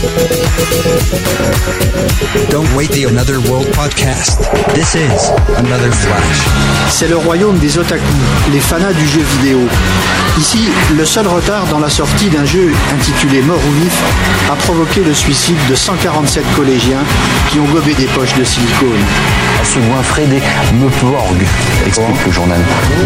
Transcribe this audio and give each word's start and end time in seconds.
Thank 0.00 0.32
Don't 2.50 2.68
wait 2.76 2.90
the 2.90 3.04
Another 3.08 3.40
World 3.48 3.66
podcast. 3.72 4.44
This 4.74 4.94
is 4.94 5.30
Another 5.56 5.90
Flash. 5.90 6.46
C'est 6.90 7.08
le 7.08 7.16
royaume 7.16 7.56
des 7.58 7.78
otaku, 7.78 8.02
les 8.52 8.60
fanas 8.60 8.92
du 8.92 9.06
jeu 9.06 9.22
vidéo. 9.38 9.60
Ici, 10.38 10.68
le 10.96 11.04
seul 11.06 11.26
retard 11.26 11.64
dans 11.66 11.78
la 11.78 11.88
sortie 11.88 12.28
d'un 12.28 12.44
jeu 12.44 12.72
intitulé 12.94 13.40
Mort 13.40 13.56
ou 13.56 13.82
Vif 13.82 13.98
a 14.52 14.56
provoqué 14.56 15.02
le 15.02 15.14
suicide 15.14 15.56
de 15.70 15.74
147 15.74 16.44
collégiens 16.54 17.02
qui 17.50 17.58
ont 17.58 17.64
gobé 17.64 17.94
des 17.94 18.06
poches 18.06 18.34
de 18.34 18.44
silicone. 18.44 19.02
se 19.64 19.78
goinfrer 19.78 20.26
des 20.26 20.42
Meporg, 20.74 21.36
explique 21.86 22.26
le 22.26 22.32
journal. 22.32 22.60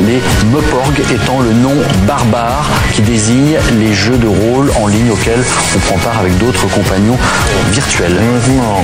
Les 0.07 0.21
Meporg 0.53 0.93
étant 1.15 1.41
le 1.41 1.53
nom 1.53 1.75
barbare 2.07 2.69
qui 2.95 3.03
désigne 3.03 3.57
les 3.79 3.95
jeux 3.95 4.19
de 4.19 4.27
rôle 4.27 4.71
en 4.81 4.89
ligne 4.89 5.11
auxquels 5.11 5.45
on 5.77 5.79
prend 5.79 5.99
part 5.99 6.19
avec 6.19 6.37
d'autres 6.39 6.67
compagnons 6.69 7.19
virtuels. 7.71 7.92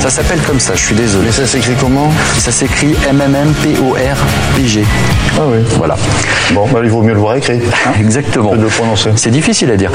Ça 0.01 0.11
s'appelle 0.11 0.39
comme 0.47 0.61
ça, 0.61 0.75
je 0.75 0.85
suis 0.85 0.95
désolé. 0.95 1.27
Mais 1.27 1.33
ça 1.33 1.47
s'écrit 1.47 1.73
comment 1.81 2.11
Ça 2.37 2.53
s'écrit 2.53 2.95
MMMPORPG. 3.11 4.85
Ah 5.39 5.43
oui. 5.51 5.59
Voilà. 5.79 5.97
Bon, 6.53 6.69
bah, 6.69 6.81
il 6.83 6.91
vaut 6.91 7.01
mieux 7.03 7.15
le 7.15 7.19
voir 7.19 7.37
écrit. 7.37 7.55
hein, 7.87 7.93
Exactement. 7.99 8.51
que 8.51 8.57
de 8.57 8.63
le 8.63 8.69
prononcer. 8.69 9.11
C'est 9.17 9.31
difficile 9.31 9.71
à 9.71 9.77
dire. 9.79 9.91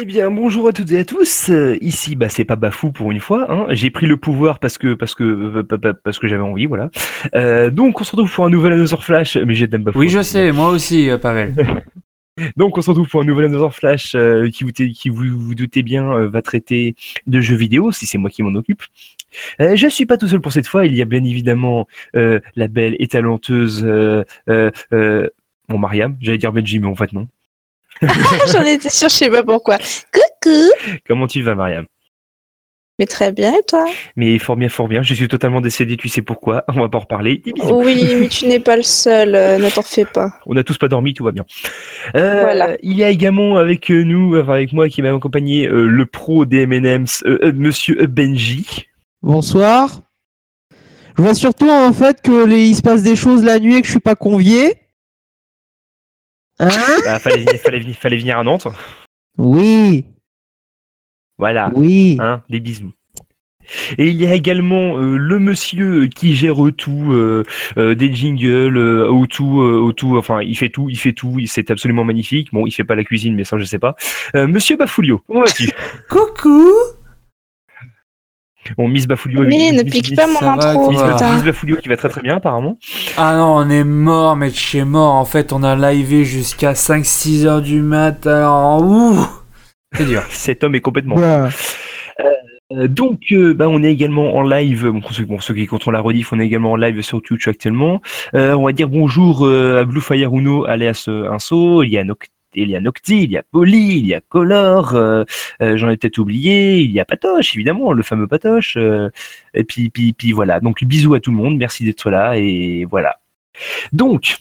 Eh 0.00 0.04
bien, 0.04 0.30
bonjour 0.32 0.66
à 0.68 0.72
toutes 0.72 0.90
et 0.90 0.98
à 0.98 1.04
tous. 1.04 1.48
Euh, 1.48 1.78
ici, 1.80 2.16
bah, 2.16 2.26
c'est 2.28 2.44
pas 2.44 2.56
Bafou 2.56 2.90
pour 2.90 3.12
une 3.12 3.20
fois. 3.20 3.46
Hein. 3.48 3.66
J'ai 3.70 3.90
pris 3.90 4.06
le 4.06 4.16
pouvoir 4.16 4.58
parce 4.58 4.78
que 4.78 4.94
parce 4.94 5.14
que 5.14 5.22
euh, 5.22 5.62
pa- 5.62 5.78
pa- 5.78 5.94
parce 5.94 6.18
que 6.18 6.26
j'avais 6.26 6.42
envie, 6.42 6.66
voilà. 6.66 6.88
Euh, 7.36 7.70
donc, 7.70 8.00
on 8.00 8.04
se 8.04 8.10
retrouve 8.16 8.32
pour 8.32 8.46
un 8.46 8.50
nouvel 8.50 8.72
Another 8.72 9.02
Flash. 9.04 9.36
Mais 9.36 9.54
j'ai 9.54 9.68
Bafou. 9.68 9.98
Oui, 9.98 10.08
je 10.08 10.22
sais, 10.22 10.50
moi 10.50 10.70
aussi, 10.70 11.08
euh, 11.08 11.18
Pavel. 11.18 11.54
Donc, 12.56 12.76
on 12.76 12.82
se 12.82 12.90
retrouve 12.90 13.08
pour 13.08 13.20
un 13.20 13.24
nouvel 13.24 13.46
Another 13.46 13.74
Flash 13.74 14.14
euh, 14.14 14.50
qui, 14.50 14.64
vous, 14.64 14.72
qui 14.72 15.08
vous, 15.08 15.24
vous 15.38 15.54
doutez 15.54 15.82
bien, 15.82 16.10
euh, 16.10 16.28
va 16.28 16.42
traiter 16.42 16.94
de 17.26 17.40
jeux 17.40 17.56
vidéo, 17.56 17.92
si 17.92 18.06
c'est 18.06 18.18
moi 18.18 18.30
qui 18.30 18.42
m'en 18.42 18.54
occupe. 18.54 18.82
Euh, 19.60 19.76
je 19.76 19.88
suis 19.88 20.06
pas 20.06 20.18
tout 20.18 20.28
seul 20.28 20.40
pour 20.40 20.52
cette 20.52 20.66
fois. 20.66 20.86
Il 20.86 20.94
y 20.94 21.02
a 21.02 21.04
bien 21.04 21.24
évidemment 21.24 21.86
la 22.14 22.68
belle 22.68 22.96
et 22.98 23.08
talenteuse, 23.08 23.82
bon 24.46 25.78
Mariam. 25.78 26.16
J'allais 26.20 26.38
dire 26.38 26.52
Benji, 26.52 26.78
mais 26.78 26.86
en 26.86 26.94
fait 26.94 27.12
non. 27.12 27.28
J'en 28.52 28.62
étais 28.62 28.90
sûre, 28.90 29.08
je 29.08 29.14
sais 29.14 29.30
pas 29.30 29.42
pourquoi. 29.42 29.78
Coucou 30.12 30.70
Comment 31.06 31.26
tu 31.26 31.42
vas, 31.42 31.54
Mariam? 31.54 31.86
Mais 32.98 33.06
très 33.06 33.30
bien, 33.30 33.52
et 33.52 33.62
toi? 33.68 33.84
Mais 34.16 34.38
fort 34.38 34.56
bien, 34.56 34.70
fort 34.70 34.88
bien. 34.88 35.02
Je 35.02 35.12
suis 35.12 35.28
totalement 35.28 35.60
décédé. 35.60 35.98
Tu 35.98 36.08
sais 36.08 36.22
pourquoi? 36.22 36.64
On 36.68 36.80
va 36.80 36.88
pas 36.88 36.96
en 36.96 37.02
reparler. 37.02 37.42
Oui, 37.64 38.16
mais 38.20 38.28
tu 38.28 38.46
n'es 38.46 38.58
pas 38.58 38.76
le 38.76 38.82
seul, 38.82 39.34
euh, 39.34 39.58
ne 39.58 39.68
t'en 39.68 39.82
fais 39.82 40.06
pas. 40.06 40.30
On 40.46 40.54
n'a 40.54 40.64
tous 40.64 40.78
pas 40.78 40.88
dormi, 40.88 41.12
tout 41.12 41.22
va 41.24 41.32
bien. 41.32 41.44
Euh, 42.14 42.40
Voilà. 42.40 42.76
Il 42.82 42.94
y 42.96 43.04
a 43.04 43.10
également 43.10 43.58
avec 43.58 43.90
euh, 43.90 44.02
nous, 44.02 44.38
enfin 44.40 44.54
avec 44.54 44.72
moi, 44.72 44.88
qui 44.88 45.02
m'a 45.02 45.14
accompagné 45.14 45.68
euh, 45.68 45.86
le 45.86 46.06
pro 46.06 46.46
des 46.46 46.62
M&M's, 46.62 47.22
euh, 47.26 47.38
euh, 47.42 47.52
Monsieur 47.54 48.06
Benji. 48.06 48.86
Bonsoir. 49.22 50.00
Je 51.18 51.22
vois 51.22 51.34
surtout 51.34 51.68
en 51.70 51.92
fait 51.92 52.22
que 52.22 52.46
les... 52.46 52.66
il 52.66 52.76
se 52.76 52.82
passe 52.82 53.02
des 53.02 53.16
choses 53.16 53.44
la 53.44 53.58
nuit 53.58 53.76
et 53.76 53.80
que 53.82 53.86
je 53.86 53.92
suis 53.92 54.00
pas 54.00 54.16
convié. 54.16 54.74
Hein? 56.58 56.68
Bah, 57.04 57.18
fallait, 57.18 57.44
venir, 57.44 57.60
fallait, 57.60 57.80
venir, 57.80 57.94
fallait 57.96 58.16
venir 58.16 58.38
à 58.38 58.44
Nantes. 58.44 58.68
Oui, 59.36 60.04
Voilà. 61.38 61.70
oui. 61.74 62.16
Hein, 62.20 62.42
des 62.50 62.60
bisous. 62.60 62.92
Et 63.98 64.06
il 64.10 64.14
y 64.22 64.26
a 64.26 64.32
également 64.34 64.96
euh, 64.96 65.16
le 65.16 65.40
monsieur 65.40 66.06
qui 66.06 66.36
gère 66.36 66.54
tout, 66.76 67.08
euh, 67.12 67.42
euh, 67.78 67.96
des 67.96 68.14
jingles, 68.14 68.76
euh, 68.76 69.08
au 69.10 69.26
tout, 69.26 69.60
euh, 69.60 69.80
au 69.80 69.92
tout, 69.92 70.16
enfin 70.16 70.40
il 70.40 70.56
fait 70.56 70.68
tout, 70.68 70.88
il 70.88 70.96
fait 70.96 71.12
tout, 71.12 71.40
c'est 71.46 71.68
absolument 71.72 72.04
magnifique. 72.04 72.50
Bon, 72.52 72.64
il 72.66 72.70
fait 72.70 72.84
pas 72.84 72.94
la 72.94 73.02
cuisine, 73.02 73.34
mais 73.34 73.42
ça 73.42 73.58
je 73.58 73.64
sais 73.64 73.80
pas. 73.80 73.96
Euh, 74.36 74.46
monsieur 74.46 74.76
Bafoulio, 74.76 75.20
comment 75.26 75.40
vas-tu? 75.40 75.68
Coucou 76.08 76.64
Bon, 78.76 78.88
Miss 78.88 79.06
Bafoulio, 79.06 79.42
Mais 79.42 79.48
Miss- 79.48 79.72
ne 79.74 79.82
Miss- 79.84 79.92
pique 79.92 80.10
Miss- 80.10 80.16
pas 80.16 80.26
mon 80.26 80.40
va, 80.40 80.52
intro, 80.70 80.90
Miss. 80.90 81.00
Miss 81.34 81.44
Bafoulio 81.44 81.76
qui 81.76 81.88
va 81.88 81.96
très 81.96 82.08
très 82.08 82.20
bien 82.20 82.36
apparemment. 82.36 82.78
Ah 83.16 83.36
non, 83.36 83.54
on 83.56 83.68
est 83.70 83.84
mort, 83.84 84.34
mais 84.36 84.50
de 84.50 84.56
chez 84.56 84.84
mort. 84.84 85.14
En 85.14 85.24
fait, 85.24 85.52
on 85.52 85.62
a 85.62 85.92
livé 85.92 86.24
jusqu'à 86.24 86.74
5-6 86.74 87.46
heures 87.46 87.62
du 87.62 87.80
mat. 87.80 88.26
Alors, 88.26 88.82
ouh 88.82 89.24
C'est 89.96 90.04
dur. 90.04 90.22
Cet 90.30 90.64
homme 90.64 90.74
est 90.74 90.80
complètement. 90.80 91.16
Voilà. 91.16 91.48
Euh, 92.72 92.88
donc, 92.88 93.20
euh, 93.30 93.54
bah, 93.54 93.68
on 93.68 93.82
est 93.82 93.92
également 93.92 94.34
en 94.34 94.42
live. 94.42 94.88
Bon, 94.88 95.00
pour 95.00 95.12
ceux, 95.12 95.24
bon, 95.24 95.38
ceux 95.38 95.54
qui 95.54 95.66
comptent 95.66 95.86
la 95.86 96.00
rediff, 96.00 96.32
on 96.32 96.40
est 96.40 96.46
également 96.46 96.72
en 96.72 96.76
live 96.76 97.00
sur 97.02 97.22
Twitch 97.22 97.46
actuellement. 97.46 98.02
Euh, 98.34 98.54
on 98.54 98.64
va 98.66 98.72
dire 98.72 98.88
bonjour 98.88 99.46
euh, 99.46 99.80
à 99.80 99.84
Blue 99.84 100.00
Fire 100.00 100.34
Uno, 100.34 100.64
alias 100.66 101.04
euh, 101.08 101.30
Inso. 101.30 101.82
Il 101.84 101.90
y 101.90 101.98
a 101.98 102.04
Noct 102.04 102.30
il 102.58 102.70
y 102.70 102.76
a 102.76 102.80
Nocti, 102.80 103.24
il 103.24 103.30
y 103.32 103.36
a 103.36 103.42
Polly, 103.42 103.98
il 103.98 104.06
y 104.06 104.14
a 104.14 104.20
Color. 104.22 104.94
euh, 104.94 105.24
euh, 105.60 105.76
J'en 105.76 105.90
ai 105.90 105.96
peut-être 105.98 106.18
oublié. 106.18 106.78
Il 106.78 106.90
y 106.90 107.00
a 107.00 107.04
Patoche, 107.04 107.54
évidemment, 107.54 107.92
le 107.92 108.02
fameux 108.02 108.26
Patoche. 108.26 108.76
euh, 108.78 109.10
et 109.52 109.62
puis, 109.62 109.90
puis, 109.90 110.14
puis 110.14 110.32
voilà. 110.32 110.58
Donc, 110.60 110.82
bisous 110.82 111.12
à 111.14 111.20
tout 111.20 111.30
le 111.30 111.36
monde. 111.36 111.58
Merci 111.58 111.84
d'être 111.84 112.10
là. 112.10 112.38
Et 112.38 112.86
voilà. 112.90 113.16
Donc. 113.92 114.38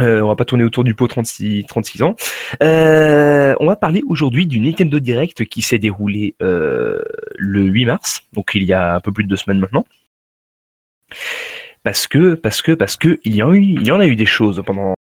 Euh, 0.00 0.20
on 0.20 0.28
va 0.28 0.36
pas 0.36 0.44
tourner 0.44 0.64
autour 0.64 0.84
du 0.84 0.94
pot 0.94 1.08
36, 1.08 1.64
36 1.66 2.02
ans. 2.02 2.16
Euh, 2.62 3.54
on 3.60 3.66
va 3.66 3.76
parler 3.76 4.02
aujourd'hui 4.06 4.46
du 4.46 4.60
Nintendo 4.60 5.00
Direct 5.00 5.44
qui 5.46 5.62
s'est 5.62 5.78
déroulé 5.78 6.34
euh, 6.40 7.02
le 7.36 7.62
8 7.62 7.86
mars, 7.86 8.22
donc 8.32 8.52
il 8.54 8.64
y 8.64 8.72
a 8.72 8.94
un 8.94 9.00
peu 9.00 9.12
plus 9.12 9.24
de 9.24 9.28
deux 9.28 9.36
semaines 9.36 9.58
maintenant. 9.58 9.86
Parce 11.82 12.06
que, 12.06 12.34
parce 12.34 12.62
que, 12.62 12.72
parce 12.72 12.96
que 12.96 13.18
il 13.24 13.34
y 13.34 13.42
en 13.42 13.50
a 13.50 13.56
eu, 13.56 13.62
il 13.62 13.86
y 13.86 13.90
en 13.90 14.00
a 14.00 14.06
eu 14.06 14.16
des 14.16 14.26
choses 14.26 14.62
pendant 14.64 14.94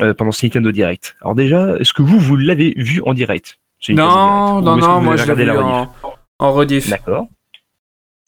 euh, 0.00 0.14
pendant 0.14 0.32
ce 0.32 0.44
Nintendo 0.46 0.72
Direct. 0.72 1.16
Alors 1.20 1.34
déjà, 1.34 1.76
est-ce 1.78 1.92
que 1.92 2.02
vous 2.02 2.18
vous 2.18 2.36
l'avez 2.36 2.74
vu 2.76 3.02
en 3.04 3.14
direct 3.14 3.58
Non, 3.88 4.60
Direct 4.60 4.64
non, 4.64 4.76
non, 4.76 5.00
moi 5.00 5.16
je 5.16 5.32
l'ai 5.32 5.44
vu 5.44 5.50
en, 5.50 5.92
en 6.38 6.52
rediff. 6.52 6.88
D'accord. 6.88 7.28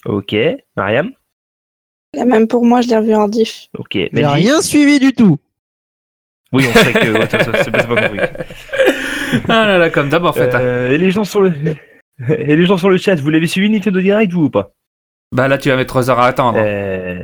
Ok, 0.04 0.34
Mariam? 0.76 1.10
Même 2.16 2.48
pour 2.48 2.64
moi, 2.64 2.80
je 2.80 2.88
l'ai 2.88 2.96
revu 2.96 3.14
en 3.14 3.28
diff. 3.28 3.68
Ok. 3.76 3.92
J'ai 3.92 4.08
Benji 4.12 4.46
rien 4.46 4.62
suivi 4.62 4.98
du 4.98 5.12
tout. 5.12 5.38
Oui, 6.52 6.64
on 6.68 6.72
sait 6.72 6.92
que 6.92 7.12
ouais, 7.18 7.28
c'est 7.62 7.70
pas, 7.70 7.82
compris. 7.84 8.18
Ah 9.48 9.66
là 9.66 9.78
là, 9.78 9.90
comme 9.90 10.08
d'abord 10.08 10.34
fait. 10.34 10.54
hein. 10.54 10.60
Euh, 10.60 10.90
et 10.92 10.98
les 10.98 11.10
gens 11.10 11.24
sur 11.24 11.42
le 11.42 11.52
et 12.28 12.56
les 12.56 12.66
gens 12.66 12.78
sur 12.78 12.88
le 12.90 12.96
chat, 12.96 13.14
vous 13.16 13.30
l'avez 13.30 13.46
suivi 13.46 13.68
Nintendo 13.68 14.00
Direct 14.00 14.32
vous 14.32 14.44
ou 14.44 14.50
pas? 14.50 14.70
Bah 15.30 15.46
là, 15.48 15.58
tu 15.58 15.68
vas 15.68 15.76
mettre 15.76 15.88
3 15.90 16.10
heures 16.10 16.18
à 16.20 16.26
attendre. 16.26 16.58
Euh, 16.60 17.18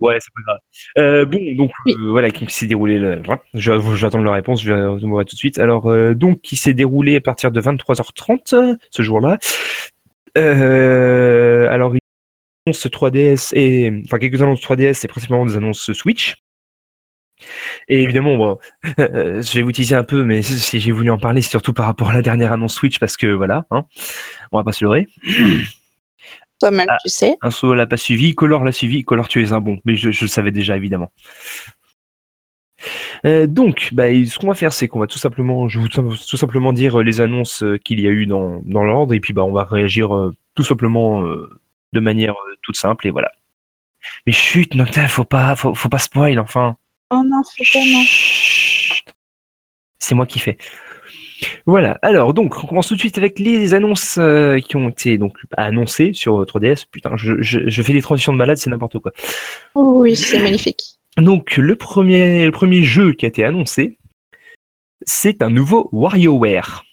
Ouais, 0.00 0.16
c'est 0.20 0.30
pas 0.32 0.42
grave. 0.46 0.58
Euh, 0.98 1.24
bon, 1.24 1.40
donc 1.56 1.72
Oui. 1.84 1.92
euh, 1.98 2.10
voilà, 2.10 2.30
qui 2.30 2.46
s'est 2.50 2.66
déroulé. 2.68 2.98
Le... 3.00 3.20
Je- 3.54 3.94
J'attends 3.96 4.18
leur 4.22 4.34
réponse, 4.34 4.62
je 4.62 4.72
vais 4.72 4.86
vous 5.00 5.08
voir 5.08 5.24
tout 5.24 5.34
de 5.34 5.38
suite. 5.38 5.58
Alors, 5.58 5.90
euh, 5.90 6.14
donc, 6.14 6.40
qui 6.40 6.54
s'est 6.54 6.72
déroulé 6.74 7.16
à 7.16 7.20
partir 7.20 7.50
de 7.50 7.60
23h30 7.60 8.54
euh, 8.54 8.76
ce 8.90 9.02
jour-là. 9.02 9.38
Euh, 10.36 11.68
alors, 11.70 11.94
il 11.96 12.00
annonce 12.66 12.86
3DS 12.86 13.52
et 13.56 14.02
enfin 14.04 14.18
quelques 14.18 14.40
annonces 14.40 14.60
3DS, 14.60 14.94
c'est 14.94 15.08
principalement 15.08 15.46
des 15.46 15.56
annonces 15.56 15.92
Switch. 15.92 16.36
Et 17.88 18.02
évidemment, 18.02 18.36
bon, 18.36 18.58
euh, 18.98 19.42
je 19.42 19.54
vais 19.54 19.62
vous 19.62 19.72
teaser 19.72 19.94
un 19.94 20.04
peu, 20.04 20.24
mais 20.24 20.42
si 20.42 20.80
j'ai 20.80 20.92
voulu 20.92 21.10
en 21.10 21.18
parler, 21.18 21.42
c'est 21.42 21.50
surtout 21.50 21.72
par 21.72 21.86
rapport 21.86 22.10
à 22.10 22.14
la 22.14 22.22
dernière 22.22 22.52
annonce 22.52 22.74
Switch, 22.74 22.98
parce 22.98 23.16
que 23.16 23.26
voilà, 23.26 23.64
hein, 23.70 23.84
on 24.52 24.58
va 24.58 24.64
pas 24.64 24.72
se 24.72 24.84
leurrer. 24.84 25.08
Toi-même, 26.60 26.86
Ah. 26.90 26.96
tu 27.02 27.08
sais. 27.08 27.36
Un 27.40 27.50
saut 27.52 27.74
l'a 27.74 27.86
pas 27.86 27.96
suivi, 27.96 28.34
Color 28.34 28.64
l'a 28.64 28.72
suivi, 28.72 29.04
Color 29.04 29.28
tu 29.28 29.42
es 29.44 29.52
un 29.52 29.60
bon, 29.60 29.78
mais 29.84 29.94
je, 29.94 30.10
je 30.10 30.24
le 30.24 30.28
savais 30.28 30.50
déjà 30.50 30.76
évidemment. 30.76 31.12
Euh, 33.26 33.46
donc, 33.46 33.90
bah, 33.92 34.06
ce 34.24 34.38
qu'on 34.38 34.48
va 34.48 34.54
faire, 34.54 34.72
c'est 34.72 34.88
qu'on 34.88 35.00
va 35.00 35.06
tout 35.06 35.18
simplement, 35.18 35.68
je 35.68 35.78
vous 35.80 35.88
tout 35.88 36.36
simplement 36.36 36.72
dire 36.72 37.00
euh, 37.00 37.02
les 37.02 37.20
annonces 37.20 37.64
qu'il 37.84 38.00
y 38.00 38.06
a 38.06 38.10
eu 38.10 38.26
dans, 38.26 38.60
dans 38.64 38.84
l'ordre, 38.84 39.14
et 39.14 39.20
puis 39.20 39.32
bah, 39.32 39.42
on 39.44 39.52
va 39.52 39.64
réagir 39.64 40.14
euh, 40.14 40.34
tout 40.54 40.62
simplement 40.64 41.24
euh, 41.24 41.48
de 41.92 42.00
manière 42.00 42.34
toute 42.62 42.76
simple, 42.76 43.06
et 43.06 43.10
voilà. 43.10 43.30
Mais 44.26 44.32
chut, 44.32 44.74
Nocta, 44.74 45.08
faut 45.08 45.24
pas, 45.24 45.56
faut, 45.56 45.74
faut 45.74 45.88
pas 45.88 45.98
spoil, 45.98 46.38
enfin. 46.38 46.76
Oh 47.10 47.22
non, 47.24 47.42
faut 47.42 47.64
pas, 47.72 47.84
non. 47.84 48.02
Chut. 48.04 49.04
C'est 49.98 50.14
moi 50.14 50.26
qui 50.26 50.38
fais. 50.38 50.58
Voilà. 51.66 51.98
Alors 52.02 52.34
donc, 52.34 52.62
on 52.62 52.66
commence 52.66 52.88
tout 52.88 52.94
de 52.94 53.00
suite 53.00 53.18
avec 53.18 53.38
les 53.38 53.74
annonces 53.74 54.18
euh, 54.18 54.58
qui 54.58 54.76
ont 54.76 54.88
été 54.88 55.18
donc 55.18 55.36
annoncées 55.56 56.12
sur 56.12 56.42
3DS. 56.42 56.84
Putain, 56.90 57.16
je, 57.16 57.40
je, 57.40 57.68
je 57.68 57.82
fais 57.82 57.92
des 57.92 58.02
transitions 58.02 58.32
de 58.32 58.38
malade, 58.38 58.56
c'est 58.56 58.70
n'importe 58.70 58.98
quoi. 58.98 59.12
Oui, 59.74 60.16
c'est 60.16 60.40
magnifique. 60.40 60.98
Donc 61.16 61.56
le 61.56 61.74
premier, 61.76 62.44
le 62.44 62.52
premier 62.52 62.82
jeu 62.82 63.12
qui 63.12 63.24
a 63.24 63.28
été 63.28 63.44
annoncé, 63.44 63.98
c'est 65.02 65.42
un 65.42 65.50
nouveau 65.50 65.88
WarioWare. 65.92 66.84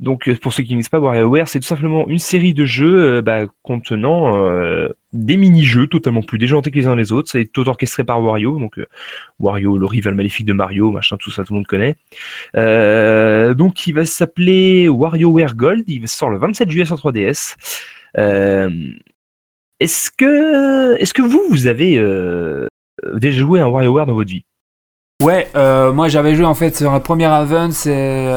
Donc 0.00 0.28
euh, 0.28 0.36
pour 0.36 0.52
ceux 0.52 0.62
qui 0.62 0.70
ne 0.70 0.74
connaissent 0.74 0.88
pas 0.88 0.98
WarioWare, 0.98 1.48
c'est 1.48 1.60
tout 1.60 1.66
simplement 1.66 2.08
une 2.08 2.18
série 2.18 2.54
de 2.54 2.64
jeux 2.64 3.16
euh, 3.16 3.22
bah, 3.22 3.46
contenant 3.62 4.36
euh, 4.44 4.88
des 5.12 5.36
mini-jeux 5.36 5.86
totalement 5.86 6.22
plus 6.22 6.38
déjantés 6.38 6.70
que 6.70 6.78
les 6.78 6.86
uns 6.86 6.94
les 6.94 7.12
autres. 7.12 7.30
C'est 7.30 7.46
tout 7.46 7.68
orchestré 7.68 8.04
par 8.04 8.22
Wario, 8.22 8.58
donc 8.58 8.78
euh, 8.78 8.86
Wario, 9.38 9.76
le 9.76 9.86
rival 9.86 10.14
maléfique 10.14 10.46
de 10.46 10.52
Mario, 10.52 10.90
machin, 10.90 11.16
tout 11.18 11.30
ça, 11.30 11.44
tout 11.44 11.52
le 11.52 11.58
monde 11.58 11.66
connaît. 11.66 11.96
Euh, 12.56 13.54
donc 13.54 13.86
il 13.86 13.94
va 13.94 14.04
s'appeler 14.04 14.88
WarioWare 14.88 15.56
Gold. 15.56 15.84
Il 15.88 16.06
sort 16.08 16.30
le 16.30 16.38
27 16.38 16.70
juillet 16.70 16.84
sur 16.84 16.96
3DS. 16.96 17.56
Euh, 18.18 18.70
est-ce 19.80 20.10
que, 20.10 20.96
est-ce 21.00 21.14
que 21.14 21.22
vous, 21.22 21.42
vous 21.48 21.66
avez 21.66 21.94
déjà 23.14 23.38
joué 23.38 23.60
à 23.60 23.64
un 23.64 23.68
WarioWare 23.68 24.06
dans 24.06 24.14
votre 24.14 24.30
vie? 24.30 24.44
Ouais, 25.22 25.48
moi 25.54 26.08
j'avais 26.08 26.34
joué 26.34 26.44
en 26.44 26.54
fait 26.54 26.76
sur 26.76 26.92
un 26.92 27.00
premier 27.00 27.26
Advance 27.26 27.86
et 27.86 28.28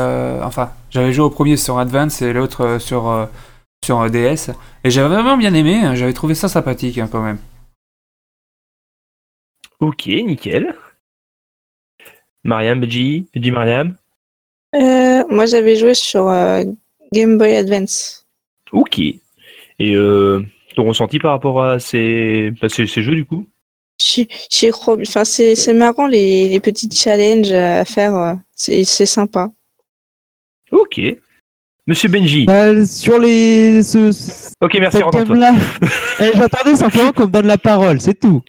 enfin 0.42 0.72
j'avais 0.90 1.14
joué 1.14 1.26
au 1.26 1.30
premier 1.30 1.58
sur 1.58 1.78
Advance 1.78 2.22
et 2.22 2.34
l'autre 2.34 2.78
sur 2.80 3.28
sur 3.84 4.00
un 4.00 4.10
DS 4.10 4.50
et 4.84 4.90
j'avais 4.90 5.10
vraiment 5.16 5.38
bien 5.38 5.54
aimé, 5.54 5.76
hein, 5.84 5.96
j'avais 5.96 6.14
trouvé 6.14 6.36
ça 6.36 6.48
sympathique 6.48 6.98
hein, 6.98 7.10
quand 7.12 7.22
même. 7.22 7.38
Ok, 9.80 10.08
nickel. 10.08 10.76
Mariam, 12.44 12.80
Benji, 12.80 13.28
Benji 13.34 13.52
Mariam. 13.52 13.96
Euh, 14.76 15.24
moi, 15.30 15.46
j'avais 15.46 15.76
joué 15.76 15.94
sur 15.94 16.28
euh, 16.30 16.64
Game 17.14 17.38
Boy 17.38 17.56
Advance. 17.56 18.26
Ok. 18.72 19.00
Et 19.00 19.22
euh, 19.96 20.42
ton 20.76 20.86
ressenti 20.86 21.20
par 21.20 21.32
rapport 21.32 21.64
à 21.64 21.80
ces, 21.80 22.52
bah, 22.62 22.70
ces, 22.70 22.88
ces 22.88 23.04
jeux 23.04 23.16
du 23.16 23.26
coup? 23.26 23.48
Enfin, 25.02 25.24
c'est 25.24 25.56
c'est 25.56 25.74
marrant 25.74 26.08
les, 26.08 26.50
les 26.50 26.60
petits 26.60 26.90
challenges 26.92 27.52
à 27.52 27.86
faire. 27.86 28.16
euh, 28.16 28.34
C'est 28.56 28.84
c'est 28.84 29.06
sympa. 29.06 29.52
Ok. 30.72 31.00
Monsieur 31.88 32.10
Benji. 32.10 32.46
Bah, 32.46 32.86
sur 32.86 33.20
les. 33.20 33.84
Ce, 33.84 34.12
ce- 34.12 34.54
Ok, 34.62 34.78
merci, 34.80 35.00
gamme-là, 35.12 35.54
eh, 36.22 36.32
j'attendais 36.36 36.76
simplement 36.78 37.12
qu'on 37.12 37.24
me 37.28 37.32
donne 37.32 37.48
la 37.48 37.58
parole, 37.58 38.00
c'est 38.00 38.18
tout. 38.18 38.42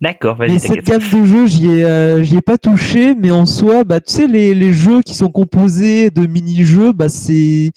D'accord, 0.00 0.36
vas-y, 0.36 0.52
Mais 0.52 0.58
cette 0.58 0.84
gamme 0.84 1.00
de 1.00 1.24
jeux, 1.26 1.46
j'y 1.46 1.66
ai, 1.68 1.84
euh, 1.84 2.22
j'y 2.22 2.36
ai 2.36 2.42
pas 2.42 2.58
touché, 2.58 3.14
mais 3.14 3.30
en 3.30 3.46
soi, 3.46 3.84
bah, 3.84 4.00
tu 4.00 4.12
sais, 4.12 4.26
les, 4.28 4.54
les 4.54 4.72
jeux 4.72 5.02
qui 5.02 5.14
sont 5.14 5.30
composés 5.30 6.10
de 6.10 6.26
mini-jeux, 6.26 6.92
bah, 6.92 7.08
c'est. 7.08 7.70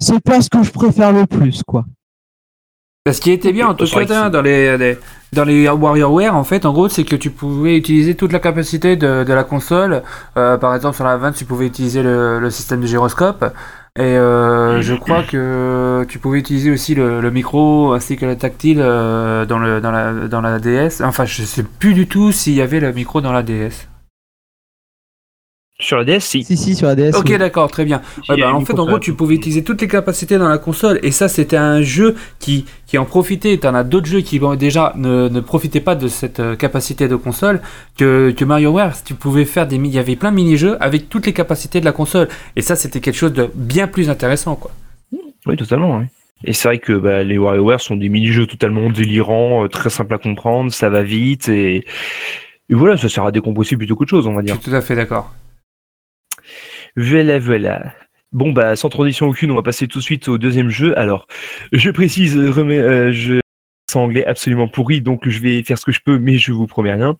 C'est 0.00 0.20
pas 0.20 0.40
ce 0.40 0.48
que 0.48 0.62
je 0.62 0.70
préfère 0.70 1.12
le 1.12 1.26
plus, 1.26 1.62
quoi. 1.64 1.84
Ce 3.10 3.20
qui 3.20 3.30
était 3.32 3.52
bien 3.52 3.66
en 3.68 3.74
tout 3.74 3.86
cas 3.86 4.28
dans 4.30 4.42
les, 4.42 4.76
les- 4.78 4.98
dans 5.32 5.44
les 5.44 5.68
WarioWare 5.68 6.34
en 6.34 6.44
fait 6.44 6.64
en 6.64 6.72
gros 6.72 6.88
c'est 6.88 7.04
que 7.04 7.16
tu 7.16 7.30
pouvais 7.30 7.76
utiliser 7.76 8.14
toute 8.14 8.32
la 8.32 8.38
capacité 8.38 8.96
de, 8.96 9.24
la 9.32 9.44
console. 9.44 10.02
Euh, 10.36 10.56
par 10.56 10.74
exemple 10.74 10.96
sur 10.96 11.04
la 11.04 11.16
20 11.16 11.32
tu 11.32 11.44
pouvais 11.44 11.66
utiliser 11.66 12.02
le, 12.02 12.48
système 12.50 12.80
de 12.80 12.86
gyroscope 12.86 13.44
et 13.96 14.02
euh, 14.02 14.80
je 14.80 14.94
crois 14.94 15.22
que 15.22 16.04
tu 16.08 16.18
pouvais 16.18 16.38
utiliser 16.38 16.70
aussi 16.70 16.94
le, 16.94 17.30
micro 17.30 17.92
ainsi 17.92 18.16
que 18.16 18.26
le 18.26 18.36
tactile 18.36 18.80
euh, 18.80 19.44
dans, 19.44 19.58
la, 19.58 19.80
dans 19.80 20.40
la 20.40 20.58
DS. 20.58 21.02
Enfin 21.02 21.24
je 21.24 21.42
sais 21.42 21.62
plus 21.62 21.94
du 21.94 22.06
tout 22.06 22.32
s'il 22.32 22.54
y 22.54 22.62
avait 22.62 22.80
le 22.80 22.92
micro 22.92 23.20
dans 23.20 23.32
la 23.32 23.42
DS. 23.42 23.88
Sur 25.80 25.96
la 25.96 26.04
DS, 26.04 26.20
si. 26.20 26.42
Si, 26.42 26.56
si, 26.56 26.74
sur 26.74 26.88
la 26.88 26.96
DS. 26.96 27.14
Ok 27.14 27.26
oui. 27.28 27.38
d'accord 27.38 27.70
très 27.70 27.84
bien. 27.84 28.02
Ouais, 28.28 28.36
bah, 28.40 28.52
en 28.52 28.60
fait, 28.64 28.72
en 28.72 28.76
console. 28.78 28.86
gros, 28.88 28.98
tu 28.98 29.14
pouvais 29.14 29.36
utiliser 29.36 29.62
toutes 29.62 29.80
les 29.80 29.86
capacités 29.86 30.36
dans 30.36 30.48
la 30.48 30.58
console, 30.58 30.98
et 31.04 31.12
ça, 31.12 31.28
c'était 31.28 31.56
un 31.56 31.82
jeu 31.82 32.16
qui, 32.40 32.64
qui 32.88 32.98
en 32.98 33.04
profitait. 33.04 33.56
T'en 33.58 33.74
as 33.76 33.84
d'autres 33.84 34.06
jeux 34.08 34.20
qui 34.20 34.40
bon, 34.40 34.56
déjà 34.56 34.92
ne, 34.96 35.28
ne 35.28 35.40
profitaient 35.40 35.80
pas 35.80 35.94
de 35.94 36.08
cette 36.08 36.40
euh, 36.40 36.56
capacité 36.56 37.06
de 37.06 37.14
console 37.14 37.60
que, 37.96 38.32
que 38.36 38.44
MarioWare. 38.44 38.92
Tu 39.04 39.14
pouvais 39.14 39.44
faire 39.44 39.68
des, 39.68 39.76
il 39.76 39.86
y 39.86 40.00
avait 40.00 40.16
plein 40.16 40.30
de 40.32 40.36
mini-jeux 40.36 40.76
avec 40.80 41.08
toutes 41.08 41.26
les 41.26 41.32
capacités 41.32 41.78
de 41.78 41.84
la 41.84 41.92
console, 41.92 42.28
et 42.56 42.60
ça, 42.62 42.74
c'était 42.74 42.98
quelque 42.98 43.14
chose 43.16 43.32
de 43.32 43.48
bien 43.54 43.86
plus 43.86 44.10
intéressant, 44.10 44.56
quoi. 44.56 44.72
Oui, 45.46 45.56
totalement. 45.56 45.98
oui. 45.98 46.06
Et 46.44 46.54
c'est 46.54 46.66
vrai 46.68 46.78
que 46.78 46.92
bah, 46.92 47.22
les 47.22 47.38
WarioWare 47.38 47.80
sont 47.80 47.94
des 47.96 48.08
mini-jeux 48.08 48.46
totalement 48.46 48.90
délirants, 48.90 49.64
euh, 49.64 49.68
très 49.68 49.90
simples 49.90 50.14
à 50.14 50.18
comprendre, 50.18 50.72
ça 50.72 50.88
va 50.88 51.02
vite 51.04 51.48
et, 51.48 51.76
et 52.68 52.74
voilà, 52.74 52.96
ça 52.96 53.08
sert 53.08 53.24
à 53.24 53.30
décompresser 53.32 53.76
plutôt 53.76 53.94
qu'autre 53.96 54.10
chose, 54.10 54.26
on 54.26 54.34
va 54.34 54.42
Je 54.44 54.46
dire. 54.46 54.60
suis 54.60 54.70
tout 54.70 54.74
à 54.74 54.80
fait 54.80 54.94
d'accord. 54.96 55.32
Voilà, 56.96 57.38
voilà. 57.38 57.92
Bon 58.32 58.52
bah 58.52 58.76
sans 58.76 58.90
transition 58.90 59.26
aucune, 59.26 59.50
on 59.50 59.54
va 59.54 59.62
passer 59.62 59.88
tout 59.88 59.98
de 59.98 60.04
suite 60.04 60.28
au 60.28 60.36
deuxième 60.36 60.68
jeu. 60.68 60.98
Alors, 60.98 61.26
je 61.72 61.90
précise, 61.90 62.36
euh, 62.36 62.52
euh, 62.58 63.10
je 63.10 63.40
c'est 63.90 63.98
anglais 63.98 64.26
absolument 64.26 64.68
pourri, 64.68 65.00
donc 65.00 65.26
je 65.26 65.40
vais 65.40 65.62
faire 65.62 65.78
ce 65.78 65.86
que 65.86 65.92
je 65.92 66.00
peux, 66.04 66.18
mais 66.18 66.36
je 66.36 66.52
vous 66.52 66.66
promets 66.66 66.92
rien. 66.92 67.16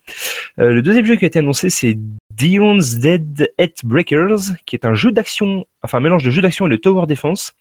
Euh, 0.58 0.72
le 0.72 0.82
deuxième 0.82 1.06
jeu 1.06 1.16
qui 1.16 1.24
a 1.24 1.28
été 1.28 1.38
annoncé, 1.38 1.70
c'est 1.70 1.96
Dion's 2.34 2.98
Dead 2.98 3.50
Head 3.56 3.72
Breakers, 3.84 4.54
qui 4.66 4.76
est 4.76 4.84
un 4.84 4.92
jeu 4.92 5.10
d'action, 5.10 5.64
enfin 5.82 5.96
un 5.96 6.02
mélange 6.02 6.24
de 6.24 6.30
jeu 6.30 6.42
d'action 6.42 6.66
et 6.66 6.70
de 6.70 6.76
tower 6.76 7.06
defense, 7.06 7.54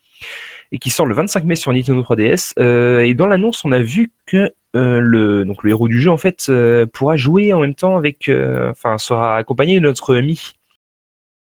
et 0.74 0.78
qui 0.78 0.90
sort 0.90 1.06
le 1.06 1.16
25 1.16 1.46
mai 1.46 1.56
sur 1.56 1.72
Nintendo 1.72 2.02
3DS. 2.02 2.52
Euh, 2.60 3.00
et 3.00 3.14
dans 3.14 3.28
l'annonce, 3.28 3.64
on 3.64 3.72
a 3.72 3.80
vu 3.80 4.12
que 4.26 4.52
le 4.74 5.44
donc 5.44 5.64
le 5.64 5.72
héros 5.72 5.88
du 5.88 6.00
jeu 6.00 6.12
en 6.12 6.18
fait 6.18 6.52
pourra 6.94 7.16
jouer 7.16 7.52
en 7.52 7.62
même 7.62 7.74
temps 7.74 7.98
avec, 7.98 8.30
enfin 8.70 9.00
sera 9.00 9.38
accompagné 9.38 9.76
de 9.76 9.80
notre 9.80 10.16
ami. 10.16 10.54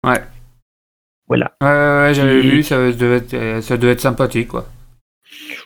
Ouais. 0.04 0.20
Voilà. 1.32 1.52
Ouais, 1.62 1.66
ouais, 1.68 2.02
ouais, 2.08 2.14
j'avais 2.14 2.40
vu, 2.42 2.62
ça 2.62 2.76
devait, 2.92 3.16
être, 3.16 3.32
euh, 3.32 3.62
ça 3.62 3.78
devait 3.78 3.92
être 3.92 4.02
sympathique, 4.02 4.48
quoi. 4.48 4.66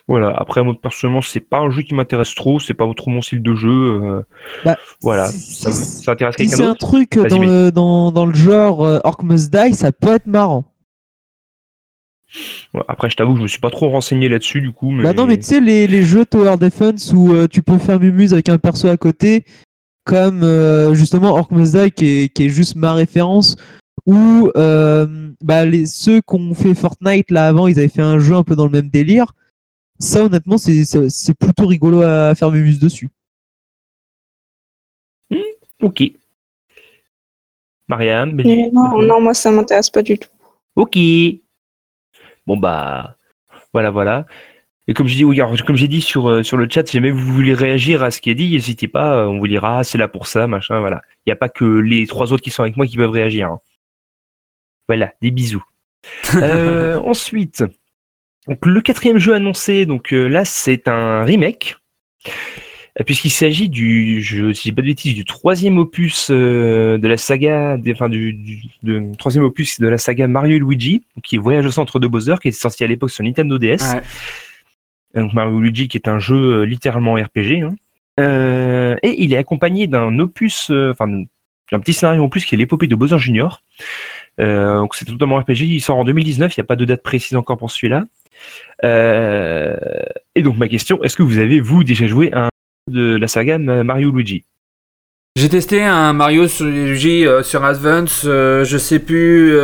Voilà. 0.07 0.29
Après, 0.29 0.63
moi, 0.63 0.73
personnellement, 0.81 1.21
c'est 1.21 1.41
pas 1.41 1.59
un 1.59 1.69
jeu 1.69 1.81
qui 1.81 1.93
m'intéresse 1.93 2.33
trop. 2.35 2.57
C'est 2.61 2.73
pas 2.73 2.85
trop 2.95 3.11
mon 3.11 3.21
style 3.21 3.41
de 3.43 3.53
jeu. 3.53 3.69
euh, 3.69 4.21
Bah, 4.63 4.77
voilà. 5.01 5.27
Ça, 5.27 5.69
intéresse 6.13 6.35
Si 6.35 6.43
quelqu'un 6.43 6.55
c'est 6.55 6.63
un 6.63 6.67
d'autre 6.67 6.87
truc 6.87 7.17
Vas-y, 7.17 7.29
dans 7.29 7.39
le, 7.41 7.71
dans, 7.73 8.11
dans 8.13 8.25
le 8.25 8.33
genre 8.33 8.85
euh, 8.85 8.99
Orc 9.03 9.23
Must 9.23 9.51
Die, 9.53 9.73
ça 9.73 9.91
peut 9.91 10.13
être 10.13 10.27
marrant. 10.27 10.63
Ouais, 12.73 12.83
Après, 12.87 13.09
je 13.09 13.17
t'avoue, 13.17 13.33
que 13.33 13.39
je 13.39 13.43
me 13.43 13.47
suis 13.49 13.59
pas 13.59 13.69
trop 13.69 13.89
renseigné 13.89 14.29
là-dessus, 14.29 14.61
du 14.61 14.71
coup. 14.71 14.91
Mais... 14.91 15.03
Bah 15.03 15.11
non, 15.11 15.25
mais 15.25 15.35
tu 15.35 15.43
sais, 15.43 15.59
les, 15.59 15.85
les 15.87 16.03
jeux 16.03 16.25
Tower 16.25 16.55
Defense 16.55 17.11
où 17.13 17.33
euh, 17.33 17.47
tu 17.49 17.61
peux 17.61 17.77
faire 17.77 17.99
mumuse 17.99 18.31
avec 18.33 18.47
un 18.47 18.57
perso 18.57 18.87
à 18.87 18.95
côté, 18.95 19.43
comme 20.05 20.43
euh, 20.43 20.93
justement 20.93 21.33
Orc 21.33 21.49
Must 21.51 21.75
Die 21.75 21.91
qui 21.91 22.05
est, 22.05 22.29
qui 22.29 22.45
est 22.45 22.49
juste 22.49 22.77
ma 22.77 22.93
référence, 22.93 23.57
ou 24.05 24.51
euh, 24.55 25.31
bah, 25.41 25.65
les, 25.65 25.85
ceux 25.85 26.21
qu'on 26.21 26.53
fait 26.53 26.75
Fortnite 26.75 27.31
là 27.31 27.47
avant, 27.47 27.67
ils 27.67 27.77
avaient 27.79 27.87
fait 27.89 28.01
un 28.01 28.19
jeu 28.19 28.35
un 28.35 28.43
peu 28.43 28.55
dans 28.55 28.65
le 28.65 28.71
même 28.71 28.89
délire. 28.89 29.33
Ça, 29.99 30.23
honnêtement, 30.25 30.57
c'est- 30.57 30.85
c'est 30.85 31.09
c'est 31.09 31.33
plutôt 31.33 31.65
rigolo 31.65 32.01
à 32.03 32.35
faire 32.35 32.51
mumuse 32.51 32.79
dessus. 32.79 33.09
Ok. 35.81 36.03
Mariam. 37.87 38.35
Benji 38.35 38.49
Mais 38.55 38.69
non, 38.71 39.01
non, 39.01 39.21
moi, 39.21 39.33
ça 39.33 39.51
m'intéresse 39.51 39.89
pas 39.89 40.01
du 40.03 40.17
tout. 40.17 40.29
Ok. 40.75 40.97
Bon 42.45 42.57
bah 42.57 43.15
voilà 43.73 43.91
voilà. 43.91 44.25
Et 44.87 44.93
comme 44.93 45.07
je 45.07 45.15
dis, 45.15 45.25
oui, 45.25 45.39
alors, 45.41 45.53
comme 45.65 45.75
j'ai 45.75 45.89
dit 45.89 46.01
sur 46.01 46.29
euh, 46.29 46.43
sur 46.43 46.55
le 46.55 46.67
chat, 46.69 46.87
si 46.87 46.93
jamais 46.93 47.11
vous 47.11 47.33
voulez 47.33 47.53
réagir 47.53 48.03
à 48.03 48.09
ce 48.11 48.21
qui 48.21 48.29
est 48.29 48.35
dit, 48.35 48.49
n'hésitez 48.51 48.87
pas. 48.87 49.17
euh, 49.17 49.25
On 49.27 49.37
vous 49.39 49.47
dira, 49.47 49.79
ah, 49.79 49.83
c'est 49.83 49.97
là 49.97 50.07
pour 50.07 50.27
ça, 50.27 50.47
machin, 50.47 50.79
voilà. 50.79 51.01
Il 51.25 51.29
n'y 51.29 51.33
a 51.33 51.35
pas 51.35 51.49
que 51.49 51.65
les 51.65 52.07
trois 52.07 52.31
autres 52.31 52.41
qui 52.43 52.51
sont 52.51 52.63
avec 52.63 52.77
moi 52.77 52.87
qui 52.87 52.95
peuvent 52.95 53.09
réagir. 53.11 53.49
hein. 53.51 53.59
Voilà, 54.87 55.13
des 55.21 55.31
bisous. 55.31 55.63
Euh, 56.35 56.97
ensuite, 56.99 57.63
donc 58.47 58.65
le 58.65 58.79
quatrième 58.81 59.17
jeu 59.17 59.33
annoncé, 59.33 59.85
donc 59.85 60.13
euh, 60.13 60.27
là 60.27 60.45
c'est 60.45 60.87
un 60.87 61.23
remake, 61.25 61.75
euh, 62.99 63.03
puisqu'il 63.05 63.29
s'agit 63.31 63.67
du, 63.67 64.21
je, 64.21 64.53
si 64.53 64.69
j'ai 64.69 64.71
pas 64.75 64.81
de 64.81 64.87
bêtises, 64.87 65.15
du 65.15 65.25
troisième 65.25 65.77
opus 65.79 66.29
euh, 66.31 66.97
de 66.97 67.07
la 67.07 67.17
saga, 67.17 67.77
des- 67.77 67.91
enfin 67.91 68.07
du, 68.07 68.33
du 68.33 68.61
de- 68.83 69.15
troisième 69.17 69.43
opus 69.43 69.79
de 69.81 69.87
la 69.87 69.97
saga 69.97 70.27
Mario 70.27 70.55
et 70.55 70.59
Luigi, 70.59 71.03
qui 71.23 71.35
est 71.35 71.39
Voyage 71.39 71.65
au 71.65 71.71
centre 71.71 71.99
de 71.99 72.07
Bowser, 72.07 72.35
qui 72.41 72.47
est 72.49 72.51
sorti 72.51 72.83
à 72.83 72.87
l'époque 72.87 73.09
sur 73.11 73.23
Nintendo 73.25 73.57
DS. 73.57 73.77
Ouais. 73.93 74.01
Donc 75.21 75.33
Mario 75.33 75.59
et 75.59 75.61
Luigi 75.63 75.87
qui 75.89 75.97
est 75.97 76.07
un 76.07 76.19
jeu 76.19 76.63
littéralement 76.63 77.15
RPG. 77.15 77.63
hein. 77.63 77.75
Euh, 78.19 78.95
et 79.03 79.21
il 79.23 79.33
est 79.33 79.37
accompagné 79.37 79.87
d'un 79.87 80.17
opus, 80.19 80.69
enfin 80.71 81.07
d'un 81.71 81.79
petit 81.79 81.93
scénario 81.93 82.23
en 82.23 82.29
plus 82.29 82.45
qui 82.45 82.55
est 82.55 82.57
l'épopée 82.57 82.87
de 82.87 82.95
Bowser 82.95 83.19
Junior. 83.19 83.61
Euh, 84.39 84.77
donc 84.77 84.95
c'est 84.95 85.05
totalement 85.05 85.37
RPG. 85.37 85.61
Il 85.61 85.81
sort 85.81 85.97
en 85.97 86.05
2019. 86.05 86.55
Il 86.55 86.59
n'y 86.59 86.63
a 86.63 86.67
pas 86.67 86.75
de 86.75 86.85
date 86.85 87.03
précise 87.03 87.35
encore 87.35 87.57
pour 87.57 87.71
celui-là. 87.71 88.05
Euh, 88.83 89.75
et 90.35 90.43
donc 90.43 90.57
ma 90.57 90.67
question, 90.67 91.01
est-ce 91.03 91.17
que 91.17 91.23
vous 91.23 91.39
avez 91.39 91.59
vous 91.59 91.83
déjà 91.83 92.07
joué 92.07 92.31
à 92.33 92.45
un 92.45 92.49
de 92.87 93.15
la 93.15 93.27
saga 93.27 93.57
Mario 93.57 94.11
Luigi? 94.11 94.43
J'ai 95.35 95.49
testé 95.49 95.83
un 95.83 96.13
Mario 96.13 96.47
sur 96.47 96.65
Luigi 96.65 97.25
euh, 97.25 97.43
sur 97.43 97.63
Advance, 97.63 98.21
je 98.23 98.77
sais 98.77 98.99
plus 98.99 99.55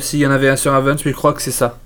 s'il 0.00 0.20
y 0.20 0.26
en 0.26 0.30
avait 0.30 0.48
un 0.48 0.56
sur 0.56 0.74
Advance, 0.74 1.04
mais 1.04 1.12
je 1.12 1.16
crois 1.16 1.32
que 1.32 1.42
c'est 1.42 1.50
ça. 1.50 1.78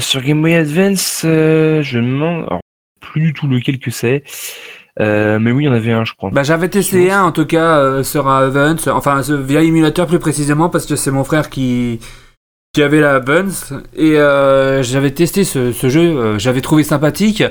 Sur 0.00 0.20
Game 0.22 0.42
Boy 0.42 0.54
Advance, 0.54 1.20
je 1.22 1.98
me 1.98 2.02
demande 2.02 2.44
alors, 2.46 2.60
plus 3.00 3.20
du 3.20 3.32
tout 3.32 3.46
lequel 3.46 3.78
que 3.78 3.90
c'est. 3.90 4.22
Euh, 5.00 5.38
mais 5.38 5.52
oui, 5.52 5.64
il 5.64 5.66
y 5.66 5.70
en 5.70 5.72
avait 5.72 5.92
un, 5.92 6.04
je 6.04 6.14
crois. 6.14 6.30
Bah 6.30 6.42
j'avais 6.42 6.68
testé 6.68 7.10
un 7.10 7.22
en 7.24 7.32
tout 7.32 7.46
cas 7.46 7.78
euh, 7.78 8.02
sur 8.02 8.28
Advance, 8.28 8.86
enfin 8.88 9.22
via 9.40 9.62
émulateur 9.62 10.06
plus 10.06 10.18
précisément 10.18 10.68
parce 10.68 10.86
que 10.86 10.96
c'est 10.96 11.10
mon 11.10 11.24
frère 11.24 11.48
qui 11.48 11.98
qui 12.74 12.82
avait 12.82 13.00
la 13.00 13.16
Advance 13.16 13.72
et 13.96 14.18
euh, 14.18 14.82
j'avais 14.82 15.10
testé 15.10 15.44
ce, 15.44 15.72
ce 15.72 15.88
jeu, 15.88 16.38
j'avais 16.38 16.60
trouvé 16.60 16.84
sympathique, 16.84 17.42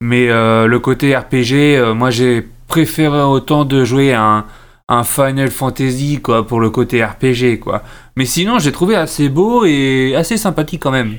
mais 0.00 0.26
le 0.28 0.78
côté 0.78 1.16
RPG, 1.16 1.94
moi 1.94 2.10
j'ai 2.10 2.46
préféré 2.68 3.22
autant 3.22 3.64
de 3.64 3.84
jouer 3.84 4.12
à 4.12 4.22
un, 4.22 4.44
un 4.88 5.04
Final 5.04 5.50
Fantasy 5.50 6.20
quoi 6.20 6.46
pour 6.46 6.60
le 6.60 6.70
côté 6.70 7.04
RPG 7.04 7.60
quoi. 7.60 7.82
Mais 8.16 8.24
sinon 8.24 8.58
j'ai 8.58 8.72
trouvé 8.72 8.96
assez 8.96 9.28
beau 9.28 9.64
et 9.64 10.14
assez 10.16 10.36
sympathique 10.36 10.82
quand 10.82 10.90
même. 10.92 11.16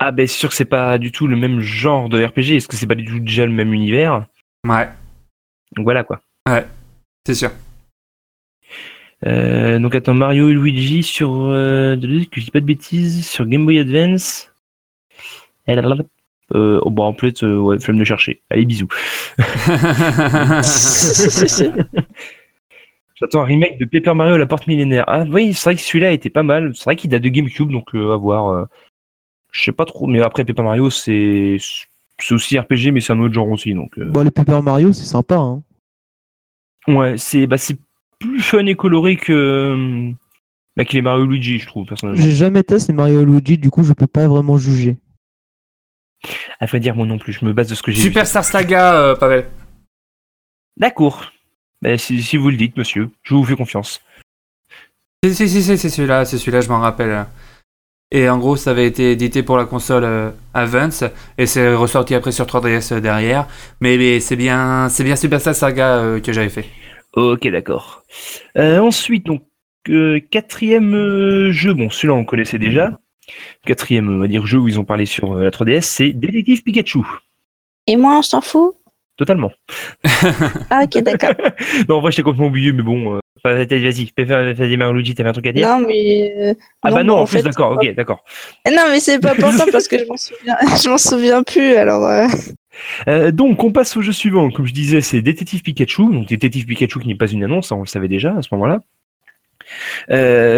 Ah 0.00 0.12
ben 0.12 0.26
c'est 0.26 0.38
sûr 0.38 0.48
que 0.48 0.54
c'est 0.54 0.64
pas 0.64 0.98
du 0.98 1.10
tout 1.12 1.26
le 1.26 1.36
même 1.36 1.60
genre 1.60 2.08
de 2.08 2.24
RPG. 2.24 2.56
Est-ce 2.56 2.68
que 2.68 2.76
c'est 2.76 2.86
pas 2.86 2.94
du 2.94 3.04
tout 3.04 3.18
déjà 3.18 3.46
le 3.46 3.52
même 3.52 3.72
univers? 3.72 4.26
Ouais, 4.64 4.88
Donc 5.76 5.84
voilà 5.84 6.04
quoi. 6.04 6.20
c'est 7.26 7.34
sûr. 7.34 7.50
Euh, 9.26 9.78
donc 9.80 9.94
attends, 9.94 10.14
Mario 10.14 10.48
et 10.48 10.52
Luigi 10.52 11.02
sur, 11.02 11.46
euh, 11.46 11.96
que 11.96 12.40
je 12.40 12.44
dis 12.44 12.50
pas 12.50 12.60
de 12.60 12.66
bêtises, 12.66 13.26
sur 13.26 13.46
Game 13.46 13.64
Boy 13.64 13.80
Advance. 13.80 14.52
Eh. 15.66 15.76
Euh, 16.54 16.80
oh, 16.82 16.90
bon, 16.90 17.04
en 17.04 17.12
fait, 17.12 17.42
euh, 17.42 17.58
ouais, 17.58 17.78
flemme 17.78 17.98
de 17.98 18.04
chercher. 18.04 18.42
Allez, 18.48 18.64
bisous. 18.64 18.88
J'attends 23.16 23.42
un 23.42 23.44
remake 23.44 23.78
de 23.78 23.84
Paper 23.84 24.14
Mario 24.14 24.34
à 24.34 24.38
la 24.38 24.46
porte 24.46 24.66
millénaire. 24.66 25.04
Ah 25.08 25.24
oui, 25.28 25.52
c'est 25.52 25.64
vrai 25.64 25.74
que 25.74 25.82
celui-là 25.82 26.12
était 26.12 26.30
pas 26.30 26.44
mal. 26.44 26.72
C'est 26.74 26.84
vrai 26.84 26.96
qu'il 26.96 27.10
date 27.10 27.22
de 27.22 27.28
GameCube, 27.28 27.70
donc 27.70 27.94
euh, 27.94 28.14
à 28.14 28.16
voir. 28.16 28.66
Je 29.52 29.62
sais 29.64 29.72
pas 29.72 29.84
trop, 29.84 30.06
mais 30.06 30.20
après 30.20 30.44
Paper 30.44 30.62
Mario, 30.62 30.90
c'est 30.90 31.58
c'est 32.20 32.34
aussi 32.34 32.58
RPG, 32.58 32.92
mais 32.92 33.00
c'est 33.00 33.12
un 33.12 33.20
autre 33.20 33.34
genre 33.34 33.50
aussi. 33.50 33.74
Donc 33.74 33.98
euh, 33.98 34.04
Bon, 34.06 34.24
les 34.24 34.30
Paper 34.30 34.60
Mario, 34.62 34.92
c'est 34.92 35.04
sympa. 35.04 35.36
Hein. 35.36 35.62
ouais, 36.88 37.16
c'est 37.18 37.46
bah 37.46 37.58
c'est 37.58 37.78
plus 38.18 38.40
fun 38.40 38.66
et 38.66 38.74
coloré 38.74 39.16
que 39.16 40.12
bah, 40.76 40.84
que 40.84 40.92
les 40.92 41.02
Mario 41.02 41.26
Luigi, 41.26 41.58
je 41.58 41.66
trouve 41.66 41.86
personnellement. 41.86 42.22
J'ai 42.22 42.30
jamais 42.30 42.62
testé 42.62 42.92
Mario 42.92 43.24
Luigi, 43.24 43.58
du 43.58 43.68
coup, 43.70 43.82
je 43.82 43.92
peux 43.92 44.06
pas 44.06 44.28
vraiment 44.28 44.58
juger. 44.58 44.96
À 46.60 46.66
vrai 46.66 46.80
dire, 46.80 46.94
moi 46.94 47.06
non 47.06 47.18
plus. 47.18 47.32
Je 47.32 47.44
me 47.44 47.52
base 47.52 47.68
de 47.68 47.74
ce 47.74 47.82
que 47.82 47.90
j'ai 47.90 48.02
vu. 48.02 48.08
Superstar 48.08 48.44
Saga, 48.44 48.94
euh, 48.94 49.16
Pavel. 49.16 49.48
D'accord. 50.76 51.32
Bah, 51.82 51.98
si, 51.98 52.22
si 52.22 52.36
vous 52.36 52.50
le 52.50 52.56
dites, 52.56 52.76
monsieur, 52.76 53.10
je 53.22 53.34
vous 53.34 53.44
fais 53.44 53.56
confiance. 53.56 54.00
Si, 55.24 55.34
si, 55.34 55.48
si, 55.48 55.62
si, 55.62 55.78
c'est 55.78 55.88
celui-là, 55.88 56.24
c'est 56.24 56.38
celui-là, 56.38 56.60
je 56.60 56.68
m'en 56.68 56.78
rappelle. 56.78 57.26
Et 58.10 58.28
en 58.28 58.38
gros, 58.38 58.56
ça 58.56 58.70
avait 58.70 58.86
été 58.86 59.12
édité 59.12 59.42
pour 59.42 59.58
la 59.58 59.66
console 59.66 60.04
euh, 60.04 60.30
Advance 60.54 61.04
et 61.36 61.44
c'est 61.46 61.74
ressorti 61.74 62.14
après 62.14 62.32
sur 62.32 62.46
3DS 62.46 63.00
derrière. 63.00 63.46
Mais, 63.80 63.98
mais 63.98 64.20
c'est 64.20 64.36
bien, 64.36 64.88
c'est 64.88 65.04
bien 65.04 65.14
Superstar 65.16 65.54
Saga 65.54 65.98
euh, 65.98 66.20
que 66.20 66.32
j'avais 66.32 66.48
fait. 66.48 66.64
Ok, 67.14 67.46
d'accord. 67.48 68.02
Euh, 68.56 68.78
ensuite, 68.78 69.26
donc, 69.26 69.42
euh, 69.90 70.20
quatrième 70.30 70.94
euh, 70.94 71.50
jeu, 71.52 71.74
bon, 71.74 71.90
celui-là 71.90 72.14
on 72.14 72.24
connaissait 72.24 72.58
déjà. 72.58 72.98
Quatrième, 73.66 74.08
on 74.08 74.18
va 74.18 74.28
dire, 74.28 74.46
jeu 74.46 74.58
où 74.58 74.68
ils 74.68 74.80
ont 74.80 74.84
parlé 74.84 75.04
sur 75.04 75.34
euh, 75.34 75.44
la 75.44 75.50
3DS, 75.50 75.82
c'est 75.82 76.12
Détective 76.12 76.62
Pikachu. 76.62 77.00
Et 77.86 77.96
moi, 77.96 78.18
on 78.18 78.22
s'en 78.22 78.40
fout? 78.40 78.76
Totalement. 79.18 79.50
Ah, 80.70 80.82
ok, 80.84 81.02
d'accord. 81.02 81.32
non, 81.88 81.96
en 81.96 82.00
vrai, 82.00 82.12
j'étais 82.12 82.22
complètement 82.22 82.46
oublié, 82.46 82.72
mais 82.72 82.82
bon, 82.82 83.16
euh, 83.16 83.18
enfin, 83.38 83.54
vas-y, 83.64 84.10
fais 84.16 84.24
faire 84.26 84.56
fais 84.56 84.76
Mario 84.76 84.94
Luigi, 84.94 85.14
t'avais 85.14 85.28
un 85.28 85.32
truc 85.32 85.46
à 85.48 85.52
dire? 85.52 85.66
Non, 85.68 85.84
mais. 85.86 86.32
euh, 86.38 86.54
Ah 86.82 86.90
bah 86.90 87.02
non, 87.02 87.16
bon, 87.16 87.22
en 87.22 87.24
plus, 87.26 87.38
fait, 87.38 87.42
d'accord, 87.42 87.72
ok, 87.72 87.94
d'accord. 87.94 88.24
Non, 88.66 88.84
mais 88.90 89.00
c'est 89.00 89.18
pas 89.18 89.34
pour 89.34 89.50
ça 89.52 89.66
parce 89.70 89.88
que 89.88 89.98
je 89.98 90.04
m'en 90.04 90.16
souviens, 90.16 90.56
je 90.82 90.88
m'en 90.88 90.98
souviens 90.98 91.42
plus. 91.42 91.74
Alors, 91.74 92.04
euh, 92.06 92.26
Euh, 93.08 93.32
donc, 93.32 93.64
on 93.64 93.72
passe 93.72 93.96
au 93.96 94.02
jeu 94.02 94.12
suivant. 94.12 94.50
Comme 94.50 94.66
je 94.66 94.72
disais, 94.72 95.00
c'est 95.00 95.20
Détective 95.20 95.62
Pikachu. 95.62 96.12
Donc, 96.12 96.28
Détective 96.28 96.64
Pikachu 96.64 97.00
qui 97.00 97.08
n'est 97.08 97.16
pas 97.16 97.26
une 97.26 97.42
annonce, 97.42 97.72
hein, 97.72 97.76
on 97.76 97.80
le 97.82 97.86
savait 97.86 98.06
déjà 98.08 98.36
à 98.36 98.42
ce 98.42 98.48
moment-là. 98.52 98.82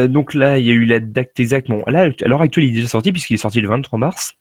Donc 0.08 0.34
là, 0.34 0.58
il 0.58 0.66
y 0.66 0.70
a 0.70 0.74
eu 0.74 0.84
la 0.84 1.00
date 1.00 1.40
exacte. 1.40 1.68
Bon, 1.68 1.82
là, 1.86 2.10
à 2.22 2.28
l'heure 2.28 2.42
actuelle, 2.42 2.66
il 2.66 2.70
est 2.72 2.74
déjà 2.74 2.88
sorti 2.88 3.10
puisqu'il 3.10 3.34
est 3.34 3.38
sorti 3.38 3.60
le 3.62 3.68
23 3.68 3.98
mars. 3.98 4.34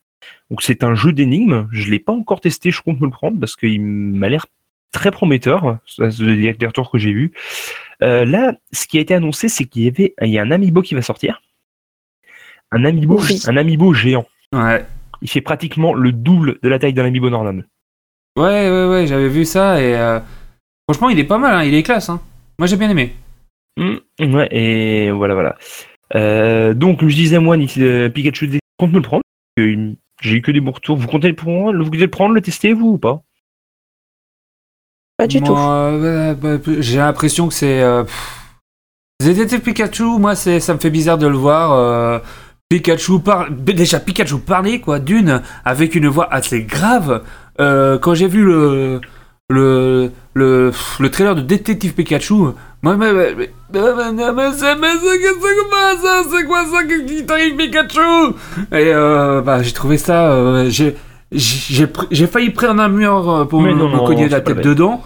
Donc, 0.49 0.61
c'est 0.61 0.83
un 0.83 0.95
jeu 0.95 1.11
d'énigmes. 1.13 1.67
Je 1.71 1.89
l'ai 1.89 1.99
pas 1.99 2.13
encore 2.13 2.41
testé. 2.41 2.71
Je 2.71 2.81
compte 2.81 2.99
me 2.99 3.05
le 3.05 3.11
prendre 3.11 3.39
parce 3.39 3.55
qu'il 3.55 3.81
m'a 3.81 4.29
l'air 4.29 4.45
très 4.91 5.11
prometteur. 5.11 5.77
Ça, 5.85 6.09
c'est 6.11 6.23
les 6.23 6.51
retours 6.65 6.91
que 6.91 6.97
j'ai 6.97 7.11
vus. 7.13 7.31
Euh, 8.01 8.25
là, 8.25 8.53
ce 8.71 8.87
qui 8.87 8.97
a 8.97 9.01
été 9.01 9.13
annoncé, 9.13 9.49
c'est 9.49 9.65
qu'il 9.65 9.83
y 9.83 9.87
avait, 9.87 10.13
il 10.21 10.29
y 10.29 10.39
a 10.39 10.41
un 10.43 10.51
amiibo 10.51 10.81
qui 10.81 10.95
va 10.95 11.01
sortir. 11.01 11.41
Un 12.71 12.85
amiibo, 12.85 13.19
Oui. 13.19 13.41
un 13.47 13.57
amiibo 13.57 13.93
géant. 13.93 14.25
Ouais. 14.53 14.85
Il 15.21 15.29
fait 15.29 15.41
pratiquement 15.41 15.93
le 15.93 16.11
double 16.11 16.59
de 16.63 16.69
la 16.69 16.79
taille 16.79 16.93
d'un 16.93 17.05
amiibo 17.05 17.29
normal. 17.29 17.67
Ouais, 18.37 18.69
ouais, 18.69 18.87
ouais, 18.87 19.07
j'avais 19.07 19.27
vu 19.27 19.43
ça 19.43 19.81
et 19.81 19.95
euh, 19.95 20.19
franchement, 20.89 21.09
il 21.09 21.19
est 21.19 21.25
pas 21.25 21.37
mal, 21.39 21.55
hein, 21.55 21.63
il 21.63 21.73
est 21.73 21.83
classe. 21.83 22.09
Hein. 22.09 22.21
Moi, 22.57 22.67
j'ai 22.67 22.77
bien 22.77 22.89
aimé. 22.89 23.13
Mm, 23.77 24.33
ouais, 24.33 24.47
et 24.51 25.11
voilà, 25.11 25.33
voilà. 25.33 25.57
Euh, 26.15 26.73
donc, 26.73 27.05
je 27.05 27.13
disais, 27.15 27.39
moi, 27.39 27.57
Pikachu, 27.57 28.49
je 28.53 28.59
compte 28.77 28.91
me 28.91 28.97
le 28.97 29.01
prendre. 29.01 29.23
J'ai 30.21 30.35
eu 30.35 30.41
que 30.41 30.51
des 30.51 30.59
bons 30.61 30.71
retours. 30.71 30.97
Vous 30.97 31.07
comptez 31.07 31.29
le 31.29 31.35
prendre, 31.35 31.77
vous 31.77 31.89
comptez 31.89 31.97
le 31.99 32.09
prendre, 32.09 32.33
le 32.33 32.41
tester, 32.41 32.73
vous 32.73 32.91
ou 32.91 32.97
pas? 32.97 33.21
Pas 35.17 35.27
du 35.27 35.41
tout. 35.41 35.51
Moi, 35.53 35.59
euh, 35.59 36.33
bah, 36.33 36.57
bah, 36.57 36.71
j'ai 36.79 36.97
l'impression 36.97 37.47
que 37.47 37.53
c'est. 37.53 37.81
Euh. 37.81 38.03
Détective 39.21 39.59
Pikachu, 39.59 40.17
moi, 40.17 40.35
c'est, 40.35 40.61
ça 40.61 40.73
me 40.73 40.79
fait 40.79 40.89
bizarre 40.89 41.17
de 41.17 41.27
le 41.27 41.35
voir. 41.35 41.73
euh, 41.73 42.19
Pikachu 42.69 43.19
parle. 43.19 43.55
Déjà, 43.63 43.99
Pikachu 43.99 44.39
parlait, 44.39 44.79
quoi, 44.79 44.99
d'une, 44.99 45.41
avec 45.65 45.95
une 45.95 46.07
voix 46.07 46.31
assez 46.33 46.63
grave. 46.63 47.23
Euh, 47.59 47.97
quand 47.99 48.13
j'ai 48.13 48.27
vu 48.27 48.45
le. 48.45 49.01
Le, 49.51 50.11
le, 50.35 50.71
le 50.99 51.09
trailer 51.09 51.33
de 51.35 51.41
Détective 51.41 51.93
Pikachu, 51.95 52.33
moi, 52.35 52.53
mais, 52.83 52.95
mais, 52.97 53.13
mais, 53.35 53.49
mais, 53.73 54.11
mais, 54.13 54.31
mais 54.33 54.51
c'est, 54.53 54.75
mais 54.75 54.87
c'est, 55.01 55.19
c'est 55.19 55.69
quoi 55.69 55.95
ça 56.03 56.21
C'est 56.29 56.45
quoi 56.45 56.65
ça 56.65 56.83
qui 56.83 57.25
t'arrive 57.25 57.55
Pikachu? 57.55 57.99
Et 58.71 58.93
euh, 58.93 59.41
bah, 59.41 59.63
j'ai 59.63 59.71
trouvé 59.71 59.97
ça. 59.97 60.29
euh, 60.31 60.69
j'ai, 60.69 60.95
j'ai, 61.31 61.85
pr- 61.87 62.05
j'ai 62.11 62.27
failli 62.27 62.51
prendre 62.51 62.79
un 62.79 62.89
mur 62.89 63.27
euh, 63.27 63.45
pour 63.45 63.61
me, 63.61 63.73
non, 63.73 63.89
me 63.89 63.95
non, 63.97 64.05
cogner 64.05 64.25
c'est 64.25 64.29
la 64.29 64.41
tête 64.41 64.61
dedans. 64.61 65.01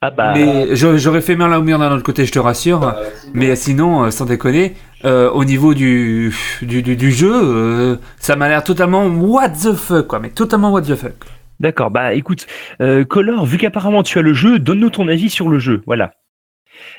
Ah 0.00 0.10
bah. 0.10 0.32
Mais 0.34 0.74
j'a- 0.74 0.96
j'aurais 0.96 1.20
fait 1.20 1.36
mal 1.36 1.52
à 1.52 1.60
mur 1.60 1.78
d'un 1.78 1.92
autre 1.92 2.02
côté, 2.02 2.24
je 2.24 2.32
te 2.32 2.38
rassure. 2.38 2.94
Mais 3.34 3.54
sinon, 3.54 4.04
euh, 4.04 4.10
sans 4.10 4.24
déconner, 4.24 4.76
euh, 5.04 5.30
au 5.30 5.44
niveau 5.44 5.74
du, 5.74 6.34
du, 6.62 6.80
du, 6.82 6.96
du 6.96 7.12
jeu, 7.12 7.32
euh, 7.34 7.96
ça 8.18 8.34
m'a 8.34 8.48
l'air 8.48 8.64
totalement 8.64 9.04
what 9.06 9.50
the 9.50 9.74
fuck, 9.74 10.06
quoi. 10.06 10.20
Mais 10.20 10.30
totalement 10.30 10.70
what 10.72 10.82
the 10.82 10.94
fuck. 10.94 11.12
D'accord, 11.60 11.90
bah 11.90 12.14
écoute, 12.14 12.46
euh, 12.80 13.04
Color, 13.04 13.46
vu 13.46 13.58
qu'apparemment 13.58 14.02
tu 14.02 14.18
as 14.18 14.22
le 14.22 14.32
jeu, 14.34 14.58
donne-nous 14.58 14.90
ton 14.90 15.08
avis 15.08 15.30
sur 15.30 15.48
le 15.48 15.58
jeu, 15.58 15.82
voilà. 15.86 16.14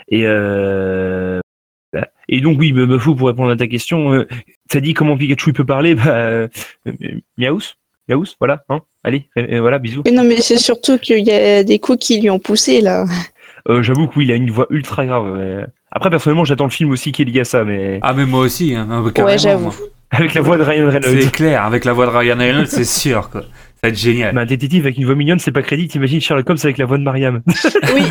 Et 0.07 0.23
euh, 0.25 1.39
et 2.27 2.41
donc 2.41 2.57
oui, 2.59 2.73
me 2.73 2.97
fou 2.97 3.15
pour 3.15 3.27
répondre 3.27 3.51
à 3.51 3.55
ta 3.55 3.67
question, 3.67 4.13
euh, 4.13 4.27
t'as 4.69 4.79
dit 4.79 4.93
comment 4.93 5.17
Pikachu 5.17 5.49
il 5.49 5.53
peut 5.53 5.65
parler, 5.65 5.95
bah 5.95 6.47
Miaous, 7.37 7.61
Miaous, 8.09 8.25
voilà, 8.39 8.63
hein, 8.69 8.79
allez, 9.03 9.29
voilà, 9.35 9.79
bisous. 9.79 10.01
Mais 10.05 10.11
non, 10.11 10.23
mais 10.23 10.37
c'est 10.37 10.57
surtout 10.57 10.97
qu'il 10.97 11.25
y 11.25 11.31
a 11.31 11.63
des 11.63 11.79
coups 11.79 11.99
qui 11.99 12.21
lui 12.21 12.29
ont 12.29 12.39
poussé 12.39 12.81
là. 12.81 13.05
Euh, 13.67 13.81
J'avoue 13.81 14.07
que 14.07 14.19
oui, 14.19 14.25
il 14.25 14.31
a 14.31 14.35
une 14.35 14.51
voix 14.51 14.67
ultra 14.69 15.05
grave. 15.05 15.37
ouais. 15.37 15.65
Après 15.91 16.09
personnellement, 16.09 16.45
j'attends 16.45 16.65
le 16.65 16.69
film 16.71 16.91
aussi 16.91 17.11
qui 17.11 17.21
est 17.21 17.25
lié 17.25 17.39
à 17.41 17.45
ça, 17.45 17.63
mais 17.63 17.99
Ah, 18.03 18.13
mais 18.13 18.25
moi 18.25 18.41
aussi, 18.41 18.75
hein, 18.75 18.87
euh, 19.05 19.09
carrément, 19.11 19.37
j'avoue. 19.37 19.63
moi. 19.65 19.73
avec 20.11 20.33
la 20.33 20.41
voix 20.41 20.57
de 20.57 20.63
Ryan 20.63 20.89
Reynolds. 20.89 21.21
C'est 21.21 21.31
clair, 21.31 21.63
avec 21.63 21.83
la 21.85 21.93
voix 21.93 22.05
de 22.05 22.11
Ryan 22.11 22.37
Reynolds, 22.37 22.67
c'est 22.67 22.83
sûr, 22.83 23.29
quoi. 23.29 23.43
Ça 23.85 23.89
va 23.89 23.93
être 23.93 23.99
génial. 23.99 24.33
Mais 24.33 24.41
un 24.41 24.45
détective 24.45 24.83
avec 24.85 24.97
une 24.97 25.05
voix 25.05 25.13
mignonne, 25.13 25.37
c'est 25.37 25.51
pas 25.51 25.61
crédit. 25.61 25.87
T'imagines 25.87 26.19
Sherlock 26.19 26.49
Holmes 26.49 26.57
avec 26.63 26.79
la 26.79 26.85
voix 26.85 26.97
de 26.97 27.03
Mariam. 27.03 27.43
Oui. 27.93 28.01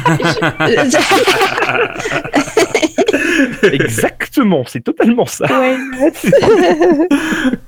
Exactement, 3.72 4.64
c'est 4.66 4.82
totalement 4.82 5.26
ça. 5.26 5.46
Ouais. 5.46 5.76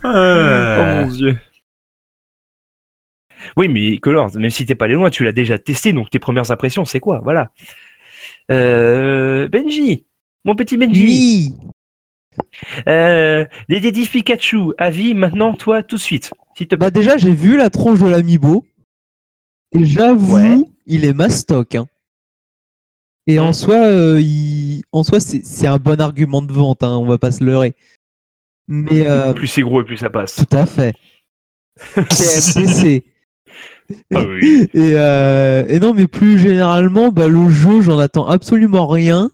Oh 0.04 0.08
mon 0.08 1.08
dieu. 1.08 1.36
Oui, 3.56 3.66
mais 3.68 3.98
Color, 3.98 4.36
même 4.36 4.50
si 4.50 4.64
t'es 4.66 4.76
pas 4.76 4.84
allé 4.84 4.94
loin, 4.94 5.10
tu 5.10 5.24
l'as 5.24 5.32
déjà 5.32 5.58
testé, 5.58 5.92
donc 5.92 6.08
tes 6.10 6.20
premières 6.20 6.52
impressions, 6.52 6.84
c'est 6.84 7.00
quoi? 7.00 7.20
Voilà. 7.24 7.50
Euh, 8.52 9.48
Benji, 9.48 10.04
mon 10.44 10.54
petit 10.54 10.76
Benji. 10.76 11.04
Oui 11.04 11.54
Euh, 12.86 13.44
détective 13.68 14.10
Pikachu, 14.10 14.72
avis 14.78 15.14
maintenant, 15.14 15.54
toi, 15.54 15.82
tout 15.82 15.96
de 15.96 16.00
suite. 16.00 16.30
Bah 16.78 16.90
déjà, 16.90 17.16
j'ai 17.18 17.32
vu 17.32 17.56
la 17.56 17.70
tronche 17.70 18.00
de 18.00 18.06
l'amiibo. 18.06 18.64
Et 19.72 19.84
j'avoue, 19.84 20.36
Ouais. 20.36 20.58
il 20.86 21.04
est 21.04 21.12
mastoc. 21.12 21.74
Hein. 21.74 21.86
Et 23.26 23.38
en 23.38 23.52
soi, 23.52 23.74
euh, 23.76 24.20
il... 24.20 24.82
en 24.92 25.02
soi 25.02 25.18
c'est 25.20 25.66
un 25.66 25.78
bon 25.78 26.00
argument 26.00 26.42
de 26.42 26.52
vente, 26.52 26.82
hein, 26.82 26.96
on 26.96 27.04
va 27.06 27.18
pas 27.18 27.32
se 27.32 27.42
leurrer. 27.44 27.74
Mais 28.68 29.06
euh, 29.08 29.32
Plus 29.32 29.48
c'est 29.48 29.62
gros 29.62 29.82
et 29.82 29.84
plus 29.84 29.96
ça 29.98 30.10
passe. 30.10 30.36
tout 30.36 30.56
à 30.56 30.64
fait. 30.66 30.94
TMDC. 31.94 33.04
Ah 34.14 34.24
oui. 34.24 34.68
Et, 34.74 34.92
euh, 34.94 35.64
et 35.68 35.78
non, 35.78 35.92
mais 35.94 36.06
plus 36.06 36.38
généralement, 36.38 37.10
bah, 37.12 37.28
le 37.28 37.48
jeu, 37.50 37.80
j'en 37.82 37.98
attends 37.98 38.26
absolument 38.26 38.86
rien. 38.86 39.30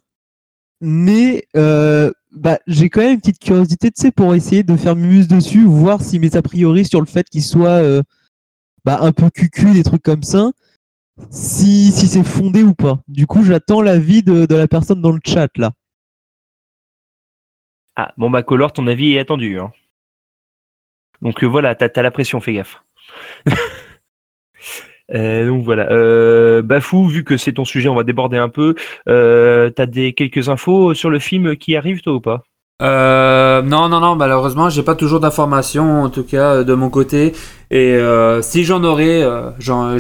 Mais 0.85 1.47
euh, 1.57 2.11
bah, 2.33 2.59
j'ai 2.67 2.91
quand 2.91 3.03
même 3.03 3.13
une 3.13 3.21
petite 3.21 3.39
curiosité, 3.39 3.93
tu 3.93 4.03
sais, 4.03 4.11
pour 4.11 4.35
essayer 4.35 4.65
de 4.65 4.77
faire 4.77 4.97
muse 4.97 5.29
dessus, 5.29 5.65
voir 5.65 6.03
si 6.03 6.19
mes 6.19 6.37
a 6.37 6.43
priori 6.43 6.85
sur 6.85 6.99
le 6.99 7.07
fait 7.07 7.29
qu'il 7.29 7.45
soit 7.45 7.81
euh, 7.81 8.03
bah, 8.85 8.99
un 9.01 9.13
peu 9.13 9.31
cucu, 9.31 9.71
des 9.71 9.85
trucs 9.85 10.03
comme 10.03 10.25
ça, 10.25 10.51
si, 11.31 11.93
si 11.93 12.09
c'est 12.09 12.25
fondé 12.25 12.65
ou 12.65 12.75
pas. 12.75 12.99
Du 13.07 13.29
coup, 13.29 13.45
j'attends 13.45 13.81
l'avis 13.81 14.25
de, 14.25 14.53
la 14.53 14.67
personne 14.67 15.01
dans 15.01 15.13
le 15.13 15.21
chat, 15.25 15.57
là. 15.57 15.71
Ah, 17.95 18.13
bon 18.17 18.29
bah 18.29 18.43
Color, 18.43 18.73
ton 18.73 18.89
avis 18.89 19.13
est 19.13 19.21
attendu. 19.21 19.61
Hein. 19.61 19.71
Donc 21.21 21.45
euh, 21.45 21.47
voilà, 21.47 21.77
t'as 21.77 22.03
la 22.03 22.11
pression, 22.11 22.41
fais 22.41 22.55
gaffe. 22.55 22.83
Euh, 25.15 25.47
donc 25.47 25.65
voilà. 25.65 25.91
Euh, 25.91 26.63
Bafou, 26.63 27.09
vu 27.09 27.25
que 27.25 27.37
c'est 27.37 27.53
ton 27.53 27.65
sujet, 27.65 27.89
on 27.89 27.95
va 27.95 28.05
déborder 28.05 28.39
un 28.39 28.49
peu. 28.49 28.75
Euh, 29.09 29.71
t'as 29.71 29.87
des 29.87 30.13
quelques 30.13 30.49
infos 30.49 30.95
sur 30.95 31.11
le 31.11 31.19
film 31.19 31.57
qui 31.57 31.77
arrive, 31.77 32.01
toi 32.01 32.15
ou 32.15 32.21
pas? 32.21 32.43
Euh, 32.81 33.63
non, 33.63 33.89
non, 33.89 34.01
non, 34.01 34.17
malheureusement, 34.17 34.69
j'ai 34.69 34.83
pas 34.83 34.97
toujours 34.97 35.21
d'informations, 35.21 36.03
en 36.03 36.11
tout 36.11 36.25
cas, 36.25 36.65
de 36.65 36.75
mon 36.75 36.91
côté. 36.91 37.33
Et 37.71 37.99
si 38.43 38.65
j'en 38.65 38.83
aurais, 38.83 39.23
j'en, 39.59 39.99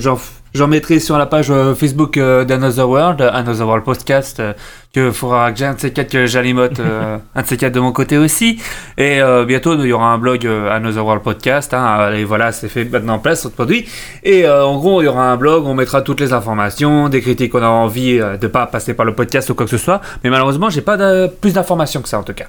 j'en 0.54 0.68
mettrai 0.68 1.00
sur 1.00 1.18
la 1.18 1.26
page 1.26 1.50
euh, 1.50 1.74
Facebook 1.74 2.16
euh, 2.16 2.44
d'Another 2.44 2.88
World, 2.88 3.20
Another 3.22 3.66
World 3.66 3.84
Podcast, 3.84 4.40
euh, 4.40 4.52
que 4.94 5.10
faudra 5.10 5.50
que 5.52 5.58
j'ai 5.58 5.64
un 5.64 5.74
de 5.74 5.80
ces 5.80 5.92
quatre 5.92 6.10
que 6.10 6.26
j'alimote, 6.26 6.78
euh, 6.80 7.18
un 7.34 7.42
de 7.42 7.46
ces 7.46 7.56
quatre 7.56 7.72
de 7.74 7.80
mon 7.80 7.92
côté 7.92 8.18
aussi. 8.18 8.60
Et 8.98 9.20
euh, 9.22 9.44
bientôt, 9.44 9.74
il 9.78 9.86
y 9.86 9.92
aura 9.92 10.12
un 10.12 10.18
blog 10.18 10.46
euh, 10.46 10.70
Another 10.70 11.04
World 11.04 11.22
Podcast. 11.22 11.72
Hein, 11.74 12.12
et 12.12 12.24
voilà, 12.24 12.52
c'est 12.52 12.68
fait 12.68 12.84
maintenant 12.84 13.14
en 13.14 13.18
place, 13.18 13.44
notre 13.44 13.56
produit. 13.56 13.86
Et 14.22 14.44
euh, 14.44 14.64
en 14.66 14.76
gros, 14.78 15.00
il 15.02 15.06
y 15.06 15.08
aura 15.08 15.30
un 15.30 15.36
blog, 15.36 15.64
on 15.66 15.74
mettra 15.74 16.02
toutes 16.02 16.20
les 16.20 16.32
informations, 16.32 17.08
des 17.08 17.20
critiques 17.20 17.52
qu'on 17.52 17.62
a 17.62 17.68
envie 17.68 18.18
euh, 18.20 18.36
de 18.36 18.46
pas 18.46 18.66
passer 18.66 18.94
par 18.94 19.06
le 19.06 19.14
podcast 19.14 19.48
ou 19.50 19.54
quoi 19.54 19.64
que 19.66 19.70
ce 19.70 19.78
soit. 19.78 20.00
Mais 20.24 20.30
malheureusement, 20.30 20.68
j'ai 20.70 20.82
pas 20.82 20.96
de- 20.96 21.26
plus 21.28 21.54
d'informations 21.54 22.02
que 22.02 22.08
ça 22.08 22.18
en 22.18 22.22
tout 22.24 22.34
cas. 22.34 22.46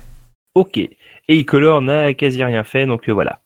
Ok. 0.56 0.78
Et 0.78 1.38
Icolor 1.38 1.82
n'a 1.82 2.14
quasi 2.14 2.44
rien 2.44 2.64
fait, 2.66 2.86
donc 2.86 3.08
euh, 3.08 3.14
voilà. 3.14 3.40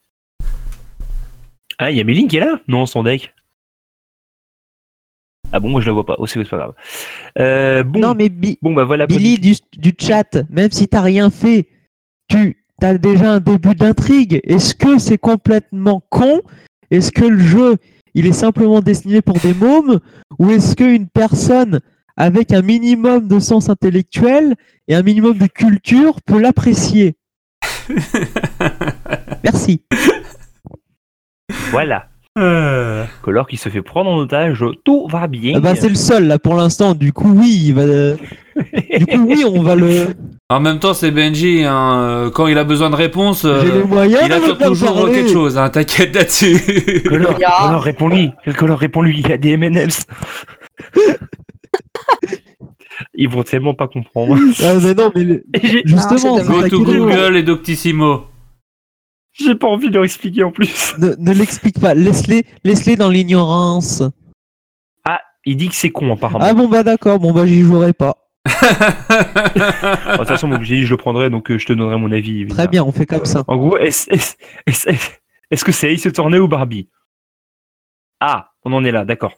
Ah, 1.78 1.92
il 1.92 1.98
y 1.98 2.02
a 2.02 2.04
Méline 2.04 2.28
qui 2.28 2.38
est 2.38 2.40
là? 2.40 2.60
Non, 2.68 2.88
son 2.88 3.04
deck. 3.04 3.34
Ah 5.54 5.60
bon, 5.60 5.70
moi 5.70 5.82
je 5.82 5.88
la 5.88 5.94
vois 5.94 6.06
pas. 6.06 6.16
Oh, 6.20 6.27
c'est 6.27 6.44
pas 6.50 6.58
grave. 6.58 6.74
Euh, 7.39 7.84
bon, 7.84 8.00
Non, 8.00 8.13
mais 8.16 8.30
Bi- 8.30 8.58
bon, 8.62 8.74
bah 8.74 8.84
voilà. 8.84 9.08
Billy 9.08 9.38
du, 9.39 9.56
du 9.77 9.94
chat, 9.98 10.38
même 10.50 10.72
si 10.72 10.88
t'as 10.88 11.01
rien 11.01 11.30
fait, 11.30 11.68
tu 12.27 12.63
as 12.82 12.98
déjà 12.98 13.32
un 13.34 13.39
début 13.39 13.74
d'intrigue. 13.75 14.39
Est-ce 14.44 14.75
que 14.75 14.98
c'est 15.00 15.18
complètement 15.18 16.01
con? 16.10 16.42
Est-ce 16.92 17.12
que 17.12 17.24
le 17.25 17.39
jeu, 17.39 17.77
il 18.13 18.25
est 18.27 18.34
simplement 18.34 18.82
destiné 18.82 19.22
pour 19.22 19.38
des 19.39 19.54
mômes? 19.54 20.00
Ou 20.39 20.51
est-ce 20.51 20.75
qu'une 20.75 21.08
personne 21.08 21.80
avec 22.18 22.51
un 22.51 22.62
minimum 22.62 23.27
de 23.27 23.39
sens 23.39 23.70
intellectuel 23.70 24.56
et 24.88 24.96
un 24.96 25.04
minimum 25.04 25.38
de 25.38 25.48
culture 25.48 26.22
peut 26.24 26.39
l'apprécier? 26.42 27.16
Merci. 29.44 29.82
Voilà. 31.72 32.10
Euh, 32.38 33.03
Color 33.24 33.48
qui 33.48 33.58
se 33.58 33.70
fait 33.70 33.82
prendre 33.82 34.10
en 34.12 34.17
otage, 34.17 34.63
tout 34.86 35.08
va 35.10 35.27
bien. 35.27 35.53
Ah 35.56 35.60
bah, 35.60 35.75
c'est 35.75 35.89
le 35.89 35.96
seul 35.96 36.27
là 36.27 36.38
pour 36.38 36.56
l'instant. 36.56 36.94
Du 36.94 37.12
coup, 37.12 37.32
oui, 37.36 37.62
il 37.67 37.74
va. 37.74 37.86
du 38.15 39.06
coup, 39.08 39.25
oui, 39.27 39.44
on 39.46 39.62
va 39.63 39.75
le. 39.75 40.08
En 40.50 40.62
même 40.62 40.79
temps, 40.79 40.94
c'est 40.94 41.12
Benji. 41.12 41.65
hein, 41.65 42.00
euh, 42.00 42.29
Quand 42.29 42.48
il 42.48 42.58
a 42.58 42.63
besoin 42.63 42.89
de 42.89 42.96
réponses, 42.96 43.44
euh, 43.44 43.84
il 44.08 44.32
attend 44.32 44.56
toujours 44.65 44.94
parler. 44.96 45.12
quelque 45.12 45.34
chose. 45.34 45.58
Hein, 45.58 45.70
T'inquiète 45.70 46.15
là-dessus. 46.15 47.03
Color, 47.06 47.38
Ya. 47.39 47.51
Color, 47.65 47.82
réponds-lui. 47.82 48.32
Color, 48.58 48.79
réponds-lui. 48.79 49.20
Il 49.20 49.27
y 49.27 49.34
a 49.34 49.38
des 49.38 49.50
M&M's. 49.51 50.06
Ils 53.13 53.27
vont 53.29 53.44
tellement 53.44 53.74
pas 53.74 53.88
comprendre. 53.88 54.38
Ah, 54.63 54.74
mais 54.82 54.94
non, 54.94 55.12
mais 55.15 55.44
justement, 55.86 56.38
c'est 56.38 56.44
c'est 56.46 56.70
Go 56.70 56.70
to. 56.70 56.84
Google 56.84 57.36
et 57.36 57.44
Doctissimo. 57.44 58.24
J'ai 59.39 59.56
pas 59.56 59.67
envie 59.67 59.89
de 59.89 59.94
leur 59.94 60.03
expliquer 60.03 60.44
en 60.44 60.51
plus. 60.51 60.96
Ne, 61.00 61.15
ne 61.17 61.34
l'explique 61.34 61.79
pas, 61.79 61.94
laisse-les 61.94 62.46
laisse-les 62.63 62.96
dans 62.96 63.10
l'ignorance. 63.10 64.01
Ah, 65.06 65.22
il 65.46 65.58
dit 65.58 65.70
que 65.70 65.75
c'est 65.75 65.91
con 65.91 66.12
apparemment. 66.13 66.44
Ah 66.44 66.53
bon 66.53 66.67
bah 66.67 66.84
d'accord, 66.84 67.20
bon 67.20 67.32
bah 67.34 67.46
j'y 67.46 67.62
jouerai 67.62 67.94
pas. 67.94 68.15
De 68.48 70.17
toute 70.17 70.27
façon, 70.27 70.50
j'ai 70.63 70.77
dit 70.77 70.86
je 70.86 70.91
le 70.91 70.98
prendrai, 70.98 71.29
donc 71.29 71.51
euh, 71.51 71.58
je 71.58 71.65
te 71.65 71.74
donnerai 71.74 71.98
mon 71.98 72.12
avis. 72.12 72.41
évidemment. 72.41 72.56
Très 72.56 72.67
bien, 72.67 72.84
on 72.84 72.91
fait 72.91 73.06
comme 73.06 73.25
ça. 73.25 73.44
En 73.48 73.58
gros, 73.58 73.77
est-ce 73.77 74.06
que 75.63 75.72
c'est 75.72 75.94
Ace 75.94 76.06
Attorney 76.06 76.39
ou 76.39 76.48
Barbie? 76.48 76.89
Ah, 78.20 78.51
on 78.63 78.74
en 78.74 78.84
est 78.84 78.91
là, 78.91 79.06
d'accord. 79.06 79.36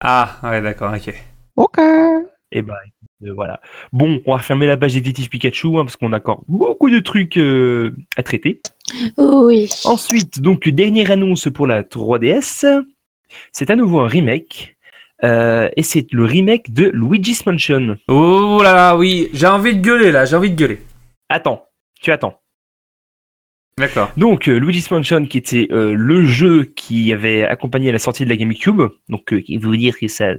ah, 0.00 0.38
ouais, 0.42 0.62
d'accord, 0.62 0.92
ok. 0.94 1.14
Ok. 1.56 1.78
Et 2.50 2.62
bah, 2.62 2.78
euh, 3.24 3.32
voilà. 3.32 3.60
Bon, 3.92 4.20
on 4.26 4.34
va 4.34 4.38
fermer 4.42 4.66
la 4.66 4.76
page 4.76 4.94
détective 4.94 5.28
Pikachu 5.28 5.68
hein, 5.78 5.84
parce 5.84 5.96
qu'on 5.96 6.12
a 6.12 6.18
encore 6.18 6.42
beaucoup 6.48 6.90
de 6.90 6.98
trucs 6.98 7.36
euh, 7.38 7.94
à 8.16 8.22
traiter. 8.22 8.60
Oui. 9.16 9.68
Ensuite, 9.84 10.40
donc, 10.40 10.68
dernière 10.68 11.10
annonce 11.10 11.48
pour 11.52 11.66
la 11.66 11.82
3DS. 11.82 12.64
C'est 13.52 13.70
à 13.70 13.76
nouveau 13.76 14.00
un 14.00 14.08
remake. 14.08 14.76
euh, 15.24 15.68
et 15.76 15.82
c'est 15.84 16.10
le 16.12 16.24
remake 16.24 16.72
de 16.72 16.90
Luigi's 16.92 17.46
Mansion. 17.46 17.96
Oh 18.08 18.60
là 18.62 18.74
là, 18.74 18.96
oui, 18.96 19.28
j'ai 19.32 19.46
envie 19.46 19.74
de 19.76 19.80
gueuler 19.80 20.10
là, 20.10 20.24
j'ai 20.24 20.34
envie 20.36 20.50
de 20.50 20.56
gueuler. 20.56 20.80
Attends, 21.28 21.64
tu 22.00 22.10
attends. 22.10 22.40
D'accord. 23.78 24.10
Donc, 24.16 24.48
euh, 24.48 24.58
Luigi's 24.58 24.90
Mansion, 24.90 25.24
qui 25.26 25.38
était 25.38 25.68
euh, 25.70 25.94
le 25.94 26.26
jeu 26.26 26.64
qui 26.64 27.12
avait 27.12 27.44
accompagné 27.44 27.90
la 27.92 27.98
sortie 28.00 28.24
de 28.24 28.28
la 28.30 28.36
GameCube, 28.36 28.82
donc 29.08 29.32
euh, 29.32 29.40
qui 29.40 29.56
veut 29.58 29.76
dire 29.76 29.96
que 29.98 30.08
ça. 30.08 30.32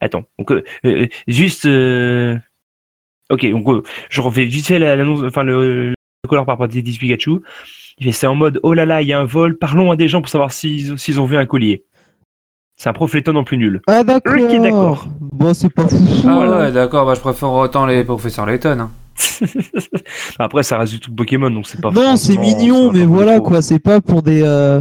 Attends, 0.00 0.24
donc 0.38 0.50
euh, 0.52 0.64
euh, 0.86 1.06
juste. 1.26 1.66
euh, 1.66 2.36
Ok, 3.30 3.44
donc 3.50 3.68
euh, 3.68 3.82
je 4.08 4.20
refais 4.22 4.46
vite 4.46 4.66
fait 4.66 4.78
la- 4.78 4.96
l'annonce, 4.96 5.22
enfin 5.24 5.42
le, 5.42 5.92
le 6.28 6.30
color 6.30 6.44
par 6.44 6.54
rapport 6.54 6.64
à 6.64 6.68
Détective 6.68 6.98
Pikachu. 7.00 7.40
Il 7.98 8.04
fait, 8.06 8.12
C'est 8.12 8.26
en 8.26 8.34
mode 8.34 8.60
oh 8.62 8.74
là 8.74 8.84
là, 8.86 9.02
il 9.02 9.08
y 9.08 9.12
a 9.12 9.18
un 9.20 9.24
vol, 9.24 9.56
parlons 9.58 9.90
à 9.90 9.96
des 9.96 10.08
gens 10.08 10.20
pour 10.20 10.28
savoir 10.28 10.52
s'ils 10.52 11.20
ont 11.20 11.26
vu 11.26 11.36
un 11.36 11.46
collier. 11.46 11.84
C'est 12.76 12.88
un 12.88 12.92
profléton 12.92 13.34
en 13.34 13.42
plus 13.42 13.56
nul. 13.58 13.80
Ah 13.88 14.04
d'accord. 14.04 14.34
Ok, 14.40 14.60
d'accord. 14.62 15.06
Bon 15.20 15.52
c'est 15.52 15.72
pas 15.72 15.88
fou. 15.88 15.96
Ah 16.24 16.38
ouais, 16.60 16.72
d'accord, 16.72 17.06
bah, 17.06 17.14
je 17.14 17.20
préfère 17.20 17.50
autant 17.50 17.86
les 17.86 18.04
professeurs 18.04 18.46
Layton. 18.46 18.78
Hein. 18.78 18.90
Après, 20.38 20.62
ça 20.62 20.78
reste 20.78 20.92
du 20.92 21.00
tout 21.00 21.12
Pokémon, 21.12 21.50
donc 21.50 21.66
c'est 21.66 21.80
pas. 21.80 21.90
Non 21.90 22.16
c'est 22.16 22.36
mignon, 22.36 22.92
ça 22.92 22.98
mais 22.98 23.04
voilà 23.04 23.40
quoi, 23.40 23.62
c'est 23.62 23.80
pas 23.80 24.00
pour 24.00 24.22
des. 24.22 24.42
euh, 24.44 24.80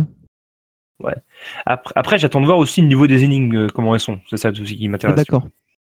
Après, 1.65 1.93
après, 1.95 2.19
j'attends 2.19 2.41
de 2.41 2.45
voir 2.45 2.59
aussi 2.59 2.81
le 2.81 2.87
niveau 2.87 3.07
des 3.07 3.23
énigmes, 3.23 3.55
euh, 3.55 3.67
comment 3.73 3.95
elles 3.95 3.99
sont. 4.01 4.19
C'est 4.29 4.37
ça 4.37 4.51
aussi 4.51 4.77
qui 4.77 4.85
ah, 4.85 4.89
m'intéresse. 4.89 5.15
d'accord. 5.15 5.47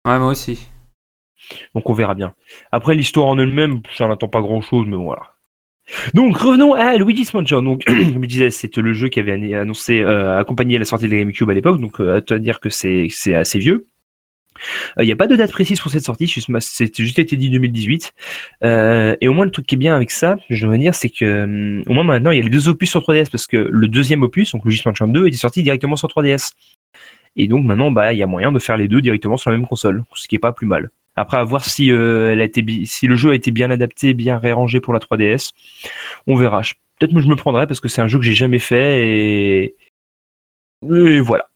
Ouais, 0.04 0.18
moi 0.18 0.28
aussi. 0.28 0.66
Donc 1.74 1.88
on 1.88 1.92
verra 1.92 2.14
bien. 2.14 2.34
Après 2.72 2.94
l'histoire 2.96 3.26
en 3.26 3.38
elle-même, 3.38 3.80
j'en 3.96 4.10
attends 4.10 4.28
pas 4.28 4.40
grand-chose, 4.40 4.86
mais 4.86 4.96
bon, 4.96 5.04
voilà. 5.04 5.31
Donc 6.14 6.36
revenons 6.36 6.74
à 6.74 6.96
Luigi's 6.96 7.32
Mansion. 7.34 7.62
Donc 7.62 7.84
comme 7.86 8.22
je 8.22 8.28
disais, 8.28 8.50
c'était 8.50 8.80
le 8.80 8.92
jeu 8.92 9.08
qui 9.08 9.20
avait 9.20 9.54
annoncé 9.54 10.00
euh, 10.00 10.38
accompagné 10.38 10.78
la 10.78 10.84
sortie 10.84 11.06
de 11.06 11.12
la 11.12 11.18
GameCube 11.18 11.50
à 11.50 11.54
l'époque, 11.54 11.80
donc 11.80 12.00
euh, 12.00 12.20
à 12.28 12.38
dire 12.38 12.60
que 12.60 12.70
c'est 12.70 13.08
assez 13.34 13.58
vieux. 13.58 13.86
Euh, 14.98 15.02
Il 15.02 15.06
n'y 15.06 15.12
a 15.12 15.16
pas 15.16 15.26
de 15.26 15.36
date 15.36 15.50
précise 15.50 15.80
pour 15.80 15.90
cette 15.90 16.04
sortie, 16.04 16.28
c'était 16.60 17.02
juste 17.02 17.18
été 17.18 17.36
dit 17.36 17.50
2018. 17.50 18.12
Euh, 18.64 19.16
et 19.20 19.28
au 19.28 19.32
moins 19.32 19.44
le 19.44 19.50
truc 19.50 19.66
qui 19.66 19.74
est 19.74 19.78
bien 19.78 19.94
avec 19.96 20.10
ça, 20.10 20.36
je 20.50 20.66
veux 20.66 20.78
dire, 20.78 20.94
c'est 20.94 21.10
que 21.10 21.44
hum, 21.44 21.82
au 21.86 21.94
moins 21.94 22.04
maintenant 22.04 22.30
il 22.30 22.38
y 22.38 22.40
a 22.40 22.44
les 22.44 22.50
deux 22.50 22.68
opus 22.68 22.90
sur 22.90 23.00
3DS 23.00 23.30
parce 23.30 23.46
que 23.46 23.56
le 23.56 23.88
deuxième 23.88 24.22
opus, 24.22 24.52
donc 24.52 24.64
Luigi's 24.64 24.84
Mansion 24.84 25.08
2, 25.08 25.26
était 25.26 25.36
sorti 25.36 25.62
directement 25.62 25.96
sur 25.96 26.08
3DS. 26.08 26.52
Et 27.36 27.48
donc 27.48 27.64
maintenant, 27.64 27.90
bah, 27.90 28.12
il 28.12 28.18
y 28.18 28.22
a 28.22 28.26
moyen 28.26 28.52
de 28.52 28.58
faire 28.58 28.76
les 28.76 28.88
deux 28.88 29.00
directement 29.00 29.36
sur 29.36 29.50
la 29.50 29.56
même 29.56 29.66
console, 29.66 30.04
ce 30.14 30.28
qui 30.28 30.36
est 30.36 30.38
pas 30.38 30.52
plus 30.52 30.66
mal. 30.66 30.90
Après, 31.16 31.36
à 31.36 31.44
voir 31.44 31.64
si, 31.64 31.90
euh, 31.90 32.32
elle 32.32 32.40
a 32.40 32.44
été 32.44 32.64
si 32.86 33.06
le 33.06 33.16
jeu 33.16 33.30
a 33.30 33.34
été 33.34 33.50
bien 33.50 33.70
adapté, 33.70 34.14
bien 34.14 34.38
réarrangé 34.38 34.80
pour 34.80 34.92
la 34.94 34.98
3DS. 34.98 35.50
On 36.26 36.36
verra. 36.36 36.62
Peut-être 36.98 37.14
que 37.14 37.20
je 37.20 37.28
me 37.28 37.36
prendrai 37.36 37.66
parce 37.66 37.80
que 37.80 37.88
c'est 37.88 38.00
un 38.00 38.08
jeu 38.08 38.18
que 38.18 38.24
j'ai 38.24 38.32
jamais 38.32 38.58
fait 38.58 39.06
et, 39.06 39.76
et 40.90 41.20
voilà. 41.20 41.48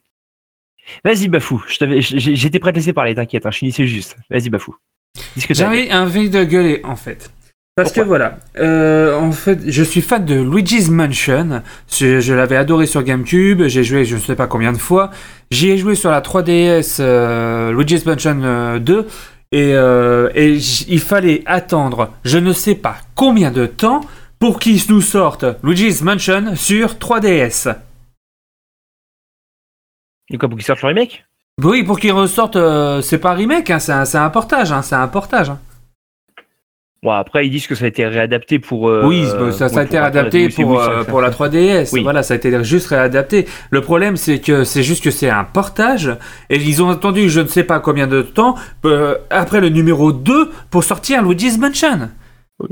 Vas-y, 1.04 1.28
Bafou. 1.28 1.64
J'étais 1.68 2.58
prêt 2.58 2.70
à 2.70 2.72
te 2.72 2.78
laisser 2.78 2.92
parler, 2.92 3.14
t'inquiète, 3.14 3.46
hein, 3.46 3.50
je 3.50 3.58
finissais 3.58 3.86
juste. 3.86 4.16
Vas-y, 4.30 4.50
Bafou. 4.50 4.76
T'as. 5.48 6.02
envie, 6.02 6.30
de 6.30 6.44
gueuler 6.44 6.80
en 6.84 6.96
fait. 6.96 7.30
Parce 7.74 7.90
Pourquoi 7.90 8.04
que 8.04 8.08
voilà, 8.08 8.38
euh, 8.58 9.18
en 9.18 9.32
fait, 9.32 9.70
je 9.70 9.82
suis 9.82 10.00
fan 10.00 10.24
de 10.24 10.34
Luigi's 10.34 10.88
Mansion. 10.88 11.62
Je, 11.90 12.20
je 12.20 12.32
l'avais 12.32 12.56
adoré 12.56 12.86
sur 12.86 13.02
GameCube. 13.02 13.64
J'ai 13.66 13.84
joué 13.84 14.06
je 14.06 14.14
ne 14.14 14.20
sais 14.20 14.34
pas 14.34 14.46
combien 14.46 14.72
de 14.72 14.78
fois. 14.78 15.10
J'y 15.50 15.70
ai 15.70 15.76
joué 15.76 15.94
sur 15.94 16.10
la 16.10 16.22
3DS 16.22 16.96
euh, 17.00 17.72
Luigi's 17.72 18.06
Mansion 18.06 18.40
euh, 18.42 18.78
2. 18.78 19.06
Et, 19.56 19.72
euh, 19.74 20.28
et 20.34 20.52
il 20.88 21.00
fallait 21.00 21.42
attendre 21.46 22.10
je 22.24 22.36
ne 22.36 22.52
sais 22.52 22.74
pas 22.74 22.96
combien 23.14 23.50
de 23.50 23.64
temps 23.64 24.02
pour 24.38 24.58
qu'ils 24.58 24.82
nous 24.90 25.00
sortent 25.00 25.46
Luigi's 25.62 26.02
Mansion 26.02 26.54
sur 26.56 26.96
3DS. 26.96 27.74
Et 30.28 30.36
quoi, 30.36 30.50
pour 30.50 30.58
qu'il 30.58 30.66
sorte 30.66 30.82
le 30.82 30.88
remake? 30.88 31.24
Oui, 31.62 31.84
pour 31.84 31.98
qu'ils 31.98 32.12
ressortent, 32.12 32.56
euh, 32.56 33.00
c'est 33.00 33.16
pas 33.16 33.32
remake, 33.32 33.70
hein, 33.70 33.78
c'est 33.78 33.92
un, 33.92 34.04
c'est 34.04 34.18
un 34.18 34.28
portage. 34.28 34.72
Hein, 34.72 34.82
c'est 34.82 34.94
un 34.94 35.08
portage. 35.08 35.48
hein. 35.48 35.58
Bon, 37.06 37.12
après, 37.12 37.46
ils 37.46 37.50
disent 37.50 37.68
que 37.68 37.76
ça 37.76 37.84
a 37.84 37.88
été 37.88 38.04
réadapté 38.04 38.58
pour. 38.58 38.88
euh, 38.88 39.04
Oui, 39.04 39.24
ça, 39.52 39.68
ça 39.68 39.78
a 39.78 39.84
été 39.84 39.96
réadapté 39.96 40.48
pour, 40.48 40.80
euh, 40.80 41.04
pour 41.04 41.20
la 41.20 41.30
3DS. 41.30 41.90
Oui. 41.92 42.02
Voilà, 42.02 42.24
ça 42.24 42.34
a 42.34 42.36
été 42.36 42.64
juste 42.64 42.88
réadapté. 42.88 43.46
Le 43.70 43.80
problème, 43.80 44.16
c'est 44.16 44.40
que 44.40 44.64
c'est 44.64 44.82
juste 44.82 45.04
que 45.04 45.12
c'est 45.12 45.30
un 45.30 45.44
portage 45.44 46.10
et 46.50 46.56
ils 46.56 46.82
ont 46.82 46.90
attendu 46.90 47.30
je 47.30 47.42
ne 47.42 47.46
sais 47.46 47.62
pas 47.62 47.78
combien 47.78 48.08
de 48.08 48.22
temps 48.22 48.56
euh, 48.86 49.14
après 49.30 49.60
le 49.60 49.68
numéro 49.68 50.10
2 50.10 50.50
pour 50.68 50.82
sortir 50.82 51.22
Luigi's 51.22 51.58
Mansion. 51.58 52.08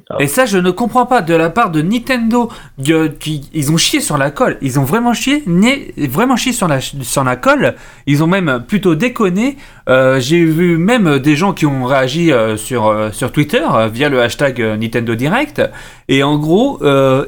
Ah. 0.09 0.17
Et 0.19 0.29
ça, 0.29 0.47
je 0.47 0.57
ne 0.57 0.71
comprends 0.71 1.05
pas 1.05 1.21
de 1.21 1.35
la 1.35 1.51
part 1.51 1.71
de 1.71 1.83
Nintendo. 1.83 2.51
de- 2.79 3.09
qui, 3.09 3.51
ils 3.53 3.71
ont 3.71 3.77
chié 3.77 4.01
sur 4.01 4.17
la 4.17 4.31
colle. 4.31 4.57
Ils 4.63 4.79
ont 4.81 4.85
vraiment 4.85 5.13
chié, 5.13 5.43
né- 5.47 5.93
vraiment 5.97 6.37
chié 6.37 6.53
sur 6.55 6.69
la, 6.69 6.81
sur 6.81 7.23
la 7.23 7.37
colle. 7.37 7.75
Ils 8.07 8.23
ont 8.23 8.27
même 8.27 8.65
plutôt 8.67 8.95
déconné. 8.95 9.57
Euh, 9.91 10.21
J'ai 10.21 10.43
vu 10.45 10.79
même 10.79 11.19
des 11.19 11.37
gens 11.37 11.53
qui 11.53 11.67
ont 11.67 11.85
réagi 11.85 12.33
euh, 12.33 12.57
sur, 12.57 12.87
euh, 12.87 13.11
sur 13.13 13.31
Twitter 13.31 13.63
via 13.93 14.09
le 14.09 14.23
hashtag 14.23 14.59
Nintendo 14.81 15.15
Direct. 15.15 15.61
Et 16.09 16.23
en 16.23 16.39
gros, 16.39 16.81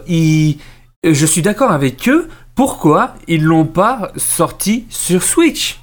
ils- 0.08 0.58
je 1.04 1.26
suis 1.26 1.42
d'accord 1.42 1.72
avec 1.72 2.08
eux. 2.08 2.26
Pourquoi 2.54 3.14
ils 3.28 3.44
l'ont 3.44 3.66
pas 3.66 4.12
sorti 4.16 4.86
sur 4.88 5.22
Switch? 5.22 5.78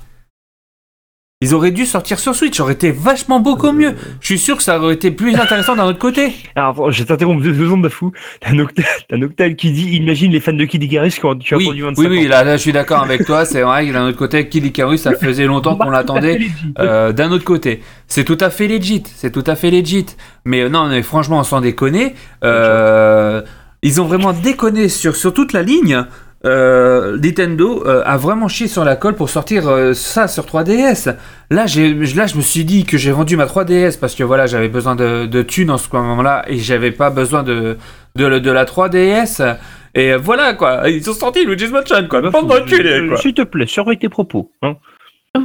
Ils 1.43 1.53
auraient 1.53 1.71
dû 1.71 1.85
sortir 1.85 2.19
sur 2.19 2.33
Switch. 2.35 2.55
Ça 2.55 2.63
aurait 2.63 2.73
été 2.73 2.91
vachement 2.91 3.41
beaucoup 3.41 3.73
mieux. 3.73 3.95
Je 4.21 4.25
suis 4.27 4.39
sûr 4.39 4.55
que 4.55 4.63
ça 4.63 4.79
aurait 4.79 4.93
été 4.93 5.11
plus 5.11 5.35
intéressant 5.35 5.75
d'un 5.75 5.83
autre 5.85 5.99
côté. 5.99 6.31
Alors, 6.55 6.89
je 6.89 7.03
t'interromps 7.03 7.43
deux 7.43 7.53
secondes, 7.53 7.81
Bafou. 7.81 8.13
T'as 8.39 8.53
Noctal, 8.53 8.85
t'as 9.09 9.17
Noctal 9.17 9.55
qui 9.57 9.71
dit 9.71 9.89
Imagine 9.97 10.31
les 10.31 10.39
fans 10.39 10.53
de 10.53 10.63
Kid 10.63 10.81
Icarus 10.81 11.19
qui 11.19 11.25
ont 11.25 11.35
tu 11.35 11.53
as 11.53 11.57
Oui, 11.57 11.65
attendu 11.65 11.81
25 11.81 12.01
oui, 12.01 12.07
oui, 12.09 12.25
ans. 12.25 12.29
là, 12.29 12.43
là, 12.45 12.55
je 12.55 12.61
suis 12.61 12.71
d'accord 12.71 13.03
avec 13.03 13.25
toi. 13.25 13.43
C'est 13.43 13.61
vrai 13.61 13.85
que 13.87 13.91
d'un 13.91 14.07
autre 14.07 14.17
côté, 14.17 14.47
Kid 14.47 14.65
Icarus, 14.65 15.01
ça 15.01 15.13
faisait 15.15 15.45
longtemps 15.45 15.75
qu'on 15.75 15.89
l'attendait. 15.89 16.39
Euh, 16.79 17.11
d'un 17.11 17.29
autre 17.31 17.43
côté, 17.43 17.81
c'est 18.07 18.23
tout 18.23 18.37
à 18.39 18.49
fait 18.49 18.67
legit, 18.69 19.03
c'est 19.13 19.31
tout 19.31 19.43
à 19.45 19.55
fait 19.55 19.69
legit. 19.69 20.05
Mais 20.45 20.61
euh, 20.61 20.69
non, 20.69 20.87
mais 20.87 21.01
franchement, 21.03 21.43
sans 21.43 21.59
déconner, 21.59 22.13
euh, 22.45 23.41
ils 23.81 23.99
ont 24.01 24.05
vraiment 24.05 24.31
déconné 24.31 24.87
sur, 24.87 25.15
sur 25.15 25.33
toute 25.33 25.51
la 25.51 25.61
ligne. 25.61 26.05
Euh, 26.45 27.17
Nintendo 27.23 27.83
euh, 27.87 28.03
a 28.05 28.17
vraiment 28.17 28.49
chié 28.49 28.67
sur 28.67 28.83
la 28.83 28.97
colle 28.97 29.15
pour 29.15 29.29
sortir 29.29 29.67
euh, 29.69 29.93
ça 29.93 30.27
sur 30.27 30.43
3DS. 30.45 31.15
Là, 31.49 31.65
j'ai, 31.67 31.93
là, 31.93 32.27
je 32.27 32.35
me 32.35 32.41
suis 32.41 32.65
dit 32.65 32.83
que 32.85 32.97
j'ai 32.97 33.11
vendu 33.13 33.37
ma 33.37 33.45
3DS 33.45 33.97
parce 33.97 34.13
que 34.13 34.23
voilà, 34.23 34.45
j'avais 34.45 34.67
besoin 34.67 34.95
de, 34.95 35.25
de 35.25 35.41
thunes 35.41 35.71
en 35.71 35.77
ce 35.77 35.87
moment-là 35.93 36.43
et 36.47 36.57
j'avais 36.57 36.91
pas 36.91 37.09
besoin 37.11 37.43
de, 37.43 37.77
de, 38.17 38.39
de 38.39 38.51
la 38.51 38.65
3DS. 38.65 39.55
Et 39.95 40.15
voilà 40.15 40.53
quoi, 40.53 40.89
ils 40.89 41.03
sont 41.03 41.13
sortis 41.13 41.45
Luigi's 41.45 41.69
Mansion 41.71 42.07
quoi, 42.09 42.19
bande 42.21 42.47
d'enculés, 42.47 43.07
quoi. 43.07 43.17
S'il 43.17 43.33
te 43.35 43.43
plaît, 43.43 43.67
surveille 43.67 43.99
tes 43.99 44.09
propos. 44.09 44.51
Hein. 44.63 44.75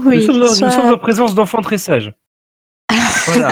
Oui, 0.05 0.17
nous, 0.17 0.21
sommes, 0.23 0.43
en- 0.43 0.47
ça- 0.49 0.67
nous 0.67 0.73
sommes 0.73 0.93
en 0.95 0.99
présence 0.99 1.35
d'enfants 1.35 1.63
très 1.63 1.79
sages. 1.79 2.13
voilà. 3.27 3.51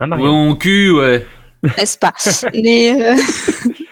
Hein, 0.00 0.06
Mon 0.08 0.56
cul, 0.56 0.90
ouais. 0.90 1.26
n'est-ce 1.62 1.98
pas? 1.98 2.12
Mais 2.54 3.12
euh, 3.12 3.14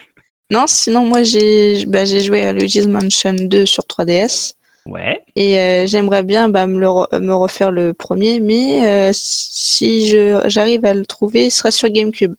non, 0.50 0.64
sinon 0.66 1.04
moi 1.06 1.22
j'ai 1.22 1.84
bah, 1.86 2.04
j'ai 2.04 2.20
joué 2.20 2.42
à 2.42 2.52
Luigi's 2.52 2.86
Mansion 2.86 3.34
2 3.34 3.66
sur 3.66 3.84
3DS 3.84 4.52
Ouais. 4.86 5.20
et 5.34 5.58
euh, 5.58 5.86
j'aimerais 5.88 6.22
bien 6.22 6.48
bah, 6.48 6.68
me, 6.68 6.78
le 6.78 6.86
re- 6.86 7.18
me 7.20 7.34
refaire 7.34 7.72
le 7.72 7.92
premier, 7.92 8.38
mais 8.38 8.86
euh, 8.86 9.10
si 9.12 10.06
je 10.08 10.42
j'arrive 10.46 10.84
à 10.84 10.94
le 10.94 11.04
trouver, 11.04 11.50
ce 11.50 11.58
sera 11.58 11.70
sur 11.72 11.88
GameCube 11.90 12.34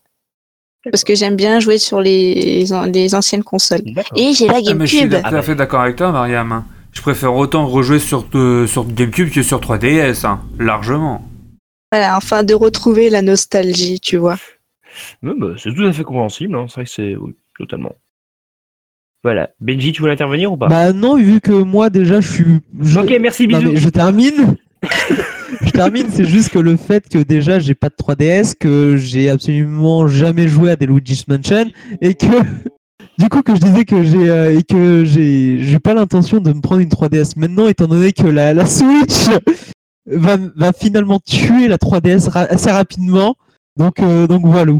parce 0.89 1.03
que 1.03 1.13
j'aime 1.15 1.35
bien 1.35 1.59
jouer 1.59 1.77
sur 1.77 1.99
les 1.99 2.63
les 2.93 3.15
anciennes 3.15 3.43
consoles. 3.43 3.81
Et 4.15 4.31
j'ai 4.33 4.47
la 4.47 4.53
Ah, 4.65 4.73
mais 4.75 4.87
je 4.87 4.95
suis 4.95 5.07
GameCube. 5.09 5.27
tout 5.29 5.35
à 5.35 5.41
fait 5.41 5.55
d'accord 5.55 5.81
avec 5.81 5.97
toi, 5.97 6.13
Mariam. 6.13 6.63
Je 6.93 7.01
préfère 7.01 7.35
autant 7.35 7.67
rejouer 7.67 7.99
sur, 7.99 8.25
euh, 8.35 8.65
sur 8.65 8.85
GameCube 8.85 9.29
que 9.29 9.43
sur 9.43 9.59
3DS, 9.59 10.25
hein, 10.25 10.39
largement. 10.57 11.23
Voilà, 11.91 12.15
enfin 12.15 12.43
de 12.43 12.53
retrouver 12.53 13.09
la 13.09 13.21
nostalgie, 13.21 13.99
tu 13.99 14.15
vois. 14.15 14.37
Bah, 15.21 15.33
c'est 15.61 15.73
tout 15.75 15.83
à 15.83 15.91
fait 15.91 16.03
compréhensible. 16.05 16.55
Hein. 16.55 16.65
C'est 16.69 16.75
vrai 16.75 16.85
que 16.85 16.89
c'est. 16.91 17.15
Totalement. 17.57 17.95
Voilà. 19.23 19.49
Benji, 19.59 19.91
tu 19.91 20.01
voulais 20.01 20.13
intervenir 20.13 20.51
ou 20.53 20.57
pas? 20.57 20.67
Bah 20.67 20.93
non, 20.93 21.15
vu 21.17 21.41
que 21.41 21.51
moi 21.51 21.89
déjà 21.89 22.21
je 22.21 22.31
suis. 22.31 22.59
je- 22.79 22.99
Ok, 22.99 23.13
merci, 23.19 23.47
Non, 23.47 23.57
bisous. 23.59 23.71
mais 23.73 23.77
je 23.79 23.89
termine. 23.89 24.55
je 25.61 25.71
termine, 25.71 26.05
c'est 26.11 26.25
juste 26.25 26.49
que 26.49 26.59
le 26.59 26.77
fait 26.77 27.09
que 27.09 27.17
déjà 27.17 27.59
j'ai 27.59 27.73
pas 27.73 27.89
de 27.89 27.95
3DS, 27.95 28.53
que 28.57 28.95
j'ai 28.95 29.29
absolument 29.29 30.07
jamais 30.07 30.47
joué 30.47 30.71
à 30.71 30.75
des 30.75 30.85
Luigi's 30.85 31.27
Mansion 31.27 31.65
et 31.99 32.13
que 32.13 32.25
du 33.17 33.27
coup 33.29 33.41
que 33.41 33.55
je 33.55 33.61
disais 33.61 33.85
que 33.85 34.03
j'ai 34.03 34.29
euh, 34.29 34.57
et 34.59 34.63
que 34.63 35.03
j'ai 35.03 35.63
j'ai 35.63 35.79
pas 35.79 35.95
l'intention 35.95 36.39
de 36.39 36.53
me 36.53 36.61
prendre 36.61 36.81
une 36.81 36.89
3DS 36.89 37.33
maintenant 37.37 37.67
étant 37.67 37.87
donné 37.87 38.13
que 38.13 38.27
la, 38.27 38.53
la 38.53 38.67
Switch 38.67 39.27
va, 40.05 40.37
va 40.55 40.71
finalement 40.73 41.19
tuer 41.19 41.67
la 41.67 41.77
3DS 41.77 42.29
ra- 42.29 42.41
assez 42.51 42.69
rapidement. 42.71 43.35
Donc 43.77 43.99
euh, 43.99 44.27
donc 44.27 44.45
voilà. 44.45 44.71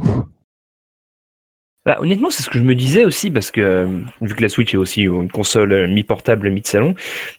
Bah, 1.87 1.97
honnêtement, 2.01 2.29
c'est 2.29 2.43
ce 2.43 2.49
que 2.49 2.59
je 2.59 2.63
me 2.63 2.75
disais 2.75 3.05
aussi, 3.05 3.31
parce 3.31 3.49
que 3.49 3.61
euh, 3.61 3.87
vu 4.21 4.35
que 4.35 4.41
la 4.41 4.49
Switch 4.49 4.73
est 4.73 4.77
aussi 4.77 5.03
une 5.03 5.31
console 5.31 5.71
euh, 5.71 5.87
mi-portable, 5.87 6.49
mi-salon, 6.49 6.95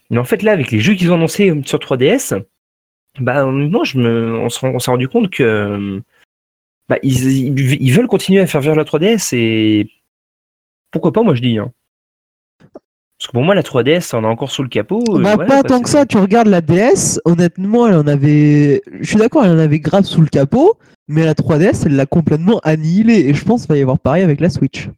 mais 0.09 0.17
en 0.17 0.23
fait 0.25 0.41
là, 0.41 0.53
avec 0.53 0.71
les 0.71 0.79
jeux 0.79 0.95
qu'ils 0.95 1.11
ont 1.11 1.15
annoncés 1.15 1.51
euh, 1.51 1.61
sur 1.65 1.77
3DS, 1.77 2.43
bah 3.19 3.45
honnêtement, 3.45 3.83
je 3.83 3.99
me, 3.99 4.39
on 4.39 4.49
s'est 4.49 4.91
rendu 4.91 5.07
compte 5.07 5.29
que 5.29 6.01
bah, 6.89 6.97
ils, 7.03 7.31
ils- 7.59 7.77
ils 7.81 7.93
veulent 7.93 8.07
continuer 8.07 8.41
à 8.41 8.47
faire 8.47 8.61
vivre 8.61 8.75
la 8.75 8.85
3DS 8.85 9.35
et 9.35 9.87
pourquoi 10.91 11.13
pas, 11.13 11.21
moi 11.21 11.35
je 11.35 11.41
dis. 11.41 11.59
Hein. 11.59 11.71
Que 13.29 13.33
pour 13.33 13.43
moi, 13.43 13.53
la 13.53 13.61
3DS, 13.61 14.15
on 14.15 14.23
a 14.23 14.27
encore 14.27 14.49
sous 14.49 14.63
le 14.63 14.69
capot. 14.69 15.03
euh, 15.11 15.21
Bah, 15.21 15.35
voilà, 15.35 15.61
pas 15.61 15.63
tant 15.63 15.81
que 15.81 15.89
ça, 15.89 16.07
tu 16.07 16.17
regardes 16.17 16.47
la 16.47 16.61
DS, 16.61 17.19
honnêtement, 17.25 17.87
elle 17.87 17.93
en 17.93 18.07
avait. 18.07 18.81
Je 19.01 19.07
suis 19.07 19.17
d'accord, 19.17 19.45
elle 19.45 19.51
en 19.51 19.59
avait 19.59 19.79
grave 19.79 20.05
sous 20.05 20.21
le 20.21 20.27
capot, 20.27 20.79
mais 21.07 21.23
la 21.25 21.35
3DS, 21.35 21.83
elle 21.85 21.95
l'a 21.95 22.07
complètement 22.07 22.59
annihilée. 22.63 23.19
Et 23.27 23.35
je 23.35 23.45
pense 23.45 23.61
qu'il 23.61 23.69
va 23.69 23.77
y 23.77 23.83
avoir 23.83 23.99
pareil 23.99 24.23
avec 24.23 24.41
la 24.41 24.49
Switch. 24.49 24.89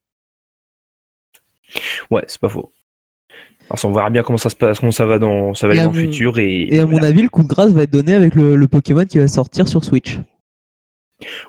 Ouais, 2.10 2.24
c'est 2.28 2.40
pas 2.40 2.48
faux. 2.48 2.72
Alors, 3.70 3.80
on 3.86 3.94
verra 3.94 4.10
bien 4.10 4.24
comment 4.24 4.38
ça 4.38 4.50
se 4.50 4.56
passe, 4.56 4.80
comment 4.80 4.92
ça 4.94 5.06
va 5.06 5.20
dans, 5.20 5.54
ça 5.54 5.68
va 5.68 5.74
aller 5.74 5.84
dans 5.84 5.92
le 5.92 6.00
futur 6.00 6.40
et. 6.40 6.74
Et 6.74 6.80
à 6.80 6.86
mon 6.86 7.04
avis, 7.04 7.24
le 7.24 7.30
coup 7.30 7.44
de 7.44 7.50
grâce 7.50 7.72
va 7.72 7.84
être 7.84 7.92
donné 7.92 8.14
avec 8.14 8.36
le, 8.36 8.56
le 8.56 8.68
Pokémon 8.70 9.06
qui 9.06 9.18
va 9.18 9.28
sortir 9.28 9.68
sur 9.68 9.84
Switch. 9.84 10.20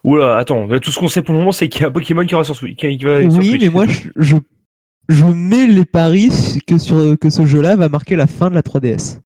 Oula, 0.04 0.36
attends, 0.36 0.68
tout 0.80 0.90
ce 0.90 0.98
qu'on 0.98 1.08
sait 1.08 1.22
pour 1.22 1.32
le 1.32 1.38
moment, 1.40 1.52
c'est 1.52 1.68
qu'il 1.68 1.82
y 1.82 1.84
a 1.84 1.88
un 1.88 1.92
Pokémon 1.92 2.26
qui, 2.26 2.34
aura 2.34 2.44
sur 2.44 2.54
qui, 2.58 2.96
va 2.98 3.22
sur 3.22 3.38
Oui, 3.38 3.46
Switch, 3.46 3.52
mais 3.52 3.58
c'est 3.60 3.70
moi, 3.70 3.86
je, 4.16 4.36
je 5.08 5.24
mets 5.24 5.66
les 5.66 5.84
paris 5.84 6.30
que, 6.66 6.78
sur, 6.78 7.18
que 7.18 7.30
ce 7.30 7.44
jeu-là 7.46 7.76
va 7.76 7.88
marquer 7.88 8.16
la 8.16 8.26
fin 8.26 8.50
de 8.50 8.54
la 8.54 8.62
3DS. 8.62 9.20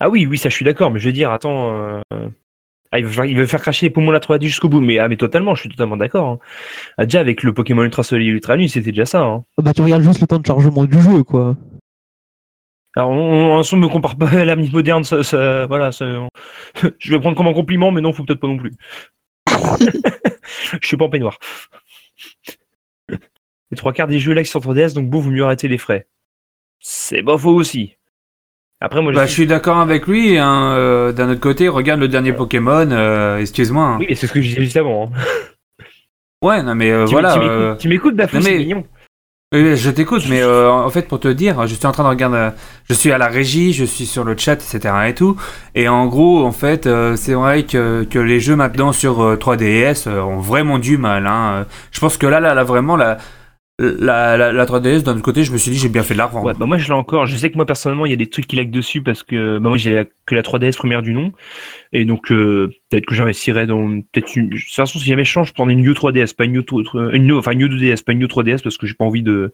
Ah 0.00 0.08
oui, 0.08 0.26
oui, 0.26 0.38
ça 0.38 0.48
je 0.48 0.54
suis 0.54 0.64
d'accord, 0.64 0.90
mais 0.90 1.00
je 1.00 1.06
veux 1.06 1.12
dire, 1.12 1.30
attends. 1.32 1.74
euh, 2.12 2.28
Ah, 2.92 2.98
il, 3.00 3.04
veut 3.04 3.10
faire, 3.12 3.24
il 3.24 3.36
veut 3.36 3.46
faire 3.46 3.60
cracher 3.60 3.86
les 3.86 3.90
poumons 3.90 4.08
de 4.08 4.12
la 4.12 4.20
3D 4.20 4.42
jusqu'au 4.46 4.68
bout, 4.68 4.80
mais, 4.80 4.98
ah, 4.98 5.08
mais 5.08 5.16
totalement, 5.16 5.54
je 5.54 5.60
suis 5.62 5.68
totalement 5.70 5.96
d'accord. 5.96 6.28
hein. 6.28 6.38
Ah, 6.98 7.04
déjà, 7.04 7.20
avec 7.20 7.42
le 7.42 7.52
Pokémon 7.52 7.82
Ultra 7.82 8.02
Soleil 8.04 8.28
et 8.28 8.30
Ultra 8.30 8.56
Nuit, 8.56 8.68
c'était 8.68 8.92
déjà 8.92 9.06
ça. 9.06 9.22
hein. 9.22 9.44
Bah, 9.58 9.72
tu 9.74 9.82
regardes 9.82 10.02
juste 10.02 10.20
le 10.20 10.26
temps 10.26 10.38
de 10.38 10.46
chargement 10.46 10.84
du 10.84 11.00
jeu, 11.00 11.24
quoi. 11.24 11.56
Alors, 12.94 13.10
on, 13.10 13.58
on, 13.58 13.62
on 13.70 13.76
me 13.76 13.88
compare 13.88 14.16
pas 14.16 14.28
à 14.30 14.44
l'âme 14.44 14.66
moderne, 14.70 15.04
ça, 15.04 15.22
ça- 15.22 15.66
voilà, 15.66 15.90
ça- 15.92 16.06
on- 16.06 16.28
je 16.98 17.10
vais 17.10 17.20
prendre 17.20 17.36
comme 17.36 17.48
un 17.48 17.52
compliment, 17.54 17.90
mais 17.90 18.00
non, 18.00 18.12
faut 18.12 18.24
peut-être 18.24 18.40
pas 18.40 18.46
non 18.48 18.56
plus. 18.56 18.72
je 20.80 20.86
suis 20.86 20.96
pas 20.96 21.04
en 21.06 21.10
peignoir. 21.10 21.38
Les 23.70 23.76
trois 23.76 23.92
quarts 23.92 24.06
des 24.08 24.18
jeux 24.20 24.32
là 24.32 24.42
qui 24.42 24.50
sont 24.50 24.60
sur 24.60 24.70
3DS, 24.72 24.94
donc 24.94 25.08
bon, 25.10 25.20
vaut 25.20 25.30
mieux 25.30 25.44
arrêter 25.44 25.68
les 25.68 25.78
frais. 25.78 26.06
C'est 26.80 27.22
pas 27.22 27.36
faux 27.38 27.54
aussi. 27.54 27.94
Après, 28.80 29.00
moi, 29.02 29.10
je 29.12 29.16
Bah, 29.16 29.26
je 29.26 29.32
suis- 29.32 29.46
d'accord 29.46 29.78
avec 29.78 30.06
lui. 30.06 30.36
hein, 30.38 30.72
euh, 30.74 31.12
D'un 31.12 31.30
autre 31.30 31.40
côté, 31.40 31.66
regarde 31.68 31.98
le 32.00 32.08
dernier 32.08 32.32
Pokémon. 32.32 32.88
euh, 32.90 33.38
Excuse-moi. 33.38 33.82
hein. 33.84 33.96
Oui, 34.00 34.06
mais 34.08 34.14
c'est 34.14 34.26
ce 34.26 34.32
que 34.34 34.40
je 34.40 34.48
disais 34.48 34.60
juste 34.62 34.76
avant. 34.76 35.10
hein. 35.14 35.84
Ouais, 36.42 36.62
non, 36.62 36.74
mais 36.74 36.90
euh, 36.90 37.06
Tu- 37.06 37.12
voilà. 37.12 37.32
tu 37.34 37.40
euh, 37.40 37.74
m'écoutes- 37.88 38.14
Bafou, 38.14 38.36
non, 38.36 38.42
c'est 38.42 38.58
mignon. 38.58 38.84
Oui, 39.54 39.76
je 39.76 39.90
t'écoute, 39.90 40.24
mais 40.28 40.42
euh, 40.42 40.70
en 40.70 40.90
fait, 40.90 41.08
pour 41.08 41.20
te 41.20 41.28
dire, 41.28 41.66
je 41.66 41.74
suis 41.74 41.86
en 41.86 41.92
train 41.92 42.02
de 42.02 42.08
regarder, 42.08 42.36
euh, 42.36 42.50
je 42.88 42.94
suis 42.94 43.12
à 43.12 43.16
la 43.18 43.28
régie, 43.28 43.72
je 43.72 43.84
suis 43.84 44.04
sur 44.04 44.24
le 44.24 44.36
chat, 44.36 44.54
etc. 44.54 44.94
et 45.08 45.14
tout. 45.14 45.40
Et 45.74 45.88
en 45.88 46.06
gros, 46.06 46.44
en 46.44 46.52
fait, 46.52 46.86
euh, 46.86 47.16
c'est 47.16 47.32
vrai 47.34 47.62
que, 47.64 48.04
que 48.04 48.18
les 48.18 48.40
jeux 48.40 48.56
maintenant 48.56 48.92
sur 48.92 49.22
euh, 49.22 49.36
3DS 49.36 50.08
euh, 50.08 50.20
ont 50.20 50.38
vraiment 50.40 50.78
du 50.78 50.98
mal. 50.98 51.26
Hein. 51.26 51.52
Euh, 51.60 51.64
Je 51.92 52.00
pense 52.00 52.18
que 52.18 52.26
là, 52.26 52.40
là, 52.40 52.54
là, 52.54 52.64
vraiment, 52.64 52.96
la, 52.96 53.18
la, 53.78 54.36
la, 54.38 54.52
la 54.52 54.64
3DS, 54.64 55.02
d'un 55.02 55.12
autre 55.12 55.22
côté, 55.22 55.44
je 55.44 55.52
me 55.52 55.58
suis 55.58 55.70
dit, 55.70 55.76
j'ai 55.78 55.90
bien 55.90 56.02
fait 56.02 56.14
de 56.14 56.18
la 56.18 56.26
revendre. 56.26 56.46
Ouais, 56.46 56.54
bah 56.58 56.64
moi 56.64 56.78
je 56.78 56.86
l'ai 56.86 56.94
encore. 56.94 57.26
Je 57.26 57.36
sais 57.36 57.50
que 57.50 57.56
moi 57.56 57.66
personnellement 57.66 58.06
il 58.06 58.10
y 58.10 58.14
a 58.14 58.16
des 58.16 58.28
trucs 58.28 58.46
qui 58.46 58.56
lag 58.56 58.70
dessus 58.70 59.02
parce 59.02 59.22
que 59.22 59.58
bah 59.58 59.68
moi 59.68 59.76
j'ai 59.76 60.06
que 60.24 60.34
la 60.34 60.42
3DS 60.42 60.76
première 60.76 61.02
du 61.02 61.12
nom 61.12 61.32
et 61.92 62.04
donc 62.06 62.32
euh, 62.32 62.70
peut-être 62.88 63.04
que 63.06 63.14
j'investirais 63.14 63.66
dans 63.66 64.00
peut-être 64.00 64.34
une. 64.34 64.48
De 64.48 64.56
toute 64.56 64.74
façon 64.74 64.98
si 64.98 65.04
jamais 65.06 65.24
je 65.24 65.30
change, 65.30 65.48
je 65.48 65.52
prends 65.52 65.68
une 65.68 65.82
New 65.82 65.92
3DS, 65.92 66.34
pas 66.34 66.44
une 66.46 66.52
New, 66.52 66.64
une 67.12 67.26
New- 67.26 67.36
enfin 67.38 67.50
une 67.52 67.58
New 67.58 67.68
2DS, 67.68 68.02
pas 68.02 68.12
une 68.12 68.20
New 68.20 68.26
3DS 68.28 68.62
parce 68.62 68.78
que 68.78 68.86
j'ai 68.86 68.94
pas 68.94 69.04
envie 69.04 69.22
de 69.22 69.52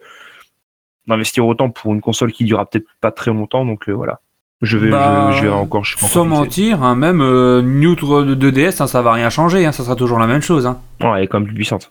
d'investir 1.09 1.45
autant 1.47 1.69
pour 1.71 1.93
une 1.93 2.01
console 2.01 2.31
qui 2.33 2.45
durera 2.45 2.65
peut-être 2.67 2.87
pas 3.01 3.11
très 3.11 3.33
longtemps 3.33 3.65
donc 3.67 3.89
euh, 3.89 3.93
voilà. 3.93 4.21
Je 4.61 4.79
vais, 4.79 4.91
Bah, 4.91 5.31
je, 5.33 5.39
je 5.39 5.43
vais 5.47 5.49
encore. 5.53 5.85
Je 5.85 5.97
Sans 5.99 6.25
mentir, 6.25 6.85
hein, 6.85 6.95
même 6.95 7.21
euh, 7.21 7.61
New 7.63 7.95
2DS, 7.97 8.81
hein, 8.81 8.87
ça 8.87 9.03
va 9.03 9.13
rien 9.13 9.29
changer, 9.29 9.67
hein, 9.67 9.73
ça 9.73 9.83
sera 9.83 9.97
toujours 9.97 10.21
la 10.21 10.29
même 10.29 10.41
chose. 10.43 10.67
Hein. 10.69 10.81
Ouais, 11.01 11.09
elle 11.17 11.25
est 11.25 11.27
quand 11.27 11.41
même 11.41 11.49
plus 11.49 11.57
puissante. 11.57 11.91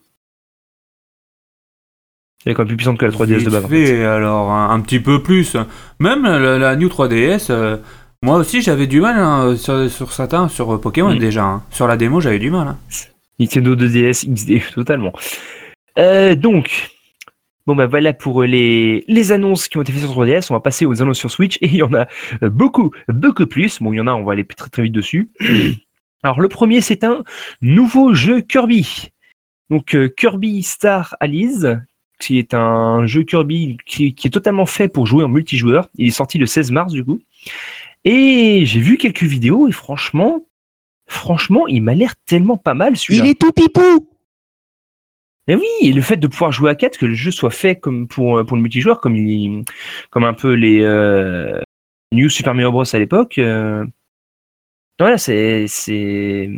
Elle 2.45 2.51
est 2.53 2.55
quand 2.55 2.61
même 2.63 2.69
plus 2.69 2.77
puissante 2.77 2.97
que 2.97 3.05
la 3.05 3.11
3DS 3.11 3.43
de 3.43 3.49
base. 3.49 3.65
en 3.65 3.67
fait. 3.67 3.85
fait, 3.85 4.03
alors 4.05 4.51
un, 4.51 4.71
un 4.71 4.79
petit 4.81 4.99
peu 4.99 5.21
plus. 5.21 5.55
Même 5.99 6.23
la, 6.23 6.57
la 6.57 6.75
New 6.75 6.87
3DS, 6.89 7.47
euh, 7.51 7.77
moi 8.23 8.37
aussi 8.37 8.61
j'avais 8.61 8.87
du 8.87 8.99
mal 9.01 9.17
hein, 9.19 9.55
sur, 9.55 9.89
sur 9.89 10.11
certains, 10.11 10.47
sur 10.47 10.73
euh, 10.73 10.77
Pokémon 10.81 11.13
Mm. 11.13 11.19
déjà. 11.19 11.43
hein. 11.43 11.63
Sur 11.71 11.87
la 11.87 11.97
démo, 11.97 12.19
j'avais 12.21 12.39
du 12.39 12.49
mal. 12.49 12.67
hein. 12.67 12.77
Nintendo 13.39 13.75
2DS 13.75 14.25
XD, 14.33 14.61
totalement. 14.73 15.13
Euh, 15.99 16.35
donc, 16.35 16.89
bon 17.67 17.75
bah 17.75 17.85
voilà 17.87 18.13
pour 18.13 18.43
les, 18.43 19.03
les 19.07 19.31
annonces 19.31 19.67
qui 19.67 19.77
ont 19.77 19.81
été 19.81 19.91
faites 19.91 20.01
sur 20.01 20.11
3DS. 20.19 20.47
On 20.49 20.53
va 20.55 20.59
passer 20.61 20.85
aux 20.85 21.01
annonces 21.01 21.19
sur 21.19 21.29
Switch 21.31 21.57
et 21.61 21.67
il 21.67 21.75
y 21.75 21.83
en 21.83 21.93
a 21.93 22.07
beaucoup, 22.49 22.91
beaucoup 23.07 23.45
plus. 23.45 23.79
Bon, 23.81 23.93
il 23.93 23.97
y 23.97 24.01
en 24.01 24.07
a, 24.07 24.13
on 24.13 24.23
va 24.23 24.33
aller 24.33 24.45
très 24.45 24.69
très 24.69 24.81
vite 24.83 24.93
dessus. 24.93 25.29
Alors 26.23 26.39
le 26.41 26.47
premier, 26.49 26.81
c'est 26.81 27.03
un 27.03 27.23
nouveau 27.61 28.13
jeu 28.13 28.41
Kirby. 28.41 29.09
Donc 29.69 29.95
euh, 29.95 30.07
Kirby 30.09 30.61
Star 30.63 31.15
Allies, 31.19 31.65
qui 32.21 32.39
est 32.39 32.53
un 32.53 33.05
jeu 33.05 33.23
Kirby 33.23 33.77
qui, 33.85 34.13
qui 34.13 34.27
est 34.27 34.31
totalement 34.31 34.65
fait 34.65 34.87
pour 34.87 35.05
jouer 35.05 35.23
en 35.23 35.27
multijoueur. 35.27 35.89
Il 35.97 36.07
est 36.07 36.11
sorti 36.11 36.37
le 36.37 36.45
16 36.45 36.71
mars 36.71 36.93
du 36.93 37.03
coup. 37.03 37.19
Et 38.05 38.63
j'ai 38.65 38.79
vu 38.79 38.97
quelques 38.97 39.23
vidéos 39.23 39.67
et 39.67 39.71
franchement, 39.71 40.45
franchement, 41.07 41.67
il 41.67 41.81
m'a 41.81 41.93
l'air 41.93 42.15
tellement 42.25 42.57
pas 42.57 42.73
mal 42.73 42.97
celui-là. 42.97 43.25
Il 43.25 43.29
est 43.31 43.39
tout 43.39 43.51
pipou 43.51 44.07
Et 45.47 45.55
oui, 45.55 45.67
et 45.81 45.91
le 45.91 46.01
fait 46.01 46.17
de 46.17 46.27
pouvoir 46.27 46.51
jouer 46.51 46.71
à 46.71 46.75
4, 46.75 46.97
que 46.97 47.05
le 47.05 47.13
jeu 47.13 47.31
soit 47.31 47.51
fait 47.51 47.75
comme 47.75 48.07
pour, 48.07 48.37
euh, 48.37 48.43
pour 48.43 48.57
le 48.57 48.63
multijoueur, 48.63 49.01
comme, 49.01 49.15
il, 49.15 49.65
comme 50.09 50.23
un 50.23 50.33
peu 50.33 50.53
les 50.53 50.81
euh, 50.81 51.59
New 52.11 52.29
Super 52.29 52.53
Mario 52.53 52.71
Bros 52.71 52.95
à 52.95 52.99
l'époque, 52.99 53.37
euh, 53.37 53.85
Voilà, 54.99 55.17
c'est 55.17 55.65
c'est 55.67 56.49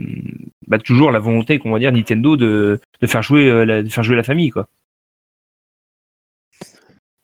bah, 0.67 0.80
toujours 0.80 1.12
la 1.12 1.19
volonté, 1.19 1.60
qu'on 1.60 1.71
va 1.71 1.80
dire, 1.80 1.91
Nintendo 1.91 2.38
de, 2.38 2.80
de 3.02 3.08
faire 3.08 3.21
jouer 3.21 3.49
euh, 3.49 3.65
la, 3.65 3.84
de 3.84 3.89
faire 3.89 4.04
jouer 4.04 4.15
la 4.15 4.23
famille, 4.23 4.49
quoi. 4.49 4.67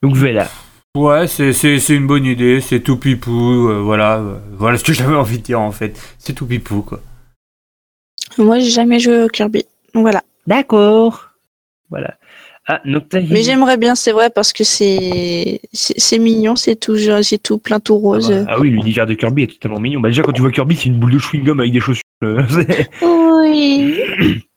Donc 0.02 0.16
voilà. 0.16 0.48
Ouais, 0.96 1.26
c'est, 1.28 1.52
c'est, 1.52 1.78
c'est 1.78 1.94
une 1.94 2.06
bonne 2.06 2.24
idée, 2.24 2.60
c'est 2.60 2.80
tout 2.80 2.96
pipou, 2.96 3.68
euh, 3.68 3.80
voilà, 3.80 4.18
euh, 4.18 4.38
voilà 4.52 4.76
ce 4.76 4.84
que 4.84 4.92
j'avais 4.94 5.14
envie 5.14 5.38
de 5.38 5.42
dire 5.44 5.60
en 5.60 5.72
fait. 5.72 6.00
C'est 6.18 6.32
tout 6.32 6.46
pipou 6.46 6.82
quoi. 6.82 7.00
Moi, 8.38 8.58
j'ai 8.58 8.70
jamais 8.70 8.98
joué 8.98 9.24
au 9.24 9.28
Kirby. 9.28 9.64
Donc 9.94 10.02
voilà. 10.02 10.22
D'accord. 10.46 11.30
Voilà. 11.90 12.16
Ah. 12.66 12.80
Mais 12.84 13.42
j'aimerais 13.42 13.76
bien, 13.76 13.94
c'est 13.94 14.12
vrai, 14.12 14.30
parce 14.30 14.52
que 14.52 14.62
c'est 14.62 15.60
c'est 15.72 15.98
c'est 15.98 16.18
mignon, 16.18 16.54
c'est 16.54 16.76
tout, 16.76 16.96
c'est 17.22 17.42
tout 17.42 17.58
plein, 17.58 17.80
tout 17.80 17.96
rose. 17.96 18.30
Ah, 18.30 18.44
bah, 18.44 18.52
ah 18.54 18.60
oui, 18.60 18.70
l'univers 18.70 19.06
de 19.06 19.14
Kirby 19.14 19.44
est 19.44 19.46
totalement 19.48 19.80
mignon. 19.80 20.00
Bah, 20.00 20.08
déjà, 20.08 20.22
quand 20.22 20.32
tu 20.32 20.42
vois 20.42 20.52
Kirby, 20.52 20.76
c'est 20.76 20.86
une 20.86 20.98
boule 21.00 21.12
de 21.12 21.18
chewing-gum 21.18 21.58
avec 21.58 21.72
des 21.72 21.80
chaussures. 21.80 22.02
Euh, 22.22 22.42
Oui. 23.02 24.00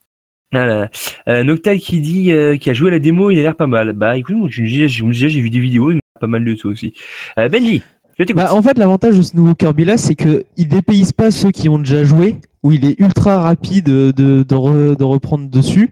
Voilà. 0.53 0.89
Euh, 1.27 1.57
qui 1.77 1.99
dit 1.99 2.31
euh, 2.31 2.57
qu'il 2.57 2.69
a 2.69 2.73
joué 2.73 2.89
à 2.89 2.91
la 2.91 2.99
démo, 2.99 3.31
il 3.31 3.39
a 3.39 3.41
l'air 3.41 3.55
pas 3.55 3.67
mal. 3.67 3.93
Bah 3.93 4.17
écoute, 4.17 4.35
moi, 4.35 4.47
j'ai 4.49 4.65
j'ai- 4.67 4.87
j'ai- 4.87 5.29
j'ai 5.29 5.41
vu 5.41 5.49
des 5.49 5.59
vidéos, 5.59 5.91
il 5.91 5.99
pas 6.21 6.27
mal 6.27 6.45
de 6.45 6.53
tout 6.53 6.69
aussi. 6.69 6.93
Euh, 7.37 7.49
Benji, 7.49 7.81
je 8.17 8.23
t'écoute. 8.23 8.35
Bah, 8.41 8.53
en 8.53 8.61
fait, 8.61 8.77
l'avantage 8.77 9.17
de 9.17 9.21
ce 9.23 9.35
nouveau 9.35 9.55
Kirby 9.55 9.83
là, 9.83 9.97
c'est 9.97 10.15
que 10.15 10.45
il 10.55 10.67
dépayse 10.67 11.11
pas 11.11 11.31
ceux 11.31 11.51
qui 11.51 11.67
ont 11.69 11.79
déjà 11.79 12.03
joué, 12.03 12.37
où 12.61 12.71
il 12.71 12.85
est 12.85 12.97
ultra 12.99 13.41
rapide 13.41 13.85
de, 13.85 14.11
de, 14.11 14.43
de 14.43 14.55
re- 14.55 14.95
de 14.95 15.03
reprendre 15.03 15.49
dessus. 15.49 15.91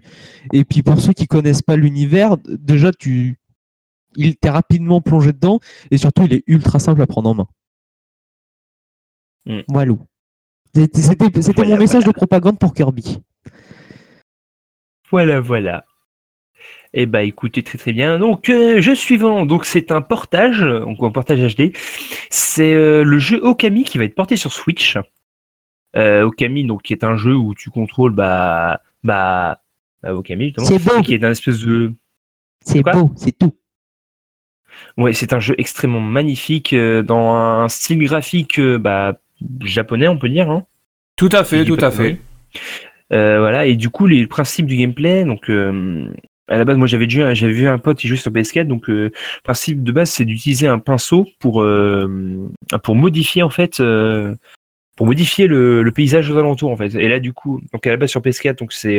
Et 0.52 0.64
puis 0.64 0.82
pour 0.82 1.00
ceux 1.00 1.12
qui 1.12 1.26
connaissent 1.26 1.60
pas 1.62 1.76
l'univers, 1.76 2.36
déjà 2.48 2.92
tu, 2.92 3.36
il 4.16 4.36
t'est 4.36 4.48
rapidement 4.50 5.00
plongé 5.00 5.32
dedans, 5.32 5.58
et 5.90 5.98
surtout 5.98 6.22
il 6.24 6.32
est 6.34 6.44
ultra 6.46 6.78
simple 6.78 7.02
à 7.02 7.06
prendre 7.06 7.28
en 7.30 7.34
main. 7.34 7.46
Mm. 9.46 9.60
C'était 10.74 11.00
c'était- 11.02 11.42
c'était 11.42 11.52
Voilà, 11.56 11.74
mon 11.74 11.80
message 11.80 12.04
voilà. 12.04 12.12
de 12.12 12.16
propagande 12.16 12.58
pour 12.58 12.72
Kirby. 12.74 13.18
Voilà, 15.12 15.40
voilà. 15.40 15.84
Eh 16.94 17.06
bah 17.06 17.22
écoutez, 17.22 17.62
très 17.62 17.78
très 17.78 17.92
bien. 17.92 18.18
Donc, 18.18 18.50
euh, 18.50 18.80
jeu 18.80 18.94
suivant, 18.94 19.46
donc 19.46 19.64
c'est 19.64 19.92
un 19.92 20.02
portage, 20.02 20.60
donc 20.60 20.98
un 21.00 21.10
portage 21.10 21.54
HD. 21.54 21.72
C'est 22.28 22.74
euh, 22.74 23.02
le 23.02 23.18
jeu 23.18 23.38
Okami 23.42 23.84
qui 23.84 23.98
va 23.98 24.04
être 24.04 24.14
porté 24.14 24.36
sur 24.36 24.52
Switch. 24.52 24.98
Euh, 25.96 26.24
Okami, 26.24 26.64
donc 26.64 26.82
qui 26.82 26.92
est 26.92 27.04
un 27.04 27.16
jeu 27.16 27.34
où 27.34 27.54
tu 27.54 27.70
contrôles 27.70 28.12
bah 28.12 28.80
bah, 29.04 29.60
bah, 30.02 30.14
Okami 30.14 30.46
justement, 30.46 30.66
C'est 30.66 30.78
beau, 30.78 31.02
qui 31.02 31.14
est 31.14 31.24
un 31.24 31.30
espèce 31.30 31.60
de 31.60 31.92
c'est 32.64 32.82
Quoi 32.82 32.92
beau, 32.92 33.12
c'est 33.16 33.36
tout. 33.36 33.54
Ouais, 34.96 35.12
c'est 35.12 35.32
un 35.32 35.40
jeu 35.40 35.54
extrêmement 35.58 36.00
magnifique 36.00 36.72
euh, 36.72 37.02
dans 37.02 37.34
un 37.34 37.68
style 37.68 37.98
graphique 38.04 38.58
euh, 38.58 38.78
bah, 38.78 39.18
japonais, 39.62 40.08
on 40.08 40.18
peut 40.18 40.28
dire. 40.28 40.50
Hein. 40.50 40.64
Tout 41.16 41.28
à 41.32 41.42
Je 41.42 41.48
fait, 41.48 41.64
tout 41.64 41.78
à 41.80 41.90
fait. 41.90 42.20
Euh, 43.12 43.40
voilà, 43.40 43.66
et 43.66 43.76
du 43.76 43.90
coup, 43.90 44.06
les 44.06 44.26
principes 44.26 44.66
du 44.66 44.76
gameplay, 44.76 45.24
donc 45.24 45.50
euh, 45.50 46.08
à 46.48 46.56
la 46.56 46.64
base, 46.64 46.76
moi 46.78 46.86
j'avais 46.86 47.06
vu, 47.06 47.22
j'avais 47.34 47.52
vu 47.52 47.68
un 47.68 47.78
pote 47.78 47.98
qui 47.98 48.08
jouait 48.08 48.16
sur 48.16 48.30
PS4, 48.30 48.66
donc 48.66 48.88
euh, 48.88 49.04
le 49.04 49.42
principe 49.44 49.82
de 49.82 49.92
base, 49.92 50.10
c'est 50.10 50.24
d'utiliser 50.24 50.66
un 50.66 50.78
pinceau 50.78 51.26
pour 51.38 51.64
pour 52.82 52.94
modifier 52.94 53.42
en 53.42 53.50
fait, 53.50 53.82
pour 54.96 55.06
modifier 55.06 55.46
le, 55.46 55.82
le 55.82 55.92
paysage 55.92 56.30
aux 56.30 56.38
alentours 56.38 56.70
en 56.70 56.76
fait. 56.76 56.94
Et 56.94 57.08
là, 57.08 57.20
du 57.20 57.32
coup, 57.32 57.60
donc 57.72 57.86
à 57.86 57.90
la 57.90 57.96
base 57.96 58.10
sur 58.10 58.22
PS4, 58.22 58.58
donc 58.58 58.72
c'est 58.72 58.98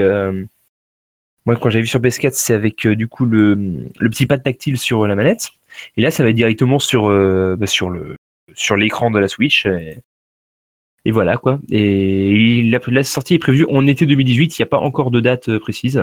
moi 1.46 1.56
quand 1.58 1.70
j'avais 1.70 1.82
vu 1.82 1.88
sur 1.88 2.00
PS4, 2.00 2.32
c'est 2.34 2.54
avec 2.54 2.88
du 2.88 3.08
coup 3.08 3.26
le, 3.26 3.56
le 4.00 4.10
petit 4.10 4.28
pad 4.28 4.44
tactile 4.44 4.78
sur 4.78 5.08
la 5.08 5.16
manette, 5.16 5.50
et 5.98 6.02
là, 6.02 6.12
ça 6.12 6.24
va 6.24 6.30
être 6.30 6.36
directement 6.36 6.78
sur 6.78 7.08
bah, 7.58 7.68
sur 7.68 7.90
le 7.90 8.16
sur 8.54 8.78
l'écran 8.78 9.10
de 9.10 9.18
la 9.18 9.28
Switch. 9.28 9.66
Et 11.06 11.12
voilà 11.12 11.38
quoi. 11.38 11.60
Et 11.72 12.64
la, 12.64 12.80
la 12.88 13.04
sortie 13.04 13.34
est 13.36 13.40
prévue 13.40 13.66
en 13.70 13.86
été 13.88 14.06
2018. 14.06 14.58
Il 14.58 14.62
n'y 14.62 14.64
a 14.64 14.68
pas 14.68 14.80
encore 14.80 15.12
de 15.12 15.20
date 15.20 15.50
euh, 15.50 15.60
précise. 15.60 16.02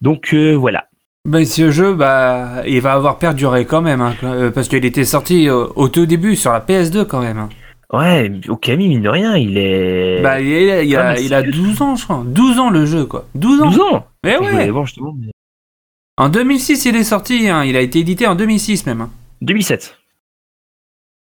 Donc 0.00 0.32
euh, 0.34 0.52
voilà. 0.54 0.88
Ben, 1.26 1.44
ce 1.46 1.70
jeu, 1.70 1.94
bah, 1.94 2.62
il 2.66 2.80
va 2.82 2.92
avoir 2.92 3.18
perduré 3.18 3.64
quand 3.64 3.80
même, 3.80 4.02
hein, 4.02 4.14
euh, 4.24 4.50
parce 4.50 4.68
qu'il 4.68 4.84
était 4.84 5.06
sorti 5.06 5.48
euh, 5.48 5.66
au 5.74 5.88
tout 5.88 6.04
début 6.04 6.36
sur 6.36 6.52
la 6.52 6.60
PS2 6.60 7.06
quand 7.06 7.20
même. 7.22 7.38
hein. 7.38 7.48
Ouais, 7.92 8.30
Okami, 8.48 8.88
mine 8.88 9.02
de 9.02 9.08
rien, 9.08 9.36
il 9.36 9.56
est. 9.56 10.20
Bah, 10.20 10.40
il, 10.40 10.52
est- 10.52 10.86
il 10.86 10.96
Ah, 10.96 11.10
a, 11.10 11.14
mais 11.14 11.24
il 11.24 11.32
a 11.32 11.42
c'est- 11.42 11.50
12 11.50 11.80
ans, 11.80 11.96
je 11.96 12.04
crois. 12.04 12.22
12 12.26 12.58
ans 12.58 12.68
le 12.70 12.84
jeu, 12.84 13.06
quoi. 13.06 13.26
12 13.34 13.62
ans. 13.62 13.66
12 13.70 13.80
ans? 13.80 14.06
Mais 14.24 14.32
Je 14.32 14.38
voulais 14.38 14.52
ouais. 14.54 14.70
voir 14.70 14.84
justement. 14.84 15.14
mais- 15.18 15.30
En 16.18 16.28
2006, 16.28 16.84
il 16.86 16.96
est 16.96 17.04
sorti. 17.04 17.48
hein. 17.48 17.64
Il 17.64 17.76
a 17.76 17.80
été 17.80 18.00
édité 18.00 18.26
en 18.26 18.34
2006 18.34 18.84
même. 18.84 19.00
hein. 19.00 19.10
2007. 19.42 19.96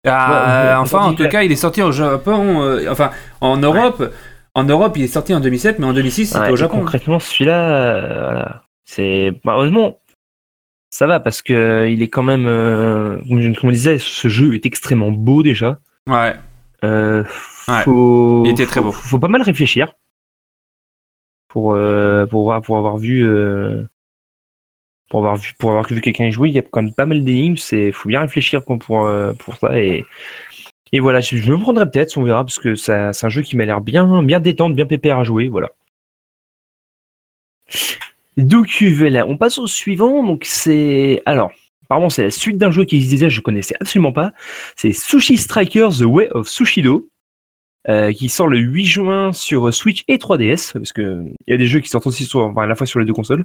Ah, 0.05 0.29
Ouais, 0.63 0.67
ouais, 0.69 0.75
enfin, 0.75 0.99
en 1.05 1.13
tout 1.13 1.27
cas, 1.27 1.43
il 1.43 1.51
est 1.51 1.55
sorti 1.55 1.81
au 1.81 1.91
Japon. 1.91 2.61
euh, 2.63 2.89
enfin, 2.91 3.11
en 3.39 3.57
Europe. 3.57 4.03
En 4.53 4.63
Europe, 4.65 4.97
il 4.97 5.03
est 5.03 5.07
sorti 5.07 5.33
en 5.33 5.39
2007, 5.39 5.79
mais 5.79 5.85
en 5.85 5.93
2006, 5.93 6.25
c'était 6.27 6.39
Ouais, 6.39 6.51
au 6.51 6.55
Japon. 6.57 6.79
Concrètement, 6.79 7.19
celui-là, 7.19 7.69
euh, 7.69 8.23
voilà. 8.33 8.63
C'est. 8.83 9.31
Bah, 9.45 9.53
heureusement, 9.55 9.99
ça 10.89 11.07
va 11.07 11.19
parce 11.21 11.41
que 11.41 11.53
euh, 11.53 11.89
il 11.89 12.01
est 12.01 12.09
quand 12.09 12.23
même. 12.23 12.45
euh, 12.47 13.17
comme 13.59 13.69
on 13.69 13.71
disait, 13.71 13.97
ce 13.99 14.27
jeu 14.27 14.53
est 14.55 14.65
extrêmement 14.65 15.11
beau 15.11 15.41
déjà. 15.43 15.79
Ouais. 16.07 16.35
Euh, 16.83 17.23
faut, 17.85 18.43
Il 18.45 18.51
était 18.51 18.65
très 18.65 18.79
faut- 18.81 18.87
beau. 18.87 18.91
Faut, 18.91 19.19
pas 19.19 19.27
mal 19.29 19.41
réfléchir 19.43 19.93
pour 21.47 21.73
euh, 21.73 22.25
pour 22.25 22.43
voir 22.43 22.61
pour 22.61 22.77
avoir 22.77 22.97
vu 22.97 23.23
euh, 23.25 23.83
pour 25.11 25.19
avoir 25.19 25.35
vu 25.35 25.53
pour 25.59 25.71
avoir 25.71 25.85
vu 25.87 25.99
quelqu'un 25.99 26.31
jouer. 26.31 26.49
Il 26.49 26.55
y 26.55 26.59
a 26.59 26.61
quand 26.61 26.81
même 26.81 26.93
pas 26.93 27.05
mal 27.05 27.23
d'énigmes. 27.23 27.57
C'est 27.57 27.91
faut 27.91 28.07
bien 28.09 28.21
réfléchir 28.21 28.63
pour 28.63 28.79
pour, 28.79 29.05
euh, 29.05 29.33
pour 29.33 29.55
ça 29.57 29.77
et 29.77 30.05
et 30.93 30.99
voilà. 31.01 31.19
Je, 31.19 31.35
me 31.51 31.57
prendrai 31.57 31.89
peut-être, 31.89 32.17
on 32.17 32.23
verra 32.23 32.43
parce 32.45 32.59
que 32.59 32.75
c'est 32.75 32.93
un 32.93 33.29
jeu 33.29 33.41
qui 33.41 33.57
m'a 33.57 33.65
l'air 33.65 33.81
bien 33.81 34.23
bien 34.23 34.39
détente, 34.39 34.73
bien 34.73 34.85
pépère 34.85 35.19
à 35.19 35.23
jouer. 35.25 35.49
Voilà. 35.49 35.69
Donc 38.37 38.83
on 39.27 39.37
passe 39.37 39.57
au 39.59 39.67
suivant. 39.67 40.23
Donc 40.23 40.45
c'est 40.45 41.21
alors. 41.25 41.51
Apparemment, 41.85 42.09
c'est 42.09 42.23
la 42.23 42.31
suite 42.31 42.57
d'un 42.57 42.71
jeu 42.71 42.85
qui 42.85 42.95
existe 42.95 43.11
déjà, 43.15 43.27
je 43.27 43.41
connaissais 43.41 43.75
absolument 43.81 44.13
pas. 44.13 44.31
C'est 44.77 44.93
Sushi 44.93 45.35
Strikers 45.35 45.97
The 45.99 46.05
Way 46.05 46.29
of 46.31 46.47
Sushido, 46.47 47.09
euh, 47.89 48.13
qui 48.13 48.29
sort 48.29 48.47
le 48.47 48.59
8 48.59 48.85
juin 48.85 49.33
sur 49.33 49.73
Switch 49.73 50.05
et 50.07 50.15
3DS, 50.15 50.71
parce 50.71 50.93
que 50.93 51.25
il 51.47 51.51
y 51.51 51.53
a 51.53 51.57
des 51.57 51.67
jeux 51.67 51.81
qui 51.81 51.89
sortent 51.89 52.07
aussi 52.07 52.23
sur, 52.23 52.57
à 52.57 52.65
la 52.65 52.75
fois 52.75 52.87
sur 52.87 52.99
les 52.99 53.05
deux 53.05 53.11
consoles. 53.11 53.43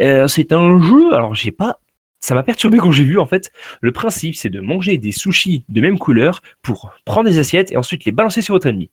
Euh, 0.00 0.26
c'est 0.28 0.52
un 0.52 0.80
jeu, 0.80 1.14
alors 1.14 1.34
j'ai 1.34 1.52
pas, 1.52 1.78
ça 2.20 2.34
m'a 2.34 2.42
perturbé 2.42 2.78
quand 2.78 2.92
j'ai 2.92 3.04
vu 3.04 3.18
en 3.18 3.26
fait. 3.26 3.50
Le 3.80 3.92
principe, 3.92 4.36
c'est 4.36 4.48
de 4.50 4.60
manger 4.60 4.96
des 4.96 5.12
sushis 5.12 5.64
de 5.68 5.80
même 5.80 5.98
couleur 5.98 6.40
pour 6.62 6.92
prendre 7.04 7.28
des 7.28 7.38
assiettes 7.38 7.72
et 7.72 7.76
ensuite 7.76 8.04
les 8.04 8.12
balancer 8.12 8.42
sur 8.42 8.54
votre 8.54 8.66
ennemi. 8.66 8.90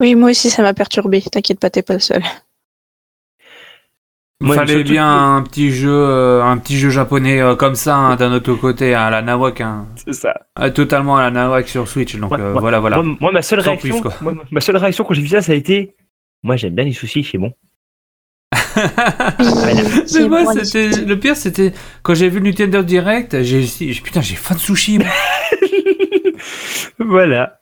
Oui, 0.00 0.14
moi 0.14 0.30
aussi, 0.30 0.50
ça 0.50 0.62
m'a 0.62 0.74
perturbé. 0.74 1.22
T'inquiète 1.22 1.58
pas, 1.58 1.70
t'es 1.70 1.82
pas 1.82 1.94
le 1.94 2.00
seul. 2.00 2.22
Il 4.42 4.48
Moi, 4.48 4.56
fallait 4.56 4.74
surtout 4.74 4.90
bien 4.90 5.36
un 5.36 5.42
petit 5.42 5.70
jeu, 5.70 5.88
euh, 5.90 6.44
un 6.44 6.58
petit 6.58 6.76
jeu 6.78 6.90
japonais 6.90 7.40
euh, 7.40 7.56
comme 7.56 7.74
ça 7.74 7.96
hein, 7.96 8.16
d'un 8.16 8.32
autre 8.34 8.52
côté 8.54 8.92
à 8.92 9.08
la 9.08 9.22
Nawak, 9.22 9.62
hein. 9.62 9.86
C'est 9.96 10.12
ça. 10.12 10.34
Euh, 10.58 10.68
totalement 10.70 11.16
à 11.16 11.22
la 11.22 11.30
Nawak 11.30 11.66
sur 11.68 11.88
Switch. 11.88 12.16
Donc 12.16 12.32
Ouais, 12.32 12.40
euh, 12.40 12.52
ouais. 12.52 12.60
voilà, 12.60 12.78
voilà. 12.80 13.00
Moi, 13.00 13.16
moi, 13.18 13.32
ma 13.32 13.40
seule 13.40 13.62
Sans 13.62 13.70
réaction, 13.70 14.02
plus, 14.02 14.02
quoi. 14.02 14.14
moi, 14.20 14.34
ma 14.50 14.60
seule 14.60 14.76
réaction 14.76 15.04
quand 15.04 15.14
j'ai 15.14 15.22
vu 15.22 15.28
ça, 15.28 15.40
ça 15.40 15.52
a 15.52 15.54
été, 15.54 15.96
moi 16.42 16.56
j'aime 16.56 16.74
bien 16.74 16.84
les 16.84 16.92
sushis, 16.92 17.24
c'est 17.24 17.38
bon. 17.38 17.54
Mais 20.14 20.28
moi, 20.28 20.52
c'était 20.64 20.88
le 20.88 21.18
pire, 21.18 21.36
c'était 21.36 21.72
quand 22.02 22.14
j'ai 22.14 22.28
vu 22.28 22.38
le 22.40 22.46
Nintendo 22.46 22.82
Direct, 22.82 23.42
j'ai 23.42 23.64
putain, 24.02 24.20
j'ai 24.20 24.34
faim 24.36 24.54
de 24.54 24.60
sushi. 24.60 24.98
voilà. 26.98 27.58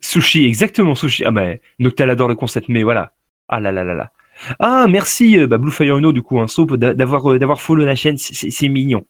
Sushi, 0.00 0.44
exactement 0.46 0.94
sushi. 0.94 1.24
Ah 1.24 1.30
mais 1.30 1.60
Noctal 1.78 2.10
adore 2.10 2.28
le 2.28 2.34
concept, 2.34 2.68
mais 2.68 2.82
voilà. 2.82 3.12
Ah 3.48 3.60
là 3.60 3.72
là 3.72 3.84
là 3.84 3.94
là. 3.94 4.12
Ah 4.58 4.86
merci 4.88 5.38
euh, 5.38 5.46
bah, 5.46 5.58
Blue 5.58 5.70
Fire 5.72 5.96
Uno 5.98 6.12
du 6.12 6.22
coup 6.22 6.40
un 6.40 6.46
soap 6.46 6.74
d'a- 6.74 6.94
d'avoir 6.94 7.30
euh, 7.32 7.38
d'avoir 7.38 7.60
follow 7.60 7.84
la 7.84 7.94
chaîne, 7.94 8.16
c'est 8.18 8.68
mignon. 8.68 9.04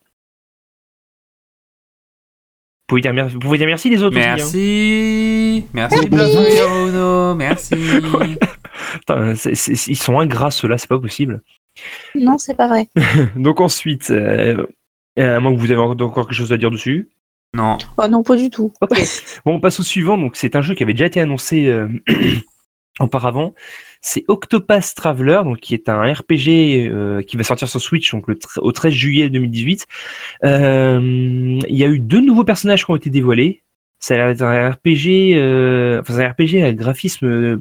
Vous 2.88 2.94
pouvez 2.94 3.01
dire 3.01 3.14
merci, 3.14 3.35
vous 3.35 3.40
pouvez 3.40 3.59
dire 3.59 3.66
merci 3.66 3.90
les 3.90 4.01
autres 4.01 4.16
aussi, 4.16 4.25
hein. 4.25 4.37
Merci, 4.37 5.64
merci 5.75 6.07
Bruno, 6.07 7.35
merci. 7.35 7.75
Putain, 8.92 9.35
ils 9.35 9.96
sont 9.96 10.20
ingrats 10.20 10.53
ceux-là, 10.53 10.79
c'est 10.79 10.88
pas 10.88 11.01
possible. 11.01 11.42
Non, 12.14 12.38
c'est 12.38 12.55
pas 12.55 12.68
vrai. 12.68 12.88
Donc 13.37 13.61
ensuite, 13.61 14.11
euh, 14.11 14.66
euh, 15.18 15.37
à 15.37 15.40
moins 15.40 15.53
que 15.53 15.59
vous 15.59 15.72
avez 15.72 15.81
encore 15.81 16.29
quelque 16.29 16.37
chose 16.37 16.53
à 16.53 16.59
dire 16.59 16.70
dessus. 16.70 17.09
Non. 17.55 17.77
Oh 17.96 18.07
non, 18.07 18.22
pas 18.22 18.37
du 18.37 18.51
tout. 18.51 18.72
Bon, 18.81 19.55
on 19.55 19.61
passe 19.61 19.81
au 19.81 19.83
suivant. 19.83 20.18
Donc, 20.18 20.37
c'est 20.37 20.55
un 20.55 20.62
jeu 20.62 20.75
qui 20.75 20.83
avait 20.83 20.92
déjà 20.92 21.07
été 21.07 21.20
annoncé 21.20 21.66
euh, 21.66 21.88
auparavant. 23.01 23.55
C'est 24.07 24.25
Octopath 24.29 24.95
Traveler, 24.95 25.42
qui 25.61 25.75
est 25.75 25.88
un 25.88 26.01
RPG 26.01 26.87
euh, 26.88 27.23
qui 27.23 27.37
va 27.37 27.42
sortir 27.42 27.69
sur 27.69 27.81
Switch 27.81 28.14
au 28.14 28.73
13 28.73 28.92
juillet 28.92 29.29
2018. 29.29 29.85
Euh, 30.45 31.01
il 31.69 31.77
y 31.77 31.83
a 31.83 31.88
eu 31.88 31.99
deux 31.99 32.21
nouveaux 32.21 32.45
personnages 32.45 32.85
qui 32.85 32.90
ont 32.92 32.95
été 32.97 33.11
dévoilés. 33.11 33.64
Ça 33.99 34.14
a 34.14 34.19
l'air 34.19 34.29
d'être 34.29 34.42
un 34.42 34.71
RPG, 34.71 35.35
euh, 35.35 36.01
enfin, 36.01 36.21
un 36.21 36.29
RPG 36.29 36.62
à 36.62 36.73
graphisme 36.73 37.61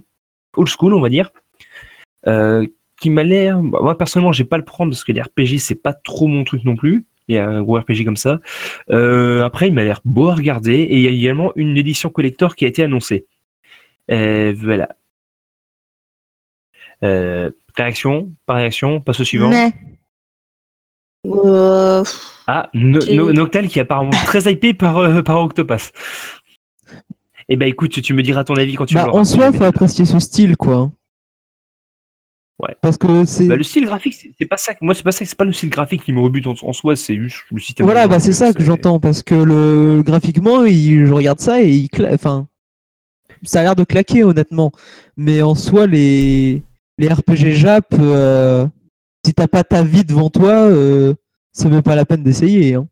old 0.56 0.70
school, 0.70 0.94
on 0.94 1.02
va 1.02 1.10
dire. 1.10 1.32
Qui 2.26 3.10
m'a 3.10 3.24
l'air, 3.24 3.60
bah, 3.64 3.80
moi 3.82 3.98
personnellement, 3.98 4.32
j'ai 4.32 4.46
pas 4.46 4.58
le 4.58 4.66
prendre 4.66 4.92
parce 4.92 5.04
que 5.04 5.14
les 5.14 5.24
RPG 5.24 5.58
c'est 5.58 5.82
pas 5.82 5.94
trop 5.94 6.28
mon 6.28 6.44
truc 6.44 6.64
non 6.64 6.76
plus. 6.76 7.08
et 7.28 7.40
un 7.40 7.64
gros 7.64 7.80
RPG 7.80 8.06
comme 8.06 8.18
ça. 8.18 8.40
Après, 8.90 9.70
il 9.70 9.74
m'a 9.74 9.84
l'air 9.84 10.00
beau 10.06 10.30
à 10.30 10.36
regarder 10.36 10.76
et 10.76 10.98
il 10.98 11.02
y 11.02 11.08
a 11.08 11.12
également 11.12 11.54
une 11.56 11.76
édition 11.76 12.12
collector 12.12 12.56
qui 12.56 12.66
a 12.66 12.68
été 12.68 12.84
annoncée. 12.84 13.26
Voilà. 14.08 14.90
Euh, 17.04 17.52
réaction, 17.76 18.32
pas 18.46 18.56
réaction, 18.56 19.02
passe 19.02 19.20
au 19.20 19.24
suivant. 19.24 19.50
Mais. 19.50 19.74
Euh, 21.26 22.04
Ah, 22.48 22.70
No- 22.74 23.02
J'ai- 23.02 23.16
No- 23.16 23.34
Noctal 23.34 23.68
qui 23.68 23.80
est 23.80 23.82
apparemment 23.82 24.12
très 24.12 24.52
hypé 24.52 24.74
par, 24.74 24.98
euh, 24.98 25.22
par 25.24 25.40
Octopass. 25.42 25.92
Eh 27.50 27.58
ben 27.58 27.68
écoute, 27.68 28.02
tu 28.02 28.14
me 28.14 28.22
diras 28.24 28.44
ton 28.44 28.56
avis 28.56 28.76
quand 28.76 28.86
tu 28.86 28.96
Bah, 28.96 29.10
en 29.12 29.24
soi, 29.26 29.52
faut 29.52 29.64
apprécier 29.64 30.06
son 30.06 30.20
style, 30.20 30.56
quoi. 30.58 30.92
Ouais. 32.60 32.76
Parce 32.82 32.98
que 32.98 33.26
c'est. 33.26 33.48
Bah, 33.48 33.56
le 33.56 33.64
style 33.64 33.86
graphique, 33.86 34.16
c'est 34.40 34.46
pas 34.46 34.58
ça. 34.58 34.74
que- 34.74 34.84
Moi, 34.86 34.94
c'est 34.96 35.04
pas 35.04 35.12
ça. 35.12 35.26
C'est 35.26 35.36
pas 35.38 35.44
le 35.46 35.52
style 35.54 35.70
graphique 35.70 36.04
qui 36.04 36.14
me 36.14 36.22
rebute 36.22 36.48
en, 36.48 36.54
en 36.62 36.74
soi. 36.74 36.96
C'est 36.96 37.16
juste 37.18 37.44
le 37.52 37.60
système. 37.60 37.86
Voilà, 37.86 38.08
bah 38.08 38.20
c'est 38.20 38.32
ça 38.34 38.54
que 38.54 38.64
j'entends 38.64 39.00
parce 39.00 39.22
que 39.24 39.36
le 39.36 40.02
graphiquement, 40.04 40.64
il... 40.64 41.06
je 41.08 41.12
regarde 41.14 41.40
ça 41.40 41.62
et 41.62 41.70
il 41.70 41.90
cla... 41.90 42.14
enfin 42.14 42.48
ça 43.44 43.60
a 43.60 43.64
l'air 43.64 43.76
de 43.76 43.84
claquer 43.84 44.24
honnêtement. 44.24 44.72
Mais 45.18 45.42
en 45.42 45.54
soi 45.54 45.86
les 45.86 46.64
les 46.98 47.08
RPG 47.10 47.52
Jap 47.52 47.86
euh, 48.00 48.66
si 49.26 49.34
t'as 49.34 49.48
pas 49.48 49.64
ta 49.64 49.84
vie 49.84 50.06
devant 50.06 50.30
toi, 50.30 50.52
euh, 50.52 51.14
c'est 51.52 51.68
même 51.70 51.82
pas 51.82 51.96
la 51.96 52.06
peine 52.06 52.24
d'essayer 52.24 52.76
hein. 52.76 52.88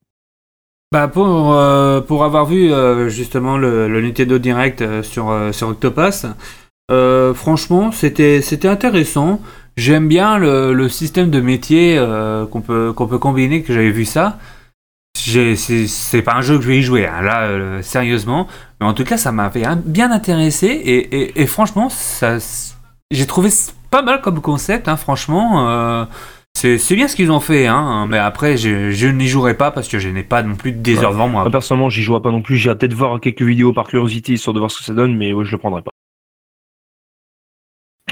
Bah 0.92 1.08
pour, 1.08 1.54
euh, 1.54 2.02
pour 2.02 2.24
avoir 2.24 2.46
vu 2.46 2.72
euh, 2.72 3.10
justement 3.10 3.58
le, 3.58 3.88
le 3.88 4.02
Nintendo 4.02 4.38
Direct 4.38 5.02
sur, 5.02 5.36
sur 5.52 5.70
Octopass, 5.70 6.28
franchement 7.34 7.92
c'était 7.92 8.68
intéressant. 8.68 9.40
J'aime 9.76 10.08
bien 10.08 10.38
le, 10.38 10.74
le 10.74 10.90
système 10.90 11.32
de 11.32 11.42
métier 11.42 12.00
qu'on 12.52 12.62
peut, 12.62 12.94
qu'on 12.94 13.08
peut 13.08 13.18
combiner, 13.18 13.64
que 13.64 13.74
j'avais 13.74 13.90
vu 13.90 14.06
ça. 14.06 14.38
C'est 15.16 16.22
pas 16.24 16.36
un 16.36 16.42
jeu 16.42 16.58
que 16.58 16.64
je 16.64 16.68
vais 16.68 16.78
y 16.78 16.84
jouer, 16.84 17.08
hein, 17.08 17.22
là, 17.24 17.82
sérieusement. 17.82 18.48
Mais 18.80 18.86
en 18.86 18.94
tout 18.94 19.04
cas, 19.04 19.18
ça 19.18 19.32
m'avait 19.32 19.64
bien 19.86 20.12
intéressé. 20.12 20.68
Et, 20.68 20.98
et, 21.22 21.42
et 21.42 21.48
franchement, 21.48 21.90
ça, 21.90 22.38
j'ai 23.10 23.26
trouvé 23.26 23.50
pas 23.94 24.02
mal 24.02 24.22
comme 24.22 24.42
concept, 24.42 24.88
hein, 24.88 24.98
franchement. 24.98 25.70
euh, 25.70 26.06
c'est 26.56 26.96
bien 26.96 27.08
ce 27.08 27.16
qu'ils 27.16 27.32
ont 27.32 27.40
fait, 27.40 27.68
hein, 27.68 28.08
mais 28.10 28.18
après, 28.18 28.58
je, 28.58 28.90
je 28.92 29.08
n'y 29.08 29.28
jouerai 29.28 29.56
pas 29.56 29.70
parce 29.72 29.88
que 29.88 30.00
je 30.00 30.10
n'ai 30.10 30.24
pas 30.24 30.42
non 30.42 30.56
plus 30.56 30.72
des 30.72 30.98
Ouais. 30.98 31.04
heures 31.06 31.12
devant 31.12 31.28
moi. 31.28 31.42
Moi, 31.44 31.52
personnellement, 31.52 31.90
j'y 31.90 32.02
jouerai 32.02 32.22
pas 32.22 32.32
non 32.32 32.42
plus. 32.42 32.58
J'irai 32.58 32.76
peut-être 32.78 32.94
voir 32.94 33.20
quelques 33.20 33.42
vidéos 33.44 33.72
par 33.72 33.88
curiosité 33.88 34.34
histoire 34.34 34.54
de 34.56 34.60
voir 34.60 34.72
ce 34.72 34.80
que 34.80 34.84
ça 34.84 34.94
donne, 34.96 35.16
mais 35.16 35.32
ouais, 35.34 35.46
je 35.46 35.52
le 35.52 35.58
prendrai 35.60 35.82
pas. 35.84 35.92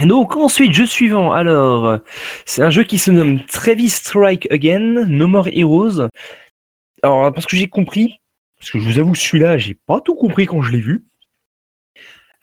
Donc 0.05 0.35
ensuite, 0.35 0.73
jeu 0.73 0.85
suivant. 0.85 1.31
Alors, 1.31 1.99
c'est 2.45 2.61
un 2.63 2.69
jeu 2.69 2.83
qui 2.83 2.97
se 2.97 3.11
nomme 3.11 3.43
Travis 3.45 3.89
Strike 3.89 4.51
Again, 4.51 5.05
No 5.07 5.27
More 5.27 5.47
Heroes. 5.51 6.07
Alors, 7.03 7.33
parce 7.33 7.45
que 7.45 7.55
j'ai 7.57 7.67
compris, 7.67 8.19
parce 8.59 8.71
que 8.71 8.79
je 8.79 8.83
vous 8.85 8.99
avoue, 8.99 9.15
celui-là, 9.15 9.57
j'ai 9.57 9.75
pas 9.87 9.99
tout 10.01 10.15
compris 10.15 10.45
quand 10.45 10.61
je 10.61 10.71
l'ai 10.71 10.79
vu. 10.81 11.05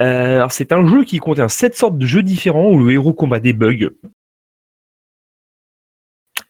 Euh, 0.00 0.36
alors, 0.36 0.52
c'est 0.52 0.72
un 0.72 0.86
jeu 0.86 1.04
qui 1.04 1.18
contient 1.18 1.48
sept 1.48 1.76
sortes 1.76 1.98
de 1.98 2.06
jeux 2.06 2.22
différents 2.22 2.70
où 2.70 2.84
le 2.84 2.92
héros 2.92 3.12
combat 3.12 3.40
des 3.40 3.52
bugs. 3.52 3.90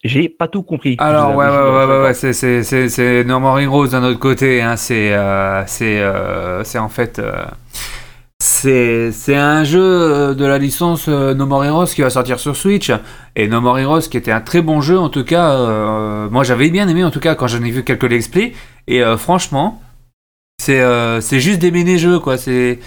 J'ai 0.05 0.29
pas 0.29 0.47
tout 0.47 0.63
compris. 0.63 0.95
Alors, 0.99 1.35
ouais, 1.35 1.47
ouais, 1.49 1.87
ouais, 1.87 2.03
ouais, 2.03 2.15
c'est, 2.15 2.33
c'est, 2.33 2.63
c'est, 2.63 2.89
c'est 2.89 3.25
No 3.25 3.41
More 3.41 3.59
Heroes 3.59 3.89
d'un 3.89 4.05
autre 4.05 4.21
côté, 4.21 4.63
hein, 4.63 4.77
c'est, 4.77 5.13
euh, 5.13 5.67
c'est, 5.67 5.99
euh, 5.99 6.63
c'est 6.63 6.79
en 6.79 6.89
fait, 6.89 7.19
euh, 7.19 7.45
c'est, 8.39 9.11
c'est 9.11 9.35
un 9.35 9.65
jeu 9.65 10.37
de 10.37 10.45
la 10.45 10.59
licence 10.59 11.09
No 11.09 11.47
More 11.47 11.65
Heroes 11.65 11.87
qui 11.87 12.03
va 12.03 12.11
sortir 12.11 12.39
sur 12.39 12.55
Switch, 12.55 12.93
et 13.35 13.49
No 13.49 13.61
More 13.61 13.81
Heroes 13.81 14.03
qui 14.03 14.17
était 14.17 14.31
un 14.31 14.41
très 14.41 14.63
bon 14.63 14.81
jeu, 14.81 14.97
en 14.97 15.09
tout 15.09 15.25
cas, 15.25 16.29
moi 16.31 16.45
j'avais 16.45 16.71
bien 16.71 16.87
aimé, 16.87 17.03
en 17.03 17.11
tout 17.11 17.21
cas, 17.21 17.35
quand 17.35 17.49
j'en 17.49 17.65
ai 17.65 17.71
vu 17.71 17.83
quelques 17.83 18.05
let's 18.05 18.29
play, 18.29 18.53
et 18.87 19.03
franchement, 19.17 19.83
c'est, 20.63 20.81
c'est 21.21 21.41
juste 21.41 21.59
des 21.59 21.73
mini-jeux, 21.73 22.21
quoi, 22.21 22.39
c'est, 22.39 22.79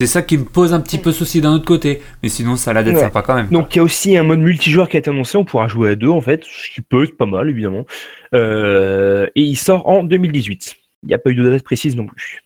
c'est 0.00 0.06
ça 0.06 0.22
qui 0.22 0.38
me 0.38 0.44
pose 0.44 0.72
un 0.74 0.80
petit 0.80 0.98
peu 0.98 1.10
souci 1.12 1.40
d'un 1.40 1.52
autre 1.54 1.64
côté, 1.64 2.00
mais 2.22 2.28
sinon 2.28 2.56
ça 2.56 2.70
a 2.70 2.74
l'air 2.74 2.84
d'être 2.84 2.94
Ouais. 2.96 3.00
sympa 3.02 3.22
quand 3.22 3.34
même. 3.34 3.48
Donc 3.48 3.74
il 3.74 3.78
y 3.78 3.80
a 3.80 3.84
aussi 3.84 4.16
un 4.16 4.22
mode 4.22 4.38
multijoueur 4.38 4.88
qui 4.88 4.96
a 4.96 5.00
été 5.00 5.10
annoncé, 5.10 5.36
on 5.38 5.44
pourra 5.44 5.66
jouer 5.68 5.90
à 5.90 5.94
deux 5.96 6.08
en 6.08 6.20
fait, 6.20 6.44
ce 6.44 6.70
qui 6.74 6.80
peut 6.82 7.04
être 7.04 7.16
pas 7.16 7.26
mal 7.26 7.48
évidemment. 7.50 7.84
Euh, 8.34 9.26
et 9.34 9.42
il 9.42 9.56
sort 9.56 9.88
en 9.88 10.04
2018. 10.04 10.76
Il 11.02 11.08
n'y 11.08 11.14
a 11.14 11.18
pas 11.18 11.30
eu 11.30 11.34
de 11.34 11.48
date 11.50 11.62
précise 11.62 11.96
non 11.96 12.06
plus. 12.06 12.42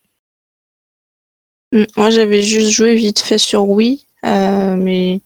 mm, 1.72 1.84
moi, 1.96 2.10
j'avais 2.10 2.42
juste 2.42 2.70
joué 2.70 2.94
vite 2.94 3.18
fait 3.20 3.38
sur 3.38 3.68
Wii, 3.68 4.06
euh, 4.24 4.76
mais 4.76 5.20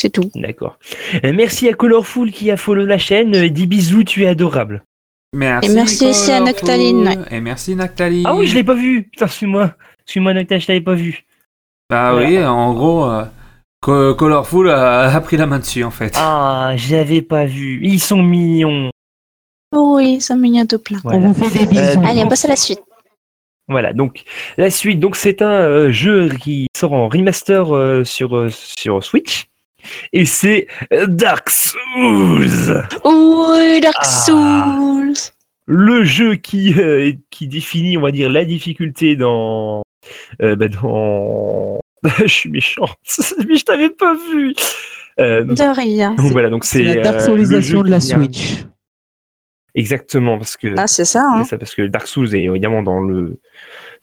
c'est 0.00 0.10
tout. 0.10 0.30
D'accord. 0.36 0.78
Euh, 1.24 1.32
Merci 1.32 1.68
à 1.68 1.72
Colorful 1.74 2.30
qui 2.32 2.50
a 2.52 2.56
follow 2.56 2.84
la 2.86 2.98
chaîne. 2.98 3.48
Dis 3.48 3.66
bisous, 3.66 4.04
tu 4.04 4.24
es 4.24 4.28
adorable. 4.28 4.84
Merci, 5.34 5.70
Et 5.70 5.74
merci 5.74 6.06
aussi 6.06 6.30
à. 6.32 6.40
Noctaline. 6.40 7.24
Et 7.30 7.40
merci 7.40 7.74
Noctaline. 7.76 8.24
Ah 8.26 8.34
oui, 8.36 8.46
je 8.46 8.54
l'ai 8.54 8.64
pas 8.64 8.74
vu. 8.74 9.04
Putain, 9.04 9.26
suis-moi. 9.26 9.74
Suis-moi, 10.06 10.34
Nocta, 10.34 10.58
je 10.58 10.66
l'avais 10.68 10.80
pas 10.80 10.94
vu. 10.94 11.24
Bah 11.90 12.12
Voilà. 12.12 12.28
oui, 12.28 12.44
en 12.44 12.74
gros, 12.74 13.04
euh, 13.04 13.24
Co- 13.80 14.14
Colorful 14.14 14.70
a, 14.70 15.02
a 15.14 15.20
pris 15.20 15.36
la 15.36 15.46
main 15.46 15.58
dessus 15.58 15.84
en 15.84 15.90
fait. 15.90 16.12
Ah, 16.16 16.72
j'avais 16.76 17.22
pas 17.22 17.44
vu. 17.46 17.80
Ils 17.82 18.00
sont 18.00 18.22
mignons. 18.22 18.90
Oh 19.74 19.94
oui, 19.96 20.20
ça 20.20 20.34
mignon 20.36 20.66
tout 20.66 20.78
plein. 20.78 20.98
Voilà. 21.02 21.18
On 21.18 21.32
vous 21.32 21.44
fait 21.44 21.58
des 21.58 21.66
bisous. 21.66 22.00
Euh, 22.00 22.06
Allez, 22.06 22.22
on 22.24 22.28
passe 22.28 22.44
à 22.44 22.48
la 22.48 22.56
suite. 22.56 22.80
Voilà, 23.70 23.92
donc 23.92 24.24
la 24.56 24.70
suite, 24.70 24.98
donc 24.98 25.14
c'est 25.14 25.42
un 25.42 25.50
euh, 25.50 25.92
jeu 25.92 26.30
qui 26.40 26.68
sort 26.74 26.94
en 26.94 27.06
remaster 27.08 27.74
euh, 27.76 28.02
sur, 28.02 28.34
euh, 28.34 28.48
sur 28.50 29.04
Switch. 29.04 29.46
Et 30.14 30.24
c'est 30.24 30.66
Dark 31.06 31.50
Souls. 31.50 32.82
Oui, 33.04 33.80
Dark 33.82 33.94
Ah. 33.98 34.04
Souls. 34.04 35.12
le 35.66 36.02
jeu 36.04 36.34
qui, 36.36 36.72
euh, 36.80 37.12
qui 37.30 37.46
définit, 37.46 37.96
on 37.98 38.00
va 38.00 38.10
dire, 38.10 38.30
la 38.30 38.44
difficulté 38.46 39.16
dans. 39.16 39.82
Euh, 40.42 40.56
bah, 40.56 40.68
dans... 40.68 41.80
je 42.20 42.26
suis 42.26 42.50
méchant, 42.50 42.86
mais 43.48 43.56
je 43.56 43.64
t'avais 43.64 43.90
pas 43.90 44.14
vu. 44.32 44.54
Euh, 45.20 45.42
De 45.44 45.74
rien. 45.76 46.14
donc 46.14 46.30
voilà, 46.30 46.48
donc 46.48 46.64
c'est 46.64 46.82
la 46.82 46.92
euh, 46.92 47.02
Dark 47.02 47.20
Soulisation 47.20 47.78
jeu 47.78 47.84
de 47.84 47.90
la 47.90 47.98
vient- 47.98 48.16
Switch. 48.18 48.64
Exactement, 49.74 50.38
parce 50.38 50.56
que 50.56 50.74
Ah, 50.76 50.86
c'est 50.86 51.04
ça, 51.04 51.22
hein. 51.28 51.42
c'est 51.44 51.50
ça, 51.50 51.58
parce 51.58 51.74
que 51.74 51.82
Dark 51.82 52.06
Souls 52.06 52.34
est 52.34 52.44
évidemment 52.44 52.82
dans 52.82 53.00
le 53.00 53.38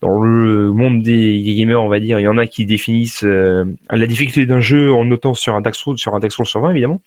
dans 0.01 0.21
le 0.21 0.71
monde 0.73 1.01
des 1.03 1.41
gamers, 1.57 1.81
on 1.81 1.87
va 1.87 1.99
dire, 2.01 2.19
il 2.19 2.23
y 2.23 2.27
en 2.27 2.37
a 2.37 2.47
qui 2.47 2.65
définissent 2.65 3.23
euh, 3.23 3.63
la 3.89 4.05
difficulté 4.07 4.45
d'un 4.45 4.59
jeu 4.59 4.91
en 4.93 5.05
notant 5.05 5.33
sur 5.33 5.55
un 5.55 5.61
Dark 5.61 5.75
Souls, 5.75 5.97
sur 5.97 6.13
un 6.15 6.19
Dark 6.19 6.31
Souls 6.33 6.45
sur 6.45 6.59
20 6.59 6.71
évidemment. 6.71 7.01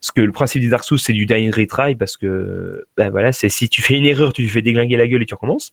Parce 0.00 0.10
que 0.10 0.20
le 0.22 0.32
principe 0.32 0.60
du 0.60 0.68
Dark 0.68 0.82
Souls 0.84 0.98
c'est 0.98 1.12
du 1.12 1.24
die 1.24 1.48
and 1.48 1.56
retry 1.56 1.94
parce 1.94 2.16
que 2.16 2.84
bah 2.96 3.10
voilà, 3.10 3.30
c'est 3.32 3.48
si 3.48 3.68
tu 3.68 3.80
fais 3.80 3.94
une 3.94 4.06
erreur, 4.06 4.32
tu 4.32 4.44
te 4.44 4.50
fais 4.50 4.62
déglinguer 4.62 4.96
la 4.96 5.06
gueule 5.06 5.22
et 5.22 5.26
tu 5.26 5.34
recommences. 5.34 5.72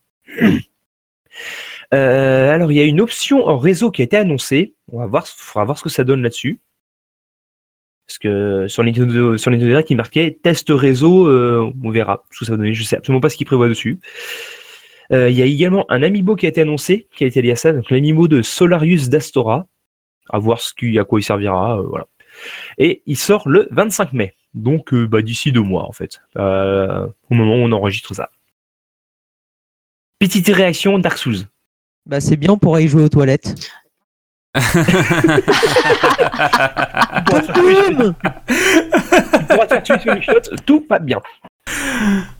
Euh, 1.93 2.52
alors 2.52 2.72
il 2.72 2.76
y 2.76 2.82
a 2.82 2.86
une 2.86 3.02
option 3.02 3.48
en 3.48 3.58
réseau 3.58 3.91
qui 3.91 4.02
a 4.02 4.06
été 4.06 4.17
annoncée. 4.17 4.76
On 4.91 5.00
va 5.00 5.08
voir, 5.08 5.28
faudra 5.28 5.65
voir 5.65 5.78
ce 5.78 5.84
que 5.84 5.89
ça 5.89 6.04
donne 6.04 6.22
là-dessus. 6.22 6.60
Parce 8.08 8.17
que 8.19 8.67
sur 8.67 8.84
Nintendo, 8.84 9.36
il 9.89 9.98
marquait 9.98 10.38
test 10.43 10.67
réseau, 10.69 11.28
euh, 11.28 11.72
on 11.84 11.89
verra 11.89 12.24
ce 12.32 12.39
que 12.39 12.46
ça 12.46 12.52
va 12.52 12.58
donner. 12.58 12.74
Je 12.74 12.84
sais 12.84 12.98
absolument 12.98 13.22
pas 13.22 13.30
ce 13.30 13.38
qu'il 13.38 13.46
prévoit 13.46 13.69
dessus. 13.69 14.00
Euh, 15.12 15.30
Il 15.30 15.38
y 15.38 15.41
a 15.41 15.46
également 15.46 15.86
un 15.89 16.04
amiibo 16.04 16.36
qui 16.36 16.46
a 16.46 16.50
été 16.50 16.62
annoncé, 16.62 17.08
qui 17.15 17.24
a 17.24 17.28
été 17.28 17.41
lié 17.41 17.52
à 17.52 17.56
ça, 17.56 17.72
donc 17.72 17.89
l'amiibo 17.89 18.28
de 18.28 18.41
Solarius 18.41 19.10
d'Astora. 19.10 19.67
À 20.30 20.39
voir 20.39 20.62
ce 20.62 21.00
à 21.00 21.04
quoi 21.04 21.19
il 21.19 21.24
servira. 21.24 21.82
Et 22.78 23.04
il 23.06 23.17
sort 23.17 23.48
le 23.48 23.67
25 23.72 24.13
mai, 24.13 24.36
donc 24.54 24.93
bah, 24.96 25.22
d'ici 25.22 25.52
deux 25.52 25.62
mois 25.62 25.84
en 25.84 25.91
fait, 25.91 26.22
au 26.36 27.34
moment 27.36 27.56
où 27.56 27.60
on 27.60 27.72
enregistre 27.74 28.13
ça. 28.13 28.30
Petite 30.19 30.48
réaction 30.48 30.98
Dark 31.00 31.17
Souls. 31.17 31.46
Bah 32.06 32.20
c'est 32.20 32.36
bien, 32.38 32.52
on 32.52 32.58
pourra 32.58 32.82
y 32.82 32.88
jouer 32.88 33.04
aux 33.04 33.10
toilettes. 33.10 33.56
Boum 37.26 38.13
sur 40.22 40.42
tout 40.66 40.86
va 40.89 41.00
bien. 41.00 41.20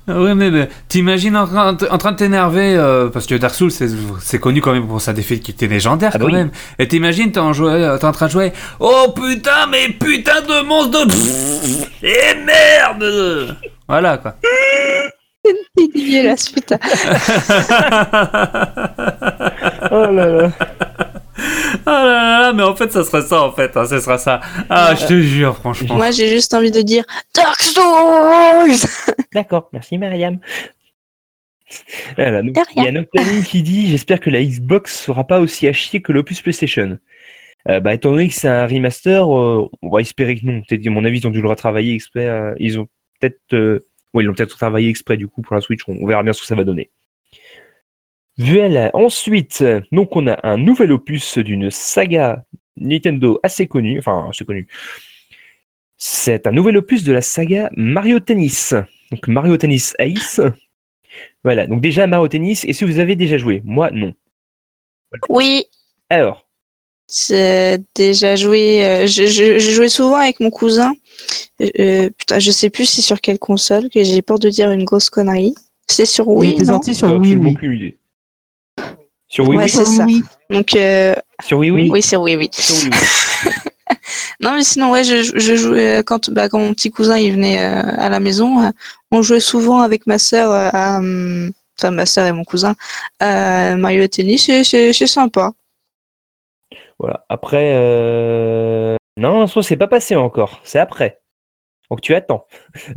ouais, 0.08 0.36
mais, 0.36 0.52
mais 0.52 0.69
t'imagines 0.89 1.36
en, 1.38 1.47
train- 1.47 1.78
en 1.89 1.97
train 1.97 2.12
de 2.12 2.17
t'énerver, 2.17 2.76
euh, 2.76 3.08
parce 3.10 3.26
que 3.26 3.36
Dark 3.36 3.56
Souls 3.56 3.71
c'est, 3.71 3.88
c'est 4.19 4.38
connu 4.39 4.62
quand 4.62 4.73
même 4.73 4.88
pour 4.88 4.99
sa 5.02 5.13
défaite 5.13 5.39
qui 5.41 5.52
était 5.52 5.67
légendaire 5.67 6.12
Ah 6.13 6.17
bah 6.17 6.26
quand 6.26 6.32
oui. 6.32 6.38
même. 6.38 6.52
Et 6.78 6.88
t'imagines 6.88 7.32
t'es 7.32 7.39
en, 7.39 7.54
jouet- 7.54 7.97
t'es 7.99 8.06
en 8.06 8.12
train 8.12 8.28
de 8.28 8.32
jouer, 8.32 8.52
oh 8.80 9.13
putain, 9.15 9.67
mais 9.71 9.89
putain 9.89 10.41
de 10.41 10.62
monstre 10.65 11.06
de. 11.08 12.06
Et 12.06 12.36
merde 12.43 13.58
Voilà 13.88 14.17
quoi. 14.17 14.36
C'est 15.45 15.93
dégueulasse, 15.93 16.49
putain. 16.49 16.79
Oh 19.91 20.06
là 20.12 20.25
là. 20.25 20.51
Ah 21.86 22.03
là 22.06 22.13
là 22.13 22.39
là, 22.39 22.53
mais 22.53 22.63
en 22.63 22.75
fait 22.75 22.91
ça 22.91 23.03
serait 23.03 23.23
ça 23.23 23.41
en 23.43 23.51
fait, 23.51 23.75
hein, 23.75 23.86
ce 23.86 23.99
sera 23.99 24.17
ça. 24.17 24.39
Ah, 24.69 24.95
je 24.95 25.06
te 25.06 25.19
jure, 25.19 25.56
franchement. 25.56 25.95
Moi, 25.95 26.12
j'ai 26.12 26.29
juste 26.29 26.53
envie 26.53 26.71
de 26.71 26.82
dire 26.82 27.03
Dark 27.36 27.62
Souls. 27.62 28.89
D'accord, 29.34 29.70
merci 29.74 29.97
Mariam. 29.97 30.39
Voilà, 32.15 32.41
donc, 32.41 32.53
De 32.53 32.59
rien. 32.59 32.65
il 32.78 32.84
y 32.84 32.88
a 32.88 32.91
Noctaline 32.91 33.43
qui 33.43 33.63
dit 33.63 33.89
J'espère 33.89 34.20
que 34.20 34.30
la 34.30 34.43
Xbox 34.43 34.97
sera 35.05 35.26
pas 35.26 35.39
aussi 35.39 35.67
à 35.67 35.74
chier 35.74 36.01
que 36.01 36.11
l'Opus 36.11 36.41
PlayStation. 36.41 36.97
Euh, 37.70 37.80
bah, 37.80 37.93
étant 37.93 38.11
donné 38.11 38.28
que 38.28 38.34
c'est 38.34 38.49
un 38.49 38.67
remaster, 38.67 39.24
euh, 39.24 39.70
on 39.82 39.89
va 39.89 40.01
espérer 40.01 40.36
que 40.38 40.45
non. 40.45 40.61
Peut-être, 40.67 40.86
à 40.86 40.89
mon 40.89 41.05
avis, 41.05 41.20
ils 41.20 41.28
ont 41.28 41.32
dû 41.32 41.41
le 41.41 41.47
retravailler 41.49 41.97
euh, 42.17 42.53
ils 42.59 42.80
ont 42.80 42.88
peut-être 43.20 43.82
Oui, 44.14 44.24
ils 44.24 44.28
l'ont 44.28 44.34
peut-être 44.34 44.57
travaillé 44.57 44.89
exprès 44.89 45.18
du 45.18 45.28
coup 45.28 45.41
pour 45.41 45.55
la 45.55 45.61
Switch. 45.61 45.82
On, 45.88 45.97
on 46.01 46.07
verra 46.07 46.24
bien 46.24 46.34
ce 46.34 46.41
que 46.41 46.47
ça 46.47 46.55
va 46.55 46.64
donner. 46.64 46.91
Voilà. 48.38 48.89
Ensuite, 48.93 49.64
donc 49.91 50.16
on 50.16 50.28
a 50.28 50.39
un 50.43 50.57
nouvel 50.57 50.91
opus 50.91 51.38
d'une 51.38 51.70
saga 51.70 52.43
Nintendo 52.78 53.39
assez 53.43 53.68
connue, 53.68 53.99
enfin 53.99 54.30
assez 54.30 54.45
connue. 54.45 54.68
C'est 55.97 56.47
un 56.47 56.51
nouvel 56.51 56.78
opus 56.78 57.03
de 57.03 57.14
la 57.14 57.22
saga 57.22 57.70
Mario 57.76 58.20
Tennis. 58.20 58.74
Donc 59.11 59.28
Mario 59.28 59.57
Tennis 59.57 59.95
Ace. 59.99 60.41
Voilà. 61.43 61.68
Donc 61.68 61.82
déjà 61.82 62.07
Mario 62.07 62.28
Tennis. 62.28 62.66
Et 62.66 62.74
si 62.74 62.86
vous 62.86 62.99
avez 62.99 63.16
déjà 63.16 63.38
joué, 63.38 63.61
moi 63.64 63.91
non. 63.91 64.14
Oui, 65.30 65.66
Alors, 66.09 66.42
j'ai 67.14 67.78
déjà 67.95 68.36
joué. 68.36 68.86
euh, 68.86 69.07
je, 69.07 69.26
je, 69.28 69.59
je 69.59 69.72
jouais 69.72 69.89
souvent 69.89 70.16
avec 70.18 70.39
mon 70.39 70.49
cousin. 70.49 70.93
Euh, 71.80 72.09
putain, 72.18 72.39
je 72.39 72.51
sais 72.51 72.70
plus 72.70 72.86
c'est 72.86 73.01
sur 73.01 73.22
quelle 73.22 73.39
console, 73.39 73.89
que 73.89 74.03
j'ai 74.03 74.22
peur 74.22 74.39
de 74.39 74.49
dire 74.49 74.72
une 74.72 74.84
grosse 74.84 75.09
connerie. 75.09 75.53
C'est 75.88 76.05
sur 76.05 76.28
Wii, 76.28 76.53
était 76.53 76.64
non 76.64 76.82
sur 76.82 77.07
euh, 77.09 77.18
Wii, 77.18 77.36
oui. 77.36 77.95
Sur 79.28 79.47
Wii, 79.47 79.57
Ouais, 79.57 79.64
oui. 79.66 79.70
c'est 79.70 79.86
ça. 79.86 80.05
Donc, 80.49 80.76
euh, 80.76 81.16
Sur 81.45 81.59
Wii, 81.59 81.72
oui. 81.72 81.89
oui, 81.91 82.01
c'est 82.01 82.16
oui, 82.18 82.36
oui. 82.36 82.49
Sur 82.51 82.76
Wii, 82.76 82.89
oui. 82.91 83.49
Non, 84.39 84.53
mais 84.55 84.64
sinon, 84.64 84.91
ouais, 84.91 85.03
je, 85.03 85.22
je 85.36 85.55
jouais 85.55 85.97
euh, 85.97 86.03
quand, 86.03 86.30
bah, 86.30 86.49
quand 86.49 86.59
mon 86.59 86.74
petit 86.74 86.89
cousin 86.91 87.18
il 87.18 87.34
venait 87.34 87.59
euh, 87.59 87.82
à 87.97 88.09
la 88.09 88.20
maison. 88.20 88.61
euh, 88.64 88.70
on 89.11 89.22
jouait 89.22 89.39
souvent 89.39 89.82
avec 89.82 90.07
ma 90.07 90.18
sœur 90.18 90.51
euh, 90.51 90.70
hum, 90.97 91.51
enfin 91.78 91.91
ma 91.91 92.05
sœur 92.05 92.26
et 92.26 92.32
mon 92.32 92.43
cousin, 92.43 92.76
à 93.20 93.76
Mario 93.76 94.07
Tennis. 94.07 94.45
c'est 94.64 94.93
sympa. 95.07 95.51
Voilà. 97.04 97.26
Après, 97.28 97.74
euh... 97.76 98.95
non, 99.18 99.45
ça 99.45 99.62
c'est 99.62 99.76
pas 99.76 99.88
passé 99.88 100.16
encore. 100.16 100.62
C'est 100.64 100.80
après. 100.80 101.20
Donc 101.91 101.99
tu 101.99 102.16
attends. 102.16 102.45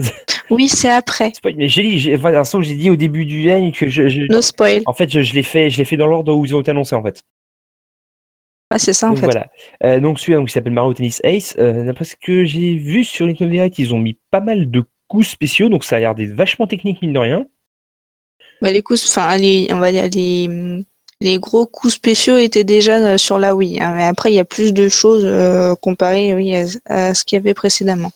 Oui, 0.49 0.69
c'est 0.69 0.89
après. 0.89 1.33
J'ai 1.59 1.83
dit, 1.83 2.15
enfin, 2.15 2.33
un 2.33 2.45
son 2.45 2.59
que 2.59 2.65
j'ai 2.65 2.77
dit 2.77 2.89
au 2.89 2.95
début 2.95 3.25
du 3.27 3.41
live 3.43 3.75
que 3.75 3.89
je, 3.89 4.07
je- 4.09 4.33
No 4.33 4.41
spoil. 4.41 4.83
en 4.87 4.93
fait, 4.93 5.11
je, 5.11 5.21
je 5.23 5.35
l'ai 5.35 5.43
fait, 5.43 5.71
je 5.71 5.79
l'ai 5.79 5.85
fait 5.85 5.97
dans 5.97 6.07
l'ordre 6.07 6.33
où 6.37 6.45
ils 6.45 6.55
ont 6.55 6.61
été 6.61 6.71
annoncés 6.71 6.95
en 6.95 7.03
fait. 7.03 7.21
Ah, 8.71 8.79
c'est 8.79 8.93
ça 8.93 9.09
en 9.09 9.11
donc 9.11 9.19
fait. 9.19 9.25
voilà. 9.27 9.49
Euh, 9.83 9.99
donc 9.99 10.21
celui-là, 10.21 10.45
qui 10.45 10.53
s'appelle 10.53 10.73
Mario 10.73 10.95
Tennis 10.95 11.21
Ace. 11.25 11.57
Euh, 11.59 11.85
D'après 11.85 12.05
ce 12.05 12.15
que 12.15 12.45
j'ai 12.45 12.77
vu 12.77 13.03
sur 13.03 13.27
Nintendo 13.27 13.51
Direct, 13.51 13.77
ils 13.81 13.93
ont 13.93 13.99
mis 13.99 14.21
pas 14.31 14.39
mal 14.39 14.71
de 14.71 14.85
coups 15.09 15.27
spéciaux, 15.27 15.69
donc 15.69 15.83
ça 15.83 15.97
a 15.97 15.99
l'air 15.99 16.15
d'être 16.15 16.31
vachement 16.33 16.69
technique 16.69 17.03
mine 17.03 17.13
de 17.13 17.19
rien. 17.19 17.47
Bah, 18.63 18.71
les 18.71 18.83
coups, 18.83 19.05
enfin, 19.09 19.37
on 19.71 19.79
va 19.81 19.91
dire 19.91 20.09
les, 20.15 20.85
les 21.21 21.39
gros 21.39 21.67
coups 21.67 21.95
spéciaux 21.95 22.37
étaient 22.37 22.64
déjà 22.64 22.97
euh, 22.99 23.19
sur 23.19 23.39
la 23.39 23.55
Wii. 23.55 23.81
hein, 23.81 23.93
mais 23.97 24.05
après, 24.05 24.31
il 24.33 24.35
y 24.35 24.41
a 24.41 24.45
plus 24.45 24.73
de 24.73 24.89
choses 24.89 25.25
euh, 25.25 25.75
comparé, 25.75 26.35
oui, 26.35 26.55
à, 26.55 26.64
à 26.87 27.14
ce 27.14 27.25
qu'il 27.25 27.37
y 27.37 27.41
avait 27.41 27.55
précédemment. 27.55 28.12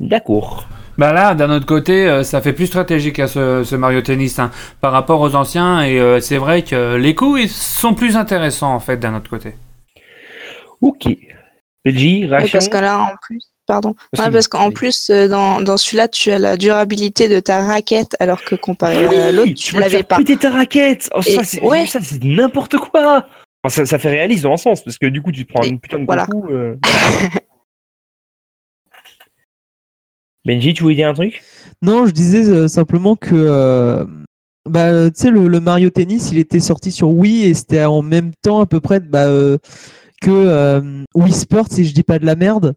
D'accord. 0.00 0.66
Bah 0.98 1.14
là, 1.14 1.34
d'un 1.34 1.50
autre 1.50 1.64
côté, 1.64 2.06
euh, 2.06 2.22
ça 2.22 2.42
fait 2.42 2.52
plus 2.52 2.66
stratégique 2.66 3.18
à 3.18 3.26
ce, 3.26 3.64
ce 3.64 3.74
Mario 3.76 4.02
Tennis 4.02 4.38
hein, 4.38 4.50
par 4.82 4.92
rapport 4.92 5.20
aux 5.20 5.34
anciens, 5.34 5.82
et 5.82 5.98
euh, 5.98 6.20
c'est 6.20 6.36
vrai 6.36 6.62
que 6.62 6.96
les 6.96 7.14
coups 7.14 7.40
ils 7.44 7.48
sont 7.48 7.94
plus 7.94 8.16
intéressants 8.16 8.74
en 8.74 8.80
fait 8.80 8.98
d'un 8.98 9.16
autre 9.16 9.30
côté. 9.30 9.54
Ok. 10.82 11.08
Benji, 11.84 12.28
Oui, 12.30 12.50
parce 12.50 12.68
que 12.68 12.76
là, 12.76 12.98
en 13.00 13.16
plus, 13.22 13.42
pardon. 13.72 13.94
Ouais, 14.18 14.30
parce 14.30 14.48
qu'en 14.48 14.70
plus, 14.70 15.08
euh, 15.08 15.28
dans, 15.28 15.62
dans 15.62 15.78
celui-là, 15.78 16.06
tu 16.06 16.30
as 16.30 16.38
la 16.38 16.58
durabilité 16.58 17.26
de 17.26 17.40
ta 17.40 17.64
raquette, 17.64 18.14
alors 18.20 18.44
que 18.44 18.54
comparé 18.54 19.06
à 19.06 19.32
l'autre, 19.32 19.54
tu 19.54 19.72
te 19.72 19.78
l'avais 19.80 20.02
pas. 20.02 20.18
péter 20.18 20.36
ta 20.36 20.50
raquette. 20.50 21.08
Oh, 21.14 21.22
ça, 21.22 21.42
c'est 21.42 21.62
ouais. 21.62 21.86
ça, 21.86 21.98
c'est 22.02 22.22
n'importe 22.22 22.76
quoi. 22.76 23.26
Enfin, 23.64 23.74
ça, 23.74 23.86
ça 23.86 23.98
fait 23.98 24.10
réaliste 24.10 24.42
dans 24.42 24.52
un 24.52 24.56
sens, 24.58 24.84
parce 24.84 24.98
que 24.98 25.06
du 25.06 25.22
coup, 25.22 25.32
tu 25.32 25.46
te 25.46 25.52
prends 25.54 25.62
Et 25.62 25.68
une 25.68 25.80
putain 25.80 26.00
de 26.00 26.04
voilà. 26.04 26.26
coup. 26.26 26.48
euh. 26.50 26.76
Benji, 30.44 30.74
tu 30.74 30.82
voulais 30.82 30.96
dire 30.96 31.08
un 31.08 31.14
truc? 31.14 31.42
Non, 31.80 32.06
je 32.06 32.10
disais 32.10 32.46
euh, 32.50 32.68
simplement 32.68 33.16
que 33.16 33.30
euh, 33.34 34.04
bah, 34.68 35.10
tu 35.10 35.18
sais, 35.22 35.30
le, 35.30 35.48
le 35.48 35.60
Mario 35.60 35.88
Tennis, 35.88 36.30
il 36.30 36.36
était 36.38 36.60
sorti 36.60 36.92
sur 36.92 37.08
Wii 37.08 37.44
et 37.46 37.54
c'était 37.54 37.84
en 37.84 38.02
même 38.02 38.32
temps 38.42 38.60
à 38.60 38.66
peu 38.66 38.80
près 38.80 39.00
bah, 39.00 39.26
euh, 39.28 39.56
que 40.20 40.30
euh, 40.30 41.04
Wii 41.14 41.32
Sports, 41.32 41.68
si 41.70 41.84
je 41.86 41.94
dis 41.94 42.02
pas 42.02 42.18
de 42.18 42.26
la 42.26 42.34
merde, 42.36 42.74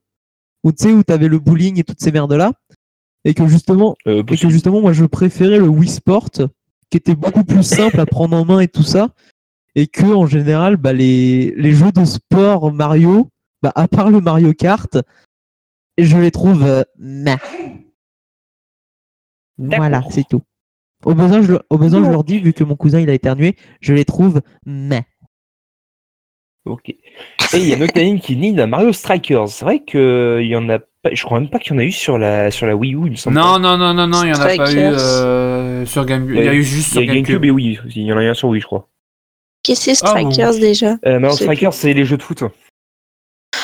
où 0.65 0.71
tu 0.71 0.83
sais, 0.83 0.91
où 0.91 1.03
t'avais 1.03 1.27
le 1.27 1.39
bowling 1.39 1.79
et 1.79 1.83
toutes 1.83 2.01
ces 2.01 2.11
merdes-là. 2.11 2.51
Et 3.23 3.33
que 3.33 3.47
justement, 3.47 3.95
euh, 4.07 4.23
et 4.29 4.37
que 4.37 4.49
justement, 4.49 4.81
moi, 4.81 4.93
je 4.93 5.05
préférais 5.05 5.59
le 5.59 5.67
Wii 5.67 5.89
Sport, 5.89 6.29
qui 6.89 6.97
était 6.97 7.15
beaucoup 7.15 7.43
plus 7.43 7.63
simple 7.63 7.99
à 7.99 8.05
prendre 8.05 8.35
en 8.35 8.45
main 8.45 8.59
et 8.59 8.67
tout 8.67 8.83
ça. 8.83 9.09
Et 9.75 9.87
que, 9.87 10.05
en 10.05 10.25
général, 10.25 10.77
bah, 10.77 10.91
les, 10.91 11.53
les 11.55 11.71
jeux 11.71 11.91
de 11.91 12.03
sport 12.03 12.73
Mario, 12.73 13.29
bah, 13.61 13.71
à 13.75 13.87
part 13.87 14.09
le 14.09 14.21
Mario 14.21 14.53
Kart, 14.53 14.97
je 15.97 16.17
les 16.17 16.31
trouve 16.31 16.63
euh, 16.63 16.83
meh. 16.97 17.37
Voilà, 19.57 20.03
c'est 20.09 20.27
tout. 20.27 20.41
Au 21.03 21.13
besoin, 21.13 21.43
je, 21.43 21.53
au 21.69 21.77
besoin, 21.77 22.03
je 22.03 22.09
leur 22.09 22.23
dis, 22.23 22.39
vu 22.39 22.53
que 22.53 22.63
mon 22.63 22.75
cousin 22.75 22.99
il 22.99 23.09
a 23.09 23.13
éternué, 23.13 23.55
je 23.81 23.93
les 23.93 24.05
trouve 24.05 24.41
meh. 24.65 25.05
Ok. 26.65 26.89
Et 26.89 26.97
il 27.53 27.67
y 27.67 27.73
a 27.73 27.77
Noctanine 27.77 28.19
qui 28.19 28.35
dit 28.35 28.51
d'un 28.53 28.65
Mario 28.67 28.91
Strikers. 28.91 29.47
C'est 29.49 29.65
vrai 29.65 29.79
que 29.79 30.39
il 30.41 30.47
y 30.47 30.55
en 30.55 30.67
a 30.69 30.79
pas. 30.79 31.09
Je 31.13 31.23
crois 31.23 31.39
même 31.39 31.49
pas 31.49 31.59
qu'il 31.59 31.73
y 31.73 31.75
en 31.75 31.79
a 31.79 31.83
eu 31.83 31.91
sur 31.91 32.17
la 32.17 32.49
sur 32.49 32.65
la 32.65 32.75
Wii 32.75 32.95
U, 32.95 33.01
il 33.05 33.11
me 33.11 33.15
semble. 33.15 33.35
Non, 33.35 33.59
non, 33.59 33.77
non, 33.77 33.93
non, 33.93 34.07
non, 34.07 34.23
il 34.23 34.29
y 34.29 34.31
en 34.33 34.39
a 34.39 34.45
pas 34.45 34.53
eu 34.55 34.57
Strikers. 34.57 34.93
euh, 34.97 35.85
sur 35.85 36.05
GameCube. 36.05 36.35
Il 36.35 36.43
y 36.43 36.47
a 36.49 36.53
eu 36.53 36.63
juste 36.63 36.93
sur 36.93 37.01
GameCube 37.03 37.25
GameCube. 37.41 37.45
et 37.45 37.51
Wii. 37.51 37.79
Il 37.95 38.01
y 38.03 38.11
en 38.13 38.17
a 38.17 38.23
eu 38.23 38.27
un 38.29 38.33
sur 38.33 38.49
Wii, 38.49 38.61
je 38.61 38.65
crois. 38.65 38.87
Qu'est-ce 39.63 39.85
que 39.85 39.93
c'est 39.95 40.05
Ah, 40.05 40.09
Strikers 40.09 40.59
déjà? 40.59 40.95
Euh, 41.05 41.19
Mario 41.19 41.35
Strikers, 41.37 41.73
c'est 41.73 41.93
les 41.93 42.05
jeux 42.05 42.17
de 42.17 42.23
foot. 42.23 42.41
Ouais, 42.41 42.47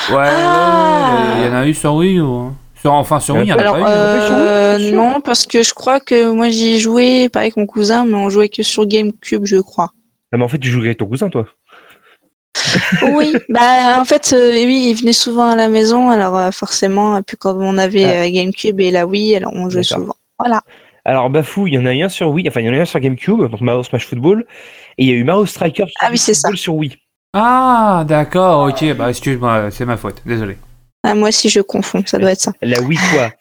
ouais, 0.09 0.15
ouais, 0.17 0.27
Ah. 0.31 1.35
il 1.39 1.45
y 1.45 1.49
en 1.49 1.53
a 1.55 1.67
eu 1.67 1.73
sur 1.73 1.93
Wii 1.95 2.19
ou 2.21 2.33
hein. 2.33 2.55
sur, 2.79 2.93
enfin 2.93 3.19
sur 3.19 3.35
Wii, 3.35 3.45
il 3.45 3.49
y 3.49 3.53
en 3.53 3.57
a 3.57 3.61
Alors, 3.61 3.79
pas 3.79 3.81
eu. 3.81 3.83
euh, 3.87 4.91
non, 4.91 5.21
parce 5.21 5.45
que 5.45 5.63
je 5.63 5.73
crois 5.73 5.99
que 5.99 6.31
moi 6.31 6.49
j'y 6.49 6.75
ai 6.75 6.79
joué, 6.79 7.29
pareil 7.29 7.47
avec 7.47 7.57
mon 7.57 7.65
cousin, 7.65 8.05
mais 8.05 8.15
on 8.15 8.29
jouait 8.29 8.49
que 8.49 8.63
sur 8.63 8.85
GameCube, 8.85 9.45
je 9.45 9.57
crois. 9.57 9.91
Ah, 10.33 10.37
mais 10.37 10.43
en 10.43 10.47
fait, 10.47 10.59
tu 10.59 10.69
jouais 10.69 10.85
avec 10.85 10.97
ton 10.99 11.07
cousin, 11.07 11.29
toi. 11.29 11.45
Oui, 13.01 13.33
bah 13.49 13.99
en 13.99 14.05
fait, 14.05 14.33
euh, 14.33 14.51
oui, 14.53 14.87
il 14.89 14.93
venait 14.95 15.13
souvent 15.13 15.49
à 15.49 15.55
la 15.55 15.67
maison, 15.67 16.09
alors 16.09 16.37
euh, 16.37 16.51
forcément, 16.51 17.17
et 17.17 17.21
puis 17.23 17.37
quand 17.37 17.55
on 17.57 17.77
avait 17.77 18.03
Ah. 18.05 18.23
euh, 18.23 18.29
GameCube 18.31 18.79
et 18.79 18.91
la 18.91 19.05
Wii, 19.07 19.35
alors 19.35 19.53
on 19.53 19.69
jouait 19.69 19.83
souvent. 19.83 20.15
Voilà. 20.39 20.61
Alors, 21.03 21.29
Bafou, 21.29 21.67
il 21.67 21.73
y 21.73 21.77
en 21.79 21.85
a 21.85 21.93
eu 21.93 22.03
un 22.03 22.09
sur 22.09 22.29
Wii. 22.29 22.47
Enfin, 22.47 22.61
il 22.61 22.67
y 22.67 22.69
en 22.69 22.73
a 22.73 22.75
eu 22.77 22.81
un 22.81 22.85
sur 22.85 22.99
GameCube, 22.99 23.49
donc 23.49 23.61
Mario 23.61 23.81
Smash 23.83 24.05
Football. 24.07 24.45
Et 24.97 25.05
il 25.05 25.09
y 25.09 25.11
a 25.11 25.15
eu 25.15 25.23
Mario 25.23 25.45
Strikers 25.47 25.87
Ah 25.99 26.09
oui, 26.11 26.17
c'est 26.17 26.33
ça. 26.33 26.49
Football 26.49 26.57
sur 26.57 26.75
Wii. 26.75 26.97
Ah, 27.33 28.03
d'accord, 28.07 28.67
ok, 28.69 28.93
bah 28.95 29.09
excuse-moi, 29.09 29.71
c'est 29.71 29.85
ma 29.85 29.97
faute, 29.97 30.21
désolé. 30.25 30.57
Ah, 31.03 31.15
moi 31.15 31.29
aussi, 31.29 31.49
je 31.49 31.61
confonds, 31.61 32.03
ça 32.05 32.19
doit 32.19 32.31
être 32.33 32.41
ça. 32.41 32.51
La 32.61 32.81
Wii, 32.81 32.99
quoi. 33.13 33.31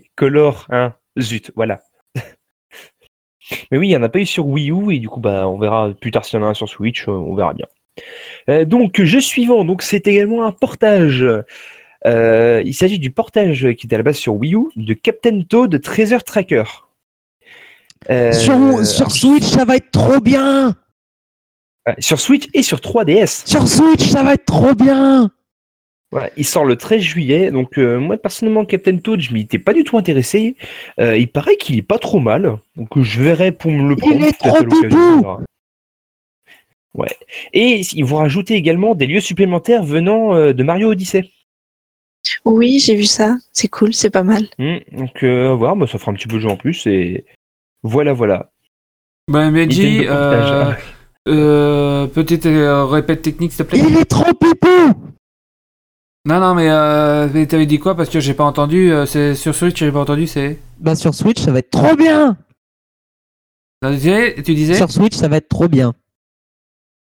Color, 0.16 0.66
hein. 0.70 0.92
Zut, 1.18 1.50
voilà. 1.54 1.80
Mais 3.70 3.78
oui, 3.78 3.86
il 3.86 3.90
n'y 3.90 3.96
en 3.96 4.02
a 4.02 4.08
pas 4.08 4.18
eu 4.18 4.26
sur 4.26 4.46
Wii 4.46 4.70
U, 4.72 4.92
et 4.92 4.98
du 4.98 5.08
coup, 5.08 5.20
bah, 5.20 5.46
on 5.48 5.56
verra 5.58 5.90
plus 5.98 6.10
tard 6.10 6.24
s'il 6.24 6.40
y 6.40 6.42
en 6.42 6.46
a 6.46 6.50
un 6.50 6.54
sur 6.54 6.68
Switch, 6.68 7.06
euh, 7.08 7.12
on 7.12 7.34
verra 7.36 7.54
bien. 7.54 7.66
Euh, 8.48 8.64
donc, 8.64 9.02
jeu 9.02 9.20
suivant, 9.20 9.64
donc 9.64 9.82
c'est 9.82 10.06
également 10.06 10.44
un 10.44 10.52
portage. 10.52 11.26
Euh, 12.06 12.62
il 12.64 12.74
s'agit 12.74 12.98
du 12.98 13.10
portage 13.10 13.72
qui 13.74 13.86
était 13.86 13.94
à 13.94 13.98
la 13.98 14.04
base 14.04 14.16
sur 14.16 14.34
Wii 14.34 14.54
U 14.54 14.68
de 14.76 14.94
Captain 14.94 15.42
Toad 15.42 15.80
Treasure 15.80 16.22
Tracker. 16.22 16.64
Euh, 18.10 18.32
Sur, 18.32 18.86
sur 18.86 19.10
Switch, 19.10 19.44
ça 19.44 19.64
va 19.64 19.76
être 19.76 19.90
trop 19.90 20.20
bien 20.20 20.76
euh, 21.88 21.92
sur 21.98 22.20
Switch 22.20 22.46
et 22.52 22.62
sur 22.62 22.78
3DS. 22.78 23.48
Sur 23.48 23.66
Switch, 23.66 24.04
ça 24.08 24.22
va 24.22 24.34
être 24.34 24.44
trop 24.44 24.74
bien 24.74 25.30
Voilà, 26.12 26.30
il 26.36 26.44
sort 26.44 26.64
le 26.64 26.76
13 26.76 27.00
juillet. 27.00 27.50
Donc 27.50 27.76
moi 27.78 28.16
personnellement, 28.16 28.64
Captain 28.64 28.98
Toad, 28.98 29.20
je 29.20 29.32
m'y 29.32 29.40
étais 29.40 29.58
pas 29.58 29.72
du 29.72 29.82
tout 29.82 29.98
intéressé. 29.98 30.56
Il 30.98 31.28
paraît 31.28 31.56
qu'il 31.56 31.76
est 31.78 31.82
pas 31.82 31.98
trop 31.98 32.20
mal. 32.20 32.58
Donc 32.76 32.88
je 33.00 33.20
verrai 33.20 33.50
pour 33.50 33.72
me 33.72 33.88
le 33.88 33.96
prendre. 33.96 34.16
est 34.16 34.18
peut-être 34.18 34.46
à 34.46 34.48
trop 34.50 34.64
l'occasion, 34.64 34.88
bibou 34.88 34.98
on 34.98 35.20
verra. 35.22 35.40
Ouais. 36.96 37.14
Et 37.52 37.82
ils 37.92 38.04
vont 38.04 38.16
rajouter 38.16 38.54
également 38.54 38.94
des 38.94 39.06
lieux 39.06 39.20
supplémentaires 39.20 39.84
venant 39.84 40.34
euh, 40.34 40.52
de 40.52 40.62
Mario 40.62 40.90
Odyssey. 40.90 41.30
Oui, 42.44 42.80
j'ai 42.80 42.94
vu 42.96 43.04
ça. 43.04 43.36
C'est 43.52 43.68
cool, 43.68 43.92
c'est 43.94 44.10
pas 44.10 44.22
mal. 44.22 44.48
Hmm, 44.58 44.78
donc 44.92 45.22
euh, 45.22 45.52
à 45.52 45.54
voir, 45.54 45.76
bah, 45.76 45.86
ça 45.86 45.98
fera 45.98 46.10
un 46.10 46.14
petit 46.14 46.26
peu 46.26 46.36
de 46.36 46.40
jeu 46.40 46.48
en 46.48 46.56
plus. 46.56 46.86
Et 46.86 47.24
voilà, 47.82 48.12
voilà. 48.12 48.50
Bah, 49.28 49.50
portage. 49.50 50.06
euh, 50.08 50.72
euh, 51.28 52.06
petite 52.06 52.46
euh, 52.46 52.84
répète 52.84 53.22
technique, 53.22 53.52
s'il 53.52 53.64
te 53.64 53.68
plaît. 53.70 53.80
Il 53.86 53.96
est 53.96 54.04
trop 54.04 54.32
pipou 54.32 54.94
Non, 56.24 56.40
non, 56.40 56.54
mais, 56.54 56.68
euh, 56.70 57.28
mais 57.32 57.46
t'avais 57.46 57.66
dit 57.66 57.78
quoi? 57.78 57.94
Parce 57.96 58.08
que 58.08 58.20
j'ai 58.20 58.34
pas 58.34 58.44
entendu, 58.44 58.90
euh, 58.90 59.04
c'est 59.06 59.34
sur 59.34 59.54
Switch, 59.54 59.78
j'ai 59.78 59.92
pas 59.92 60.00
entendu, 60.00 60.26
c'est. 60.26 60.58
Bah 60.78 60.94
sur 60.94 61.14
Switch, 61.14 61.40
ça 61.40 61.52
va 61.52 61.58
être 61.58 61.70
trop 61.70 61.96
bien 61.96 62.36
Tu 63.82 63.90
disais, 63.90 64.34
tu 64.42 64.54
disais? 64.54 64.74
Sur 64.74 64.90
Switch, 64.90 65.14
ça 65.14 65.28
va 65.28 65.36
être 65.38 65.48
trop 65.48 65.68
bien. 65.68 65.94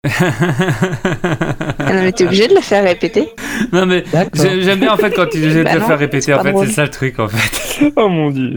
Ah, 0.05 1.93
non, 1.95 2.03
mais 2.03 2.13
t'es 2.13 2.25
obligé 2.25 2.49
de 2.49 2.55
le 2.55 2.61
faire 2.61 2.85
répéter. 2.85 3.29
Non, 3.73 3.85
mais 3.87 4.05
j'aime 4.35 4.79
bien 4.81 4.93
en 4.93 4.97
fait 4.97 5.11
quand 5.13 5.27
tu 5.27 5.39
essaies 5.45 5.59
de 5.61 5.65
Bah 5.65 5.75
le 5.75 5.81
non, 5.81 5.87
faire 5.87 5.99
répéter, 5.99 6.21
c'est 6.23 6.35
en 6.35 6.43
fait, 6.43 6.55
c'est 6.57 6.67
ça 6.73 6.85
le 6.85 6.91
truc 6.91 7.19
en 7.19 7.29
fait. 7.29 7.93
oh 7.97 8.09
mon 8.09 8.31
dieu. 8.31 8.57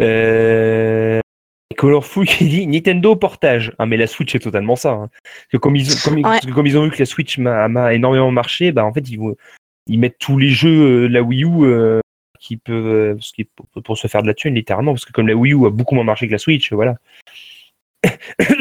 Euh... 0.00 1.20
Colorful 1.76 2.26
qui 2.26 2.44
dit 2.48 2.66
Nintendo 2.66 3.16
portage. 3.16 3.72
Ah 3.78 3.86
mais 3.86 3.96
la 3.96 4.06
Switch 4.06 4.34
est 4.34 4.38
totalement 4.40 4.76
ça. 4.76 4.90
hein. 4.92 5.10
Parce 5.22 5.46
que 5.52 5.56
comme 5.58 5.76
ils, 5.76 5.90
ont- 5.92 5.96
comme, 6.04 6.14
Ouais. 6.16 6.22
parce 6.22 6.46
que 6.46 6.50
comme 6.52 6.66
ils 6.66 6.78
ont 6.78 6.84
vu 6.84 6.90
que 6.90 6.98
la 6.98 7.06
Switch 7.06 7.38
m'a 7.38 7.94
énormément 7.94 8.30
marché, 8.30 8.72
bah 8.72 8.84
en 8.84 8.92
fait 8.92 9.08
ils, 9.10 9.18
ils 9.88 9.98
mettent 9.98 10.18
tous 10.18 10.38
les 10.38 10.50
jeux 10.50 11.04
euh, 11.04 11.08
de 11.08 11.12
la 11.14 11.22
Wii 11.22 11.44
U 11.44 11.64
euh, 11.64 12.00
qui 12.40 12.56
peut, 12.56 13.16
ce 13.20 13.32
qui, 13.32 13.44
pour, 13.44 13.66
pour 13.82 13.98
se 13.98 14.06
faire 14.08 14.22
de 14.22 14.26
la 14.26 14.34
thune 14.34 14.54
littéralement, 14.54 14.92
parce 14.92 15.04
que 15.04 15.12
comme 15.12 15.28
la 15.28 15.34
Wii 15.34 15.52
U 15.54 15.66
a 15.66 15.70
beaucoup 15.70 15.94
moins 15.94 16.04
marché 16.04 16.26
que 16.26 16.32
la 16.32 16.38
Switch, 16.38 16.72
voilà. 16.72 16.96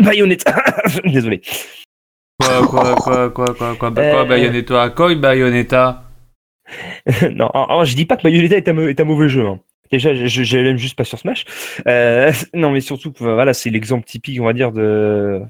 Bayonetta, 0.01 0.63
désolé. 1.05 1.41
Quoi, 2.69 2.95
quoi, 2.95 2.95
quoi, 2.95 3.29
quoi, 3.29 3.53
quoi, 3.53 3.75
quoi, 3.75 3.93
Euh, 3.97 4.11
quoi, 4.11 4.25
Bayonetta 4.25 4.89
Quoi, 4.89 5.15
Bayonetta 5.15 6.03
non, 7.33 7.47
alors, 7.49 7.85
je 7.85 7.95
dis 7.95 8.05
pas 8.05 8.15
que 8.17 8.23
Bayonetta 8.23 8.55
est 8.57 8.69
un, 8.69 8.77
est 8.87 8.99
un 8.99 9.03
mauvais 9.03 9.29
jeu. 9.29 9.45
hein. 9.45 9.59
Déjà, 9.91 10.13
je, 10.13 10.57
l'aime 10.57 10.77
juste 10.77 10.95
pas 10.97 11.03
sur 11.03 11.19
Smash. 11.19 11.45
Euh, 11.87 12.31
non, 12.53 12.71
mais 12.71 12.79
surtout, 12.79 13.11
voilà, 13.19 13.53
c'est 13.53 13.69
l'exemple 13.69 14.05
typique, 14.05 14.39
on 14.39 14.45
va 14.45 14.53
dire, 14.53 14.71
de. 14.71 15.41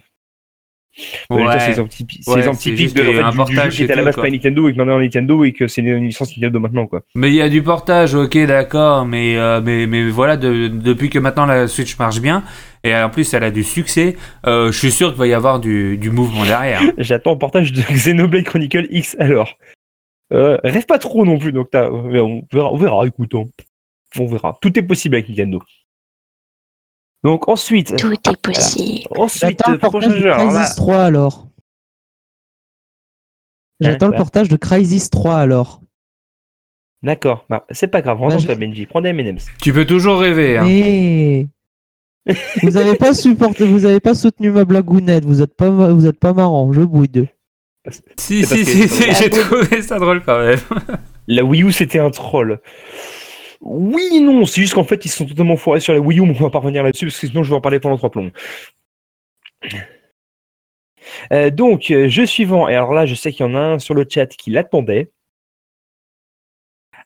Bayonetta, 1.30 1.60
c'est 1.74 1.88
typique, 1.88 2.22
c'est 2.24 2.32
Ouais, 2.32 2.52
typique 2.56 2.94
de, 2.94 3.02
en 3.02 3.06
fait, 3.06 3.20
un 3.22 3.32
du- 3.32 3.38
portage 3.38 3.76
qui 3.78 3.84
était 3.84 3.94
à 3.94 3.96
la 3.96 4.04
base 4.04 4.16
pas. 4.16 4.30
Nintendo 4.30 4.68
et 4.68 4.74
que 4.74 4.78
maintenant 4.78 5.00
Nintendo 5.00 5.44
et 5.46 5.54
que 5.54 5.68
c'est 5.68 5.82
une 5.82 6.06
licence 6.06 6.36
Nintendo 6.38 6.60
maintenant, 6.60 6.86
quoi. 6.88 7.02
Mais 7.16 7.30
il 7.30 7.36
y 7.36 7.42
a 7.42 7.48
du 7.50 7.64
portage, 7.64 8.14
ok, 8.14 8.38
d'accord, 8.46 9.06
mais, 9.06 9.38
euh, 9.38 9.62
mais, 9.64 9.88
mais 9.88 10.10
voilà, 10.10 10.36
de- 10.38 10.68
depuis 10.68 11.10
que 11.10 11.18
maintenant 11.20 11.46
la 11.46 11.68
Switch 11.68 11.98
marche 11.98 12.20
bien, 12.20 12.44
et 12.84 12.94
en 12.96 13.10
plus 13.10 13.34
elle 13.34 13.44
a 13.44 13.52
du 13.52 13.64
succès, 13.64 14.16
euh, 14.48 14.72
je 14.72 14.78
suis 14.78 14.92
sûr 14.92 15.10
qu'il 15.12 15.20
va 15.20 15.28
y 15.28 15.34
avoir 15.34 15.60
du, 15.60 15.98
du 15.98 16.10
mouvement 16.12 16.44
derrière. 16.44 16.82
J'attends 16.98 17.32
le 17.34 17.38
portage 17.40 17.72
de 17.72 17.82
Xenoblade 17.82 18.44
Chronicle 18.44 18.88
X 18.90 19.16
alors. 19.20 19.56
Euh, 20.34 20.58
rêve 20.64 20.86
pas 20.86 20.98
trop 20.98 21.26
non 21.26 21.38
plus, 21.38 21.52
donc 21.52 21.68
on 21.74 22.44
verra, 22.52 22.72
on 22.74 22.78
verra, 22.78 23.06
écoute, 23.06 23.34
on, 23.36 23.50
on 24.18 24.26
verra. 24.28 24.58
Tout 24.62 24.78
est 24.80 24.84
possible 24.84 25.16
avec 25.16 25.28
Nintendo. 25.30 25.62
Donc 27.24 27.48
ensuite, 27.48 27.96
Tout 27.98 28.14
est 28.14 28.38
possible. 28.42 29.08
ensuite, 29.18 29.42
J'attends 29.60 29.72
le 29.72 29.78
prochain 29.78 29.92
portage 29.92 30.14
de 30.16 30.20
jeu. 30.20 30.28
là- 30.30 30.38
Crysis 30.38 30.76
3 30.76 31.04
alors. 31.04 31.48
J'attends 33.80 34.08
le 34.10 34.16
portage 34.18 34.50
de 34.50 34.56
Crysis 34.58 35.10
3 35.10 35.38
alors. 35.38 35.82
D'accord, 37.04 37.46
bah, 37.50 37.66
c'est 37.72 37.88
pas 37.88 38.02
grave, 38.04 38.20
Bah, 38.20 38.28
rends-toi 38.28 38.54
Benji, 38.56 38.86
prends 38.86 39.02
des 39.02 39.10
M&M's. 39.10 39.48
tu 39.60 39.74
peux 39.74 39.86
toujours 39.86 40.20
rêver, 40.20 40.58
hein. 40.60 40.66
Mais 40.66 41.48
vous 42.62 42.78
avez 42.78 42.96
pas 42.96 43.16
supporté, 43.16 43.66
vous 43.66 43.86
avez 43.86 44.00
pas 44.00 44.14
soutenu 44.14 44.52
ma 44.52 44.66
blagounette, 44.66 45.26
vous 45.26 45.42
êtes 45.42 45.56
pas, 45.56 45.70
vous 45.72 46.06
êtes 46.06 46.20
pas 46.20 46.34
marrant, 46.34 46.72
je 46.74 46.82
boude. 46.82 47.28
Si, 48.18 48.46
si, 48.46 48.64
que- 48.64 48.64
si, 48.72 48.88
si, 48.88 49.12
j'ai 49.16 49.30
trouvé 49.32 49.82
ça 49.82 49.98
drôle 49.98 50.22
quand 50.24 50.38
même. 50.46 50.60
La 51.26 51.44
Wii 51.44 51.64
U 51.64 51.72
c'était 51.72 51.98
un 51.98 52.12
troll. 52.12 52.60
Oui, 53.62 54.20
non, 54.22 54.46
c'est 54.46 54.62
juste 54.62 54.74
qu'en 54.74 54.84
fait 54.84 55.06
ils 55.06 55.10
sont 55.10 55.26
totalement 55.26 55.56
foirés 55.56 55.80
sur 55.80 55.94
la 55.94 56.00
Wii 56.00 56.20
U, 56.20 56.24
mais 56.24 56.32
on 56.32 56.44
va 56.44 56.50
pas 56.50 56.60
revenir 56.60 56.84
là-dessus 56.84 57.06
parce 57.06 57.20
que 57.20 57.28
sinon 57.28 57.44
je 57.44 57.50
vais 57.50 57.56
en 57.56 57.62
parler 57.62 57.80
pendant 57.80 57.98
trois 57.98 58.10
plombs. 58.10 58.32
Euh, 61.32 61.50
donc, 61.50 61.92
euh, 61.92 62.08
jeu 62.08 62.26
suivant, 62.26 62.68
et 62.68 62.76
alors 62.76 62.94
là 62.94 63.06
je 63.06 63.16
sais 63.16 63.32
qu'il 63.32 63.46
y 63.46 63.50
en 63.50 63.56
a 63.56 63.60
un 63.60 63.80
sur 63.80 63.94
le 63.94 64.06
chat 64.10 64.28
qui 64.28 64.50
l'attendait. 64.52 65.12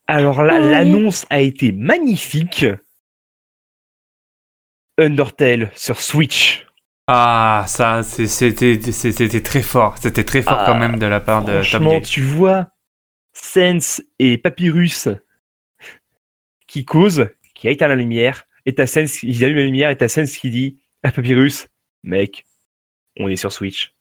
Alors 0.07 0.43
là, 0.43 0.59
Oui. 0.61 0.69
l'annonce 0.69 1.25
a 1.29 1.41
été 1.41 1.71
magnifique. 1.71 2.65
Undertale 4.97 5.71
sur 5.75 5.99
Switch. 5.99 6.65
Ah, 7.07 7.65
ça, 7.67 8.01
c'était 8.03 9.41
très 9.41 9.61
fort. 9.61 9.97
C'était 9.97 10.23
très 10.23 10.41
fort 10.41 10.57
Ah, 10.59 10.65
quand 10.65 10.77
même 10.79 10.97
de 10.97 11.05
la 11.05 11.19
part 11.19 11.43
de 11.43 11.61
Franchement, 11.61 11.99
tu 12.01 12.21
vois 12.21 12.67
Sense 13.33 14.01
et 14.19 14.37
Papyrus 14.37 15.09
qui 16.75 16.83
causent, 16.83 17.29
qui 17.53 17.69
éteignent 17.69 17.87
la 17.87 17.95
lumière, 17.95 18.47
et 18.65 18.75
ta 18.75 18.85
Sense, 18.85 19.23
ils 19.23 19.45
allument 19.45 19.59
la 19.59 19.65
lumière, 19.65 19.89
et 19.91 19.95
ta 19.95 20.09
Sense 20.09 20.35
qui 20.35 20.49
dit 20.49 20.77
à 21.03 21.11
Papyrus, 21.13 21.69
mec, 22.03 22.45
on 23.17 23.29
est 23.29 23.37
sur 23.37 23.53
Switch. 23.53 23.93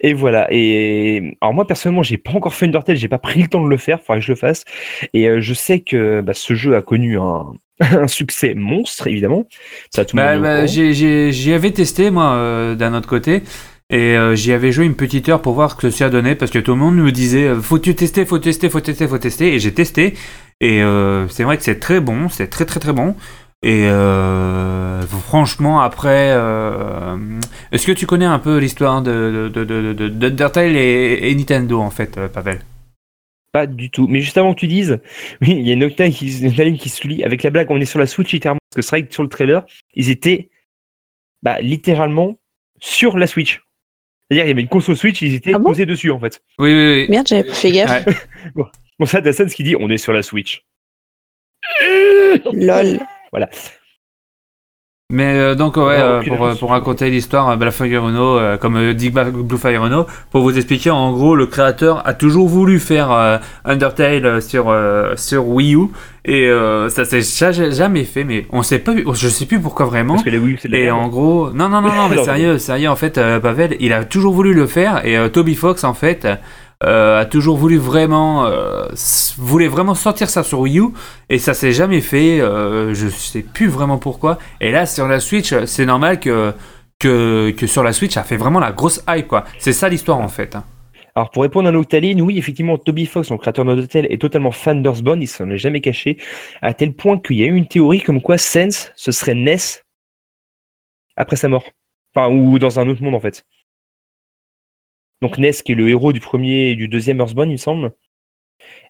Et 0.00 0.12
voilà. 0.12 0.48
Et 0.50 1.36
alors 1.40 1.54
moi 1.54 1.68
personnellement, 1.68 2.02
j'ai 2.02 2.18
pas 2.18 2.32
encore 2.32 2.52
fait 2.52 2.66
Undertale, 2.66 2.96
j'ai 2.96 3.06
pas 3.06 3.20
pris 3.20 3.42
le 3.42 3.48
temps 3.48 3.62
de 3.62 3.68
le 3.68 3.76
faire, 3.76 4.00
faudrait 4.00 4.18
que 4.18 4.26
je 4.26 4.32
le 4.32 4.36
fasse. 4.36 4.64
Et 5.12 5.28
euh, 5.28 5.40
je 5.40 5.54
sais 5.54 5.78
que 5.78 6.20
bah, 6.20 6.34
ce 6.34 6.54
jeu 6.54 6.74
a 6.74 6.82
connu 6.82 7.16
un, 7.16 7.52
un 7.80 8.08
succès 8.08 8.54
monstre, 8.54 9.06
évidemment. 9.06 9.46
Ça, 9.90 10.04
tout 10.04 10.16
Bah, 10.16 10.36
bah, 10.36 10.66
J'y 10.66 11.52
avais 11.52 11.70
testé, 11.70 12.10
moi, 12.10 12.34
euh, 12.34 12.74
d'un 12.74 12.92
autre 12.92 13.08
côté. 13.08 13.42
Et 13.92 14.16
euh, 14.16 14.34
j'y 14.34 14.52
avais 14.52 14.72
joué 14.72 14.86
une 14.86 14.96
petite 14.96 15.28
heure 15.28 15.42
pour 15.42 15.52
voir 15.52 15.72
ce 15.72 15.76
que 15.76 15.90
ça 15.90 16.08
donnait. 16.08 16.34
Parce 16.34 16.50
que 16.50 16.58
tout 16.58 16.72
le 16.72 16.78
monde 16.78 16.96
me 16.96 17.12
disait 17.12 17.44
euh, 17.48 17.60
Faut 17.60 17.78
tu 17.78 17.94
tester, 17.94 18.24
faut 18.24 18.38
tester, 18.38 18.70
faut 18.70 18.80
tester, 18.80 19.06
faut 19.06 19.18
tester. 19.18 19.54
Et 19.54 19.58
j'ai 19.60 19.72
testé. 19.74 20.14
Et 20.60 20.82
euh, 20.82 21.28
c'est 21.28 21.44
vrai 21.44 21.58
que 21.58 21.62
c'est 21.62 21.78
très 21.78 22.00
bon. 22.00 22.28
C'est 22.30 22.48
très, 22.48 22.64
très, 22.64 22.80
très 22.80 22.92
bon. 22.92 23.14
Et 23.62 23.86
franchement, 25.28 25.80
après. 25.82 26.30
Est-ce 27.70 27.86
que 27.86 27.92
tu 27.92 28.06
connais 28.06 28.24
un 28.24 28.38
peu 28.40 28.58
l'histoire 28.58 29.02
de, 29.02 29.50
de, 29.52 29.64
de, 29.64 29.82
de- 29.82 29.92
de- 29.92 30.08
d'Undertale 30.08 30.74
et, 30.74 31.32
Nintendo, 31.34 31.80
en 31.80 31.90
fait, 31.90 32.18
Pavel? 32.28 32.60
Pas 33.52 33.66
du 33.66 33.90
tout. 33.90 34.08
Mais 34.08 34.20
juste 34.20 34.38
avant 34.38 34.54
que 34.54 34.60
tu 34.60 34.66
dises, 34.66 34.98
oui, 35.42 35.50
il 35.50 35.68
y 35.68 35.70
a 35.70 35.74
une 35.74 35.84
octave 35.84 36.10
qui 36.10 36.30
se 36.30 37.06
lit 37.06 37.22
avec 37.22 37.42
la 37.42 37.50
blague. 37.50 37.70
On 37.70 37.80
est 37.80 37.84
sur 37.84 37.98
la 37.98 38.06
Switch 38.06 38.32
littéralement. 38.32 38.58
Parce 38.70 38.76
que 38.76 38.82
c'est 38.82 38.96
vrai 38.96 39.06
que 39.06 39.12
sur 39.14 39.22
le 39.22 39.28
trailer, 39.28 39.64
ils 39.94 40.10
étaient 40.10 40.48
bah, 41.42 41.60
littéralement 41.60 42.38
sur 42.80 43.18
la 43.18 43.26
Switch. 43.26 43.62
C'est-à-dire, 44.32 44.46
il 44.46 44.48
y 44.48 44.52
avait 44.52 44.62
une 44.62 44.68
console 44.68 44.96
Switch, 44.96 45.20
ils 45.20 45.34
étaient 45.34 45.52
Ah 45.54 45.58
bon 45.58 45.66
posés 45.70 45.84
dessus 45.84 46.10
en 46.10 46.18
fait. 46.18 46.42
Oui, 46.58 46.72
oui, 46.72 47.02
oui. 47.02 47.06
Merde, 47.10 47.26
j'avais 47.28 47.44
pas 47.44 47.52
fait 47.52 47.70
gaffe. 47.70 48.06
Ouais. 48.06 48.14
Bon, 48.98 49.06
ça, 49.06 49.20
t'as 49.20 49.32
Sans 49.32 49.46
qui 49.46 49.62
dit 49.62 49.76
on 49.78 49.90
est 49.90 49.98
sur 49.98 50.12
la 50.14 50.22
Switch. 50.22 50.64
Lol. 52.52 52.98
Mais 55.14 55.36
euh, 55.36 55.54
donc 55.54 55.76
ouais, 55.76 55.82
Ouais, 55.84 55.92
euh, 56.00 56.22
pour, 56.22 56.32
réponse. 56.32 56.58
pour 56.58 56.70
raconter 56.70 57.10
l'histoire, 57.10 57.50
euh, 57.50 57.56
Bluefire 57.56 58.08
Uno, 58.08 58.38
euh, 58.38 58.56
comme 58.56 58.76
euh, 58.76 58.94
dit 58.94 59.10
Bluefire 59.10 59.84
Uno, 59.84 60.06
pour 60.30 60.40
vous 60.40 60.56
expliquer, 60.56 60.90
en 60.90 61.12
gros, 61.12 61.36
le 61.36 61.44
créateur 61.46 62.02
a 62.06 62.14
toujours 62.14 62.48
voulu 62.48 62.80
faire 62.80 63.12
euh, 63.12 63.36
Undertale 63.66 64.24
euh, 64.24 64.40
sur 64.40 64.70
euh, 64.70 65.12
sur 65.16 65.46
Wii 65.48 65.74
U 65.76 65.88
et 66.24 66.46
euh, 66.48 66.88
ça 66.88 67.04
s'est 67.04 67.20
ja- 67.20 67.70
jamais 67.70 68.04
fait, 68.04 68.24
mais 68.24 68.46
on 68.52 68.62
sait 68.62 68.78
pas, 68.78 68.92
je 69.12 69.28
sais 69.28 69.44
plus 69.44 69.60
pourquoi 69.60 69.84
vraiment. 69.86 70.14
Parce 70.14 70.24
que 70.24 70.30
la 70.30 70.38
Wii 70.38 70.54
U, 70.54 70.58
c'est 70.60 70.72
Et 70.72 70.90
en 70.90 71.08
gros, 71.08 71.50
non, 71.52 71.68
non, 71.68 71.82
non, 71.82 71.92
non, 71.92 72.08
mais 72.10 72.24
sérieux, 72.24 72.56
sérieux, 72.58 72.88
en 72.88 72.96
fait, 72.96 73.18
euh, 73.18 73.38
Pavel, 73.38 73.76
il 73.80 73.92
a 73.92 74.04
toujours 74.04 74.32
voulu 74.32 74.54
le 74.54 74.66
faire, 74.66 75.04
et 75.06 75.18
euh, 75.18 75.28
Toby 75.28 75.54
Fox, 75.56 75.84
en 75.84 75.94
fait, 75.94 76.26
euh, 76.82 77.20
a 77.20 77.24
toujours 77.24 77.56
voulu 77.56 77.76
vraiment, 77.78 78.46
euh, 78.46 78.88
vraiment 79.38 79.94
sortir 79.94 80.28
ça 80.28 80.42
sur 80.42 80.60
Wii 80.60 80.80
U, 80.80 80.88
et 81.28 81.38
ça 81.38 81.54
s'est 81.54 81.72
jamais 81.72 82.00
fait, 82.00 82.40
euh, 82.40 82.94
je 82.94 83.08
sais 83.08 83.42
plus 83.42 83.68
vraiment 83.68 83.98
pourquoi. 83.98 84.38
Et 84.60 84.70
là, 84.70 84.86
sur 84.86 85.06
la 85.08 85.20
Switch, 85.20 85.54
c'est 85.66 85.86
normal 85.86 86.20
que, 86.20 86.54
sur 87.66 87.82
la 87.82 87.92
Switch, 87.92 88.14
ça 88.14 88.24
fait 88.24 88.36
vraiment 88.36 88.60
la 88.60 88.72
grosse 88.72 89.02
hype, 89.08 89.28
quoi. 89.28 89.44
C'est 89.58 89.72
ça 89.72 89.88
l'histoire, 89.88 90.18
en 90.18 90.28
fait. 90.28 90.56
hein. 90.56 90.64
Alors 91.14 91.30
pour 91.30 91.42
répondre 91.42 91.68
à 91.68 91.72
Noctaline, 91.72 92.22
oui, 92.22 92.38
effectivement, 92.38 92.78
Toby 92.78 93.04
Fox, 93.04 93.30
le 93.30 93.36
créateur 93.36 93.66
d'Hôtel, 93.66 94.06
est 94.08 94.18
totalement 94.18 94.50
fan 94.50 94.82
d'Earthbound, 94.82 95.22
il 95.22 95.26
s'en 95.26 95.50
est 95.50 95.58
jamais 95.58 95.82
caché, 95.82 96.16
à 96.62 96.72
tel 96.72 96.94
point 96.94 97.18
qu'il 97.18 97.36
y 97.36 97.42
a 97.42 97.46
eu 97.46 97.54
une 97.54 97.68
théorie 97.68 98.00
comme 98.00 98.22
quoi 98.22 98.38
Sense, 98.38 98.90
ce 98.96 99.12
serait 99.12 99.34
Ness 99.34 99.84
après 101.16 101.36
sa 101.36 101.48
mort. 101.48 101.64
Enfin, 102.14 102.28
ou 102.34 102.58
dans 102.58 102.78
un 102.80 102.88
autre 102.88 103.02
monde 103.02 103.14
en 103.14 103.20
fait. 103.20 103.44
Donc 105.22 105.38
Ness, 105.38 105.62
qui 105.62 105.72
est 105.72 105.76
le 105.76 105.88
héros 105.88 106.12
du 106.12 106.20
premier 106.20 106.68
et 106.70 106.74
du 106.74 106.88
deuxième 106.88 107.20
Earthbound, 107.20 107.48
il 107.48 107.52
me 107.52 107.56
semble. 107.56 107.92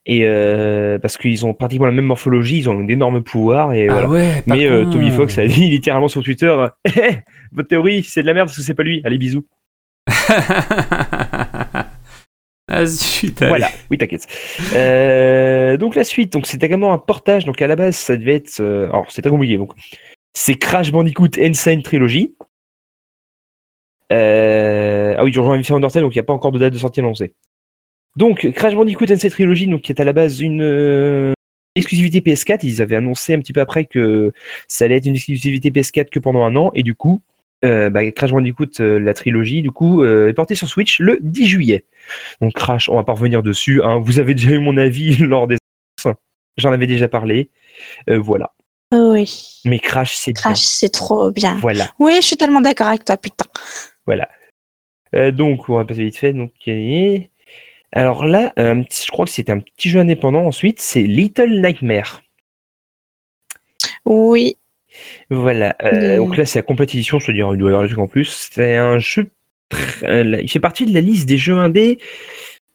Et 0.07 0.23
euh, 0.25 0.99
parce 0.99 1.17
qu'ils 1.17 1.47
ont 1.47 1.55
pratiquement 1.55 1.87
la 1.87 1.93
même 1.93 2.07
morphologie, 2.07 2.59
ils 2.59 2.69
ont 2.69 2.83
d'énormes 2.83 3.23
pouvoirs, 3.23 3.73
et 3.73 3.87
voilà. 3.87 4.07
Ah 4.07 4.11
ouais, 4.11 4.43
Mais 4.47 4.67
euh. 4.67 4.85
Toby 4.87 5.11
Fox 5.11 5.39
a 5.39 5.47
dit 5.47 5.71
littéralement 5.71 6.09
sur 6.09 6.25
Twitter 6.25 6.53
Votre 7.53 7.69
théorie, 7.69 8.03
c'est 8.03 8.23
de 8.23 8.27
la 8.27 8.35
merde 8.35 8.49
parce 8.49 8.57
que 8.57 8.63
c'est 8.63 8.75
pas 8.75 8.83
lui. 8.83 9.01
Allez, 9.05 9.19
bisous. 9.19 9.47
ah 10.09 11.87
zut, 12.87 13.41
allez. 13.43 13.51
Voilà, 13.51 13.69
oui, 13.91 13.99
t'inquiète. 13.99 14.27
Euh, 14.75 15.77
donc 15.77 15.95
la 15.95 16.03
suite, 16.03 16.33
donc 16.33 16.47
c'était 16.47 16.67
également 16.67 16.93
un 16.95 16.99
portage. 16.99 17.45
Donc 17.45 17.63
à 17.63 17.67
la 17.67 17.77
base, 17.77 17.97
ça 17.97 18.17
devait 18.17 18.37
être. 18.37 18.59
alors 18.61 19.05
c'est 19.11 19.21
très 19.21 19.31
compliqué. 19.31 19.59
Donc 19.59 19.75
c'est 20.33 20.55
Crash 20.55 20.91
Bandicoot 20.91 21.39
Insane 21.39 21.83
Trilogy. 21.83 22.35
Euh, 24.13 24.82
ah 25.19 25.25
oui, 25.25 25.33
je 25.33 25.41
rejoins 25.41 25.57
Infinite 25.57 25.77
Undertale, 25.79 26.03
donc 26.03 26.15
il 26.15 26.19
n'y 26.19 26.21
a 26.21 26.25
pas 26.25 26.33
encore 26.33 26.53
de 26.53 26.59
date 26.59 26.73
de 26.73 26.79
sortie 26.79 27.01
annoncée. 27.01 27.33
Donc 28.17 28.51
Crash 28.53 28.75
Bandicoot 28.75 29.11
Insane 29.11 29.31
Trilogy, 29.31 29.67
donc 29.67 29.83
qui 29.83 29.93
est 29.93 30.01
à 30.01 30.05
la 30.05 30.13
base 30.13 30.41
une 30.41 30.61
euh, 30.63 31.33
exclusivité 31.77 32.21
PS4. 32.21 32.61
Ils 32.63 32.83
avaient 32.83 32.97
annoncé 32.97 33.35
un 33.35 33.39
petit 33.41 33.53
peu 33.53 33.61
après 33.61 33.85
que 33.87 34.33
ça 34.69 34.85
allait 34.85 34.97
être 34.97 35.07
une 35.07 35.15
exclusivité 35.15 35.71
PS4 35.71 36.11
que 36.11 36.19
pendant 36.19 36.45
un 36.45 36.55
an, 36.57 36.71
et 36.75 36.83
du 36.83 36.95
coup. 36.95 37.23
euh, 37.65 37.89
bah, 37.91 38.11
Crash 38.11 38.33
Bandicoot, 38.33 38.81
euh, 38.81 38.99
la 38.99 39.15
trilogie, 39.15 39.63
du 39.63 39.71
coup, 39.71 40.03
euh, 40.03 40.29
est 40.29 40.33
portée 40.35 40.55
sur 40.57 40.69
Switch 40.69 40.99
le 40.99 41.19
10 41.23 41.47
juillet. 41.47 41.85
Donc 42.41 42.53
Crash, 42.55 42.89
on 42.89 42.97
va 42.97 43.05
pas 43.05 43.13
revenir 43.13 43.43
dessus. 43.43 43.83
hein. 43.83 43.99
Vous 44.05 44.19
avez 44.19 44.35
déjà 44.35 44.51
eu 44.51 44.59
mon 44.59 44.77
avis 44.77 45.17
lors 45.19 45.47
des 45.47 45.57
J'en 46.59 46.71
avais 46.73 46.87
déjà 46.87 47.09
parlé. 47.09 47.49
Euh, 48.11 48.19
voilà. 48.19 48.53
Oh 48.93 49.13
oui. 49.15 49.61
Mais 49.65 49.79
Crash, 49.79 50.15
c'est. 50.17 50.35
Crash, 50.35 50.59
c'est 50.59 50.91
trop 50.91 51.31
bien. 51.31 51.57
Voilà. 51.63 51.89
Oui, 51.99 52.13
je 52.17 52.27
suis 52.27 52.37
tellement 52.37 52.61
d'accord 52.61 52.89
avec 52.89 53.07
toi, 53.07 53.17
putain. 53.17 53.47
Voilà. 54.05 54.29
Euh, 55.15 55.31
donc, 55.31 55.69
on 55.69 55.77
va 55.77 55.85
passer 55.85 56.05
vite 56.05 56.17
fait. 56.17 56.33
Donc, 56.33 56.53
alors 57.93 58.25
là, 58.25 58.53
un 58.57 58.83
petit- 58.83 59.05
je 59.07 59.13
crois 59.13 59.27
que 59.27 59.31
c'était 59.31 59.53
un 59.53 59.61
petit 59.61 59.91
jeu 59.91 60.01
indépendant 60.01 60.47
ensuite. 60.47 60.81
C'est 60.81 61.03
Little 61.03 61.61
Nightmare. 61.61 62.23
Oui. 64.05 64.57
Voilà. 65.31 65.77
Euh. 65.83 66.17
Donc 66.17 66.37
là, 66.37 66.47
c'est 66.47 66.59
la 66.59 66.63
complète 66.63 66.95
édition. 66.95 67.19
Je 67.19 67.27
te 67.27 67.33
dirais, 67.33 67.51
il 67.53 67.59
doit 67.59 67.71
y 67.71 67.73
avoir 67.73 67.83
des 67.83 67.89
trucs 67.89 67.99
en 68.01 68.09
plus. 68.09 68.49
C'est 68.53 68.77
un 68.77 68.99
jeu. 68.99 69.31
euh, 70.03 70.39
Il 70.43 70.51
fait 70.51 70.61
partie 70.61 70.87
de 70.87 70.95
la 70.95 71.01
liste 71.01 71.27
des 71.29 71.39
jeux 71.39 71.57
indés. 71.59 71.99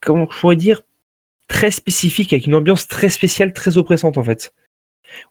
Comment 0.00 0.28
je 0.30 0.38
pourrais 0.38 0.56
dire 0.56 0.82
très 1.48 1.70
spécifique, 1.70 2.32
avec 2.32 2.46
une 2.46 2.54
ambiance 2.54 2.86
très 2.86 3.08
spéciale, 3.08 3.52
très 3.52 3.78
oppressante 3.78 4.18
en 4.18 4.22
fait. 4.24 4.52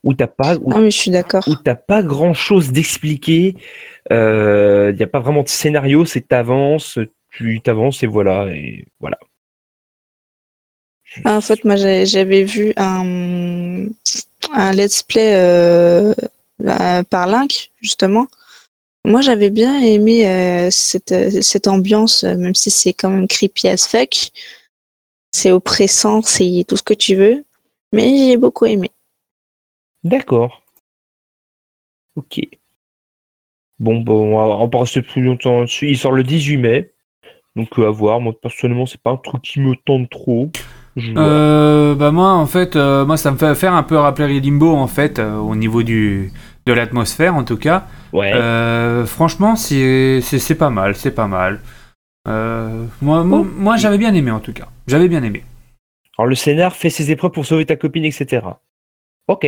Où 0.03 0.13
t'as 0.13 0.27
pas, 0.27 0.55
où, 0.55 0.71
Ah 0.73 0.79
oui, 0.79 0.91
je 0.91 0.97
suis 0.97 1.11
d'accord. 1.11 1.43
où 1.47 1.55
t'as 1.55 1.75
pas 1.75 2.03
grand 2.03 2.33
chose 2.33 2.71
d'expliqué. 2.71 3.55
Il 4.09 4.15
n'y 4.95 5.03
a 5.03 5.07
pas 5.11 5.19
vraiment 5.19 5.43
de 5.43 5.49
scénario, 5.49 6.05
c'est 6.05 6.27
t'avances, 6.27 6.99
tu 7.29 7.61
t'avances 7.61 8.03
et 8.03 8.07
voilà. 8.07 8.47
Et 8.53 8.85
voilà. 8.99 9.17
Ah, 11.25 11.37
en 11.37 11.41
fait, 11.41 11.63
moi, 11.65 11.75
j'avais 11.75 12.43
vu 12.43 12.73
un, 12.77 13.85
un 14.53 14.71
let's 14.73 15.03
play 15.03 15.33
euh, 15.35 16.13
euh, 16.65 17.03
par 17.03 17.27
Link, 17.27 17.71
justement. 17.81 18.27
Moi, 19.05 19.21
j'avais 19.21 19.49
bien 19.49 19.79
aimé 19.79 20.27
euh, 20.27 20.69
cette, 20.69 21.11
euh, 21.13 21.41
cette 21.41 21.67
ambiance, 21.67 22.23
euh, 22.23 22.35
même 22.35 22.55
si 22.55 22.69
c'est 22.69 22.93
quand 22.93 23.09
même 23.09 23.27
creepy 23.27 23.69
as 23.69 23.87
fuck. 23.87 24.31
C'est 25.31 25.51
oppressant, 25.51 26.21
c'est 26.21 26.65
tout 26.67 26.75
ce 26.77 26.83
que 26.83 26.93
tu 26.93 27.15
veux. 27.15 27.45
Mais 27.93 28.17
j'ai 28.17 28.37
beaucoup 28.37 28.65
aimé. 28.65 28.91
D'accord. 30.07 30.63
Ok. 32.15 32.39
Bon, 33.79 33.99
bon, 33.99 34.37
on 34.39 34.59
va 34.59 34.67
pas 34.67 34.79
rester 34.79 35.01
plus 35.01 35.21
longtemps 35.21 35.61
dessus. 35.61 35.89
Il 35.89 35.97
sort 35.97 36.13
le 36.13 36.23
18 36.23 36.57
mai. 36.57 36.91
Donc 37.57 37.77
euh, 37.77 37.87
à 37.87 37.91
voir. 37.91 38.21
Moi 38.21 38.33
personnellement, 38.39 38.85
c'est 38.85 39.01
pas 39.01 39.11
un 39.11 39.17
truc 39.17 39.41
qui 39.41 39.59
me 39.59 39.75
tente 39.75 40.09
trop. 40.09 40.49
Euh, 40.97 41.93
bah 41.93 42.11
moi 42.11 42.31
en 42.33 42.47
fait, 42.47 42.75
euh, 42.75 43.05
moi 43.05 43.17
ça 43.17 43.31
me 43.31 43.37
fait 43.37 43.53
faire 43.53 43.73
un 43.73 43.83
peu 43.83 43.97
rappeler 43.97 44.39
Limbo 44.39 44.75
en 44.75 44.87
fait 44.87 45.19
euh, 45.19 45.35
au 45.37 45.55
niveau 45.55 45.83
du 45.83 46.31
de 46.65 46.73
l'atmosphère 46.73 47.35
en 47.35 47.43
tout 47.43 47.57
cas. 47.57 47.85
ouais. 48.13 48.31
Franchement, 49.05 49.55
c'est 49.55 50.21
pas 50.57 50.69
mal, 50.69 50.95
c'est 50.95 51.11
pas 51.11 51.27
mal. 51.27 51.59
Moi, 52.25 53.23
moi, 53.23 53.45
moi, 53.55 53.77
j'avais 53.77 53.97
bien 53.97 54.13
aimé 54.13 54.31
en 54.31 54.39
tout 54.39 54.53
cas. 54.53 54.67
J'avais 54.87 55.07
bien 55.07 55.23
aimé. 55.23 55.43
Alors 56.17 56.27
le 56.27 56.35
scénar 56.35 56.75
fait 56.75 56.89
ses 56.89 57.11
épreuves 57.11 57.31
pour 57.31 57.45
sauver 57.45 57.65
ta 57.65 57.75
copine, 57.75 58.05
etc. 58.05 58.41
Ok. 59.27 59.45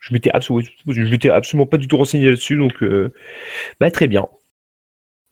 Je 0.00 0.12
m'étais 0.12 0.30
absolument, 0.30 0.68
je 0.86 1.30
absolument 1.30 1.66
pas 1.66 1.76
du 1.76 1.88
tout 1.88 1.96
renseigné 1.96 2.26
là-dessus, 2.26 2.56
donc 2.56 2.82
euh, 2.82 3.12
bah 3.80 3.90
très 3.90 4.06
bien. 4.06 4.26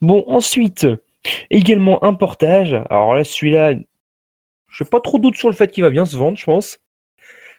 Bon, 0.00 0.24
ensuite, 0.26 0.86
également 1.50 2.02
un 2.04 2.14
portage. 2.14 2.74
Alors 2.90 3.14
là, 3.14 3.24
celui-là, 3.24 3.74
je 4.68 4.84
fais 4.84 4.90
pas 4.90 5.00
trop 5.00 5.18
doute 5.18 5.36
sur 5.36 5.48
le 5.48 5.54
fait 5.54 5.70
qu'il 5.70 5.84
va 5.84 5.90
bien 5.90 6.04
se 6.04 6.16
vendre, 6.16 6.36
je 6.36 6.44
pense. 6.44 6.78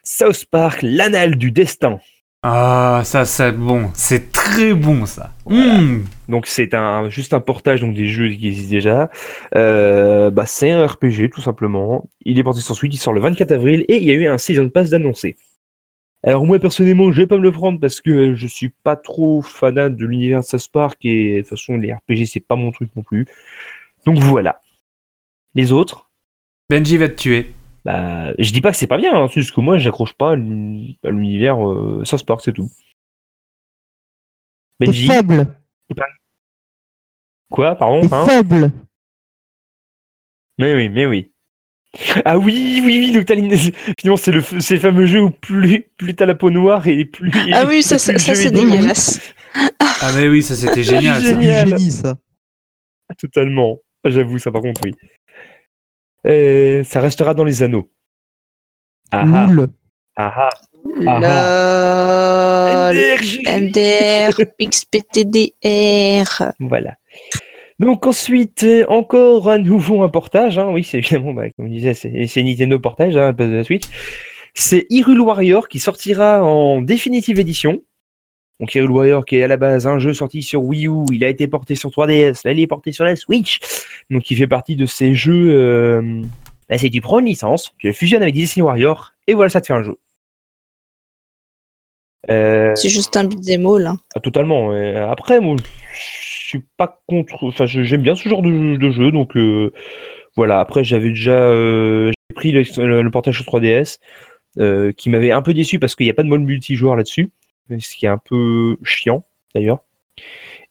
South 0.04 0.44
Park, 0.50 0.80
l'anal 0.82 1.36
du 1.36 1.50
destin. 1.50 1.98
Ah, 2.42 3.02
ça, 3.04 3.24
c'est 3.24 3.50
bon, 3.50 3.90
c'est 3.94 4.32
très 4.32 4.72
bon 4.72 5.06
ça. 5.06 5.32
Voilà. 5.44 5.80
Mmh. 5.80 6.04
Donc 6.28 6.46
c'est 6.46 6.72
un 6.72 7.08
juste 7.08 7.34
un 7.34 7.40
portage 7.40 7.80
donc 7.80 7.94
des 7.94 8.06
jeux 8.06 8.28
qui 8.28 8.46
existent 8.46 8.70
déjà. 8.70 9.10
Euh, 9.56 10.30
bah, 10.30 10.46
c'est 10.46 10.70
un 10.70 10.86
RPG 10.86 11.30
tout 11.32 11.40
simplement. 11.40 12.08
Il 12.24 12.38
est 12.38 12.44
porté 12.44 12.60
sur 12.60 12.76
Switch, 12.76 12.94
il 12.94 12.98
sort 12.98 13.12
le 13.12 13.20
24 13.20 13.50
avril 13.50 13.84
et 13.88 13.96
il 13.96 14.04
y 14.04 14.10
a 14.12 14.14
eu 14.14 14.28
un 14.28 14.38
season 14.38 14.68
pass 14.68 14.90
d'annoncé. 14.90 15.36
Alors 16.24 16.44
moi 16.44 16.58
personnellement, 16.58 17.12
je 17.12 17.20
vais 17.22 17.26
pas 17.26 17.36
me 17.36 17.42
le 17.42 17.52
prendre 17.52 17.78
parce 17.78 18.00
que 18.00 18.34
je 18.34 18.46
suis 18.46 18.70
pas 18.70 18.96
trop 18.96 19.40
fanat 19.42 19.88
de 19.88 20.04
l'univers 20.04 20.40
de 20.40 20.44
South 20.44 20.68
Park 20.72 20.98
et 21.04 21.36
de 21.36 21.40
toute 21.40 21.50
façon 21.50 21.76
les 21.76 21.92
RPG 21.94 22.26
c'est 22.26 22.40
pas 22.40 22.56
mon 22.56 22.72
truc 22.72 22.90
non 22.96 23.02
plus. 23.02 23.26
Donc 24.04 24.18
voilà. 24.18 24.60
Les 25.54 25.70
autres, 25.72 26.10
Benji 26.68 26.96
va 26.98 27.08
te 27.08 27.14
tuer. 27.14 27.54
bah, 27.84 28.32
je 28.38 28.52
dis 28.52 28.60
pas 28.60 28.70
que 28.72 28.76
c'est 28.76 28.86
pas 28.88 28.98
bien, 28.98 29.14
hein, 29.14 29.28
c'est 29.28 29.40
juste 29.40 29.54
que 29.54 29.60
moi 29.60 29.78
j'accroche 29.78 30.12
pas 30.14 30.32
à 30.32 30.36
l'uni- 30.36 30.98
à 31.04 31.10
l'univers 31.10 31.64
euh, 31.66 32.04
South 32.04 32.26
Park, 32.26 32.40
c'est 32.44 32.52
tout. 32.52 32.70
Benji, 34.80 35.06
faible. 35.06 35.56
quoi, 37.50 37.74
pardon 37.76 38.06
hein 38.12 38.26
faible. 38.26 38.72
Mais 40.58 40.74
oui, 40.74 40.88
mais 40.88 41.06
oui. 41.06 41.32
Ah 42.24 42.38
oui, 42.38 42.80
oui, 42.84 42.98
oui, 43.00 43.12
donc 43.12 43.24
t'as 43.26 43.34
l'in- 43.34 43.56
finalement 43.98 44.16
c'est 44.16 44.30
le 44.32 44.42
le 44.52 44.78
fameux 44.78 45.06
jeu 45.06 45.20
où 45.20 45.30
plus 45.30 45.86
plus 45.96 46.14
t'as 46.14 46.26
la 46.26 46.34
peau 46.34 46.50
noire 46.50 46.86
et 46.86 47.04
plus 47.04 47.30
Ah 47.52 47.64
oui, 47.66 47.82
ça, 47.82 47.98
ça, 47.98 48.16
ça, 48.18 48.34
c'est 48.34 48.50
dégueulasse. 48.50 49.20
Ah 49.80 50.10
mais 50.14 50.28
oui, 50.28 50.42
ça 50.42 50.54
c'était 50.54 50.82
génial. 50.92 51.20
Génial. 51.22 51.68
génie, 51.70 51.90
ça. 51.90 52.16
Totalement. 53.18 53.78
J'avoue 54.04 54.38
ça 54.38 54.50
par 54.52 54.62
contre 54.62 54.80
oui. 54.84 54.94
Euh, 56.26 56.84
ça 56.84 57.00
restera 57.00 57.34
dans 57.34 57.44
les 57.44 57.62
anneaux. 57.62 57.90
Ah 59.10 59.24
ah 59.26 59.48
ah 60.16 60.50
ah. 60.50 60.50
LOL. 62.92 62.96
NDRJ. 62.96 63.40
MDR, 63.46 64.40
XPTDR. 64.60 66.52
Voilà. 66.60 66.94
Donc 67.78 68.06
ensuite, 68.06 68.64
euh, 68.64 68.84
encore 68.88 69.48
un 69.48 69.58
nouveau 69.58 70.02
un 70.02 70.08
portage, 70.08 70.58
hein, 70.58 70.68
oui, 70.72 70.82
c'est 70.82 70.98
évidemment, 70.98 71.32
bah, 71.32 71.48
comme 71.50 71.68
je 71.68 71.72
disais, 71.72 71.94
c'est 71.94 72.42
Nintendo 72.42 72.78
portage, 72.80 73.16
hein, 73.16 73.20
à 73.22 73.26
la 73.26 73.32
place 73.32 73.50
de 73.50 73.54
la 73.54 73.64
Switch. 73.64 73.84
C'est 74.54 74.86
Hyrule 74.90 75.20
Warrior 75.20 75.68
qui 75.68 75.78
sortira 75.78 76.42
en 76.42 76.82
définitive 76.82 77.38
édition. 77.38 77.80
Donc 78.58 78.74
Hyrule 78.74 78.90
Warrior 78.90 79.24
qui 79.24 79.36
est 79.36 79.44
à 79.44 79.46
la 79.46 79.56
base 79.56 79.86
un 79.86 80.00
jeu 80.00 80.12
sorti 80.12 80.42
sur 80.42 80.64
Wii 80.64 80.88
U, 80.88 81.04
il 81.12 81.22
a 81.22 81.28
été 81.28 81.46
porté 81.46 81.76
sur 81.76 81.90
3DS, 81.90 82.40
là 82.44 82.50
il 82.50 82.58
est 82.58 82.66
porté 82.66 82.90
sur 82.90 83.04
la 83.04 83.14
Switch. 83.14 83.60
Donc 84.10 84.28
il 84.32 84.36
fait 84.36 84.48
partie 84.48 84.74
de 84.74 84.84
ces 84.84 85.14
jeux, 85.14 85.50
euh, 85.52 86.22
là 86.68 86.76
c'est 86.76 86.90
tu 86.90 87.00
prends 87.00 87.20
une 87.20 87.26
licence, 87.26 87.72
tu 87.78 87.86
la 87.86 87.92
fusionnes 87.92 88.22
avec 88.22 88.34
Disney 88.34 88.64
Warrior, 88.64 89.12
et 89.28 89.34
voilà 89.34 89.48
ça 89.48 89.60
te 89.60 89.68
fait 89.68 89.74
un 89.74 89.84
jeu. 89.84 89.96
Euh, 92.30 92.74
C'est 92.74 92.88
juste 92.88 93.16
un 93.16 93.24
beat'em 93.24 93.64
all. 93.64 93.86
hein. 93.86 93.98
ah, 94.16 94.20
totalement. 94.20 94.72
Après, 95.08 95.40
moi, 95.40 95.54
suis 96.48 96.64
pas 96.76 97.02
contre. 97.06 97.44
Enfin, 97.44 97.66
j'aime 97.66 98.02
bien 98.02 98.14
ce 98.14 98.28
genre 98.28 98.42
de, 98.42 98.90
jeu, 98.90 99.10
donc 99.12 99.36
euh, 99.36 99.72
voilà. 100.36 100.60
Après, 100.60 100.84
j'avais 100.84 101.10
déjà 101.10 101.32
euh, 101.32 102.12
pris 102.34 102.52
le, 102.52 103.10
portage 103.10 103.42
sur 103.42 103.44
3DS, 103.44 103.98
euh, 104.58 104.92
qui 104.92 105.10
m'avait 105.10 105.30
un 105.30 105.42
peu 105.42 105.54
déçu 105.54 105.78
parce 105.78 105.94
qu'il 105.94 106.06
n'y 106.06 106.10
a 106.10 106.14
pas 106.14 106.22
de 106.22 106.28
mode 106.28 106.42
multijoueur 106.42 106.96
là-dessus, 106.96 107.30
ce 107.78 107.96
qui 107.96 108.06
est 108.06 108.08
un 108.08 108.18
peu 108.18 108.76
chiant 108.82 109.24
d'ailleurs. 109.54 109.80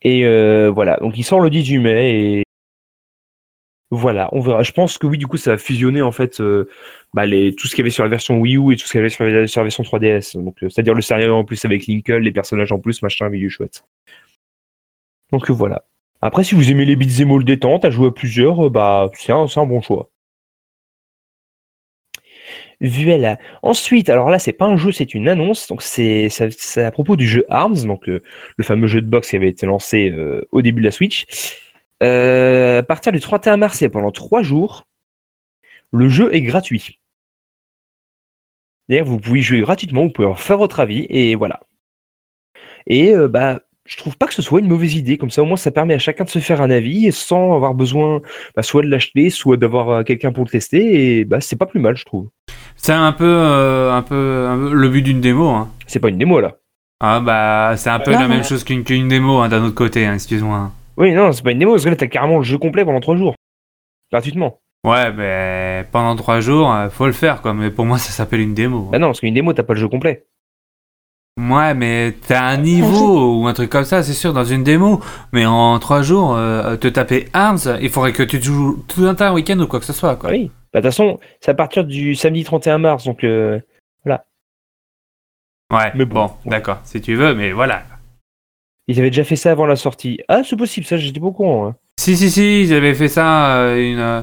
Et 0.02 0.24
voilà. 0.70 0.98
Donc, 0.98 1.18
il 1.18 1.24
sort 1.24 1.42
le 1.42 1.50
18 1.50 1.78
mai 1.80 2.12
et 2.12 2.44
voilà, 3.90 4.28
on 4.34 4.42
verra. 4.42 4.64
Je 4.64 4.74
pense 4.74 4.98
que 4.98 5.08
oui, 5.08 5.18
du 5.18 5.28
coup, 5.28 5.38
ça 5.38 5.52
va 5.52 5.58
fusionner 5.58 6.02
en 6.02 6.12
fait 6.12 6.42
bah, 7.14 7.26
tout 7.26 7.68
ce 7.68 7.76
qu'il 7.76 7.80
y 7.80 7.82
avait 7.82 7.90
sur 7.90 8.04
la 8.04 8.10
version 8.10 8.40
Wii 8.40 8.58
U 8.58 8.74
et 8.74 8.78
tout 8.78 8.86
ce 8.86 8.92
qu'il 8.92 9.00
y 9.00 9.02
avait 9.02 9.10
sur 9.10 9.24
la, 9.24 9.64
version 9.64 9.84
3DS. 9.84 10.44
Donc, 10.44 10.58
c'est-à-dire 10.60 10.94
le 10.94 11.02
scénario 11.02 11.36
en 11.36 11.46
plus 11.46 11.64
avec 11.66 11.88
Linkle, 11.88 12.18
les 12.18 12.32
personnages 12.32 12.72
en 12.72 12.80
plus, 12.80 13.02
machin, 13.02 13.30
milieu 13.30 13.50
chouette. 13.50 13.84
Donc 15.32 15.50
voilà. 15.50 15.84
Après, 16.22 16.44
si 16.44 16.56
vous 16.56 16.72
aimez 16.72 16.86
les 16.86 16.96
beats 16.96 17.22
all 17.22 17.44
détente, 17.44 17.86
à 17.86 17.90
jouer 17.92 18.08
à 18.08 18.12
plusieurs, 18.12 18.68
euh, 18.68 18.70
bah 18.70 19.10
c'est 19.14 19.32
un, 19.32 19.46
bon 19.66 19.82
choix. 19.82 20.10
Voilà. 22.80 23.38
Ensuite, 23.64 24.10
alors 24.10 24.30
là, 24.30 24.40
c'est 24.40 24.54
pas 24.54 24.66
un 24.66 24.78
jeu, 24.78 24.92
c'est 24.92 25.14
une 25.14 25.28
annonce. 25.28 25.68
Donc 25.68 25.82
c'est 25.82 26.30
à 26.78 26.92
propos 26.92 27.16
du 27.16 27.28
jeu 27.28 27.46
Arms, 27.50 27.86
donc 27.86 28.10
euh, 28.10 28.24
le 28.58 28.64
fameux 28.64 28.88
jeu 28.88 29.02
de 29.02 29.08
boxe 29.08 29.30
qui 29.30 29.36
avait 29.36 29.50
été 29.50 29.66
lancé 29.66 30.12
euh, 30.12 30.48
au 30.52 30.62
début 30.62 30.82
de 30.82 30.86
la 30.88 30.92
Switch. 30.92 31.26
À 32.02 32.84
partir 32.84 33.12
du 33.12 33.20
31 33.20 33.58
mars 33.58 33.82
et 33.82 33.90
pendant 33.90 34.12
trois 34.12 34.44
jours, 34.44 34.86
le 35.92 36.10
jeu 36.10 36.34
est 36.34 36.42
gratuit. 36.42 37.00
D'ailleurs, 38.90 39.06
vous 39.06 39.20
pouvez 39.20 39.42
jouer 39.42 39.62
gratuitement, 39.62 40.04
vous 40.04 40.12
pouvez 40.12 40.28
en 40.28 40.36
faire 40.36 40.58
votre 40.58 40.80
avis, 40.80 41.06
et 41.10 41.36
voilà. 41.36 41.62
Et 42.86 43.14
bah, 43.30 43.62
je 43.88 43.98
trouve 43.98 44.18
pas 44.18 44.28
que 44.28 44.34
ce 44.34 44.42
soit 44.42 44.60
une 44.60 44.68
mauvaise 44.68 44.96
idée, 44.96 45.18
comme 45.18 45.32
ça 45.32 45.42
au 45.42 45.46
moins 45.46 45.58
ça 45.58 45.72
permet 45.72 45.94
à 45.94 46.00
chacun 46.00 46.26
de 46.26 46.30
se 46.30 46.40
faire 46.40 46.62
un 46.62 46.70
avis 46.70 47.12
sans 47.12 47.56
avoir 47.56 47.74
besoin 47.74 48.22
bah, 48.56 48.62
soit 48.62 48.84
de 48.84 48.88
l'acheter, 48.88 49.30
soit 49.30 49.58
d'avoir 49.58 49.90
euh, 49.90 50.04
quelqu'un 50.04 50.32
pour 50.32 50.44
le 50.44 50.50
tester, 50.50 51.20
et 51.20 51.26
bah 51.26 51.42
c'est 51.42 51.56
pas 51.56 51.66
plus 51.66 51.80
mal, 51.80 51.96
je 51.96 52.06
trouve. 52.06 52.30
C'est 52.76 52.94
un 52.94 53.14
peu, 53.14 53.26
euh, 53.26 53.94
un 53.94 54.02
peu, 54.02 54.48
un 54.50 54.58
peu 54.58 54.74
le 54.74 54.90
but 54.90 55.02
d'une 55.02 55.22
démo. 55.22 55.50
Hein. 55.50 55.70
C'est 55.88 56.00
pas 56.00 56.10
une 56.10 56.18
démo 56.18 56.40
là. 56.40 56.58
Ah 57.00 57.20
bah, 57.20 57.74
c'est 57.78 57.90
un 57.90 58.00
peu 58.00 58.12
Non, 58.12 58.20
la 58.20 58.28
même 58.28 58.44
chose 58.44 58.64
qu'une 58.64 58.84
qu'une 58.84 59.08
démo 59.08 59.40
hein, 59.40 59.50
d'un 59.50 59.64
autre 59.64 59.76
côté. 59.76 60.06
Hein, 60.06 60.16
excuse-moi. 60.16 60.72
Oui, 60.98 61.14
non, 61.14 61.32
c'est 61.32 61.44
pas 61.44 61.52
une 61.52 61.60
démo, 61.60 61.72
parce 61.72 61.86
que 61.86 61.90
là 61.90 61.96
t'as 61.96 62.08
carrément 62.08 62.38
le 62.38 62.44
jeu 62.44 62.58
complet 62.58 62.84
pendant 62.84 63.00
trois 63.00 63.16
jours. 63.16 63.36
Gratuitement. 64.12 64.60
Ouais, 64.86 65.12
mais 65.12 65.86
pendant 65.92 66.16
trois 66.16 66.40
jours, 66.40 66.72
euh, 66.72 66.90
faut 66.90 67.06
le 67.06 67.12
faire 67.12 67.42
quoi. 67.42 67.54
Mais 67.54 67.72
pour 67.72 67.86
moi, 67.86 67.98
ça 67.98 68.12
s'appelle 68.12 68.42
une 68.42 68.54
démo. 68.54 68.90
Bah 68.92 69.00
non, 69.00 69.08
parce 69.08 69.20
qu'une 69.20 69.34
démo, 69.34 69.54
t'as 69.54 69.64
pas 69.64 69.74
le 69.74 69.80
jeu 69.80 69.88
complet. 69.88 70.26
Ouais, 71.38 71.74
mais 71.76 72.16
t'as 72.28 72.44
un 72.46 72.58
niveau 72.58 73.42
ou 73.42 73.48
un 73.48 73.54
truc 73.54 73.70
comme 73.70 73.84
ça, 73.84 74.02
c'est 74.02 74.14
sûr, 74.14 74.34
dans 74.34 74.44
une 74.44 74.64
démo. 74.64 75.02
Mais 75.34 75.46
en 75.46 75.78
trois 75.80 76.02
jours, 76.02 76.36
euh, 76.36 76.76
te 76.78 76.88
taper 76.88 77.28
Arms, 77.34 77.60
il 77.80 77.90
faudrait 77.90 78.12
que 78.14 78.24
tu 78.24 78.40
te 78.40 78.46
joues 78.46 78.84
tout 78.88 79.06
un 79.06 79.14
tas 79.14 79.30
un 79.30 79.34
week-end 79.34 79.60
ou 79.60 79.68
quoi 79.68 79.80
que 79.80 79.86
ce 79.86 79.94
soit, 79.94 80.16
quoi. 80.16 80.32
Oui. 80.32 80.50
Bah 80.74 80.82
de 80.82 80.88
toute 80.88 80.94
façon, 80.96 81.20
c'est 81.40 81.52
à 81.52 81.54
partir 81.54 81.84
du 81.86 82.16
samedi 82.16 82.44
31 82.44 82.80
mars, 82.80 83.06
donc 83.06 83.24
euh, 83.24 83.60
Ouais, 85.70 85.92
Mais 85.96 86.06
bon, 86.06 86.28
bon, 86.28 86.32
d'accord, 86.50 86.80
si 86.86 87.02
tu 87.02 87.16
veux, 87.16 87.36
mais 87.36 87.52
voilà. 87.52 87.84
ils 88.88 88.98
avaient 89.00 89.10
déjà 89.10 89.26
fait 89.26 89.36
ça 89.36 89.52
avant 89.52 89.66
la 89.66 89.76
sortie. 89.76 90.22
Ah, 90.30 90.42
c'est 90.46 90.56
possible, 90.56 90.86
ça 90.86 90.96
j'étais 90.96 91.20
pas 91.20 91.26
au 91.26 91.34
courant. 91.34 91.68
hein. 91.68 91.76
Si, 92.00 92.16
si, 92.16 92.32
si, 92.32 92.62
ils 92.64 92.74
avaient 92.74 92.94
fait 92.94 93.10
ça, 93.10 93.58
euh, 93.58 93.76
une, 93.76 94.00
euh, 94.00 94.22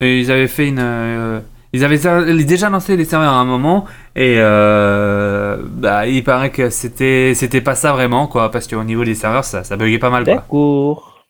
ils 0.00 0.30
avaient 0.30 0.46
fait 0.46 0.68
une, 0.68 0.78
euh, 0.78 1.40
ils 1.74 1.84
avaient 1.84 2.44
déjà 2.44 2.70
lancé 2.70 2.96
les 2.96 3.04
serveurs 3.04 3.32
à 3.32 3.40
un 3.40 3.44
moment 3.44 3.84
et 4.16 4.36
euh, 4.38 5.58
bah, 5.64 6.06
il 6.06 6.22
paraît 6.22 6.50
que 6.50 6.70
c'était, 6.70 7.32
c'était 7.34 7.60
pas 7.60 7.74
ça 7.74 7.92
vraiment, 7.92 8.28
quoi, 8.28 8.50
parce 8.50 8.66
qu'au 8.68 8.84
niveau 8.84 9.04
des 9.04 9.14
serveurs, 9.16 9.44
ça, 9.44 9.64
ça 9.64 9.76
buguait 9.76 9.98
pas 9.98 10.10
mal, 10.10 10.24
quoi. 10.24 10.34
D'accord. 10.36 11.24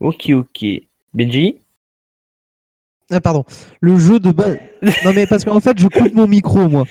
Ok, 0.00 0.30
ok. 0.34 0.64
Benji? 1.14 1.56
Ah 3.10 3.20
pardon, 3.20 3.44
le 3.80 3.96
jeu 3.98 4.20
de 4.20 4.30
base. 4.32 4.58
non 5.04 5.12
mais 5.14 5.26
parce 5.26 5.42
qu'en 5.44 5.60
fait 5.60 5.78
je 5.80 5.88
coupe 5.88 6.12
mon 6.12 6.26
micro 6.28 6.68
moi. 6.68 6.84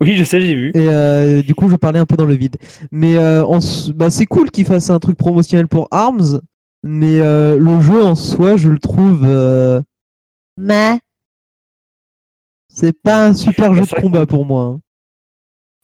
Oui, 0.00 0.16
je 0.16 0.24
sais, 0.24 0.40
j'ai 0.40 0.54
vu. 0.54 0.72
Et 0.74 0.88
euh, 0.88 1.40
du 1.42 1.54
coup 1.54 1.68
je 1.70 1.76
parlais 1.76 2.00
un 2.00 2.06
peu 2.06 2.16
dans 2.16 2.24
le 2.24 2.34
vide. 2.34 2.56
Mais 2.90 3.16
euh, 3.16 3.46
s- 3.58 3.90
bah, 3.94 4.10
c'est 4.10 4.26
cool 4.26 4.50
qu'il 4.50 4.64
fasse 4.66 4.90
un 4.90 4.98
truc 4.98 5.16
promotionnel 5.16 5.68
pour 5.68 5.86
Arms, 5.92 6.40
mais 6.82 7.20
euh, 7.20 7.56
le 7.56 7.80
jeu 7.80 8.02
en 8.02 8.16
soi 8.16 8.56
je 8.56 8.68
le 8.70 8.78
trouve. 8.80 9.24
Mais 10.58 10.98
c'est 12.68 12.92
pas 13.00 13.26
un 13.28 13.34
super 13.34 13.74
jeu 13.74 13.82
de 13.82 14.00
combat 14.00 14.26
pour 14.26 14.44
moi. 14.44 14.62
hein. 14.64 14.80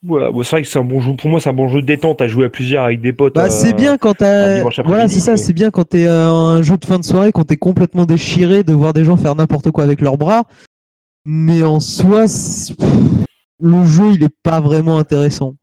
Voilà, 0.07 0.31
bon, 0.31 0.43
c'est 0.43 0.51
vrai 0.51 0.62
que 0.62 0.68
c'est 0.68 0.79
un 0.79 0.85
bon 0.85 1.01
jeu. 1.01 1.16
Pour 1.16 1.31
moi, 1.31 1.41
c'est 1.41 1.49
un 1.49 1.55
bon 1.55 1.68
jeu 1.68 1.81
de 1.81 1.87
détente 1.87 2.20
à 2.20 2.29
jouer 2.29 2.45
à 2.47 2.51
plusieurs 2.51 2.85
avec 2.85 3.01
des 3.01 3.14
potes. 3.14 3.35
Bah, 3.37 3.45
euh, 3.45 3.51
c'est 3.51 3.72
bien 3.72 3.97
quand 3.97 4.11
un 4.11 4.14
t'as. 4.14 4.57
dimanche 4.59 4.77
Voilà, 4.81 4.91
après-midi, 5.05 5.14
c'est 5.14 5.20
ça, 5.20 5.31
mais- 5.33 5.37
c'est 5.39 5.53
bien 5.55 5.70
quand 5.70 5.85
t'es 5.85 6.07
euh, 6.07 6.29
un 6.29 6.61
jeu 6.62 6.77
de 6.77 6.85
fin 6.85 6.99
de 6.99 7.05
soirée, 7.05 7.33
quand 7.33 7.45
t'es 7.45 7.57
complètement 7.57 8.05
déchiré 8.05 8.64
de 8.64 8.75
voir 8.75 8.93
des 8.93 9.05
gens 9.05 9.16
faire 9.16 9.35
n'importe 9.35 9.70
quoi 9.70 9.83
avec 9.85 10.03
leurs 10.03 10.18
bras. 10.18 10.43
Mais 11.25 11.62
en 11.62 11.81
soi, 11.81 12.29
c'est- 12.29 12.75
pff, 12.75 12.91
le 13.61 13.85
jeu, 13.87 14.12
il 14.12 14.22
est 14.25 14.35
pas 14.43 14.61
vraiment 14.61 14.99
intéressant. 14.99 15.55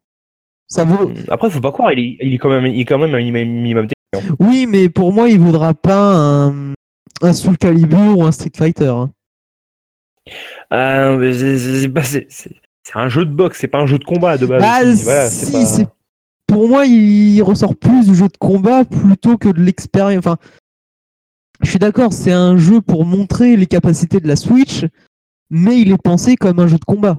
Ça 0.68 0.86
vaut. 0.86 1.12
Après, 1.28 1.50
faut 1.52 1.60
pas 1.62 1.72
croire, 1.72 1.92
il 1.94 2.00
est, 2.00 2.18
il 2.26 2.34
est 2.34 2.38
quand 2.40 2.50
même, 2.50 2.66
il 2.66 2.80
est 2.80 2.86
quand 2.86 2.98
même 2.98 3.14
un 3.14 3.18
minimum, 3.20 3.44
minimum 3.48 3.88
technique. 3.88 4.32
Oui, 4.40 4.66
mais 4.68 4.90
pour 4.90 5.14
moi, 5.14 5.30
il 5.30 5.40
vaudra 5.40 5.74
pas 5.76 6.16
un, 6.16 6.74
un 7.22 7.34
Soul 7.34 7.58
Calibur 7.58 8.18
ou 8.18 8.24
un 8.24 8.32
Street 8.32 8.52
Fighter. 8.56 8.88
hein. 8.88 9.12
Ah, 10.70 11.16
c'est- 12.30 12.56
un 12.96 13.10
jeu 13.10 13.26
de 13.26 13.32
boxe, 13.32 13.60
c'est 13.60 13.68
pas 13.68 13.80
un 13.80 13.86
jeu 13.86 13.98
de 14.00 14.04
combat 14.04 14.38
de 14.38 14.46
base. 14.46 14.62
Aussi. 14.94 15.04
Voilà, 15.04 15.30
c'est 15.30 15.46
si, 15.46 15.52
pas- 15.52 15.66
c'est- 15.66 15.88
Pour 16.48 16.68
moi, 16.68 16.86
il 16.86 17.42
ressort 17.44 17.76
plus 17.78 18.08
du 18.10 18.16
jeu 18.16 18.28
de 18.28 18.38
combat 18.38 18.84
plutôt 18.84 19.38
que 19.38 19.48
de 19.50 19.62
l'expérience. 19.62 20.20
Enfin, 20.20 20.38
je 21.62 21.70
suis 21.70 21.80
d'accord, 21.80 22.12
c'est 22.12 22.34
un 22.34 22.58
jeu 22.58 22.82
pour 22.82 23.06
montrer 23.06 23.56
les 23.56 23.68
capacités 23.68 24.20
de 24.20 24.28
la 24.28 24.36
Switch, 24.36 24.86
mais 25.50 25.80
il 25.80 25.92
est 25.92 25.98
pensé 25.98 26.36
comme 26.36 26.60
un 26.60 26.68
jeu 26.68 26.78
de 26.78 26.84
combat. 26.84 27.18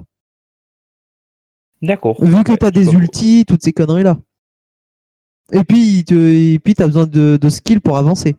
D'accord. 1.81 2.23
Vu 2.23 2.43
que 2.43 2.53
t'as 2.53 2.69
des 2.71 2.93
ultis, 2.93 3.45
toutes 3.47 3.63
ces 3.63 3.73
conneries-là. 3.73 4.17
Et 5.51 5.63
puis, 5.63 5.79
il 5.99 6.05
te- 6.05 6.13
et 6.13 6.59
puis 6.59 6.75
t'as 6.75 6.85
besoin 6.87 7.05
de, 7.07 7.37
de 7.41 7.49
skill 7.49 7.81
pour 7.81 7.97
avancer. 7.97 8.35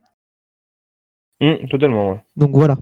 Hum, 1.45 1.69
totalement. 1.69 2.11
ouais. 2.13 2.21
Donc 2.37 2.51
voilà. 2.53 2.77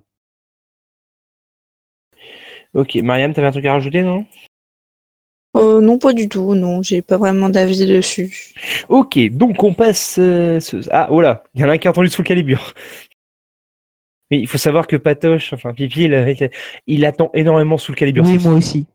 Ok, 2.74 2.94
Mariam, 2.96 3.34
t'avais 3.34 3.48
un 3.48 3.52
truc 3.52 3.66
à 3.66 3.72
rajouter, 3.72 4.02
non? 4.02 4.24
Euh, 5.56 5.80
non, 5.82 5.98
pas 5.98 6.12
du 6.14 6.28
tout. 6.28 6.54
Non, 6.54 6.82
j'ai 6.82 7.02
pas 7.02 7.18
vraiment 7.18 7.50
d'avis 7.50 7.86
dessus. 7.86 8.54
Ok, 8.88 9.18
donc 9.30 9.62
on 9.62 9.74
passe. 9.74 10.16
euh, 10.18 10.60
ce- 10.60 10.88
Ah, 10.90 11.08
voilà, 11.10 11.44
il 11.54 11.60
y 11.60 11.64
en 11.64 11.68
a 11.68 11.72
un 11.72 11.78
qui 11.78 11.86
a 11.88 11.90
entendu 11.90 12.08
Soul 12.08 12.24
Calibur. 12.24 12.72
Mais 14.30 14.38
il 14.40 14.46
faut 14.46 14.56
savoir 14.56 14.86
que 14.86 14.96
Patoche, 14.96 15.52
enfin 15.52 15.74
Pipi, 15.74 16.04
il, 16.04 16.50
il 16.86 17.04
attend 17.04 17.30
énormément 17.34 17.76
Soul 17.76 17.94
Calibur. 17.96 18.24
Oui, 18.24 18.38
6. 18.40 18.46
moi 18.46 18.54
aussi. 18.56 18.86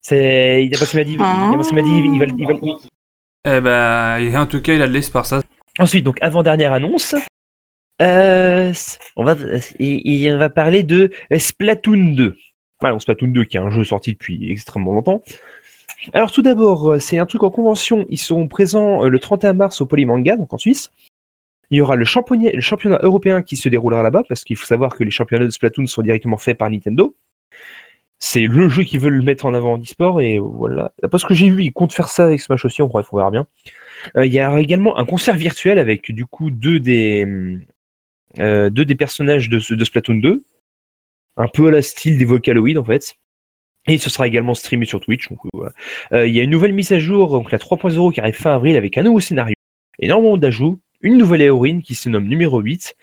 C'est, 0.00 0.64
il 0.64 0.74
a 0.76 0.78
passé 0.78 0.96
m'a 0.96 1.04
dit, 1.04 1.14
il 1.14 1.20
a 1.20 1.56
passé 1.56 1.74
m'a 1.74 1.82
dit, 1.82 1.90
il 1.90 2.18
va, 2.20 2.26
il 2.26 2.46
va- 2.46 2.78
Eh 3.44 3.60
ben, 3.60 4.40
en 4.40 4.46
tout 4.46 4.62
cas, 4.62 4.74
il 4.74 4.82
a 4.82 4.86
de 4.86 4.92
l'espoir, 4.92 5.26
ça. 5.26 5.42
Ensuite, 5.80 6.04
donc 6.04 6.18
avant 6.22 6.44
dernière 6.44 6.72
annonce, 6.72 7.16
euh, 8.00 8.72
on 9.16 9.24
va, 9.24 9.36
il 9.78 10.36
va 10.36 10.50
parler 10.50 10.82
de 10.82 11.10
Splatoon 11.36 12.14
2. 12.14 12.36
Voilà, 12.80 12.98
Splatoon 12.98 13.28
2 13.28 13.44
qui 13.44 13.56
est 13.56 13.60
un 13.60 13.70
jeu 13.70 13.84
sorti 13.84 14.12
depuis 14.12 14.50
extrêmement 14.50 14.94
longtemps. 14.94 15.22
Alors 16.12 16.30
tout 16.30 16.42
d'abord, 16.42 16.92
euh, 16.92 16.98
c'est 17.00 17.18
un 17.18 17.26
truc 17.26 17.42
en 17.42 17.50
convention. 17.50 18.06
Ils 18.08 18.18
seront 18.18 18.46
présents 18.46 19.04
euh, 19.04 19.08
le 19.08 19.18
31 19.18 19.54
mars 19.54 19.80
au 19.80 19.86
Polymanga, 19.86 20.36
donc 20.36 20.52
en 20.52 20.58
Suisse. 20.58 20.90
Il 21.70 21.78
y 21.78 21.80
aura 21.80 21.96
le 21.96 22.04
championnat, 22.04 22.98
européen 23.02 23.42
qui 23.42 23.56
se 23.56 23.68
déroulera 23.68 24.02
là-bas, 24.02 24.22
parce 24.28 24.44
qu'il 24.44 24.56
faut 24.56 24.64
savoir 24.64 24.94
que 24.96 25.04
les 25.04 25.10
championnats 25.10 25.44
de 25.44 25.50
Splatoon 25.50 25.86
sont 25.86 26.02
directement 26.02 26.38
faits 26.38 26.56
par 26.56 26.70
Nintendo. 26.70 27.14
C'est 28.20 28.46
le 28.46 28.68
jeu 28.68 28.84
qu'ils 28.84 29.00
veulent 29.00 29.22
mettre 29.22 29.44
en 29.44 29.54
avant 29.54 29.74
en 29.74 29.78
e-sport, 29.78 30.20
et 30.20 30.38
voilà. 30.38 30.92
Parce 31.10 31.24
que 31.24 31.34
j'ai 31.34 31.50
vu, 31.50 31.64
ils 31.64 31.72
comptent 31.72 31.92
faire 31.92 32.08
ça 32.08 32.24
avec 32.24 32.40
Smash 32.40 32.64
aussi, 32.64 32.80
bref, 32.82 33.08
on 33.12 33.18
verra 33.18 33.30
bien. 33.30 33.46
Euh, 34.16 34.24
il 34.24 34.32
y 34.32 34.40
a 34.40 34.58
également 34.58 34.98
un 34.98 35.04
concert 35.04 35.36
virtuel 35.36 35.78
avec 35.78 36.10
du 36.10 36.24
coup 36.24 36.50
deux 36.50 36.80
des, 36.80 37.26
euh, 38.38 38.70
deux 38.70 38.84
des 38.84 38.94
personnages 38.94 39.48
de, 39.48 39.58
de 39.74 39.84
Splatoon 39.84 40.16
2, 40.16 40.44
un 41.36 41.48
peu 41.48 41.68
à 41.68 41.70
la 41.70 41.82
style 41.82 42.18
des 42.18 42.24
Vocaloid 42.24 42.76
en 42.76 42.84
fait. 42.84 43.16
Et 43.86 43.96
ce 43.98 44.10
sera 44.10 44.26
également 44.26 44.54
streamé 44.54 44.84
sur 44.84 45.00
Twitch. 45.00 45.28
Voilà. 45.54 45.72
Euh, 46.12 46.26
il 46.26 46.34
y 46.34 46.40
a 46.40 46.42
une 46.42 46.50
nouvelle 46.50 46.74
mise 46.74 46.92
à 46.92 46.98
jour, 46.98 47.30
donc 47.30 47.50
la 47.50 47.58
3.0 47.58 48.12
qui 48.12 48.20
arrive 48.20 48.34
fin 48.34 48.54
avril 48.54 48.76
avec 48.76 48.98
un 48.98 49.02
nouveau 49.02 49.20
scénario, 49.20 49.54
énormément 49.98 50.36
d'ajouts, 50.36 50.78
une 51.00 51.16
nouvelle 51.16 51.42
héroïne 51.42 51.82
qui 51.82 51.94
se 51.94 52.08
nomme 52.08 52.26
numéro 52.26 52.60
8. 52.60 52.94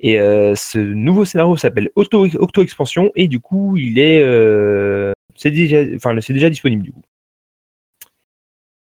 Et 0.00 0.18
euh, 0.18 0.56
ce 0.56 0.78
nouveau 0.78 1.24
scénario 1.24 1.56
s'appelle 1.56 1.90
Auto, 1.94 2.26
Octo 2.26 2.62
Expansion 2.62 3.12
et 3.14 3.28
du 3.28 3.38
coup 3.38 3.76
il 3.76 4.00
est 4.00 4.20
euh, 4.20 5.12
c'est 5.36 5.52
déjà 5.52 5.84
enfin 5.94 6.14
déjà 6.14 6.50
disponible 6.50 6.82
du 6.82 6.92
coup. 6.92 7.02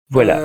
Voilà. 0.10 0.40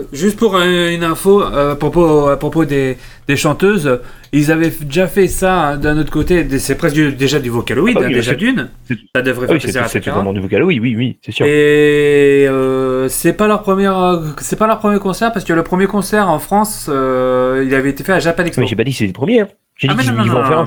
Euh, 0.00 0.04
juste 0.12 0.38
pour 0.38 0.56
un- 0.56 0.90
une 0.90 1.04
info 1.04 1.42
euh, 1.42 1.72
à 1.72 1.76
propos, 1.76 2.28
à 2.28 2.36
propos 2.38 2.64
des, 2.64 2.96
des 3.28 3.36
chanteuses, 3.36 4.00
ils 4.32 4.50
avaient 4.52 4.70
déjà 4.82 5.06
fait 5.06 5.28
ça 5.28 5.68
hein, 5.70 5.76
d'un 5.76 5.98
autre 5.98 6.10
côté. 6.10 6.46
C'est 6.58 6.74
presque 6.76 6.94
du- 6.94 7.12
déjà 7.12 7.38
du 7.38 7.50
Vocaloid, 7.50 7.92
Ah 7.96 7.98
oui, 8.00 8.04
hein, 8.04 8.08
mais 8.08 8.14
déjà 8.14 8.34
d'une. 8.34 8.68
Ça 9.14 9.22
devrait 9.22 9.46
Ah 9.48 9.58
faire 9.58 9.72
oui, 9.72 9.88
c'est 9.88 10.00
totalement 10.00 10.32
du 10.32 10.40
vocal, 10.40 10.62
oui, 10.64 10.78
oui, 10.80 11.18
c'est 11.24 11.32
sûr. 11.32 11.46
Et 11.46 12.46
euh, 12.48 13.08
c'est 13.08 13.32
pas 13.32 13.46
leur 13.48 13.62
premier, 13.62 13.88
euh, 13.88 14.18
c'est 14.38 14.56
pas 14.58 14.66
leur 14.66 14.78
premier 14.78 14.98
concert 14.98 15.32
parce 15.32 15.44
que 15.44 15.52
le 15.52 15.62
premier 15.62 15.86
concert 15.86 16.28
en 16.28 16.38
France, 16.38 16.86
euh, 16.88 17.64
il 17.66 17.74
avait 17.74 17.90
été 17.90 18.04
fait 18.04 18.12
à 18.12 18.20
Japan 18.20 18.44
Expo. 18.44 18.60
Mais 18.60 18.66
j'ai 18.66 18.76
pas 18.76 18.84
dit 18.84 18.92
que 18.92 18.98
c'est 18.98 19.06
les 19.06 19.12
premiers. 19.12 19.40
Hein. 19.40 19.48
J'ai 19.76 19.88
dit 19.88 19.94
Ah, 19.94 19.96
mais 19.96 20.04
qu'ils 20.04 20.30
vont 20.30 20.40
en 20.40 20.44
faire 20.44 20.58
un 20.58 20.66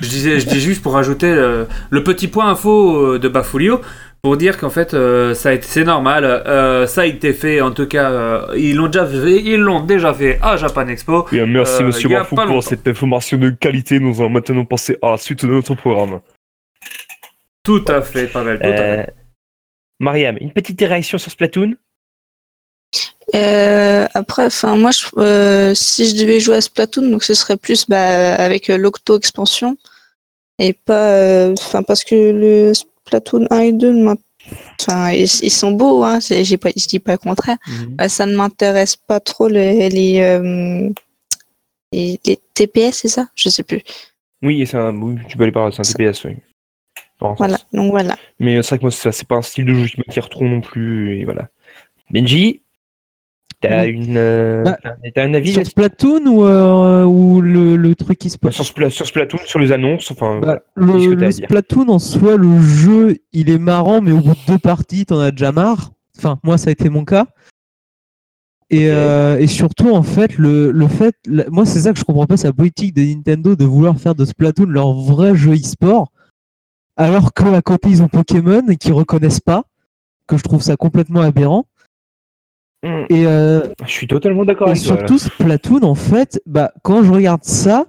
je 0.00 0.08
disais, 0.08 0.40
je 0.40 0.46
dis 0.46 0.60
juste 0.60 0.82
pour 0.82 0.94
rajouter 0.94 1.34
le, 1.34 1.66
le 1.90 2.02
petit 2.02 2.28
point 2.28 2.48
info 2.50 3.18
de 3.18 3.28
Bafulio 3.28 3.80
pour 4.22 4.36
dire 4.36 4.58
qu'en 4.58 4.70
fait 4.70 4.92
euh, 4.94 5.34
ça 5.34 5.50
c'est 5.62 5.84
normal, 5.84 6.24
euh, 6.24 6.86
ça 6.86 7.02
a 7.02 7.06
été 7.06 7.32
fait 7.32 7.60
en 7.60 7.70
tout 7.70 7.86
cas, 7.86 8.10
euh, 8.10 8.54
ils 8.56 8.74
l'ont 8.74 8.88
déjà 8.88 9.06
fait, 9.06 9.36
ils 9.42 9.60
l'ont 9.60 9.84
déjà 9.84 10.12
fait 10.12 10.38
à 10.42 10.56
Japan 10.56 10.88
Expo. 10.88 11.26
Bien, 11.30 11.46
merci 11.46 11.82
Euh, 11.82 11.86
Monsieur 11.86 12.08
Marfou 12.08 12.34
pour 12.34 12.44
longtemps. 12.44 12.60
cette 12.60 12.86
information 12.88 13.38
de 13.38 13.50
qualité. 13.50 14.00
Nous 14.00 14.20
allons 14.20 14.30
maintenant 14.30 14.64
passer 14.64 14.98
à 15.02 15.12
la 15.12 15.16
suite 15.16 15.44
de 15.44 15.50
notre 15.50 15.74
programme. 15.74 16.20
Tout 17.62 17.84
à 17.88 18.00
fait, 18.02 18.26
Pavel. 18.28 18.58
Tout 18.58 18.66
à 18.66 18.76
fait. 18.76 19.14
Mariam, 20.00 20.36
une 20.40 20.52
petite 20.52 20.80
réaction 20.80 21.18
sur 21.18 21.30
Splatoon? 21.30 21.74
Euh, 23.34 24.06
après, 24.14 24.46
enfin, 24.46 24.76
moi, 24.76 24.90
je, 24.92 25.06
euh, 25.18 25.74
si 25.74 26.08
je 26.08 26.22
devais 26.22 26.38
jouer 26.38 26.56
à 26.56 26.60
Splatoon, 26.60 27.10
donc 27.10 27.24
ce 27.24 27.34
serait 27.34 27.56
plus 27.56 27.86
bah, 27.88 28.34
avec 28.34 28.68
l'Octo 28.68 29.16
expansion 29.18 29.76
et 30.58 30.72
pas, 30.74 31.10
euh, 31.12 31.54
enfin, 31.58 31.82
parce 31.82 32.04
que 32.04 32.14
le 32.14 32.72
Splatoon 33.06 33.46
1 33.50 33.58
et 33.60 33.72
2, 33.72 33.92
ne 33.92 34.02
m'int- 34.04 34.16
enfin, 34.80 35.12
ils, 35.12 35.22
ils 35.42 35.50
sont 35.50 35.72
beaux, 35.72 36.02
hein, 36.04 36.18
j'ai 36.20 36.56
pas, 36.56 36.70
je 36.76 36.86
dis 36.86 36.98
pas 36.98 37.12
le 37.12 37.18
contraire. 37.18 37.56
Mhm. 37.68 37.94
Bah, 37.96 38.08
ça 38.08 38.26
ne 38.26 38.36
m'intéresse 38.36 38.96
pas 38.96 39.20
trop 39.20 39.48
les, 39.48 39.88
les, 39.88 40.20
euh, 40.20 40.90
les, 41.92 42.20
les 42.24 42.38
TPS, 42.54 42.98
c'est 43.02 43.08
ça? 43.08 43.28
Je 43.34 43.48
sais 43.48 43.62
plus. 43.62 43.82
Oui, 44.42 44.64
tu 44.66 45.36
peux 45.36 45.42
aller 45.44 45.52
par 45.52 45.72
c'est 45.72 45.80
un 45.80 45.82
TPS, 45.82 46.24
oui. 46.24 46.36
Voilà, 47.20 47.58
donc 47.72 47.90
voilà. 47.90 48.16
Mais 48.38 48.62
c'est 48.62 48.68
vrai 48.70 48.78
que 48.78 48.82
moi, 48.84 48.90
c'est 48.90 49.26
pas 49.26 49.36
un 49.36 49.42
style 49.42 49.64
de 49.64 49.72
jeu 49.74 49.86
qui 49.86 49.96
m'attire 50.06 50.28
trop 50.28 50.44
non 50.44 50.60
plus. 50.60 51.18
Et 51.18 51.24
voilà. 51.24 51.48
Benji, 52.10 52.60
t'as 53.68 53.84
Oui. 53.84 53.90
une, 53.90 54.16
euh, 54.16 54.62
Bah, 54.64 54.78
t'as 55.14 55.24
un 55.24 55.34
avis 55.34 55.52
Sur 55.52 55.66
Splatoon 55.66 56.26
ou, 56.26 56.44
euh, 56.44 57.04
ou 57.04 57.40
le, 57.40 57.76
le 57.76 57.94
truc 57.94 58.18
qui 58.18 58.30
se 58.30 58.36
Bah, 58.36 58.48
passe 58.48 58.54
sur, 58.56 58.64
Spla- 58.64 58.90
sur 58.90 59.06
Splatoon, 59.06 59.38
sur 59.44 59.58
les 59.58 59.72
annonces, 59.72 60.10
enfin. 60.10 60.40
Bah, 60.40 60.60
le, 60.74 61.14
le 61.14 61.30
Splatoon 61.30 61.88
en 61.88 61.98
soi, 61.98 62.36
le 62.36 62.60
jeu, 62.60 63.16
il 63.32 63.50
est 63.50 63.58
marrant, 63.58 64.00
mais 64.00 64.12
au 64.12 64.18
bout 64.20 64.34
de 64.34 64.46
deux 64.52 64.58
parties, 64.58 65.06
t'en 65.06 65.18
as 65.20 65.30
déjà 65.30 65.52
marre. 65.52 65.90
Enfin, 66.18 66.38
moi, 66.44 66.58
ça 66.58 66.68
a 66.68 66.72
été 66.72 66.88
mon 66.88 67.04
cas. 67.04 67.26
Et, 68.68 68.90
euh, 68.90 69.38
et 69.38 69.46
surtout, 69.46 69.90
en 69.94 70.02
fait, 70.02 70.38
le, 70.38 70.72
le 70.72 70.88
fait, 70.88 71.14
la- 71.26 71.48
moi, 71.50 71.64
c'est 71.64 71.80
ça 71.80 71.92
que 71.92 71.98
je 72.00 72.04
comprends 72.04 72.26
pas, 72.26 72.36
c'est 72.36 72.48
la 72.48 72.52
politique 72.52 72.94
de 72.94 73.02
Nintendo 73.02 73.54
de 73.54 73.64
vouloir 73.64 73.96
faire 73.98 74.14
de 74.16 74.24
Splatoon 74.24 74.66
leur 74.66 74.92
vrai 74.92 75.36
jeu 75.36 75.52
e-sport, 75.54 76.10
alors 76.96 77.32
que 77.32 77.44
à 77.54 77.62
côté, 77.62 77.90
ils 77.90 78.02
ont 78.02 78.08
Pokémon 78.08 78.62
et 78.68 78.76
qu'ils 78.76 78.92
reconnaissent 78.92 79.38
pas, 79.40 79.62
que 80.26 80.36
je 80.36 80.42
trouve 80.42 80.62
ça 80.62 80.76
complètement 80.76 81.20
aberrant. 81.20 81.66
Hmm, 82.82 83.04
Et, 83.08 83.26
euh, 83.26 83.60
Je 83.84 83.90
suis 83.90 84.06
totalement 84.06 84.44
d'accord 84.44 84.68
avec 84.68 84.82
toi. 84.82 84.96
surtout, 84.96 85.18
Splatoon, 85.18 85.82
en 85.82 85.94
fait, 85.94 86.40
bah, 86.46 86.72
quand 86.82 87.02
je 87.02 87.10
regarde 87.10 87.44
ça, 87.44 87.86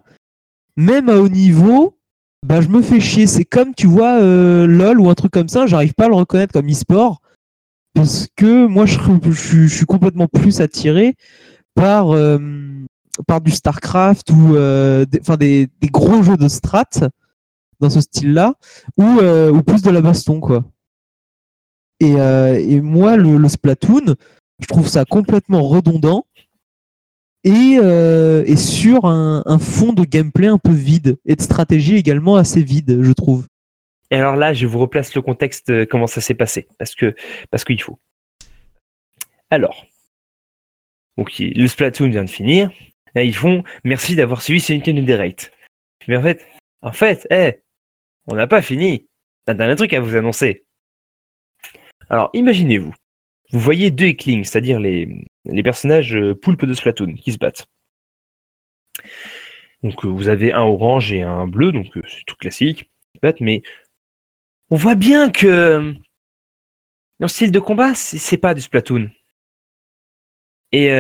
même 0.76 1.10
à 1.10 1.18
haut 1.18 1.30
niveau, 1.30 1.98
bah, 2.46 2.62
je 2.62 2.68
me 2.70 2.82
fais 2.82 3.00
chier. 3.00 3.28
C'est 3.28 3.46
comme, 3.46 3.74
tu 3.76 3.88
vois, 3.88 4.20
euh, 4.22 4.66
LOL 4.68 5.00
ou 5.00 5.10
un 5.10 5.16
truc 5.16 5.32
comme 5.32 5.50
ça, 5.50 5.66
j'arrive 5.68 5.94
pas 5.94 6.06
à 6.06 6.10
le 6.10 6.16
reconnaître 6.16 6.54
comme 6.54 6.70
e-sport. 6.70 7.22
Parce 7.94 8.28
que 8.36 8.66
moi, 8.68 8.86
je, 8.86 8.98
je- 9.00 9.32
je- 9.32 9.68
je 9.68 9.76
suis 9.76 9.86
complètement 9.86 10.28
plus 10.28 10.62
attiré 10.62 11.16
par, 11.74 12.12
euh, 12.12 12.38
par 13.28 13.42
du 13.42 13.52
StarCraft 13.52 14.30
ou 14.32 14.56
euh, 14.56 15.06
des, 15.06 15.20
enfin, 15.20 15.36
des, 15.38 15.68
des 15.82 15.88
gros 15.88 16.22
jeux 16.22 16.38
de 16.38 16.48
strat 16.48 16.86
dans 17.80 17.90
ce 17.90 18.02
style-là, 18.02 18.54
ou, 18.98 19.20
euh, 19.20 19.52
ou 19.52 19.62
plus 19.64 19.82
de 19.82 19.90
la 19.92 20.02
baston, 20.02 20.40
quoi. 20.40 20.64
Et, 22.00 22.16
euh, 22.20 22.56
et 22.60 22.82
moi, 22.82 23.18
le, 23.18 23.38
le 23.38 23.48
Splatoon, 23.50 24.16
je 24.60 24.68
trouve 24.68 24.88
ça 24.88 25.06
complètement 25.06 25.64
redondant. 25.64 26.26
et, 27.44 27.78
euh, 27.80 28.56
sur 28.56 29.06
un, 29.06 29.60
fond 29.60 29.94
de 29.94 30.04
gameplay 30.04 30.48
un 30.48 30.58
peu 30.58 30.72
vide 30.72 31.18
et 31.26 31.36
de 31.36 31.42
stratégie 31.42 31.96
également 31.96 32.36
assez 32.36 32.62
vide, 32.62 33.00
je 33.02 33.12
trouve. 33.14 33.48
Et 34.12 34.16
alors 34.16 34.36
là, 34.36 34.54
je 34.54 34.66
vous 34.68 34.80
replace 34.80 35.14
le 35.16 35.22
contexte, 35.22 35.70
euh, 35.70 35.86
comment 35.86 36.08
ça 36.08 36.22
s'est 36.22 36.34
passé, 36.34 36.68
parce 36.80 36.96
que 36.96 37.16
parce 37.52 37.64
qu'il 37.64 37.82
faut. 37.82 38.00
Alors, 39.50 39.86
donc 41.18 41.34
le 41.40 41.68
Splatoon 41.68 42.10
vient 42.10 42.24
de 42.24 42.30
finir. 42.30 42.72
Ils 43.16 43.36
font 43.36 43.64
merci 43.84 44.16
d'avoir 44.16 44.42
suivi 44.42 44.60
ce 44.60 44.74
Nintendo 44.74 45.02
Direct. 45.02 45.52
Mais 46.08 46.18
en 46.18 46.22
fait, 46.22 46.46
en 46.82 46.92
fait, 46.92 47.28
eh, 47.32 47.62
on 48.28 48.36
n'a 48.36 48.48
pas 48.48 48.62
fini. 48.62 49.08
On 49.48 49.60
a 49.60 49.66
un 49.66 49.76
truc 49.76 49.94
à 49.94 50.00
vous 50.00 50.16
annoncer. 50.16 50.66
Alors, 52.10 52.30
imaginez-vous, 52.34 52.94
vous 53.52 53.60
voyez 53.60 53.92
deux 53.92 54.06
Eklings, 54.06 54.44
c'est-à-dire 54.44 54.80
les, 54.80 55.26
personnages 55.64 56.16
euh, 56.16 56.36
poulpes 56.36 56.66
de 56.66 56.74
Splatoon 56.74 57.14
qui 57.16 57.32
se 57.32 57.38
battent. 57.38 57.68
Donc, 59.84 60.04
euh, 60.06 60.10
vous 60.10 60.28
avez 60.28 60.54
un 60.54 60.64
orange 60.64 61.14
et 61.14 61.22
un 61.22 61.48
bleu, 61.48 61.72
donc 61.72 61.96
euh, 61.98 62.02
c'est 62.08 62.26
tout 62.26 62.36
classique. 62.36 62.90
Mais 63.40 63.62
on 64.70 64.76
voit 64.76 64.96
bien 64.96 65.32
que 65.32 65.96
leur 67.20 67.30
style 67.30 67.52
de 67.52 67.60
combat, 67.60 67.96
c'est 67.96 68.38
pas 68.38 68.54
du 68.54 68.62
Splatoon. 68.62 69.10
Et 70.72 70.92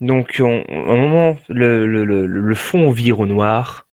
donc, 0.00 0.36
on, 0.40 0.62
à 0.62 0.92
un 0.92 0.96
moment, 0.96 1.36
le, 1.48 2.54
fond 2.54 2.90
vire 2.90 3.20
au 3.20 3.26
noir. 3.26 3.86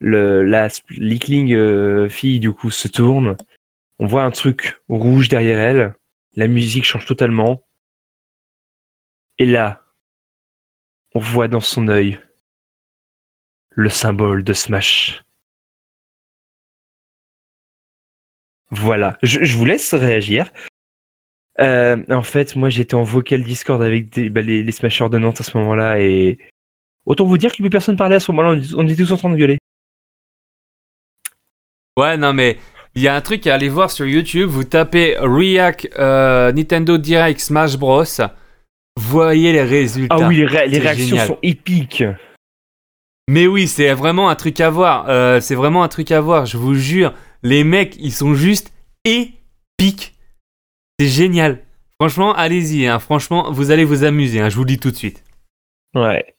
Le, 0.00 0.42
la 0.42 0.68
l'Ickling 0.88 1.52
euh, 1.52 2.08
fille, 2.08 2.40
du 2.40 2.52
coup, 2.52 2.70
se 2.70 2.88
tourne. 2.88 3.36
On 4.00 4.06
voit 4.06 4.24
un 4.24 4.30
truc 4.30 4.80
rouge 4.88 5.28
derrière 5.28 5.58
elle. 5.58 5.94
La 6.34 6.48
musique 6.48 6.84
change 6.84 7.04
totalement. 7.04 7.66
Et 9.36 9.44
là, 9.44 9.84
on 11.14 11.18
voit 11.20 11.48
dans 11.48 11.60
son 11.60 11.86
œil 11.88 12.18
le 13.68 13.90
symbole 13.90 14.42
de 14.42 14.54
Smash. 14.54 15.22
Voilà, 18.70 19.18
je, 19.22 19.54
vous 19.54 19.64
laisse 19.66 19.92
réagir. 19.92 20.50
Euh, 21.58 22.02
en 22.08 22.22
fait, 22.22 22.56
moi 22.56 22.70
j'étais 22.70 22.94
en 22.94 23.02
vocal 23.02 23.42
Discord 23.42 23.82
avec 23.82 24.08
des- 24.08 24.30
bah, 24.30 24.40
les, 24.40 24.62
les 24.62 24.72
Smashers 24.72 25.10
de 25.10 25.18
Nantes 25.18 25.40
à 25.40 25.44
ce 25.44 25.58
moment-là 25.58 26.00
et 26.00 26.38
autant 27.04 27.26
vous 27.26 27.36
dire 27.36 27.50
que 27.52 27.56
plus 27.56 27.68
personne 27.68 27.96
parlait 27.96 28.16
à 28.16 28.20
ce 28.20 28.32
moment-là, 28.32 28.62
on, 28.74 28.78
on 28.78 28.88
était 28.88 29.02
tous 29.02 29.12
en 29.12 29.16
train 29.18 29.30
de 29.30 29.36
gueuler. 29.36 29.58
Ouais, 31.98 32.16
non, 32.16 32.32
mais 32.32 32.56
il 32.94 33.02
y 33.02 33.08
a 33.08 33.14
un 33.14 33.20
truc 33.20 33.46
à 33.46 33.54
aller 33.54 33.68
voir 33.68 33.90
sur 33.90 34.06
YouTube. 34.06 34.48
Vous 34.48 34.64
tapez 34.64 35.16
React 35.18 35.90
euh, 35.98 36.52
Nintendo 36.52 36.98
Direct 36.98 37.40
Smash 37.40 37.76
Bros. 37.76 38.04
Voyez 38.98 39.52
les 39.52 39.62
résultats. 39.62 40.16
Ah 40.20 40.28
oui, 40.28 40.36
les, 40.38 40.46
ré- 40.46 40.66
les 40.68 40.76
c'est 40.76 40.82
réactions 40.82 41.06
génial. 41.06 41.26
sont 41.28 41.38
épiques. 41.42 42.04
Mais 43.28 43.46
oui, 43.46 43.68
c'est 43.68 43.92
vraiment 43.94 44.28
un 44.28 44.34
truc 44.34 44.60
à 44.60 44.70
voir. 44.70 45.08
Euh, 45.08 45.40
c'est 45.40 45.54
vraiment 45.54 45.82
un 45.84 45.88
truc 45.88 46.10
à 46.10 46.20
voir. 46.20 46.46
Je 46.46 46.56
vous 46.58 46.74
jure, 46.74 47.14
les 47.42 47.62
mecs, 47.64 47.96
ils 48.00 48.12
sont 48.12 48.34
juste 48.34 48.72
épiques. 49.04 50.14
C'est 50.98 51.06
génial. 51.06 51.62
Franchement, 52.00 52.34
allez-y. 52.34 52.86
hein. 52.86 52.98
Franchement, 52.98 53.52
vous 53.52 53.70
allez 53.70 53.84
vous 53.84 54.04
amuser. 54.04 54.40
hein. 54.40 54.48
Je 54.48 54.56
vous 54.56 54.64
le 54.64 54.68
dis 54.68 54.78
tout 54.78 54.90
de 54.90 54.96
suite. 54.96 55.22
Ouais. 55.94 56.34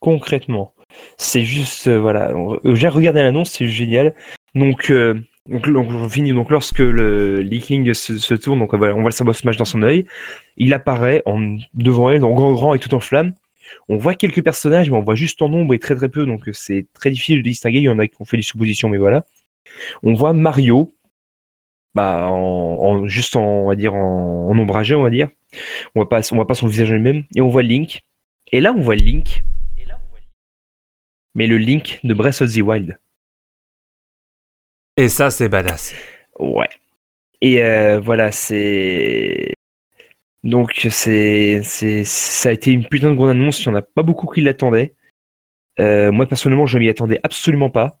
Concrètement, 0.00 0.74
c'est 1.16 1.44
juste, 1.44 1.86
euh, 1.86 1.98
voilà, 1.98 2.32
j'ai 2.64 2.88
regardé 2.88 3.22
l'annonce, 3.22 3.50
c'est 3.50 3.68
génial. 3.68 4.14
Donc, 4.54 4.90
euh, 4.90 5.14
donc, 5.48 5.66
on 5.68 6.08
finit, 6.08 6.32
donc 6.32 6.50
lorsque 6.50 6.78
le 6.78 7.40
Leaking 7.40 7.94
se, 7.94 8.34
tourne, 8.34 8.60
donc 8.60 8.72
on 8.74 8.76
on 8.76 9.00
voit 9.00 9.04
le 9.04 9.10
symbole 9.10 9.34
Smash 9.34 9.56
dans 9.56 9.64
son 9.64 9.82
œil, 9.82 10.06
il 10.56 10.72
apparaît 10.72 11.22
en, 11.26 11.56
devant 11.74 12.10
elle, 12.10 12.24
en 12.24 12.32
grand 12.32 12.52
grand 12.52 12.74
et 12.74 12.78
tout 12.78 12.94
en 12.94 13.00
flamme. 13.00 13.34
On 13.88 13.96
voit 13.96 14.14
quelques 14.14 14.42
personnages, 14.42 14.90
mais 14.90 14.96
on 14.96 15.02
voit 15.02 15.14
juste 15.14 15.42
en 15.42 15.48
nombre 15.48 15.74
et 15.74 15.78
très 15.78 15.96
très 15.96 16.08
peu, 16.08 16.26
donc 16.26 16.48
c'est 16.52 16.86
très 16.92 17.10
difficile 17.10 17.38
de 17.38 17.42
distinguer. 17.42 17.78
Il 17.78 17.84
y 17.84 17.88
en 17.88 17.98
a 17.98 18.06
qui 18.06 18.14
ont 18.20 18.24
fait 18.24 18.36
des 18.36 18.42
suppositions, 18.42 18.88
mais 18.88 18.98
voilà. 18.98 19.24
On 20.02 20.14
voit 20.14 20.32
Mario, 20.32 20.94
bah, 21.94 22.28
en, 22.28 23.06
juste 23.06 23.36
en, 23.36 23.44
on 23.44 23.68
va 23.68 23.76
dire, 23.76 23.94
en, 23.94 24.48
en 24.48 24.58
on 24.58 25.02
va 25.02 25.10
dire. 25.10 25.28
On 25.94 26.00
voit 26.00 26.08
pas, 26.08 26.20
on 26.32 26.36
voit 26.36 26.46
pas 26.46 26.54
son 26.54 26.66
visage 26.66 26.90
lui-même. 26.92 27.24
Et 27.34 27.40
on 27.40 27.48
voit 27.48 27.62
Link. 27.62 28.02
Et 28.52 28.60
là, 28.60 28.72
on 28.76 28.80
voit 28.80 28.96
Link. 28.96 29.44
Mais 31.34 31.46
le 31.46 31.56
Link 31.58 32.00
de 32.04 32.14
Breath 32.14 32.42
of 32.42 32.52
the 32.52 32.60
Wild. 32.60 32.98
Et 34.96 35.08
ça, 35.08 35.30
c'est 35.30 35.48
badass. 35.48 35.94
Ouais. 36.38 36.68
Et 37.40 37.62
euh, 37.62 37.98
voilà, 38.00 38.30
c'est. 38.32 39.54
Donc, 40.44 40.86
c'est, 40.90 41.62
c'est, 41.62 42.04
ça 42.04 42.50
a 42.50 42.52
été 42.52 42.72
une 42.72 42.86
putain 42.86 43.10
de 43.10 43.16
grande 43.16 43.30
annonce. 43.30 43.64
Il 43.64 43.68
n'y 43.68 43.74
en 43.74 43.78
a 43.78 43.82
pas 43.82 44.02
beaucoup 44.02 44.26
qui 44.26 44.40
l'attendaient. 44.42 44.94
Euh, 45.80 46.12
moi, 46.12 46.26
personnellement, 46.26 46.66
je 46.66 46.78
m'y 46.78 46.88
attendais 46.88 47.20
absolument 47.22 47.70
pas. 47.70 47.98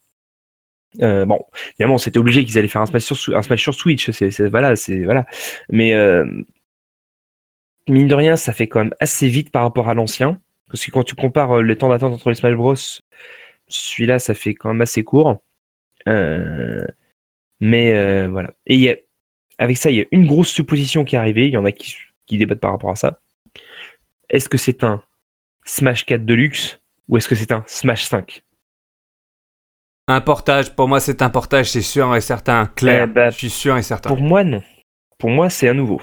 Euh, 1.00 1.24
bon, 1.24 1.42
évidemment, 1.70 1.96
c'était 1.96 2.18
obligé 2.18 2.44
qu'ils 2.44 2.58
allaient 2.58 2.68
faire 2.68 2.82
un 2.82 2.86
Smash 2.86 3.04
sur, 3.04 3.36
un 3.36 3.42
Smash 3.42 3.62
sur 3.62 3.74
Switch. 3.74 4.10
C'est, 4.10 4.30
c'est- 4.30 4.48
voilà, 4.48 4.76
c'est, 4.76 5.04
voilà. 5.04 5.24
Mais, 5.70 5.94
mine 7.88 8.08
de 8.08 8.14
rien, 8.14 8.36
ça 8.36 8.52
fait 8.52 8.68
quand 8.68 8.80
même 8.80 8.94
assez 9.00 9.28
vite 9.28 9.50
par 9.50 9.62
rapport 9.62 9.88
à 9.88 9.94
l'ancien. 9.94 10.40
Parce 10.72 10.86
que 10.86 10.90
quand 10.90 11.04
tu 11.04 11.14
compares 11.14 11.58
euh, 11.58 11.62
le 11.62 11.76
temps 11.76 11.90
d'attente 11.90 12.14
entre 12.14 12.30
les 12.30 12.34
Smash 12.34 12.54
Bros, 12.54 12.74
celui-là, 13.68 14.18
ça 14.18 14.32
fait 14.32 14.54
quand 14.54 14.70
même 14.70 14.80
assez 14.80 15.04
court. 15.04 15.42
Euh, 16.08 16.86
mais 17.60 17.92
euh, 17.92 18.26
voilà. 18.28 18.54
Et 18.66 18.74
il 18.74 18.80
y 18.80 18.88
a, 18.88 18.96
avec 19.58 19.76
ça, 19.76 19.90
il 19.90 19.98
y 19.98 20.00
a 20.00 20.06
une 20.12 20.26
grosse 20.26 20.48
supposition 20.48 21.04
qui 21.04 21.14
est 21.14 21.18
arrivée. 21.18 21.46
Il 21.46 21.52
y 21.52 21.58
en 21.58 21.66
a 21.66 21.72
qui, 21.72 21.94
qui 22.24 22.38
débattent 22.38 22.60
par 22.60 22.70
rapport 22.72 22.90
à 22.90 22.96
ça. 22.96 23.20
Est-ce 24.30 24.48
que 24.48 24.56
c'est 24.56 24.82
un 24.82 25.02
Smash 25.66 26.06
4 26.06 26.24
Deluxe 26.24 26.80
ou 27.06 27.18
est-ce 27.18 27.28
que 27.28 27.34
c'est 27.34 27.52
un 27.52 27.64
Smash 27.66 28.04
5 28.04 28.42
Un 30.08 30.22
portage, 30.22 30.74
pour 30.74 30.88
moi, 30.88 31.00
c'est 31.00 31.20
un 31.20 31.28
portage, 31.28 31.70
c'est 31.70 31.82
sûr 31.82 32.16
et 32.16 32.22
certain. 32.22 32.72
Clair, 32.76 33.04
Eh 33.04 33.12
bah, 33.12 33.28
je 33.28 33.36
suis 33.36 33.50
sûr 33.50 33.76
et 33.76 33.82
certain. 33.82 34.08
Pour 34.08 34.22
moi, 34.22 34.42
non. 34.42 34.62
Pour 35.18 35.28
moi, 35.28 35.50
c'est 35.50 35.68
un 35.68 35.74
nouveau. 35.74 36.00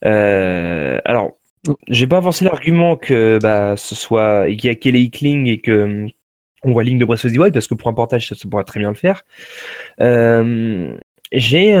Alors, 0.00 1.39
j'ai 1.88 2.06
pas 2.06 2.18
avancé 2.18 2.44
l'argument 2.44 2.96
que 2.96 3.38
bah, 3.42 3.76
ce 3.76 3.94
soit 3.94 4.46
qu'il 4.48 4.66
y 4.66 4.68
a 4.68 4.74
Kelly 4.74 5.02
Ickling 5.04 5.46
et 5.46 5.60
que 5.60 6.04
hum, 6.04 6.10
on 6.62 6.72
voit 6.72 6.84
Link 6.84 7.00
de 7.00 7.04
the 7.04 7.38
Wild 7.38 7.54
parce 7.54 7.66
que 7.66 7.74
pour 7.74 7.88
un 7.88 7.94
portage, 7.94 8.28
ça, 8.28 8.34
ça 8.34 8.48
pourrait 8.48 8.64
très 8.64 8.80
bien 8.80 8.90
le 8.90 8.94
faire. 8.94 9.22
Euh, 10.00 10.96
j'ai 11.32 11.72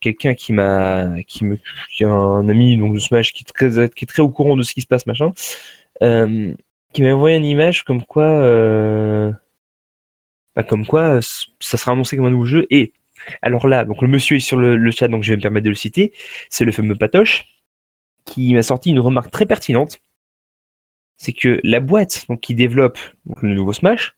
quelqu'un 0.00 0.34
qui 0.34 0.52
m'a 0.52 1.22
qui 1.26 1.44
me 1.44 1.58
qui 1.94 2.04
est 2.04 2.06
un 2.06 2.48
ami 2.48 2.76
donc 2.76 2.94
de 2.94 2.98
Smash 2.98 3.32
qui 3.32 3.42
est 3.42 3.52
très 3.52 3.88
qui 3.90 4.04
est 4.04 4.06
très 4.06 4.22
au 4.22 4.28
courant 4.28 4.56
de 4.56 4.62
ce 4.62 4.74
qui 4.74 4.80
se 4.80 4.86
passe 4.86 5.06
machin 5.06 5.32
euh, 6.02 6.54
qui 6.92 7.02
m'a 7.02 7.14
envoyé 7.14 7.36
une 7.36 7.44
image 7.44 7.82
comme 7.82 8.04
quoi 8.04 8.24
euh, 8.24 9.32
bah, 10.54 10.62
comme 10.62 10.86
quoi 10.86 11.20
ça 11.22 11.76
sera 11.78 11.92
annoncé 11.92 12.16
comme 12.16 12.26
un 12.26 12.30
nouveau 12.30 12.44
jeu 12.44 12.66
et 12.70 12.92
alors 13.42 13.66
là 13.66 13.84
donc 13.84 14.02
le 14.02 14.08
monsieur 14.08 14.36
est 14.36 14.40
sur 14.40 14.56
le 14.56 14.90
chat 14.92 15.08
donc 15.08 15.24
je 15.24 15.30
vais 15.30 15.36
me 15.36 15.42
permettre 15.42 15.64
de 15.64 15.70
le 15.70 15.76
citer 15.76 16.12
c'est 16.48 16.64
le 16.64 16.72
fameux 16.72 16.94
Patoche 16.94 17.46
qui 18.24 18.54
m'a 18.54 18.62
sorti 18.62 18.90
une 18.90 19.00
remarque 19.00 19.30
très 19.30 19.46
pertinente 19.46 20.00
c'est 21.16 21.32
que 21.32 21.60
la 21.62 21.78
boîte 21.80 22.26
donc, 22.28 22.40
qui 22.40 22.54
développe 22.54 22.98
donc, 23.26 23.42
le 23.42 23.54
nouveau 23.54 23.72
Smash 23.72 24.16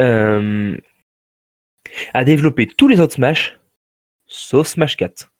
euh, 0.00 0.76
a 2.14 2.24
développé 2.24 2.66
tous 2.66 2.88
les 2.88 3.00
autres 3.00 3.14
Smash 3.14 3.58
sauf 4.26 4.66
Smash 4.66 4.96
4. 4.96 5.30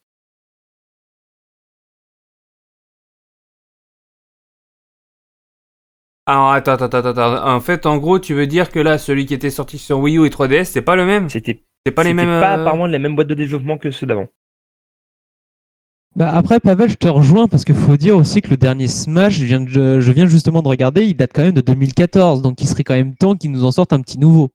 Alors, 6.29 6.51
attends, 6.51 6.73
attends, 6.73 6.87
attends, 6.87 7.09
attends. 7.11 7.55
En 7.55 7.61
fait, 7.61 7.87
en 7.87 7.99
gros, 7.99 8.19
tu 8.19 8.35
veux 8.35 8.49
dire 8.49 8.71
que 8.71 8.81
là, 8.81 8.99
celui 8.99 9.27
qui 9.27 9.35
était 9.35 9.51
sorti 9.51 9.79
sur 9.79 10.01
Wii 10.01 10.19
U 10.19 10.27
et 10.27 10.29
3DS, 10.29 10.65
c'est 10.65 10.83
pas 10.83 10.97
le 10.97 11.07
même? 11.07 11.29
C'était 11.29 11.63
C'est 11.87 11.93
pas 11.93 12.03
les 12.03 12.15
mêmes. 12.15 12.27
pas 12.41 12.57
euh, 12.59 12.63
apparemment 12.63 12.87
la 12.87 12.99
même 12.99 13.15
boîte 13.15 13.29
de 13.29 13.35
développement 13.35 13.79
que 13.79 13.93
ceux 13.93 14.07
d'avant. 14.07 14.27
Bah 16.17 16.31
après, 16.35 16.61
Pavel, 16.61 16.89
je 16.89 16.95
te 16.95 17.09
rejoins 17.09 17.47
parce 17.47 17.67
qu'il 17.67 17.75
faut 17.75 17.99
dire 17.99 18.17
aussi 18.17 18.41
que 18.41 18.49
le 18.49 18.57
dernier 18.57 18.89
Smash, 18.89 19.35
je 19.35 19.45
viens, 19.45 19.61
de- 19.61 20.01
je 20.01 20.13
viens 20.13 20.27
justement 20.27 20.63
de 20.63 20.69
regarder, 20.69 21.05
il 21.05 21.15
date 21.15 21.33
quand 21.35 21.43
même 21.43 21.53
de 21.53 21.61
2014, 21.61 22.41
donc 22.41 22.63
il 22.63 22.67
serait 22.67 22.85
quand 22.85 22.95
même 22.95 23.15
temps 23.15 23.37
qu'ils 23.37 23.51
nous 23.53 23.65
en 23.65 23.71
sortent 23.71 23.93
un 23.93 24.01
petit 24.01 24.19
nouveau. 24.19 24.49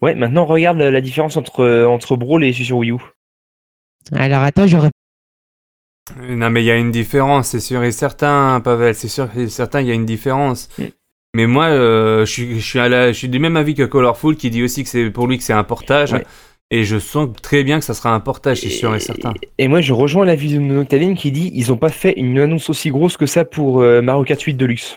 Ouais, 0.00 0.14
maintenant 0.14 0.46
regarde 0.46 0.78
la, 0.78 1.00
différence 1.02 1.36
entre, 1.36 1.84
entre 1.84 2.16
Brawl 2.16 2.42
et 2.42 2.54
celui 2.54 2.64
sur 2.64 2.78
Wii 2.78 2.92
U. 2.92 2.96
Alors 4.12 4.42
attends, 4.42 4.66
j'aurais. 4.66 4.90
Non, 6.18 6.48
mais 6.48 6.62
il 6.62 6.66
y 6.66 6.70
a 6.70 6.76
une 6.76 6.90
différence, 6.90 7.48
c'est 7.48 7.60
sûr 7.60 7.82
et 7.82 7.92
certain, 7.92 8.60
Pavel. 8.64 8.94
C'est 8.94 9.08
sûr 9.08 9.28
et 9.36 9.48
certain, 9.48 9.82
il 9.82 9.88
y 9.88 9.90
a 9.90 9.94
une 9.94 10.06
différence. 10.06 10.68
Mm. 10.78 10.84
Mais 11.34 11.46
moi, 11.46 11.66
euh, 11.66 12.24
je, 12.24 12.32
suis, 12.32 12.60
je, 12.60 12.66
suis 12.66 12.78
à 12.78 12.88
la- 12.88 13.12
je 13.12 13.18
suis 13.18 13.28
du 13.28 13.38
même 13.38 13.56
avis 13.56 13.74
que 13.74 13.82
Colorful 13.82 14.36
qui 14.36 14.50
dit 14.50 14.62
aussi 14.62 14.84
que 14.84 14.88
c'est 14.88 15.10
pour 15.10 15.26
lui 15.26 15.36
que 15.36 15.44
c'est 15.44 15.52
un 15.52 15.64
portage. 15.64 16.12
Ouais. 16.12 16.24
Et 16.74 16.82
je 16.82 16.98
sens 16.98 17.28
très 17.40 17.62
bien 17.62 17.78
que 17.78 17.84
ça 17.84 17.94
sera 17.94 18.12
un 18.12 18.18
portage, 18.18 18.62
c'est 18.62 18.68
sûr 18.68 18.92
et 18.96 18.98
certain. 18.98 19.32
Et 19.58 19.68
moi, 19.68 19.80
je 19.80 19.92
rejoins 19.92 20.24
la 20.24 20.34
vision 20.34 20.60
de 20.60 20.66
Noctaline 20.72 21.14
qui 21.14 21.30
dit 21.30 21.52
ils 21.54 21.70
ont 21.70 21.76
pas 21.76 21.88
fait 21.88 22.14
une 22.18 22.36
annonce 22.40 22.68
aussi 22.68 22.90
grosse 22.90 23.16
que 23.16 23.26
ça 23.26 23.44
pour 23.44 23.80
euh, 23.80 24.02
Mario 24.02 24.24
Kart 24.24 24.40
8 24.42 24.54
Deluxe. 24.54 24.96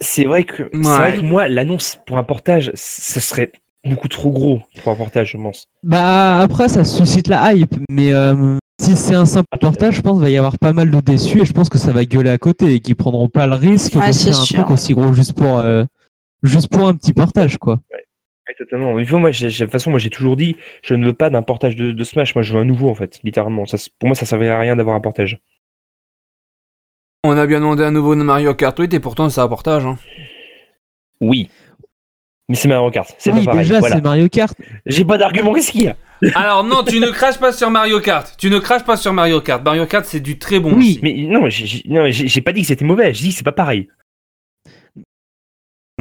C'est 0.00 0.24
vrai 0.24 0.44
que 0.44 0.68
c'est 0.72 0.78
vrai 0.80 1.16
que 1.16 1.22
moi 1.22 1.48
l'annonce 1.48 1.98
pour 2.06 2.18
un 2.18 2.24
portage, 2.24 2.72
ce 2.74 3.20
serait 3.20 3.52
beaucoup 3.86 4.08
trop 4.08 4.30
gros 4.30 4.60
pour 4.82 4.92
un 4.92 4.96
portage, 4.96 5.32
je 5.32 5.38
pense. 5.38 5.66
Bah 5.82 6.40
après 6.40 6.68
ça 6.68 6.84
suscite 6.84 7.28
la 7.28 7.54
hype, 7.54 7.74
mais 7.90 8.12
euh, 8.12 8.56
si 8.82 8.96
c'est 8.96 9.14
un 9.14 9.24
simple 9.26 9.48
portage, 9.60 9.94
je 9.96 10.00
pense 10.02 10.14
qu'il 10.14 10.22
va 10.22 10.30
y 10.30 10.36
avoir 10.36 10.58
pas 10.58 10.74
mal 10.74 10.90
de 10.90 11.00
déçus 11.00 11.40
et 11.40 11.44
je 11.46 11.52
pense 11.54 11.70
que 11.70 11.78
ça 11.78 11.92
va 11.92 12.04
gueuler 12.04 12.30
à 12.30 12.38
côté 12.38 12.74
et 12.74 12.80
qu'ils 12.80 12.96
prendront 12.96 13.28
pas 13.28 13.46
le 13.46 13.54
risque 13.54 13.94
Ouais, 13.94 14.08
de 14.08 14.12
faire 14.14 14.38
un 14.38 14.44
sûr. 14.44 14.58
truc 14.64 14.70
aussi 14.70 14.92
gros 14.94 15.12
juste 15.14 15.34
pour 15.34 15.58
euh, 15.58 15.84
juste 16.42 16.68
pour 16.70 16.86
un 16.88 16.94
petit 16.94 17.12
portage 17.12 17.58
quoi. 17.58 17.80
Ouais, 17.92 18.54
totalement. 18.58 18.94
Mais 18.94 19.04
moi, 19.10 19.30
j'ai- 19.30 19.48
j'ai- 19.50 19.60
de 19.60 19.64
toute 19.66 19.72
façon, 19.72 19.90
moi, 19.90 19.98
j'ai 20.00 20.10
toujours 20.10 20.36
dit, 20.36 20.56
je 20.82 20.94
ne 20.94 21.06
veux 21.06 21.12
pas 21.12 21.30
d'un 21.30 21.42
portage 21.42 21.76
de, 21.76 21.92
de 21.92 22.04
Smash. 22.04 22.34
Moi, 22.34 22.42
je 22.42 22.52
veux 22.52 22.58
un 22.60 22.64
nouveau, 22.64 22.88
en 22.90 22.94
fait, 22.96 23.20
littéralement. 23.22 23.64
Ça, 23.66 23.76
pour 23.98 24.08
moi, 24.08 24.16
ça 24.16 24.26
servait 24.26 24.48
à 24.48 24.58
rien 24.58 24.74
d'avoir 24.76 24.96
un 24.96 25.00
portage. 25.00 25.38
On 27.22 27.36
a 27.36 27.46
bien 27.46 27.60
demandé 27.60 27.84
un 27.84 27.90
nouveau 27.90 28.14
Mario 28.16 28.54
Kart 28.54 28.76
8 28.78 28.94
et 28.94 29.00
pourtant 29.00 29.28
c'est 29.28 29.40
un 29.40 29.48
portage. 29.48 29.84
Hein. 29.84 29.98
Oui. 31.20 31.50
Mais 32.48 32.56
c'est 32.56 32.66
Mario 32.66 32.90
Kart. 32.90 33.14
C'est 33.18 33.30
Oui 33.30 33.40
pas 33.44 33.52
pareil. 33.52 33.66
déjà 33.68 33.78
voilà. 33.78 33.96
c'est 33.96 34.02
Mario 34.02 34.28
Kart. 34.28 34.56
J'ai 34.86 35.04
pas 35.04 35.18
d'argument. 35.18 35.52
Qu'est-ce 35.52 35.70
qu'il 35.70 35.82
y 35.82 35.88
a? 35.88 35.96
Alors 36.34 36.64
non, 36.64 36.82
tu 36.82 36.98
ne 36.98 37.10
craches 37.10 37.38
pas 37.38 37.52
sur 37.52 37.70
Mario 37.70 38.00
Kart. 38.00 38.34
Tu 38.38 38.50
ne 38.50 38.58
craches 38.58 38.84
pas 38.84 38.96
sur 38.96 39.12
Mario 39.12 39.40
Kart. 39.42 39.62
Mario 39.62 39.86
Kart 39.86 40.04
c'est 40.06 40.20
du 40.20 40.38
très 40.38 40.58
bon. 40.60 40.72
Oui. 40.72 40.92
aussi. 40.92 41.00
Mais 41.02 41.12
non, 41.28 41.48
j'ai- 41.50 41.66
j'ai 41.66 41.82
non, 41.86 42.10
j'ai- 42.10 42.26
j'ai 42.26 42.40
pas 42.40 42.52
dit 42.52 42.62
que 42.62 42.66
c'était 42.68 42.84
mauvais. 42.86 43.12
J'ai 43.14 43.24
dit 43.24 43.28
que 43.30 43.36
c'est 43.36 43.44
pas 43.44 43.52
pareil. 43.52 43.88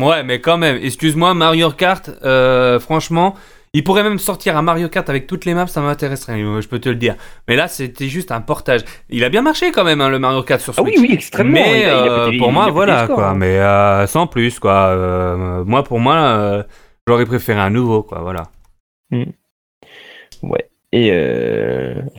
Ouais, 0.01 0.23
mais 0.23 0.39
quand 0.41 0.57
même, 0.57 0.77
excuse-moi, 0.81 1.33
Mario 1.33 1.71
Kart, 1.71 2.09
euh, 2.23 2.79
franchement, 2.79 3.35
il 3.73 3.83
pourrait 3.83 4.01
même 4.03 4.17
sortir 4.17 4.57
un 4.57 4.61
Mario 4.63 4.89
Kart 4.89 5.07
avec 5.09 5.27
toutes 5.27 5.45
les 5.45 5.53
maps, 5.53 5.67
ça 5.67 5.81
m'intéresserait, 5.81 6.39
je 6.39 6.67
peux 6.67 6.79
te 6.79 6.89
le 6.89 6.95
dire. 6.95 7.15
Mais 7.47 7.55
là, 7.55 7.67
c'était 7.67 8.07
juste 8.07 8.31
un 8.31 8.41
portage. 8.41 8.81
Il 9.09 9.23
a 9.23 9.29
bien 9.29 9.41
marché 9.43 9.71
quand 9.71 9.83
même, 9.83 10.01
hein, 10.01 10.09
le 10.09 10.17
Mario 10.19 10.41
Kart 10.43 10.59
sur 10.61 10.73
Ah 10.77 10.81
Switch. 10.81 10.95
oui, 10.97 11.05
oui, 11.09 11.13
extrêmement. 11.13 11.53
Mais 11.53 11.81
Il 11.81 11.85
a- 11.85 11.87
il 11.87 11.89
a 12.09 12.11
euh, 12.11 12.29
pété- 12.31 12.37
pour 12.39 12.51
moi, 12.51 12.69
voilà, 12.71 13.03
scores, 13.03 13.15
quoi. 13.17 13.27
hein. 13.29 13.35
Mais 13.35 13.59
euh, 13.59 14.07
sans 14.07 14.25
plus, 14.25 14.57
quoi. 14.59 14.71
Euh, 14.89 15.63
moi, 15.65 15.83
pour 15.83 15.99
moi, 15.99 16.15
euh, 16.15 16.63
j'aurais 17.07 17.25
préféré 17.25 17.59
un 17.59 17.69
nouveau, 17.69 18.01
quoi, 18.03 18.21
voilà. 18.21 18.43
Ouais. 20.41 20.69
Et 20.91 21.11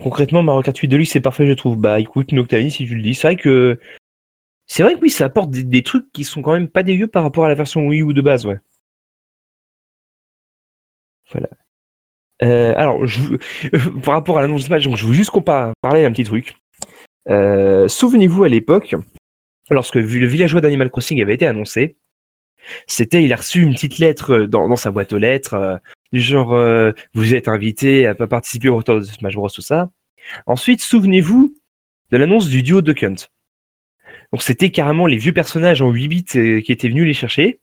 concrètement, 0.05 0.43
Mario 0.45 0.63
Kart 0.63 0.77
8 0.79 0.87
Deluxe, 0.89 1.11
c'est 1.11 1.21
parfait, 1.21 1.47
je 1.47 1.53
trouve. 1.55 1.77
Bah 1.77 1.99
écoute, 1.99 2.31
Noctani, 2.33 2.71
si 2.71 2.87
tu 2.87 2.95
le 2.95 3.03
dis, 3.03 3.15
c'est 3.15 3.27
vrai 3.29 3.37
que. 3.37 3.79
C'est 4.71 4.85
vrai 4.85 4.95
que 4.95 5.01
oui, 5.01 5.11
ça 5.11 5.25
apporte 5.25 5.51
des, 5.51 5.83
trucs 5.83 6.13
qui 6.13 6.23
sont 6.23 6.43
quand 6.43 6.53
même 6.53 6.69
pas 6.69 6.85
dégueux 6.85 7.09
par 7.09 7.25
rapport 7.25 7.45
à 7.45 7.49
la 7.49 7.57
version 7.57 7.89
Wii 7.89 8.03
U 8.03 8.15
de 8.15 8.21
base, 8.23 8.47
ouais. 8.47 8.59
Voilà. 11.33 11.49
Euh, 12.45 12.73
alors, 12.77 13.01
par 14.05 14.15
rapport 14.15 14.39
à 14.39 14.43
l'annonce 14.43 14.67
de 14.67 14.71
match, 14.71 14.85
je 14.85 15.07
veux 15.07 15.13
juste 15.13 15.31
qu'on 15.31 15.43
par- 15.43 15.73
parler 15.81 16.03
d'un 16.03 16.13
petit 16.13 16.23
truc. 16.23 16.55
Euh, 17.29 17.89
Souvenez-vous 17.89 18.45
à 18.45 18.49
l'époque, 18.49 18.95
lorsque 19.71 19.97
le 19.97 20.03
villageois 20.05 20.61
d'Animal 20.61 20.91
Crossing 20.91 21.21
avait 21.21 21.35
été 21.35 21.49
annoncé, 21.49 21.97
c'était, 22.87 23.25
il 23.25 23.33
a 23.33 23.37
reçu 23.37 23.63
une 23.63 23.75
petite 23.75 23.99
lettre 23.99 24.35
euh, 24.35 24.47
dans, 24.47 24.77
sa 24.77 24.93
boîte 24.93 25.13
aux 25.13 25.19
lettres, 25.19 25.81
du 26.13 26.21
genre, 26.21 26.57
vous 27.15 27.35
êtes 27.35 27.49
invité 27.49 28.07
à 28.07 28.15
participer 28.15 28.69
au 28.69 28.77
retour 28.77 29.01
de 29.01 29.03
Smash 29.03 29.35
Bros, 29.35 29.51
tout 29.51 29.63
ça. 29.63 29.91
Ensuite, 30.47 30.81
souvenez-vous 30.81 31.57
de 32.13 32.17
l'annonce 32.17 32.49
du 32.49 32.63
duo 32.63 32.83
Duck 32.83 33.03
Hunt. 33.03 33.17
Donc, 34.33 34.43
c'était 34.43 34.71
carrément 34.71 35.07
les 35.07 35.17
vieux 35.17 35.33
personnages 35.33 35.83
en 35.83 35.91
8 35.91 36.09
bits 36.09 36.25
euh, 36.37 36.61
qui 36.61 36.71
étaient 36.73 36.89
venus 36.89 37.07
les 37.07 37.15
chercher. 37.15 37.61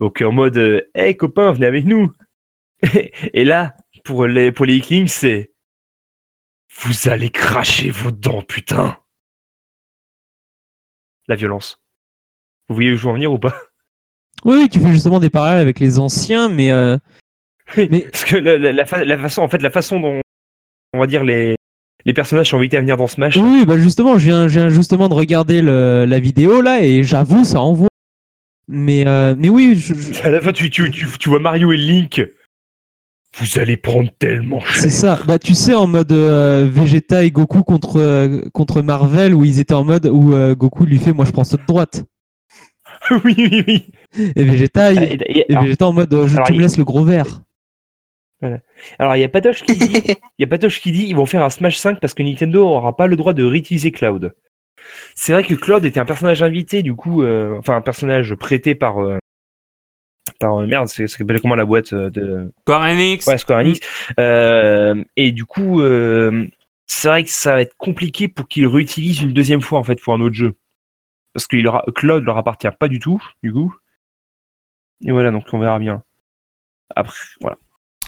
Donc, 0.00 0.20
en 0.22 0.32
mode, 0.32 0.56
euh, 0.56 0.90
hey 0.94 1.16
copains, 1.16 1.52
venez 1.52 1.66
avec 1.66 1.84
nous. 1.84 2.12
Et 3.32 3.44
là, 3.44 3.76
pour 4.04 4.26
les, 4.26 4.50
pour 4.52 4.66
les 4.66 4.80
Kings, 4.80 5.06
c'est, 5.08 5.52
vous 6.82 7.08
allez 7.08 7.30
cracher 7.30 7.90
vos 7.90 8.10
dents, 8.10 8.42
putain. 8.42 8.98
La 11.28 11.36
violence. 11.36 11.80
Vous 12.68 12.74
voyez 12.74 12.92
où 12.92 12.96
je 12.96 13.02
veux 13.02 13.08
en 13.10 13.14
venir 13.14 13.32
ou 13.32 13.38
pas? 13.38 13.54
Oui, 14.44 14.56
oui, 14.62 14.68
tu 14.68 14.80
fais 14.80 14.92
justement 14.92 15.20
des 15.20 15.30
parallèles 15.30 15.60
avec 15.62 15.78
les 15.80 15.98
anciens, 15.98 16.48
mais 16.48 16.72
euh, 16.72 16.98
Mais- 17.76 18.08
Parce 18.10 18.24
que 18.24 18.36
la, 18.36 18.58
la- 18.58 18.72
la 18.72 18.84
fa- 18.84 19.04
la 19.04 19.16
façon, 19.16 19.42
en 19.42 19.48
fait, 19.48 19.62
la 19.62 19.70
façon 19.70 20.00
dont, 20.00 20.20
on 20.92 20.98
va 20.98 21.06
dire, 21.06 21.24
les, 21.24 21.54
les 22.06 22.12
personnages 22.12 22.50
sont 22.50 22.58
invités 22.58 22.76
à 22.76 22.80
venir 22.80 22.96
dans 22.96 23.06
Smash, 23.06 23.36
oui, 23.36 23.64
bah 23.66 23.78
justement, 23.78 24.18
je 24.18 24.26
viens, 24.26 24.48
je 24.48 24.58
viens 24.60 24.68
justement 24.68 25.08
de 25.08 25.14
regarder 25.14 25.62
le- 25.62 26.04
la 26.06 26.18
vidéo 26.20 26.60
là 26.60 26.82
et 26.84 27.02
j'avoue, 27.02 27.44
ça 27.44 27.60
envoie. 27.60 27.88
Mais 28.68 29.06
euh, 29.06 29.34
mais 29.38 29.48
oui, 29.48 29.74
je- 29.76 29.94
je- 29.94 30.22
à 30.22 30.30
la 30.30 30.40
fin, 30.40 30.52
tu, 30.52 30.70
tu, 30.70 30.90
tu, 30.90 31.06
tu 31.18 31.28
vois 31.28 31.38
Mario 31.40 31.72
et 31.72 31.76
Link. 31.76 32.26
Vous 33.38 33.58
allez 33.58 33.76
prendre 33.76 34.08
tellement 34.18 34.60
cher. 34.60 34.82
c'est 34.82 34.90
ça. 34.90 35.18
Bah 35.26 35.40
tu 35.40 35.54
sais 35.54 35.74
en 35.74 35.88
mode 35.88 36.12
euh, 36.12 36.68
Vegeta 36.72 37.24
et 37.24 37.32
Goku 37.32 37.64
contre 37.64 37.96
euh, 38.00 38.42
contre 38.52 38.80
Marvel 38.80 39.34
où 39.34 39.44
ils 39.44 39.58
étaient 39.58 39.74
en 39.74 39.82
mode 39.84 40.06
où 40.06 40.32
euh, 40.34 40.54
Goku 40.54 40.84
lui 40.84 40.98
fait 40.98 41.12
moi 41.12 41.24
je 41.24 41.32
prends 41.32 41.42
saute 41.42 41.66
droite 41.66 42.04
oui, 43.24 43.34
oui, 43.36 43.64
oui. 43.66 43.86
et 44.36 44.44
Vegeta 44.44 44.92
il- 44.92 45.02
Et- 45.02 45.14
et- 45.14 45.38
et 45.40 45.52
alors, 45.52 45.64
Vegeta 45.64 45.86
en 45.88 45.92
mode 45.92 46.16
je, 46.28 46.36
tu 46.46 46.52
me 46.52 46.58
il- 46.58 46.62
laisses 46.62 46.78
le 46.78 46.84
gros 46.84 47.02
alors, 48.98 49.16
il 49.16 49.20
y 49.20 49.24
a 49.24 49.28
Patoche 49.28 49.62
qui 49.62 49.76
dit, 49.76 50.02
il 50.38 50.42
y 50.42 50.44
a 50.44 50.46
Patoche 50.46 50.80
qui 50.80 50.92
dit, 50.92 51.06
ils 51.06 51.16
vont 51.16 51.26
faire 51.26 51.42
un 51.42 51.50
Smash 51.50 51.78
5 51.78 52.00
parce 52.00 52.14
que 52.14 52.22
Nintendo 52.22 52.66
aura 52.66 52.96
pas 52.96 53.06
le 53.06 53.16
droit 53.16 53.32
de 53.32 53.44
réutiliser 53.44 53.90
Cloud. 53.90 54.34
C'est 55.14 55.32
vrai 55.32 55.44
que 55.44 55.54
Cloud 55.54 55.84
était 55.84 56.00
un 56.00 56.04
personnage 56.04 56.42
invité, 56.42 56.82
du 56.82 56.94
coup, 56.94 57.22
euh, 57.22 57.56
enfin 57.58 57.76
un 57.76 57.80
personnage 57.80 58.34
prêté 58.34 58.74
par, 58.74 59.02
euh, 59.02 59.18
par 60.38 60.60
euh, 60.60 60.66
merde, 60.66 60.88
c'est 60.88 61.06
comment 61.40 61.54
la 61.54 61.64
boîte 61.64 61.94
de 61.94 62.52
Square 62.62 62.82
Enix. 62.82 63.26
Ouais, 63.26 63.38
Square 63.38 63.60
Enix. 63.60 63.80
Euh, 64.18 65.02
et 65.16 65.32
du 65.32 65.44
coup, 65.44 65.80
euh, 65.80 66.46
c'est 66.86 67.08
vrai 67.08 67.24
que 67.24 67.30
ça 67.30 67.54
va 67.54 67.60
être 67.62 67.76
compliqué 67.76 68.28
pour 68.28 68.48
qu'ils 68.48 68.66
réutilisent 68.66 69.22
une 69.22 69.32
deuxième 69.32 69.60
fois 69.60 69.78
en 69.78 69.84
fait 69.84 70.00
pour 70.00 70.14
un 70.14 70.20
autre 70.20 70.34
jeu, 70.34 70.54
parce 71.32 71.46
que 71.46 71.56
il 71.56 71.66
aura, 71.66 71.84
Cloud 71.94 72.24
leur 72.24 72.38
appartient 72.38 72.68
pas 72.78 72.88
du 72.88 72.98
tout, 72.98 73.22
du 73.42 73.52
coup. 73.52 73.74
Et 75.04 75.12
voilà, 75.12 75.30
donc 75.30 75.46
on 75.52 75.58
verra 75.58 75.78
bien. 75.78 76.02
Après, 76.94 77.16
voilà. 77.40 77.58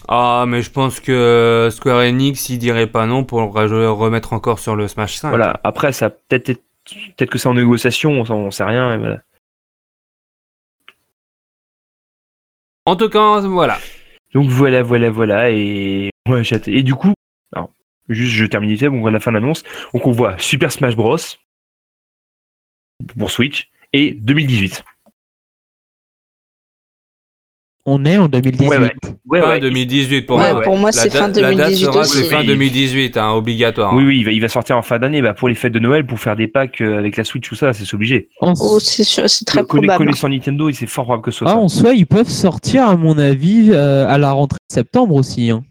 Ah, 0.08 0.44
mais 0.46 0.62
je 0.62 0.70
pense 0.70 1.00
que 1.00 1.68
Square 1.72 1.98
Enix, 2.00 2.48
il 2.48 2.58
dirait 2.58 2.86
pas 2.86 3.06
non 3.06 3.24
pour 3.24 3.40
le 3.40 3.90
remettre 3.90 4.32
encore 4.32 4.58
sur 4.58 4.76
le 4.76 4.86
Smash 4.88 5.16
5. 5.16 5.30
Voilà. 5.30 5.60
Après, 5.64 5.92
ça 5.92 6.10
peut-être 6.10 6.50
être- 6.50 6.64
peut-être 7.16 7.30
que 7.30 7.38
c'est 7.38 7.48
en 7.48 7.54
négociation, 7.54 8.12
on, 8.20 8.30
on 8.30 8.50
sait 8.50 8.64
rien. 8.64 8.94
Et 8.94 8.98
voilà. 8.98 9.22
En 12.84 12.94
tout 12.96 13.08
cas, 13.08 13.40
voilà. 13.40 13.78
Donc 14.32 14.48
voilà, 14.48 14.82
voilà, 14.82 15.10
voilà. 15.10 15.50
Et 15.50 16.10
ouais. 16.28 16.42
Et 16.66 16.82
du 16.82 16.94
coup, 16.94 17.14
alors, 17.52 17.70
juste 18.08 18.32
je 18.32 18.44
termine 18.46 18.76
bon, 18.76 18.98
on 18.98 19.00
voit 19.00 19.10
la 19.10 19.20
fin 19.20 19.32
de 19.32 19.36
l'annonce. 19.38 19.64
Donc 19.92 20.06
on 20.06 20.12
voit 20.12 20.38
Super 20.38 20.70
Smash 20.70 20.94
Bros 20.94 21.16
pour 23.18 23.30
Switch 23.30 23.70
et 23.92 24.12
2018. 24.12 24.84
On 27.88 28.04
est 28.04 28.18
en 28.18 28.26
2018. 28.26 28.68
Ouais, 28.68 28.78
ouais. 28.78 28.92
Ouais, 29.26 29.40
Fin 29.40 29.48
ouais. 29.50 29.60
2018 29.60 30.22
pour 30.22 30.38
Ouais, 30.38 30.52
moi. 30.52 30.62
pour 30.62 30.76
moi, 30.76 30.90
La 30.90 31.02
c'est 31.02 31.10
fin 31.10 31.28
La 31.28 31.32
date 31.32 31.50
2018 31.68 31.84
sera 31.84 32.00
aussi. 32.00 32.18
c'est 32.18 32.24
fin 32.24 32.42
2018, 32.42 33.16
hein, 33.16 33.30
obligatoire. 33.32 33.94
Oui, 33.94 34.04
oui, 34.04 34.18
il 34.18 34.24
va, 34.24 34.32
il 34.32 34.40
va 34.40 34.48
sortir 34.48 34.76
en 34.76 34.82
fin 34.82 34.98
d'année 34.98 35.22
bah, 35.22 35.34
pour 35.34 35.48
les 35.48 35.54
fêtes 35.54 35.72
de 35.72 35.78
Noël, 35.78 36.04
pour 36.04 36.18
faire 36.18 36.34
des 36.34 36.48
packs 36.48 36.80
euh, 36.80 36.98
avec 36.98 37.16
la 37.16 37.22
Switch, 37.22 37.48
tout 37.48 37.54
ça, 37.54 37.72
c'est 37.72 37.92
obligé. 37.94 38.28
En, 38.40 38.54
Oh, 38.60 38.80
c'est 38.80 39.04
très 39.44 39.62
Conna- 39.62 39.64
probable. 39.66 39.98
Connaissant 39.98 40.28
Nintendo, 40.28 40.68
c'est 40.72 40.86
fort 40.86 41.04
probable 41.04 41.22
que 41.24 41.30
ce 41.30 41.38
soit 41.38 41.48
ah, 41.48 41.52
ça. 41.54 41.58
en 41.58 41.68
soi, 41.68 41.94
ils 41.94 42.06
peuvent 42.06 42.28
sortir 42.28 42.88
à 42.88 42.96
mon 42.96 43.16
avis 43.18 43.70
euh, 43.70 44.06
à 44.08 44.18
la 44.18 44.32
rentrée 44.32 44.58
de 44.68 44.74
septembre 44.74 45.14
aussi. 45.14 45.50
hein. 45.50 45.62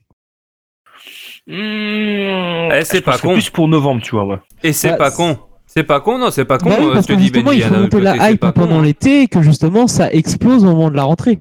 Mmh, 1.47 2.71
Eh, 2.79 2.83
c'est 2.85 3.01
pas 3.01 3.17
con. 3.17 3.33
Plus 3.33 3.49
pour 3.49 3.67
novembre, 3.67 4.01
tu 4.01 4.11
vois. 4.11 4.25
Ouais. 4.25 4.37
Et 4.63 4.73
c'est 4.73 4.89
Bah, 4.91 4.97
pas 4.97 5.11
con. 5.11 5.37
C'est 5.67 5.83
pas 5.83 5.99
con, 5.99 6.17
non, 6.17 6.31
c'est 6.31 6.45
pas 6.45 6.57
con, 6.57 6.69
Bah 6.69 6.75
oui, 6.79 6.85
euh, 6.85 6.93
parce 6.93 7.05
ce 7.07 7.13
que 7.13 7.19
justement, 7.19 7.45
Benji. 7.51 7.57
il 7.57 7.63
faut 7.65 7.75
hein, 7.75 7.79
monter 7.81 7.99
la 7.99 8.31
hype 8.31 8.39
pendant 8.39 8.77
con. 8.77 8.81
l'été 8.81 9.23
et 9.23 9.27
que 9.27 9.41
justement 9.41 9.87
ça 9.87 10.09
explose 10.11 10.63
au 10.63 10.67
moment 10.67 10.89
de 10.89 10.95
la 10.95 11.03
rentrée. 11.03 11.39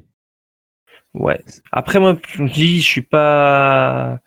Ouais. 1.15 1.41
Après, 1.73 1.99
moi, 2.01 2.17
je 2.29 2.43
me 2.43 2.49
dis, 2.49 2.81
je 2.81 2.87
suis 2.87 3.03
pas. 3.03 4.19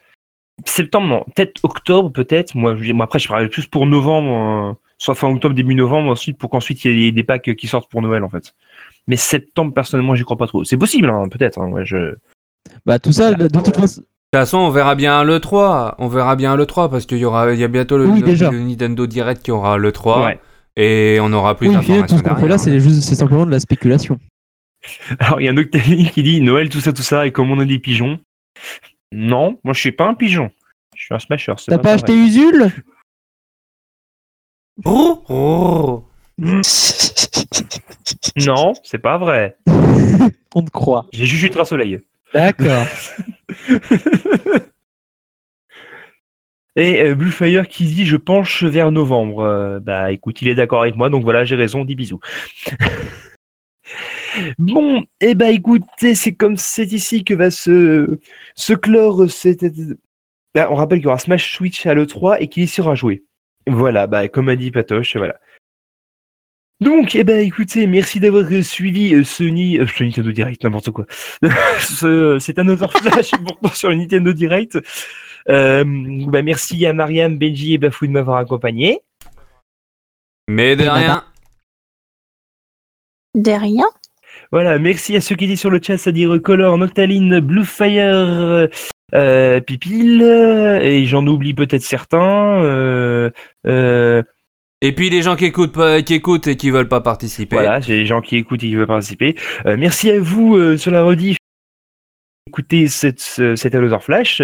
Septembre, 0.66 1.08
non. 1.08 1.24
Peut-être 1.36 1.64
octobre, 1.64 2.12
peut-être. 2.12 2.56
Moi, 2.56 2.76
je- 2.80 2.92
moi, 2.94 3.06
après, 3.06 3.20
je 3.20 3.28
parlerai 3.28 3.50
plus 3.50 3.68
pour 3.68 3.86
novembre, 3.86 4.72
euh, 4.72 4.74
soit 4.98 5.14
fin 5.16 5.30
octobre, 5.30 5.54
début 5.54 5.76
novembre, 5.76 6.10
ensuite, 6.12 6.38
pour 6.38 6.50
qu'ensuite 6.50 6.84
il 6.86 7.00
y 7.00 7.08
ait 7.08 7.12
des 7.12 7.24
packs 7.24 7.56
qui 7.56 7.68
sortent 7.68 7.90
pour 7.92 8.02
Noël, 8.02 8.24
en 8.24 8.30
fait. 8.30 8.54
Mais 9.08 9.16
septembre, 9.18 9.74
personnellement, 9.74 10.16
j'y 10.16 10.24
crois 10.24 10.38
pas 10.38 10.48
trop. 10.48 10.64
C'est 10.64 10.78
possible, 10.78 11.10
hein, 11.10 11.28
peut-être. 11.30 11.60
hein, 11.60 11.70
ouais, 11.70 11.86
je... 11.86 12.16
Bah 12.86 13.00
tout 13.00 13.12
ça, 13.14 13.34
de 13.34 13.48
toute 13.48 13.76
façon, 13.76 14.02
De 14.02 14.06
toute 14.06 14.06
façon, 14.34 14.58
on 14.58 14.70
verra 14.72 14.96
bien 14.96 15.24
le 15.24 15.40
3. 15.40 15.96
On 16.00 16.08
verra 16.10 16.36
bien 16.36 16.56
le 16.58 16.66
3 16.66 16.90
parce 16.90 17.06
qu'il 17.06 17.18
y 17.20 17.24
aura, 17.26 17.54
il 17.54 17.60
y 17.60 17.64
a 17.64 17.70
bientôt 17.70 17.98
le, 17.98 18.08
Oui, 18.08 18.20
le- 18.20 18.26
déjà. 18.26 18.50
le 18.52 18.60
Nintendo 18.60 19.08
Direct 19.08 19.42
qui 19.44 19.52
aura 19.52 19.78
le 19.78 19.92
3 19.94 20.26
Ouais. 20.26 20.40
et 20.76 21.18
on 21.22 21.32
aura 21.32 21.56
plus 21.56 21.70
oui, 21.70 21.76
finalement, 21.82 22.08
tout 22.08 22.16
d'informations 22.16 22.18
ce 22.18 22.24
qu'on 22.36 22.42
fait 22.42 22.48
là, 22.50 22.58
c'est 22.58 22.80
juste, 22.82 23.04
c'est 23.04 23.16
simplement 23.16 23.46
de 23.46 23.52
la 23.52 23.60
spéculation. 23.62 24.20
Alors, 25.20 25.42
il 25.42 25.46
y 25.46 25.48
a 25.48 25.52
un 25.52 25.58
Octali 25.58 26.10
qui 26.12 26.24
dit 26.24 26.42
Noël, 26.42 26.70
tout 26.70 26.82
ça, 26.82 26.94
tout 26.94 27.02
ça, 27.02 27.28
et 27.28 27.32
comme 27.32 27.52
on 27.52 27.60
a 27.60 27.66
des 27.66 27.80
pigeons. 27.80 28.20
Non, 29.12 29.60
moi, 29.64 29.74
je 29.74 29.80
suis 29.80 29.92
pas 29.92 30.08
un 30.08 30.14
pigeon. 30.14 30.52
Je 30.96 31.06
suis 31.06 31.14
un 31.14 31.20
smasher. 31.20 31.54
T'as 31.68 31.78
pas 31.78 31.94
acheté 31.94 32.14
Usul? 32.14 32.72
Oh, 34.86 35.24
oh. 35.30 36.04
Non, 38.38 38.74
c'est 38.84 39.00
pas 39.00 39.18
vrai. 39.18 39.58
On 40.56 40.64
te 40.64 40.70
croit. 40.70 41.08
J'ai 41.12 41.26
juste 41.26 41.44
Ultra 41.44 41.66
Soleil. 41.66 42.00
D'accord. 42.34 42.86
Et 46.78 47.02
euh, 47.02 47.16
Bluefire 47.16 47.68
qui 47.68 47.86
dit 47.86 48.06
je 48.06 48.18
penche 48.18 48.64
vers 48.64 48.92
novembre. 48.92 49.40
Euh, 49.44 49.80
bah 49.80 50.12
écoute, 50.12 50.42
il 50.42 50.48
est 50.48 50.56
d'accord 50.56 50.84
avec 50.84 50.96
moi, 50.96 51.10
donc 51.10 51.24
voilà, 51.24 51.44
j'ai 51.44 51.56
raison, 51.56 51.84
dis 51.84 51.96
bisous. 51.96 52.20
Bon, 54.58 55.04
eh 55.22 55.36
ben 55.36 55.54
écoutez, 55.54 56.16
c'est 56.16 56.34
comme 56.34 56.58
c'est 56.58 56.92
ici 56.92 57.24
que 57.24 57.34
va 57.34 57.52
se, 57.52 58.20
se 58.56 58.74
clore 58.74 59.30
cette... 59.30 59.66
Ben, 60.56 60.68
on 60.70 60.76
rappelle 60.76 61.00
qu'il 61.00 61.06
y 61.06 61.08
aura 61.08 61.20
Smash 61.20 61.56
Switch 61.56 61.86
à 61.86 61.94
l'E3 61.94 62.38
et 62.40 62.48
qu'il 62.48 62.64
y 62.64 62.68
sera 62.68 62.96
joué. 62.96 63.24
Voilà, 63.68 64.08
bah 64.08 64.28
comme 64.28 64.50
a 64.50 64.56
dit 64.56 64.72
Patoche, 64.72 65.18
voilà. 65.18 65.40
Donc, 66.80 67.16
eh 67.16 67.24
ben 67.24 67.40
écoutez, 67.40 67.88
merci 67.88 68.20
d'avoir 68.20 68.46
suivi 68.64 69.14
euh, 69.16 69.24
Sony, 69.24 69.80
euh, 69.80 69.88
ce 69.88 70.04
Nintendo 70.04 70.32
Direct, 70.32 70.64
n'importe 70.64 70.92
quoi. 70.92 71.06
Ce- 71.80 72.38
c'est 72.40 72.60
un 72.60 72.68
autre 72.68 72.88
flash 72.92 73.32
pourtant 73.46 73.70
sur 73.76 73.90
le 73.90 73.96
Nintendo 73.96 74.32
Direct. 74.32 74.78
Euh, 75.50 75.84
bah, 76.28 76.44
merci 76.44 76.86
à 76.86 76.94
Mariam, 76.94 77.38
Benji 77.38 77.74
et 77.74 77.78
Bafou 77.78 78.06
de 78.06 78.12
m'avoir 78.12 78.38
accompagné. 78.38 79.00
Mais 80.48 80.76
de 80.76 80.84
Eh 80.84 80.86
ben, 80.86 80.94
rien. 80.94 81.24
Voilà, 84.52 84.80
merci 84.80 85.16
à 85.16 85.22
ceux 85.22 85.36
qui 85.36 85.45
étaient 85.45 85.56
sur 85.56 85.70
le 85.70 85.80
chat, 85.82 85.98
c'est-à-dire 85.98 86.39
Color, 86.41 86.78
Noctaline, 86.78 87.39
Bluefire, 87.39 88.68
euh, 89.14 89.60
Pipil, 89.62 90.22
et 90.82 91.06
j'en 91.06 91.26
oublie 91.28 91.54
peut-être 91.54 91.82
certains. 91.82 92.62
Euh, 92.64 93.30
euh, 93.66 94.24
Et 94.82 94.93
puis 94.93 95.10
les 95.10 95.22
gens 95.22 95.36
qui 95.36 95.45
écoutent, 95.45 95.74
pas, 95.74 96.02
qui 96.02 96.14
écoutent 96.14 96.48
et 96.48 96.56
qui 96.56 96.70
veulent 96.70 96.88
pas 96.88 97.02
participer. 97.02 97.56
voilà, 97.58 97.80
j'ai 97.82 97.98
les 97.98 98.06
gens 98.06 98.22
qui 98.22 98.38
écoutent 98.38 98.64
et 98.64 98.68
qui 98.68 98.76
veulent 98.76 98.88
participer. 98.88 99.36
Euh, 99.66 99.76
merci 99.78 100.12
à 100.12 100.20
vous 100.20 100.78
sur 100.78 100.91
la 100.91 101.04
rediff. 101.04 101.38
Écoutez 102.48 102.88
cette, 102.88 103.20
ce- 103.20 103.56
cet 103.58 103.76
Another 103.76 104.02
Flash. 104.02 104.41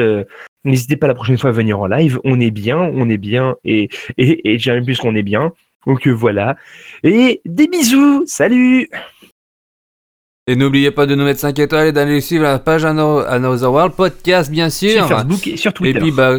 N'hésitez 0.66 0.97
pas 0.97 1.08
la 1.08 1.14
prochaine 1.14 1.38
fois 1.38 1.49
à 1.51 1.54
venir 1.54 1.80
en 1.80 1.88
live. 1.88 2.20
On 2.26 2.39
est 2.39 2.51
bien, 2.51 2.78
on 2.78 3.10
est 3.10 3.18
bien, 3.18 3.56
et, 3.64 3.89
et, 4.18 4.54
et 4.54 4.58
j'ai 4.60 4.82
plus 4.82 4.97
qu'on 4.97 5.16
est 5.16 5.24
bien. 5.24 5.54
Donc 5.88 6.08
voilà. 6.08 6.56
Et 7.04 7.41
des 7.45 7.68
bisous, 7.68 8.24
salut 8.26 8.89
Et 10.46 10.58
n'oubliez 10.58 10.91
pas 10.91 11.06
de 11.06 11.16
nous 11.16 11.24
mettre 11.24 11.39
5 11.39 11.58
étoiles 11.60 11.88
et 11.88 11.91
d'aller 11.94 12.20
suivre 12.20 12.44
la 12.44 12.60
page 12.60 12.84
Ano- 12.84 13.20
Another 13.26 13.72
World 13.72 13.94
Podcast, 13.96 14.52
bien 14.52 14.70
sûr. 14.70 15.08
Sur 15.08 15.08
Facebook 15.08 15.48
et 15.48 15.56
sur 15.56 15.72
et 15.72 15.74
Twitter. 15.74 16.00
puis, 16.00 16.12
bah. 16.12 16.36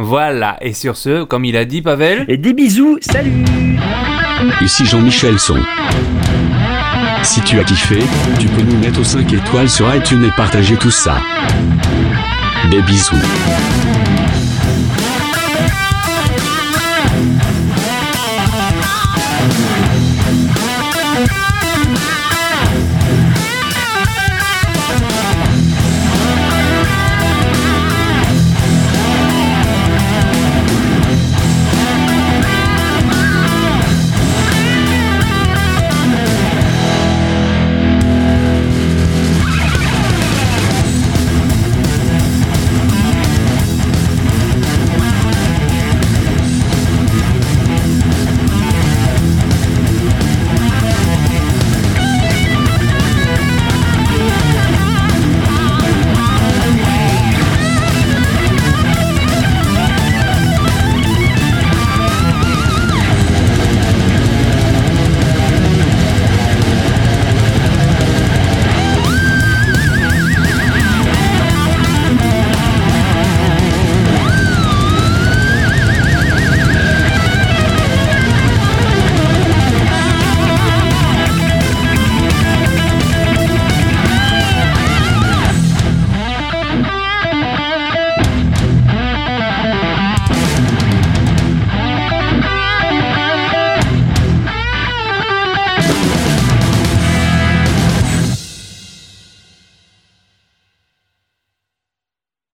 Voilà. 0.00 0.56
Et 0.60 0.72
sur 0.72 0.96
ce, 0.96 1.22
comme 1.22 1.44
il 1.44 1.56
a 1.56 1.64
dit, 1.64 1.80
Pavel. 1.80 2.24
Et 2.26 2.36
des 2.36 2.52
bisous, 2.52 2.98
salut 3.00 3.44
Ici 4.60 4.84
Jean-Michel 4.84 5.38
Son. 5.38 5.58
Si 7.22 7.40
tu 7.42 7.58
as 7.60 7.64
kiffé, 7.64 7.98
tu 8.40 8.46
peux 8.48 8.62
nous 8.62 8.78
mettre 8.78 9.04
5 9.04 9.32
étoiles 9.32 9.68
sur 9.68 9.92
iTunes 9.94 10.24
et 10.24 10.30
partager 10.36 10.76
tout 10.76 10.90
ça. 10.90 11.18
Des 12.70 12.82
bisous. 12.82 13.14